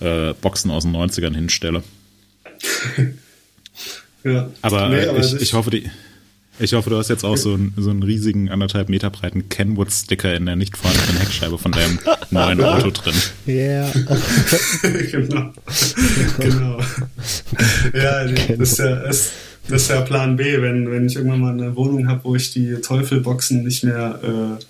äh, 0.00 0.32
Boxen 0.34 0.70
aus 0.70 0.84
den 0.84 0.96
90ern 0.96 1.34
hinstelle. 1.34 1.82
ja. 4.24 4.50
Aber, 4.62 4.88
nee, 4.88 5.06
aber 5.06 5.18
ich, 5.18 5.34
ich, 5.34 5.52
hoffe, 5.52 5.70
die, 5.70 5.90
ich 6.58 6.72
hoffe, 6.72 6.90
du 6.90 6.96
hast 6.96 7.08
jetzt 7.08 7.24
auch 7.24 7.36
so 7.36 7.54
einen, 7.54 7.74
so 7.76 7.90
einen 7.90 8.02
riesigen, 8.02 8.48
anderthalb 8.48 8.88
Meter 8.88 9.10
breiten 9.10 9.48
Kenwood-Sticker 9.48 10.34
in 10.34 10.46
der 10.46 10.56
nicht 10.56 10.76
vorhandenen 10.76 11.18
Heckscheibe 11.18 11.58
von 11.58 11.72
deinem 11.72 11.98
neuen 12.30 12.62
Auto 12.62 12.90
drin. 12.90 13.14
Ja. 13.46 13.90
genau. 15.10 15.52
genau. 16.38 16.78
Ja, 17.94 18.24
das 18.24 18.72
ist 18.72 18.78
ja, 18.78 18.96
das, 18.96 19.30
das 19.68 19.82
ist 19.82 19.88
ja 19.90 20.00
Plan 20.02 20.36
B, 20.36 20.62
wenn, 20.62 20.90
wenn 20.90 21.06
ich 21.06 21.16
irgendwann 21.16 21.40
mal 21.40 21.52
eine 21.52 21.76
Wohnung 21.76 22.08
habe, 22.08 22.24
wo 22.24 22.36
ich 22.36 22.52
die 22.52 22.74
Teufelboxen 22.76 23.62
nicht 23.62 23.84
mehr, 23.84 24.20
äh, 24.22 24.64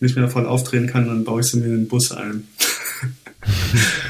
nicht 0.00 0.16
mehr 0.16 0.28
voll 0.28 0.46
aufdrehen 0.46 0.86
kann, 0.86 1.06
dann 1.06 1.24
baue 1.24 1.40
ich 1.40 1.46
sie 1.46 1.58
mir 1.58 1.66
in 1.66 1.72
den 1.72 1.88
Bus 1.88 2.12
ein. 2.12 2.44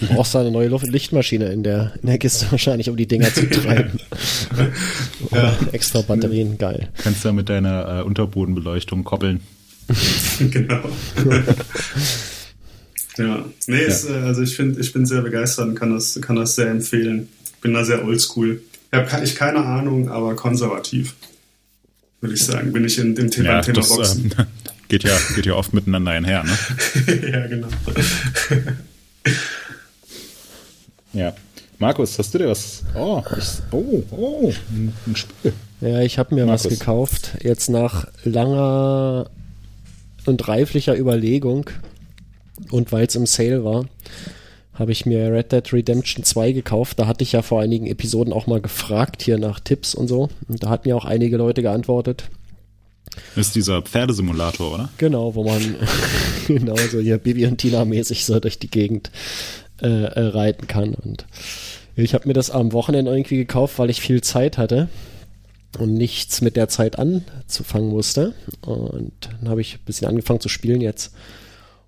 Du 0.00 0.06
brauchst 0.06 0.34
da 0.34 0.40
eine 0.40 0.50
neue 0.50 0.68
Lichtmaschine 0.68 1.52
in 1.52 1.62
der, 1.62 1.92
in 2.00 2.08
der 2.08 2.18
Kiste 2.18 2.46
wahrscheinlich, 2.50 2.88
um 2.88 2.96
die 2.96 3.06
Dinger 3.06 3.32
zu 3.32 3.48
treiben. 3.48 4.00
ja. 5.30 5.56
Extra 5.72 6.02
Batterien, 6.02 6.56
geil. 6.58 6.88
Kannst 7.02 7.24
du 7.24 7.32
mit 7.32 7.48
deiner 7.48 8.00
äh, 8.00 8.02
Unterbodenbeleuchtung 8.02 9.04
koppeln. 9.04 9.40
genau. 10.38 10.80
ja, 13.18 13.44
nee, 13.66 13.80
ja. 13.80 13.86
Ist, 13.86 14.08
äh, 14.08 14.14
also 14.14 14.42
ich 14.42 14.56
finde, 14.56 14.80
ich 14.80 14.92
bin 14.92 15.04
sehr 15.04 15.20
begeistert 15.20 15.68
und 15.68 15.74
kann 15.74 15.92
das, 15.92 16.18
kann 16.20 16.36
das 16.36 16.54
sehr 16.54 16.68
empfehlen. 16.68 17.28
Bin 17.60 17.74
da 17.74 17.84
sehr 17.84 18.04
oldschool. 18.04 18.62
Habe 18.92 19.24
ich 19.24 19.36
keine 19.36 19.64
Ahnung, 19.64 20.08
aber 20.08 20.34
konservativ. 20.34 21.14
Würde 22.20 22.34
ich 22.34 22.44
sagen, 22.44 22.72
bin 22.72 22.84
ich 22.84 22.98
in 22.98 23.14
dem 23.14 23.30
Thema, 23.30 23.48
ja, 23.48 23.60
Thema 23.60 23.76
das, 23.76 23.88
Boxen. 23.88 24.32
Äh, 24.36 24.44
geht, 24.88 25.04
ja, 25.04 25.16
geht 25.34 25.46
ja 25.46 25.54
oft 25.54 25.72
miteinander 25.74 26.12
einher, 26.12 26.44
ne? 26.44 27.30
ja, 27.30 27.46
genau. 27.46 27.68
Ja. 31.12 31.34
Markus, 31.78 32.18
hast 32.18 32.34
du 32.34 32.38
dir 32.38 32.48
was? 32.48 32.82
Oh, 32.94 33.22
ich, 33.38 33.46
oh, 33.72 34.02
oh, 34.10 34.52
ein 34.68 35.16
Spiel. 35.16 35.52
Ja, 35.80 36.00
ich 36.00 36.18
habe 36.18 36.34
mir 36.34 36.44
Markus. 36.44 36.66
was 36.66 36.78
gekauft. 36.78 37.38
Jetzt 37.42 37.70
nach 37.70 38.06
langer 38.24 39.30
und 40.26 40.46
reiflicher 40.46 40.96
Überlegung 40.96 41.70
und 42.70 42.92
weil 42.92 43.06
es 43.06 43.16
im 43.16 43.26
Sale 43.26 43.64
war, 43.64 43.86
habe 44.74 44.92
ich 44.92 45.06
mir 45.06 45.32
Red 45.32 45.52
Dead 45.52 45.72
Redemption 45.72 46.24
2 46.24 46.52
gekauft. 46.52 46.98
Da 46.98 47.06
hatte 47.06 47.22
ich 47.24 47.32
ja 47.32 47.42
vor 47.42 47.60
einigen 47.60 47.86
Episoden 47.86 48.32
auch 48.32 48.46
mal 48.46 48.60
gefragt 48.60 49.22
hier 49.22 49.38
nach 49.38 49.60
Tipps 49.60 49.94
und 49.94 50.08
so. 50.08 50.28
Und 50.48 50.62
da 50.62 50.68
hatten 50.68 50.88
ja 50.88 50.96
auch 50.96 51.04
einige 51.04 51.36
Leute 51.36 51.62
geantwortet. 51.62 52.24
Das 53.34 53.48
ist 53.48 53.56
dieser 53.56 53.82
Pferdesimulator, 53.82 54.74
oder? 54.74 54.88
Genau, 54.98 55.34
wo 55.34 55.44
man 55.44 55.76
genau 56.46 56.76
so 56.76 57.00
hier 57.00 57.18
Bibi 57.18 57.46
und 57.46 57.58
Tina 57.58 57.84
mäßig 57.84 58.24
so 58.24 58.38
durch 58.38 58.58
die 58.58 58.70
Gegend 58.70 59.10
äh, 59.82 60.04
äh, 60.04 60.26
reiten 60.28 60.66
kann. 60.66 60.94
Und 60.94 61.26
ich 61.96 62.14
habe 62.14 62.28
mir 62.28 62.34
das 62.34 62.50
am 62.50 62.72
Wochenende 62.72 63.10
irgendwie 63.10 63.36
gekauft, 63.36 63.78
weil 63.78 63.90
ich 63.90 64.00
viel 64.00 64.20
Zeit 64.20 64.58
hatte 64.58 64.88
und 65.78 65.94
nichts 65.94 66.40
mit 66.40 66.56
der 66.56 66.68
Zeit 66.68 66.98
anzufangen 66.98 67.90
musste. 67.90 68.34
Und 68.62 69.12
dann 69.40 69.48
habe 69.48 69.60
ich 69.60 69.74
ein 69.74 69.84
bisschen 69.84 70.08
angefangen 70.08 70.40
zu 70.40 70.48
spielen 70.48 70.80
jetzt. 70.80 71.14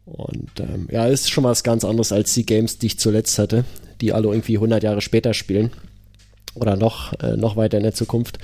Und 0.05 0.51
ähm, 0.59 0.89
ja, 0.91 1.07
ist 1.07 1.31
schon 1.31 1.45
was 1.45 1.63
ganz 1.63 1.85
anderes 1.85 2.13
als 2.13 2.35
die 2.35 2.47
Games, 2.47 2.79
die 2.79 2.87
ich 2.87 2.99
zuletzt 2.99 3.39
hatte, 3.39 3.65
die 4.01 4.13
alle 4.13 4.29
irgendwie 4.29 4.57
100 4.57 4.83
Jahre 4.83 5.01
später 5.01 5.35
spielen. 5.35 5.71
Oder 6.55 6.77
noch, 6.77 7.13
äh, 7.21 7.37
noch 7.37 7.57
weiter 7.57 7.79
in 7.79 7.85
der 7.85 7.95
Zukunft. 7.95 8.39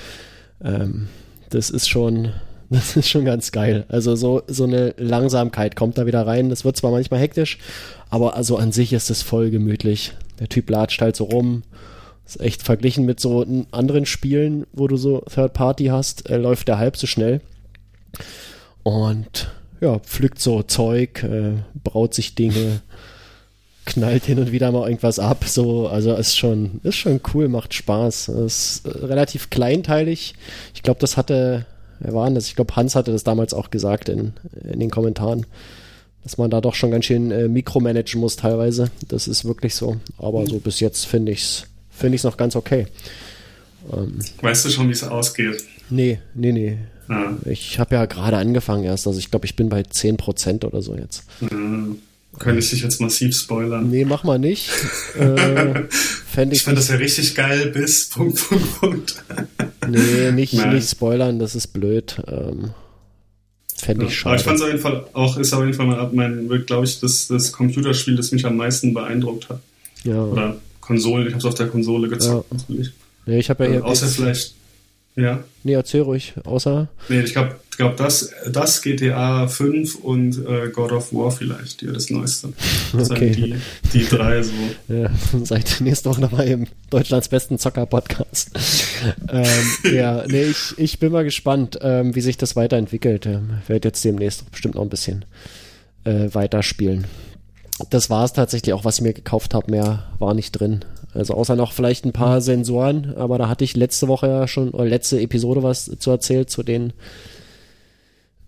Ähm, 0.62 1.08
das 1.50 1.70
ist 1.70 1.88
schon, 1.88 2.32
das 2.70 2.96
ist 2.96 3.08
schon 3.08 3.24
ganz 3.24 3.52
geil. 3.52 3.84
Also 3.88 4.14
so, 4.14 4.42
so 4.46 4.64
eine 4.64 4.94
Langsamkeit 4.98 5.74
kommt 5.74 5.96
da 5.96 6.06
wieder 6.06 6.26
rein. 6.26 6.50
Das 6.50 6.64
wird 6.64 6.76
zwar 6.76 6.90
manchmal 6.90 7.20
hektisch, 7.20 7.58
aber 8.10 8.36
also 8.36 8.56
an 8.58 8.72
sich 8.72 8.92
ist 8.92 9.10
es 9.10 9.22
voll 9.22 9.50
gemütlich. 9.50 10.12
Der 10.38 10.48
Typ 10.48 10.68
latscht 10.68 11.00
halt 11.00 11.16
so 11.16 11.24
rum. 11.24 11.62
ist 12.26 12.40
echt 12.40 12.62
verglichen 12.62 13.06
mit 13.06 13.20
so 13.20 13.44
anderen 13.70 14.04
Spielen, 14.04 14.66
wo 14.72 14.86
du 14.86 14.96
so 14.96 15.22
Third 15.32 15.54
Party 15.54 15.86
hast, 15.86 16.28
äh, 16.28 16.36
läuft 16.36 16.68
der 16.68 16.78
halb 16.78 16.96
so 16.96 17.06
schnell. 17.06 17.40
Und 18.82 19.50
ja, 19.80 19.98
pflückt 20.00 20.40
so 20.40 20.62
Zeug, 20.62 21.22
äh, 21.22 21.62
braut 21.82 22.12
sich 22.12 22.34
Dinge, 22.34 22.82
knallt 23.86 24.24
hin 24.24 24.38
und 24.38 24.52
wieder 24.52 24.70
mal 24.72 24.86
irgendwas 24.86 25.18
ab. 25.18 25.44
So, 25.46 25.88
also 25.88 26.14
ist 26.14 26.36
schon, 26.36 26.80
ist 26.82 26.96
schon 26.96 27.20
cool, 27.32 27.48
macht 27.48 27.72
Spaß. 27.72 28.28
Ist 28.28 28.86
äh, 28.86 28.90
relativ 29.06 29.48
kleinteilig. 29.48 30.34
Ich 30.74 30.82
glaube, 30.82 31.00
das 31.00 31.16
hatte 31.16 31.64
wer 32.00 32.14
war 32.14 32.26
denn 32.26 32.34
das? 32.34 32.46
Ich 32.46 32.56
glaube, 32.56 32.74
Hans 32.76 32.94
hatte 32.94 33.12
das 33.12 33.24
damals 33.24 33.54
auch 33.54 33.70
gesagt 33.70 34.08
in, 34.08 34.32
in 34.64 34.80
den 34.80 34.90
Kommentaren, 34.90 35.46
dass 36.22 36.38
man 36.38 36.50
da 36.50 36.60
doch 36.60 36.74
schon 36.74 36.90
ganz 36.90 37.04
schön 37.06 37.30
äh, 37.30 37.48
mikromanagen 37.48 38.20
muss 38.20 38.36
teilweise. 38.36 38.90
Das 39.08 39.28
ist 39.28 39.44
wirklich 39.44 39.74
so. 39.74 39.96
Aber 40.18 40.46
so 40.46 40.58
bis 40.58 40.80
jetzt 40.80 41.06
finde 41.06 41.32
ich 41.32 41.42
es 41.42 41.66
find 41.90 42.14
ich's 42.14 42.24
noch 42.24 42.36
ganz 42.36 42.56
okay. 42.56 42.86
Ähm, 43.92 44.18
weißt 44.40 44.64
du 44.64 44.70
schon, 44.70 44.88
wie 44.88 44.92
es 44.92 45.04
ausgeht? 45.04 45.64
Nee, 45.90 46.20
nee, 46.34 46.52
nee. 46.52 46.78
Ah. 47.08 47.32
Ich 47.46 47.78
habe 47.78 47.94
ja 47.94 48.04
gerade 48.06 48.36
angefangen 48.36 48.84
erst. 48.84 49.06
Also 49.06 49.18
ich 49.18 49.30
glaube, 49.30 49.46
ich 49.46 49.56
bin 49.56 49.68
bei 49.68 49.80
10% 49.80 50.64
oder 50.64 50.82
so 50.82 50.94
jetzt. 50.94 51.24
Mhm. 51.40 51.98
Könnte 52.38 52.60
ich 52.60 52.70
dich 52.70 52.82
jetzt 52.82 53.00
massiv 53.00 53.36
spoilern? 53.36 53.90
Nee, 53.90 54.04
mach 54.04 54.24
mal 54.24 54.38
nicht. 54.38 54.70
äh, 55.18 55.84
fänd 55.90 56.52
ich 56.52 56.58
ich 56.58 56.64
fand 56.64 56.78
das 56.78 56.88
ja 56.88 56.96
richtig 56.96 57.34
geil 57.34 57.70
bis 57.70 58.08
Punkt, 58.10 58.48
Punkt, 58.48 58.80
Punkt. 58.80 59.24
nee, 59.88 60.30
nicht, 60.32 60.52
nicht 60.52 60.88
spoilern, 60.88 61.38
das 61.38 61.54
ist 61.54 61.68
blöd. 61.68 62.22
Ähm, 62.28 62.70
Fände 63.74 64.04
ich 64.04 64.10
ja, 64.10 64.16
schade. 64.16 64.30
Aber 64.30 64.36
ich 64.36 64.44
fand 64.44 64.56
es 64.56 64.62
auf 64.62 64.68
jeden 64.68 64.80
Fall 64.80 65.06
auch, 65.12 65.36
ist 65.36 65.52
auf 65.52 65.60
jeden 65.60 65.74
Fall 65.74 65.86
mal 65.86 66.10
mein, 66.12 66.48
glaube 66.66 66.84
ich, 66.84 67.00
das, 67.00 67.28
das 67.28 67.52
Computerspiel, 67.52 68.16
das 68.16 68.32
mich 68.32 68.44
am 68.44 68.56
meisten 68.56 68.92
beeindruckt 68.92 69.48
hat. 69.48 69.60
Ja. 70.04 70.22
Oder 70.22 70.56
Konsolen, 70.80 71.26
ich 71.26 71.32
habe 71.32 71.38
es 71.38 71.44
auf 71.44 71.54
der 71.54 71.68
Konsole 71.68 72.08
gezockt, 72.08 72.46
ja. 72.50 72.56
natürlich. 72.56 72.92
Nee, 73.26 73.38
ich 73.38 73.50
habe 73.50 73.66
ja 73.66 73.74
äh, 73.74 73.80
Außer 73.80 74.06
vielleicht 74.06 74.54
ja. 75.18 75.42
Nee, 75.64 75.72
erzähl 75.72 76.02
ruhig, 76.02 76.34
außer. 76.44 76.88
Nee, 77.08 77.20
ich 77.20 77.32
glaube, 77.32 77.56
glaub, 77.78 77.96
das, 77.96 78.32
das 78.50 78.82
GTA 78.82 79.46
5 79.46 79.94
und 79.94 80.44
äh, 80.46 80.68
God 80.70 80.92
of 80.92 81.12
War 81.14 81.30
vielleicht, 81.30 81.80
ja, 81.80 81.92
das 81.92 82.10
Neueste. 82.10 82.52
Das 82.92 83.10
okay. 83.10 83.30
Die, 83.30 83.54
die 83.92 84.04
drei 84.04 84.42
so. 84.42 84.52
Ja, 84.88 85.10
seid 85.44 85.80
nächste 85.80 86.10
Woche 86.10 86.20
nochmal 86.20 86.48
im 86.48 86.66
Deutschlands 86.90 87.28
besten 87.28 87.58
Zocker-Podcast. 87.58 88.50
ähm, 89.30 89.46
ja, 89.94 90.24
nee, 90.26 90.44
ich, 90.44 90.74
ich 90.76 90.98
bin 90.98 91.12
mal 91.12 91.24
gespannt, 91.24 91.78
ähm, 91.80 92.14
wie 92.14 92.20
sich 92.20 92.36
das 92.36 92.56
weiterentwickelt. 92.56 93.26
Ähm, 93.26 93.50
werde 93.68 93.88
jetzt 93.88 94.04
demnächst 94.04 94.50
bestimmt 94.50 94.74
noch 94.74 94.82
ein 94.82 94.88
bisschen 94.88 95.24
äh, 96.04 96.28
weiterspielen. 96.32 97.06
Das 97.90 98.10
war 98.10 98.24
es 98.24 98.32
tatsächlich 98.32 98.72
auch, 98.72 98.84
was 98.84 98.96
ich 98.96 99.02
mir 99.02 99.12
gekauft 99.12 99.54
habe. 99.54 99.70
Mehr 99.70 100.08
war 100.18 100.34
nicht 100.34 100.52
drin. 100.52 100.84
Also 101.14 101.34
außer 101.34 101.54
noch 101.54 101.72
vielleicht 101.72 102.04
ein 102.04 102.12
paar 102.12 102.40
Sensoren, 102.40 103.14
aber 103.16 103.38
da 103.38 103.48
hatte 103.48 103.64
ich 103.64 103.76
letzte 103.76 104.08
Woche 104.08 104.26
ja 104.26 104.48
schon, 104.48 104.70
oder 104.70 104.84
letzte 104.84 105.20
Episode 105.20 105.62
was 105.62 105.90
zu 105.98 106.10
erzählt, 106.10 106.50
zu 106.50 106.62
den 106.62 106.92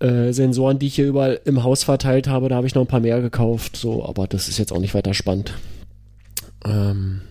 äh, 0.01 0.32
Sensoren, 0.32 0.78
die 0.78 0.86
ich 0.86 0.94
hier 0.94 1.06
überall 1.06 1.40
im 1.44 1.62
Haus 1.62 1.85
verteilt 1.85 2.28
habe. 2.28 2.48
Da 2.48 2.56
habe 2.56 2.66
ich 2.66 2.74
noch 2.74 2.82
ein 2.82 2.89
paar 2.89 3.01
mehr 3.01 3.20
gekauft, 3.20 3.77
so, 3.77 4.05
aber 4.05 4.27
das 4.27 4.48
ist 4.48 4.59
jetzt 4.59 4.72
auch 4.72 4.81
nicht 4.81 4.94
weiter 4.94 5.14
spannend. 5.14 5.55
Ähm, 6.64 7.22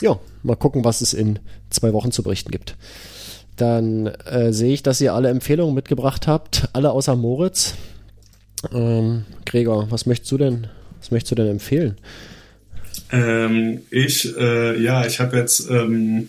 ja, 0.00 0.18
mal 0.42 0.56
gucken, 0.56 0.84
was 0.84 1.00
es 1.00 1.14
in 1.14 1.38
zwei 1.70 1.92
Wochen 1.92 2.12
zu 2.12 2.22
berichten 2.22 2.50
gibt. 2.50 2.76
Dann 3.56 4.06
äh, 4.06 4.52
sehe 4.52 4.72
ich, 4.72 4.82
dass 4.82 5.00
ihr 5.00 5.14
alle 5.14 5.28
Empfehlungen 5.28 5.74
mitgebracht 5.74 6.26
habt, 6.26 6.68
alle 6.72 6.90
außer 6.90 7.16
Moritz. 7.16 7.74
Ähm, 8.72 9.24
Gregor, 9.44 9.90
was 9.90 10.06
möchtest 10.06 10.32
du 10.32 10.38
denn, 10.38 10.68
was 11.00 11.10
möchtest 11.10 11.32
du 11.32 11.34
denn 11.36 11.48
empfehlen? 11.48 11.96
Ähm, 13.10 13.82
ich, 13.90 14.36
äh, 14.36 14.80
ja, 14.82 15.06
ich 15.06 15.20
habe 15.20 15.36
jetzt 15.36 15.68
ähm, 15.70 16.28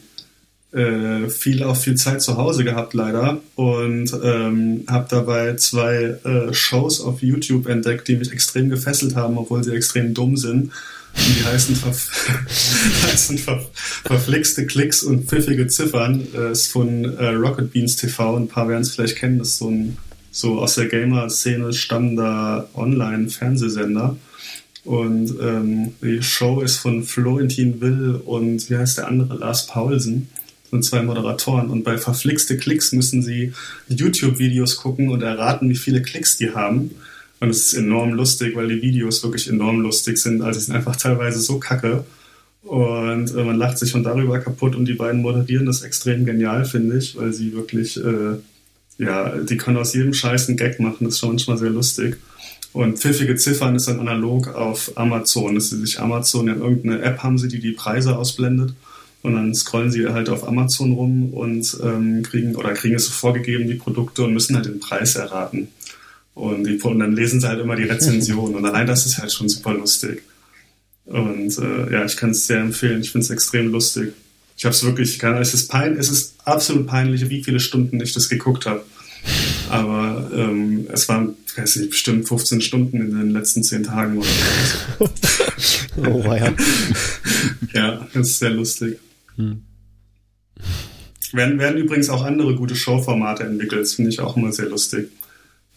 äh, 0.74 1.30
viel 1.30 1.64
auch 1.64 1.78
viel 1.78 1.96
Zeit 1.96 2.22
zu 2.22 2.38
Hause 2.38 2.64
gehabt 2.64 2.94
leider 2.94 3.40
und 3.56 4.12
ähm, 4.24 4.86
habe 4.88 5.08
dabei 5.10 5.56
zwei 5.56 6.18
äh, 6.24 6.54
Shows 6.54 7.02
auf 7.02 7.22
YouTube 7.22 7.68
entdeckt, 7.68 8.08
die 8.08 8.16
mich 8.16 8.32
extrem 8.32 8.70
gefesselt 8.70 9.16
haben, 9.16 9.38
obwohl 9.38 9.64
sie 9.64 9.74
extrem 9.74 10.14
dumm 10.14 10.36
sind. 10.36 10.72
Und 11.16 11.40
die 11.40 11.46
heißen, 11.46 11.76
heißen 13.04 13.38
ver 13.38 13.64
verflixte 14.04 14.66
Klicks 14.66 15.04
und 15.04 15.30
pfiffige 15.30 15.68
Ziffern. 15.68 16.28
Äh, 16.36 16.52
ist 16.52 16.72
von 16.72 17.06
äh, 17.18 17.28
Rocket 17.28 17.72
Beans 17.72 17.96
TV. 17.96 18.36
Ein 18.36 18.48
paar 18.48 18.68
werden 18.68 18.82
es 18.82 18.96
vielleicht 18.96 19.18
kennen. 19.18 19.38
Das 19.38 19.50
ist 19.50 19.58
so 19.60 19.70
ein 19.70 19.98
so 20.32 20.60
aus 20.60 20.74
der 20.76 20.88
Gamer-Szene 20.88 21.72
stammender 21.74 22.68
Online-Fernsehsender. 22.74 24.18
Und 24.84 25.36
ähm, 25.40 25.94
die 26.02 26.24
Show 26.24 26.62
ist 26.62 26.78
von 26.78 27.04
Florentin 27.04 27.80
Will 27.80 28.20
und 28.26 28.70
wie 28.70 28.76
heißt 28.76 28.98
der 28.98 29.08
andere? 29.08 29.38
Lars 29.38 29.68
Paulsen. 29.68 30.30
Und 30.74 30.84
zwei 30.84 31.02
Moderatoren. 31.02 31.70
Und 31.70 31.84
bei 31.84 31.98
verflixte 31.98 32.58
Klicks 32.58 32.92
müssen 32.92 33.22
sie 33.22 33.54
YouTube-Videos 33.88 34.78
gucken 34.78 35.10
und 35.10 35.22
erraten, 35.22 35.70
wie 35.70 35.76
viele 35.76 36.02
Klicks 36.02 36.38
die 36.38 36.52
haben. 36.52 36.92
Und 37.40 37.50
es 37.50 37.68
ist 37.68 37.74
enorm 37.74 38.14
lustig, 38.14 38.56
weil 38.56 38.68
die 38.68 38.82
Videos 38.82 39.24
wirklich 39.24 39.50
enorm 39.50 39.82
lustig 39.82 40.18
sind. 40.18 40.42
Also 40.42 40.60
sie 40.60 40.68
sind 40.68 40.76
einfach 40.76 40.96
teilweise 40.96 41.40
so 41.40 41.60
kacke. 41.60 42.06
Und 42.64 43.36
äh, 43.36 43.44
man 43.44 43.58
lacht 43.58 43.78
sich 43.78 43.90
schon 43.90 44.04
darüber 44.04 44.40
kaputt 44.40 44.76
und 44.76 44.86
die 44.86 44.94
beiden 44.94 45.22
moderieren 45.22 45.66
das 45.66 45.82
extrem 45.82 46.26
genial, 46.26 46.64
finde 46.64 46.98
ich, 46.98 47.18
weil 47.18 47.34
sie 47.34 47.54
wirklich, 47.54 47.98
äh, 47.98 48.38
ja, 48.98 49.38
die 49.38 49.58
können 49.58 49.76
aus 49.76 49.94
jedem 49.94 50.14
Scheiß 50.14 50.48
einen 50.48 50.56
Gag 50.56 50.80
machen. 50.80 51.04
Das 51.06 51.16
ist 51.16 51.20
schon 51.20 51.30
manchmal 51.30 51.58
sehr 51.58 51.72
lustig. 51.72 52.18
Und 52.72 52.98
pfiffige 52.98 53.36
Ziffern 53.36 53.76
ist 53.76 53.88
dann 53.88 54.00
analog 54.00 54.48
auf 54.56 54.92
Amazon. 54.96 55.56
Dass 55.56 55.70
sie 55.70 55.78
sich 55.78 56.00
Amazon 56.00 56.48
in 56.48 56.60
irgendeine 56.60 57.02
App 57.02 57.20
haben 57.20 57.38
sie, 57.38 57.48
die 57.48 57.60
die 57.60 57.74
Preise 57.74 58.18
ausblendet. 58.18 58.74
Und 59.24 59.36
dann 59.36 59.56
scrollen 59.56 59.90
sie 59.90 60.08
halt 60.08 60.30
auf 60.30 60.46
Amazon 60.46 60.92
rum 60.92 61.34
und 61.34 61.78
ähm, 61.82 62.24
kriegen 62.24 62.56
oder 62.56 62.74
kriegen 62.74 62.96
es 62.96 63.06
so 63.06 63.14
vorgegeben, 63.14 63.68
die 63.68 63.76
Produkte, 63.76 64.24
und 64.24 64.34
müssen 64.34 64.56
halt 64.56 64.66
den 64.66 64.82
Preis 64.82 65.16
erraten. 65.16 65.70
Und, 66.36 66.66
die, 66.66 66.78
und 66.82 67.00
dann 67.00 67.16
lesen 67.16 67.40
sie 67.40 67.48
halt 67.48 67.62
immer 67.62 67.76
die 67.76 67.84
Rezension. 67.84 68.56
Und 68.56 68.66
allein 68.66 68.88
das 68.88 69.06
ist 69.06 69.20
halt 69.20 69.32
schon 69.32 69.50
super 69.50 69.74
lustig. 69.74 70.24
Und 71.06 71.58
äh, 71.58 71.94
ja, 71.94 72.06
ich 72.06 72.18
kann 72.18 72.32
es 72.32 72.48
sehr 72.48 72.60
empfehlen. 72.60 73.02
Ich 73.02 73.12
finde 73.12 73.26
es 73.26 73.30
extrem 73.30 73.72
lustig. 73.72 74.14
Ich 74.58 74.66
habe 74.66 74.74
es 74.74 74.84
wirklich, 74.84 75.20
kann, 75.20 75.38
es 75.38 75.54
ist 75.54 75.70
pein, 75.70 75.98
es 75.98 76.10
ist 76.10 76.36
absolut 76.46 76.88
peinlich, 76.88 77.30
wie 77.30 77.44
viele 77.44 77.60
Stunden 77.60 78.02
ich 78.02 78.14
das 78.14 78.30
geguckt 78.30 78.66
habe. 78.66 78.84
Aber 79.70 80.30
ähm, 80.36 80.88
es 80.92 81.08
waren, 81.10 81.36
ich 81.48 81.58
weiß 81.58 81.78
nicht, 81.78 81.92
bestimmt 81.92 82.28
15 82.28 82.62
Stunden 82.62 82.98
in 82.98 83.18
den 83.18 83.30
letzten 83.32 83.64
10 83.64 83.84
Tagen 83.84 84.18
oder 84.18 84.28
so. 85.00 85.10
oh, 86.02 86.34
ja. 86.34 86.54
ja, 87.74 88.08
das 88.14 88.30
ist 88.30 88.40
sehr 88.40 88.52
lustig. 88.52 89.00
Hm. 89.38 89.64
Werden, 91.34 91.60
werden 91.60 91.78
übrigens 91.78 92.10
auch 92.10 92.24
andere 92.24 92.56
gute 92.56 92.76
Showformate 92.76 93.44
entwickelt. 93.44 93.82
Das 93.82 93.94
finde 93.96 94.12
ich 94.12 94.20
auch 94.20 94.38
immer 94.38 94.52
sehr 94.52 94.70
lustig. 94.70 95.10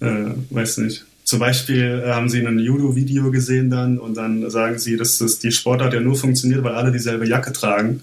Äh, 0.01 0.31
weiß 0.51 0.79
nicht. 0.79 1.07
Zum 1.27 1.41
Beispiel 1.41 2.05
äh, 2.05 2.11
haben 2.11 2.29
sie 2.29 2.47
ein 2.47 2.59
Judo-Video 2.61 3.33
gesehen 3.33 3.69
dann 3.69 3.99
und 3.99 4.17
dann 4.17 4.49
sagen 4.49 4.79
sie, 4.79 4.97
dass 4.97 5.19
das 5.19 5.41
die 5.41 5.51
Sportart 5.51 5.93
ja 5.93 6.01
nur 6.01 6.15
funktioniert, 6.15 6.63
weil 6.63 6.75
alle 6.75 6.93
dieselbe 6.93 7.27
Jacke 7.27 7.53
tragen. 7.53 8.01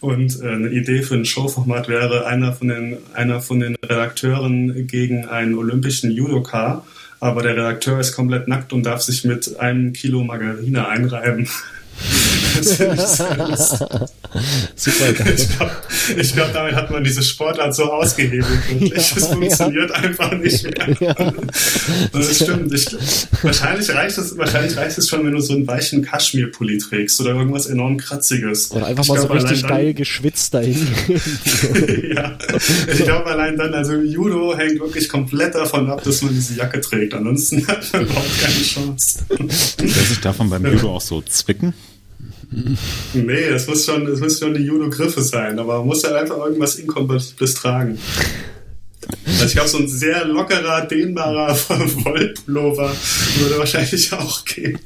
Und 0.00 0.40
äh, 0.42 0.48
eine 0.48 0.70
Idee 0.70 1.02
für 1.02 1.14
ein 1.14 1.24
Showformat 1.24 1.88
wäre, 1.88 2.26
einer 2.26 2.52
von 2.52 2.66
den, 2.66 2.96
einer 3.12 3.40
von 3.40 3.60
den 3.60 3.76
Redakteuren 3.76 4.88
gegen 4.88 5.24
einen 5.26 5.54
olympischen 5.54 6.10
Judoka, 6.10 6.84
aber 7.20 7.42
der 7.42 7.52
Redakteur 7.52 8.00
ist 8.00 8.16
komplett 8.16 8.48
nackt 8.48 8.72
und 8.72 8.82
darf 8.82 9.02
sich 9.02 9.24
mit 9.24 9.60
einem 9.60 9.92
Kilo 9.92 10.24
Margarine 10.24 10.88
einreiben. 10.88 11.48
Super 14.76 15.12
geil. 15.12 15.34
Ich 15.36 15.48
glaube, 15.56 15.72
glaub, 16.34 16.52
damit 16.52 16.74
hat 16.74 16.90
man 16.90 17.04
diese 17.04 17.22
Sportart 17.22 17.74
so 17.74 17.84
ausgehebelt. 17.84 18.46
Wirklich. 18.70 18.92
Es 19.16 19.26
funktioniert 19.26 19.90
ja. 19.90 19.96
einfach 19.96 20.32
nicht 20.32 20.64
mehr. 20.64 20.96
Ja. 21.00 21.14
Das 22.12 22.36
stimmt. 22.36 22.72
Ich, 22.72 22.86
wahrscheinlich, 23.42 23.90
reicht 23.90 24.18
es, 24.18 24.36
wahrscheinlich 24.36 24.76
reicht 24.76 24.98
es 24.98 25.08
schon, 25.08 25.24
wenn 25.24 25.32
du 25.32 25.40
so 25.40 25.54
einen 25.54 25.66
weichen 25.66 26.02
Kaschmirpulli 26.02 26.78
trägst 26.78 27.20
oder 27.20 27.30
irgendwas 27.30 27.66
enorm 27.66 27.96
Kratziges. 27.96 28.70
Oder 28.70 28.86
einfach 28.86 29.04
ich 29.04 29.08
mal 29.08 29.14
glaub, 29.16 29.28
so 29.28 29.34
richtig 29.34 29.66
geil 29.66 29.86
dann, 29.86 29.94
geschwitzt 29.94 30.54
dahin. 30.54 30.86
ja, 32.16 32.38
ich 32.92 33.04
glaube 33.04 33.26
allein 33.26 33.56
dann, 33.56 33.74
also 33.74 33.94
Judo 33.94 34.56
hängt 34.56 34.80
wirklich 34.80 35.08
komplett 35.08 35.54
davon 35.54 35.90
ab, 35.90 36.02
dass 36.02 36.22
man 36.22 36.34
diese 36.34 36.54
Jacke 36.54 36.80
trägt. 36.80 37.14
Ansonsten 37.14 37.66
hat 37.66 37.92
man 37.92 38.02
überhaupt 38.02 38.40
keine 38.40 38.62
Chance. 38.62 39.18
Lässt 39.38 40.08
sich 40.08 40.20
davon 40.20 40.50
beim 40.50 40.64
Judo 40.64 40.96
auch 40.96 41.00
so 41.00 41.22
zwicken? 41.22 41.74
Nee, 43.12 43.50
das 43.50 43.66
muss 43.66 43.84
schon, 43.84 44.06
das 44.06 44.20
muss 44.20 44.38
schon 44.38 44.54
die 44.54 44.62
Judo-Griffe 44.62 45.22
sein, 45.22 45.58
aber 45.58 45.78
man 45.78 45.86
muss 45.88 46.02
ja 46.02 46.14
einfach 46.14 46.38
irgendwas 46.38 46.76
Inkompatibles 46.76 47.54
tragen. 47.54 47.98
Also 49.26 49.44
ich 49.44 49.52
glaube, 49.52 49.68
so 49.68 49.78
ein 49.78 49.88
sehr 49.88 50.24
lockerer, 50.24 50.86
dehnbarer 50.86 51.56
Wollpullover 51.68 52.92
würde 53.38 53.58
wahrscheinlich 53.58 54.12
auch 54.12 54.44
gehen. 54.44 54.78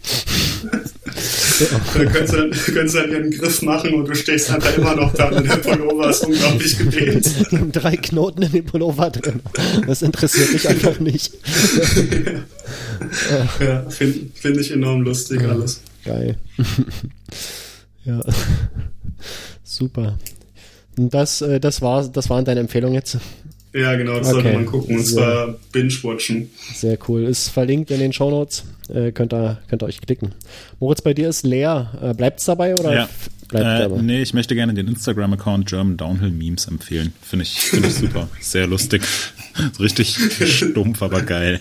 da 1.94 2.04
könntest 2.04 2.32
du, 2.32 2.36
dann, 2.36 2.50
könntest 2.50 2.94
du 2.94 3.00
dann 3.00 3.10
ihren 3.10 3.30
Griff 3.30 3.62
machen 3.62 3.94
und 3.94 4.08
du 4.08 4.14
stehst 4.14 4.50
einfach 4.50 4.76
immer 4.76 4.94
noch 4.94 5.12
da 5.14 5.28
und 5.28 5.48
der 5.48 5.56
Pullover 5.56 6.10
ist 6.10 6.24
unglaublich 6.24 6.78
gedehnt. 6.78 7.26
Drei 7.72 7.96
Knoten 7.96 8.42
in 8.42 8.52
dem 8.52 8.64
Pullover 8.64 9.10
drin. 9.10 9.40
Das 9.86 10.02
interessiert 10.02 10.52
dich 10.52 10.68
einfach 10.68 10.98
nicht. 11.00 11.32
ja, 13.30 13.64
ja 13.64 13.90
finde 13.90 14.20
find 14.34 14.56
ich 14.58 14.70
enorm 14.70 15.02
lustig 15.02 15.42
alles. 15.42 15.80
Geil. 16.08 16.36
ja. 18.06 18.20
Super. 19.62 20.18
Und 20.96 21.12
das, 21.12 21.42
äh, 21.42 21.60
das, 21.60 21.82
war, 21.82 22.08
das 22.08 22.30
waren 22.30 22.46
deine 22.46 22.60
Empfehlungen 22.60 22.94
jetzt? 22.94 23.18
Ja, 23.74 23.94
genau, 23.94 24.16
das 24.18 24.28
okay. 24.28 24.42
sollte 24.42 24.52
man 24.54 24.64
gucken. 24.64 24.96
Und 24.96 25.04
zwar 25.04 25.54
binge-watchen. 25.70 26.50
Sehr 26.72 26.98
cool. 27.08 27.24
Ist 27.24 27.50
verlinkt 27.50 27.90
in 27.90 28.00
den 28.00 28.14
Show 28.14 28.30
Notes. 28.30 28.64
Äh, 28.88 29.12
könnt, 29.12 29.34
ihr, 29.34 29.58
könnt 29.68 29.82
ihr 29.82 29.86
euch 29.86 30.00
klicken. 30.00 30.32
Moritz, 30.80 31.02
bei 31.02 31.12
dir 31.12 31.28
ist 31.28 31.44
leer. 31.44 31.90
Äh, 32.02 32.14
Bleibt 32.14 32.40
es 32.40 32.46
dabei 32.46 32.74
oder 32.74 32.94
ja. 32.94 33.08
bleibt 33.48 33.66
äh, 33.66 33.88
dabei? 33.88 34.00
Nee, 34.00 34.22
ich 34.22 34.32
möchte 34.32 34.54
gerne 34.54 34.72
den 34.72 34.88
Instagram-Account 34.88 35.68
German 35.68 35.98
Downhill 35.98 36.30
Memes 36.30 36.66
empfehlen. 36.68 37.12
Finde 37.20 37.42
ich, 37.42 37.60
find 37.60 37.84
ich 37.84 37.94
super. 37.96 38.30
sehr 38.40 38.66
lustig. 38.66 39.02
Richtig 39.78 40.16
stumpf, 40.40 41.02
aber 41.02 41.20
geil. 41.20 41.60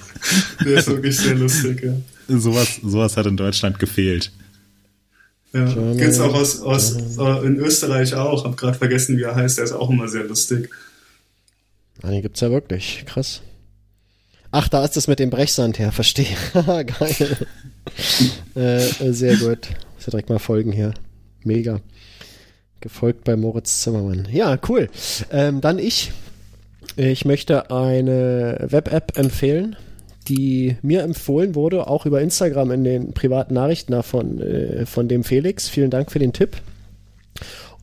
Der 0.64 0.78
ist 0.78 0.88
wirklich 0.88 1.18
sehr 1.18 1.36
lustig, 1.36 1.84
ja. 1.84 1.92
Sowas, 2.28 2.80
sowas 2.84 3.18
hat 3.18 3.26
in 3.26 3.38
Deutschland 3.38 3.80
gefehlt. 3.80 4.32
Ja, 5.54 5.66
gibt 5.94 6.12
es 6.12 6.20
auch 6.20 6.34
aus, 6.34 6.62
aus 6.62 6.96
äh, 7.18 7.46
in 7.46 7.58
Österreich 7.58 8.14
auch. 8.14 8.44
Hab 8.44 8.58
gerade 8.58 8.78
vergessen, 8.78 9.18
wie 9.18 9.24
er 9.24 9.36
heißt. 9.36 9.58
Der 9.58 9.66
ist 9.66 9.72
auch 9.72 9.90
immer 9.90 10.08
sehr 10.08 10.26
lustig. 10.26 10.70
Ah, 12.04 12.10
den 12.10 12.22
gibt's 12.22 12.42
ja 12.42 12.52
wirklich. 12.52 13.04
Krass. 13.06 13.42
Ach, 14.52 14.68
da 14.68 14.84
ist 14.84 14.98
das 14.98 15.08
mit 15.08 15.20
dem 15.20 15.30
Brechsand 15.30 15.80
her. 15.80 15.92
Verstehe. 15.92 16.36
Geil. 16.54 17.48
äh, 18.56 19.12
sehr 19.12 19.38
gut. 19.38 19.70
Muss 19.96 20.06
ja 20.06 20.12
direkt 20.12 20.30
mal 20.30 20.40
folgen 20.40 20.72
hier. 20.72 20.94
Mega. 21.44 21.80
Gefolgt 22.82 23.24
bei 23.24 23.36
Moritz 23.36 23.82
Zimmermann. 23.82 24.28
Ja, 24.32 24.60
cool. 24.68 24.90
Ähm, 25.32 25.62
dann 25.62 25.80
ich. 25.80 26.12
Ich 26.96 27.26
möchte 27.26 27.72
eine 27.72 28.66
Web-App 28.70 29.18
empfehlen 29.18 29.76
die 30.28 30.78
mir 30.82 31.04
empfohlen 31.04 31.56
wurde, 31.56 31.88
auch 31.88 32.06
über 32.06 32.22
Instagram 32.22 32.72
in 32.72 32.84
den 32.84 33.14
privaten 33.14 33.54
Nachrichten 33.54 34.02
von, 34.04 34.42
äh, 34.42 34.86
von 34.86 35.08
dem 35.08 35.24
Felix. 35.24 35.70
Vielen 35.70 35.90
Dank 35.90 36.12
für 36.12 36.20
den 36.20 36.34
Tipp. 36.34 36.58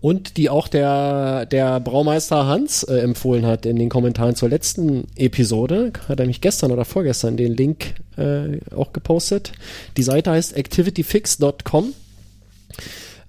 Und 0.00 0.36
die 0.36 0.50
auch 0.50 0.68
der, 0.68 1.46
der 1.46 1.80
Braumeister 1.80 2.46
Hans 2.46 2.82
äh, 2.82 2.98
empfohlen 2.98 3.46
hat 3.46 3.64
in 3.64 3.76
den 3.76 3.88
Kommentaren 3.88 4.34
zur 4.34 4.50
letzten 4.50 5.06
Episode. 5.16 5.92
Hat 6.08 6.20
er 6.20 6.26
mich 6.26 6.42
gestern 6.42 6.72
oder 6.72 6.84
vorgestern 6.84 7.38
den 7.38 7.56
Link 7.56 7.94
äh, 8.18 8.58
auch 8.74 8.92
gepostet. 8.92 9.52
Die 9.96 10.02
Seite 10.02 10.32
heißt 10.32 10.54
activityfix.com. 10.54 11.94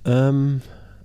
Ähm, 0.04 0.62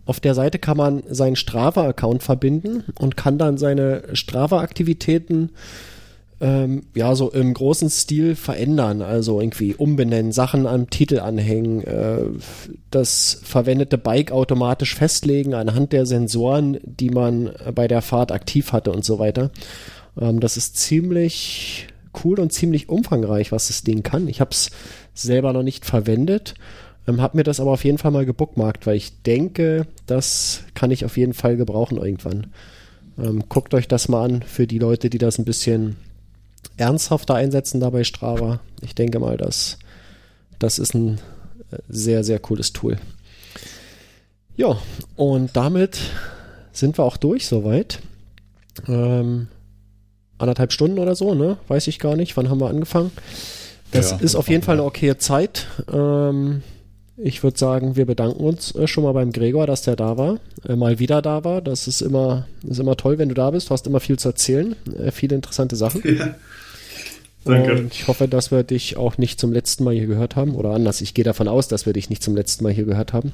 auf 0.07 0.19
der 0.19 0.35
Seite 0.35 0.59
kann 0.59 0.77
man 0.77 1.05
seinen 1.09 1.37
Strava-Account 1.37 2.25
verbinden 2.25 2.83
und 2.99 3.17
kann 3.17 3.39
dann 3.39 3.57
seine 3.57 4.03
Strava-Aktivitäten 4.13 5.51
ähm, 6.41 6.83
ja 6.95 7.15
so 7.15 7.31
im 7.31 7.53
großen 7.53 7.91
Stil 7.91 8.35
verändern, 8.35 9.03
also 9.03 9.41
irgendwie 9.41 9.75
umbenennen, 9.75 10.33
Sachen 10.33 10.67
am 10.67 10.89
Titel 10.89 11.21
anhängen, 11.21 11.85
äh, 11.85 12.23
das 12.91 13.41
verwendete 13.43 13.99
Bike 13.99 14.33
automatisch 14.33 14.95
festlegen 14.95 15.55
anhand 15.55 15.93
der 15.93 16.07
Sensoren, 16.07 16.79
die 16.83 17.11
man 17.11 17.51
bei 17.75 17.89
der 17.89 18.01
Fahrt 18.03 18.33
aktiv 18.33 18.73
hatte 18.73 18.91
und 18.91 19.05
so 19.05 19.19
weiter. 19.19 19.51
Ähm, 20.19 20.41
das 20.41 20.57
ist 20.57 20.77
ziemlich 20.77 21.89
cool 22.25 22.41
und 22.41 22.53
ziemlich 22.53 22.89
umfangreich, 22.89 23.53
was 23.53 23.69
das 23.69 23.83
Ding 23.83 24.03
kann. 24.03 24.27
Ich 24.27 24.41
habe 24.41 24.51
es 24.51 24.71
selber 25.15 25.53
noch 25.53 25.63
nicht 25.63 25.85
verwendet, 25.85 26.55
ähm, 27.07 27.21
habe 27.21 27.37
mir 27.37 27.45
das 27.45 27.61
aber 27.61 27.73
auf 27.73 27.85
jeden 27.85 27.99
Fall 27.99 28.13
mal 28.13 28.27
gebookmarkt, 28.27 28.87
weil 28.87 28.97
ich 28.97 29.23
denke, 29.23 29.87
das 30.07 30.65
kann 30.75 30.91
ich 30.91 31.05
auf 31.05 31.19
jeden 31.19 31.35
Fall 31.35 31.57
gebrauchen 31.57 31.99
irgendwann. 31.99 32.47
Ähm, 33.19 33.45
guckt 33.51 33.75
euch 33.75 33.89
das 33.89 34.09
mal 34.09 34.25
an 34.25 34.43
für 34.43 34.67
die 34.67 34.79
Leute, 34.79 35.11
die 35.11 35.19
das 35.19 35.39
ein 35.39 35.45
bisschen 35.45 35.97
ernsthafter 36.77 37.35
einsetzen 37.35 37.81
dabei 37.81 38.05
Strava. 38.05 38.61
Ich 38.81 38.95
denke 38.95 39.19
mal, 39.19 39.37
dass 39.37 39.79
das 40.59 40.79
ist 40.79 40.95
ein 40.95 41.19
äh, 41.71 41.79
sehr, 41.89 42.25
sehr 42.25 42.39
cooles 42.39 42.73
Tool. 42.73 42.99
Ja, 44.57 44.77
und 45.17 45.57
damit 45.57 45.99
sind 46.73 46.99
wir 46.99 47.05
auch 47.05 47.17
durch 47.17 47.47
soweit. 47.47 48.01
Ähm, 48.87 49.49
anderthalb 50.39 50.73
Stunden 50.73 50.99
oder 50.99 51.15
so, 51.15 51.35
ne? 51.35 51.57
Weiß 51.69 51.87
ich 51.87 51.99
gar 51.99 52.17
nicht. 52.17 52.37
Wann 52.37 52.51
haben 52.51 52.61
wir 52.61 52.69
angefangen? 52.69 53.11
Das 53.91 54.13
ja, 54.13 54.19
ist 54.19 54.37
auf 54.37 54.49
jeden 54.49 54.63
Fall 54.63 54.77
eine 54.77 54.85
okaye 54.85 55.19
Zeit. 55.19 55.67
Ähm, 55.93 56.63
ich 57.17 57.43
würde 57.43 57.59
sagen, 57.59 57.97
wir 57.97 58.07
bedanken 58.07 58.43
uns 58.43 58.75
äh, 58.75 58.87
schon 58.87 59.05
mal 59.05 59.13
beim 59.13 59.33
Gregor, 59.33 59.67
dass 59.67 59.83
der 59.83 59.97
da 59.97 60.17
war, 60.17 60.39
äh, 60.67 60.77
mal 60.77 60.99
wieder 60.99 61.21
da 61.21 61.45
war. 61.45 61.61
Das 61.61 61.87
ist 61.87 62.01
immer, 62.01 62.47
ist 62.67 62.81
immer 62.81 62.97
toll, 62.97 63.19
wenn 63.19 63.29
du 63.29 63.35
da 63.35 63.51
bist. 63.51 63.69
Du 63.69 63.73
hast 63.73 63.87
immer 63.87 64.01
viel 64.01 64.19
zu 64.19 64.29
erzählen, 64.29 64.75
äh, 64.99 65.11
viele 65.11 65.37
interessante 65.37 65.77
Sachen. 65.77 66.03
Ja. 66.19 66.35
Danke. 67.45 67.73
Und 67.73 67.95
ich 67.95 68.07
hoffe, 68.09 68.29
dass 68.29 68.51
wir 68.51 68.63
dich 68.63 68.97
auch 68.97 69.19
nicht 69.19 69.41
zum 69.41 69.53
letzten 69.53 69.85
Mal 69.85 69.95
hier 69.95 70.07
gehört 70.07 70.37
haben. 70.37 70.55
Oder 70.55 70.71
anders, 70.71 71.01
ich 71.01 71.15
gehe 71.15 71.25
davon 71.25 71.49
aus, 71.49 71.69
dass 71.69 71.87
wir 71.87 71.93
dich 71.93 72.11
nicht 72.11 72.23
zum 72.23 72.37
letzten 72.37 72.65
Mal 72.65 72.73
hier 72.73 72.85
gehört 72.85 73.13
haben. 73.13 73.33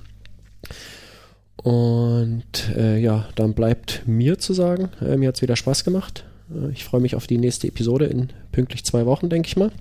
Und 1.56 2.44
äh, 2.76 2.98
ja, 2.98 3.28
dann 3.34 3.54
bleibt 3.54 4.02
mir 4.06 4.38
zu 4.38 4.52
sagen, 4.52 4.90
äh, 5.00 5.16
mir 5.16 5.28
hat 5.28 5.36
es 5.36 5.42
wieder 5.42 5.56
Spaß 5.56 5.82
gemacht. 5.84 6.24
Äh, 6.54 6.70
ich 6.70 6.84
freue 6.84 7.00
mich 7.00 7.16
auf 7.16 7.26
die 7.26 7.38
nächste 7.38 7.66
Episode 7.66 8.06
in 8.06 8.28
pünktlich 8.52 8.84
zwei 8.84 9.06
Wochen, 9.06 9.28
denke 9.28 9.48
ich 9.48 9.56
mal. 9.56 9.72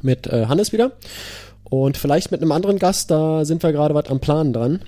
Mit 0.00 0.26
äh, 0.26 0.46
Hannes 0.46 0.72
wieder. 0.72 0.92
Und 1.64 1.96
vielleicht 1.96 2.30
mit 2.30 2.40
einem 2.40 2.52
anderen 2.52 2.78
Gast, 2.78 3.10
da 3.10 3.44
sind 3.44 3.62
wir 3.62 3.72
gerade 3.72 3.94
was 3.94 4.06
am 4.06 4.20
Plan 4.20 4.52
dran. 4.52 4.80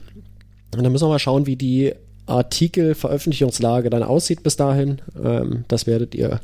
Und 0.74 0.82
dann 0.82 0.93
müssen 0.93 1.05
wir 1.05 1.11
mal 1.11 1.19
schauen, 1.19 1.47
wie 1.47 1.57
die 1.57 1.95
Artikelveröffentlichungslage 2.27 3.91
dann 3.91 4.03
aussieht 4.03 4.43
bis 4.43 4.57
dahin. 4.57 5.01
Ähm, 5.23 5.65
das 5.69 5.86
werdet 5.86 6.15
ihr, 6.15 6.41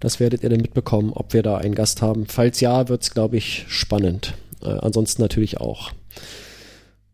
das 0.00 0.20
werdet 0.20 0.42
ihr 0.42 0.48
dann 0.48 0.60
mitbekommen, 0.60 1.12
ob 1.12 1.32
wir 1.32 1.42
da 1.42 1.56
einen 1.56 1.74
Gast 1.74 2.02
haben. 2.02 2.26
Falls 2.26 2.60
ja, 2.60 2.88
wird 2.88 3.02
es, 3.02 3.10
glaube 3.10 3.36
ich, 3.36 3.64
spannend. 3.68 4.34
Äh, 4.62 4.68
ansonsten 4.68 5.22
natürlich 5.22 5.60
auch. 5.60 5.92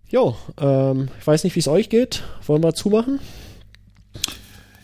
Jo, 0.09 0.37
ähm, 0.61 1.09
ich 1.19 1.27
weiß 1.27 1.45
nicht, 1.45 1.57
wie 1.57 1.61
es 1.61 1.69
euch 1.69 1.89
geht. 1.89 2.23
Wollen 2.47 2.63
wir 2.63 2.75
zumachen? 2.75 3.21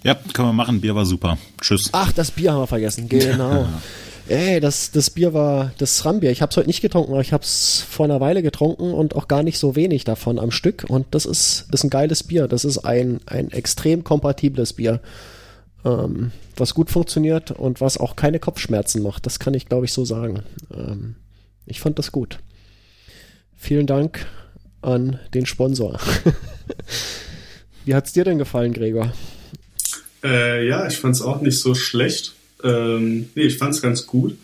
Ja, 0.02 0.14
können 0.32 0.48
wir 0.48 0.52
machen. 0.52 0.80
Bier 0.80 0.94
war 0.94 1.04
super. 1.04 1.38
Tschüss. 1.60 1.90
Ach, 1.92 2.12
das 2.12 2.30
Bier 2.30 2.52
haben 2.52 2.62
wir 2.62 2.66
vergessen. 2.66 3.08
Genau. 3.08 3.66
Ey, 4.28 4.60
das, 4.60 4.92
das 4.92 5.10
Bier 5.10 5.34
war 5.34 5.72
das 5.78 6.04
Rambier. 6.04 6.30
Ich 6.30 6.40
habe 6.40 6.50
es 6.50 6.56
heute 6.56 6.68
nicht 6.68 6.82
getrunken, 6.82 7.12
aber 7.12 7.20
ich 7.20 7.32
habe 7.32 7.42
es 7.42 7.84
vor 7.88 8.06
einer 8.06 8.20
Weile 8.20 8.42
getrunken 8.42 8.94
und 8.94 9.16
auch 9.16 9.28
gar 9.28 9.42
nicht 9.42 9.58
so 9.58 9.74
wenig 9.74 10.04
davon 10.04 10.38
am 10.38 10.52
Stück. 10.52 10.84
Und 10.88 11.06
das 11.10 11.26
ist, 11.26 11.66
ist 11.72 11.84
ein 11.84 11.90
geiles 11.90 12.22
Bier. 12.22 12.46
Das 12.46 12.64
ist 12.64 12.78
ein, 12.78 13.20
ein 13.26 13.50
extrem 13.50 14.04
kompatibles 14.04 14.72
Bier, 14.72 15.00
ähm, 15.84 16.32
was 16.56 16.74
gut 16.74 16.90
funktioniert 16.90 17.50
und 17.50 17.80
was 17.80 17.98
auch 17.98 18.16
keine 18.16 18.38
Kopfschmerzen 18.38 19.02
macht. 19.02 19.26
Das 19.26 19.38
kann 19.38 19.54
ich, 19.54 19.66
glaube 19.66 19.86
ich, 19.86 19.92
so 19.92 20.04
sagen. 20.04 20.42
Ähm, 20.72 21.16
ich 21.66 21.80
fand 21.80 21.98
das 21.98 22.12
gut. 22.12 22.38
Vielen 23.56 23.86
Dank 23.86 24.26
an 24.82 25.18
den 25.34 25.46
Sponsor. 25.46 25.98
Wie 27.84 27.94
hat's 27.94 28.12
dir 28.12 28.24
denn 28.24 28.38
gefallen, 28.38 28.72
Gregor? 28.72 29.12
Äh, 30.22 30.66
ja, 30.66 30.86
ich 30.86 30.96
fand's 30.96 31.22
auch 31.22 31.40
nicht 31.40 31.58
so 31.58 31.74
schlecht. 31.74 32.34
Ähm, 32.62 33.30
nee, 33.34 33.42
ich 33.42 33.58
fand's 33.58 33.80
ganz 33.80 34.06
gut. 34.06 34.36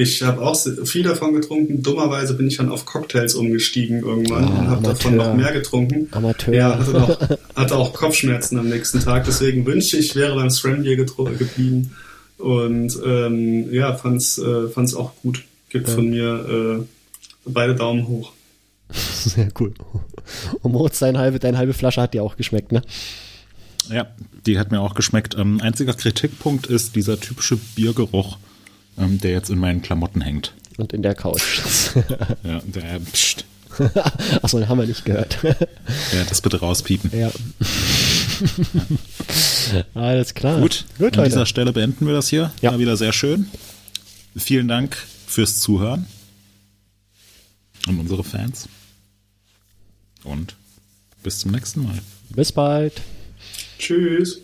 Ich 0.00 0.22
habe 0.22 0.40
auch 0.40 0.58
viel 0.84 1.02
davon 1.02 1.34
getrunken. 1.34 1.82
Dummerweise 1.82 2.32
bin 2.34 2.46
ich 2.48 2.56
dann 2.56 2.70
auf 2.70 2.86
Cocktails 2.86 3.34
umgestiegen 3.34 4.00
irgendwann 4.02 4.44
Ah, 4.44 4.46
und 4.60 4.68
habe 4.68 4.82
davon 4.82 5.14
Amateur. 5.14 5.34
noch 5.34 5.42
mehr 5.42 5.52
getrunken. 5.52 6.08
Amateur. 6.12 6.54
Ja, 6.54 6.78
hatte, 6.78 6.90
noch, 6.92 7.20
hatte 7.56 7.76
auch 7.76 7.92
Kopfschmerzen 7.92 8.58
am 8.58 8.68
nächsten 8.70 9.00
Tag. 9.00 9.24
Deswegen 9.26 9.66
wünschte 9.66 9.98
ich, 9.98 10.10
ich 10.10 10.16
wäre 10.16 10.34
beim 10.36 10.48
Scrambier 10.48 10.96
geblieben. 10.96 11.94
Und 12.38 12.98
ähm, 13.04 13.70
ja, 13.72 13.94
fand's, 13.94 14.38
äh, 14.38 14.68
fand's 14.68 14.94
auch 14.94 15.12
gut. 15.22 15.44
Gibt 15.68 15.88
Ja. 15.88 15.94
von 15.94 16.08
mir 16.08 16.80
äh, 16.80 16.84
beide 17.44 17.74
Daumen 17.74 18.08
hoch. 18.08 18.32
Sehr 18.92 19.48
cool. 19.60 19.74
Und 20.62 20.72
Moritz, 20.72 20.98
deine 21.00 21.18
halbe, 21.18 21.38
deine 21.38 21.58
halbe 21.58 21.74
Flasche 21.74 22.00
hat 22.00 22.14
dir 22.14 22.22
auch 22.22 22.36
geschmeckt, 22.38 22.72
ne? 22.72 22.80
Ja, 23.90 24.06
die 24.46 24.58
hat 24.58 24.70
mir 24.70 24.80
auch 24.80 24.94
geschmeckt. 24.94 25.36
Ähm, 25.38 25.60
einziger 25.60 25.92
Kritikpunkt 25.92 26.68
ist 26.68 26.96
dieser 26.96 27.20
typische 27.20 27.56
Biergeruch, 27.74 28.38
ähm, 29.00 29.18
der 29.18 29.32
jetzt 29.32 29.50
in 29.50 29.58
meinen 29.58 29.82
Klamotten 29.82 30.20
hängt. 30.20 30.52
Und 30.76 30.92
in 30.92 31.02
der 31.02 31.14
Couch. 31.14 31.60
Ja, 32.44 32.60
der, 32.64 33.00
pst, 33.00 33.44
Achso, 34.42 34.58
den 34.58 34.68
haben 34.68 34.78
wir 34.78 34.86
nicht 34.86 35.04
gehört. 35.04 35.38
ja, 35.42 35.54
das 36.28 36.40
bitte 36.40 36.60
rauspiepen. 36.60 37.10
ja. 37.18 37.30
Alles 39.94 40.34
klar. 40.34 40.60
Gut, 40.60 40.84
Gut, 40.98 41.18
an 41.18 41.24
dieser. 41.24 41.46
Stelle 41.46 41.72
beenden 41.72 42.06
wir 42.06 42.14
das 42.14 42.28
hier. 42.28 42.52
Ja. 42.62 42.72
War 42.72 42.78
wieder 42.78 42.96
sehr 42.96 43.12
schön. 43.12 43.46
Vielen 44.36 44.68
Dank 44.68 44.96
fürs 45.26 45.60
Zuhören. 45.60 46.06
Und 47.86 47.98
unsere 47.98 48.24
Fans. 48.24 48.68
Und 50.24 50.54
bis 51.22 51.38
zum 51.40 51.52
nächsten 51.52 51.82
Mal. 51.84 51.98
Bis 52.30 52.52
bald. 52.52 53.00
Tschüss. 53.78 54.40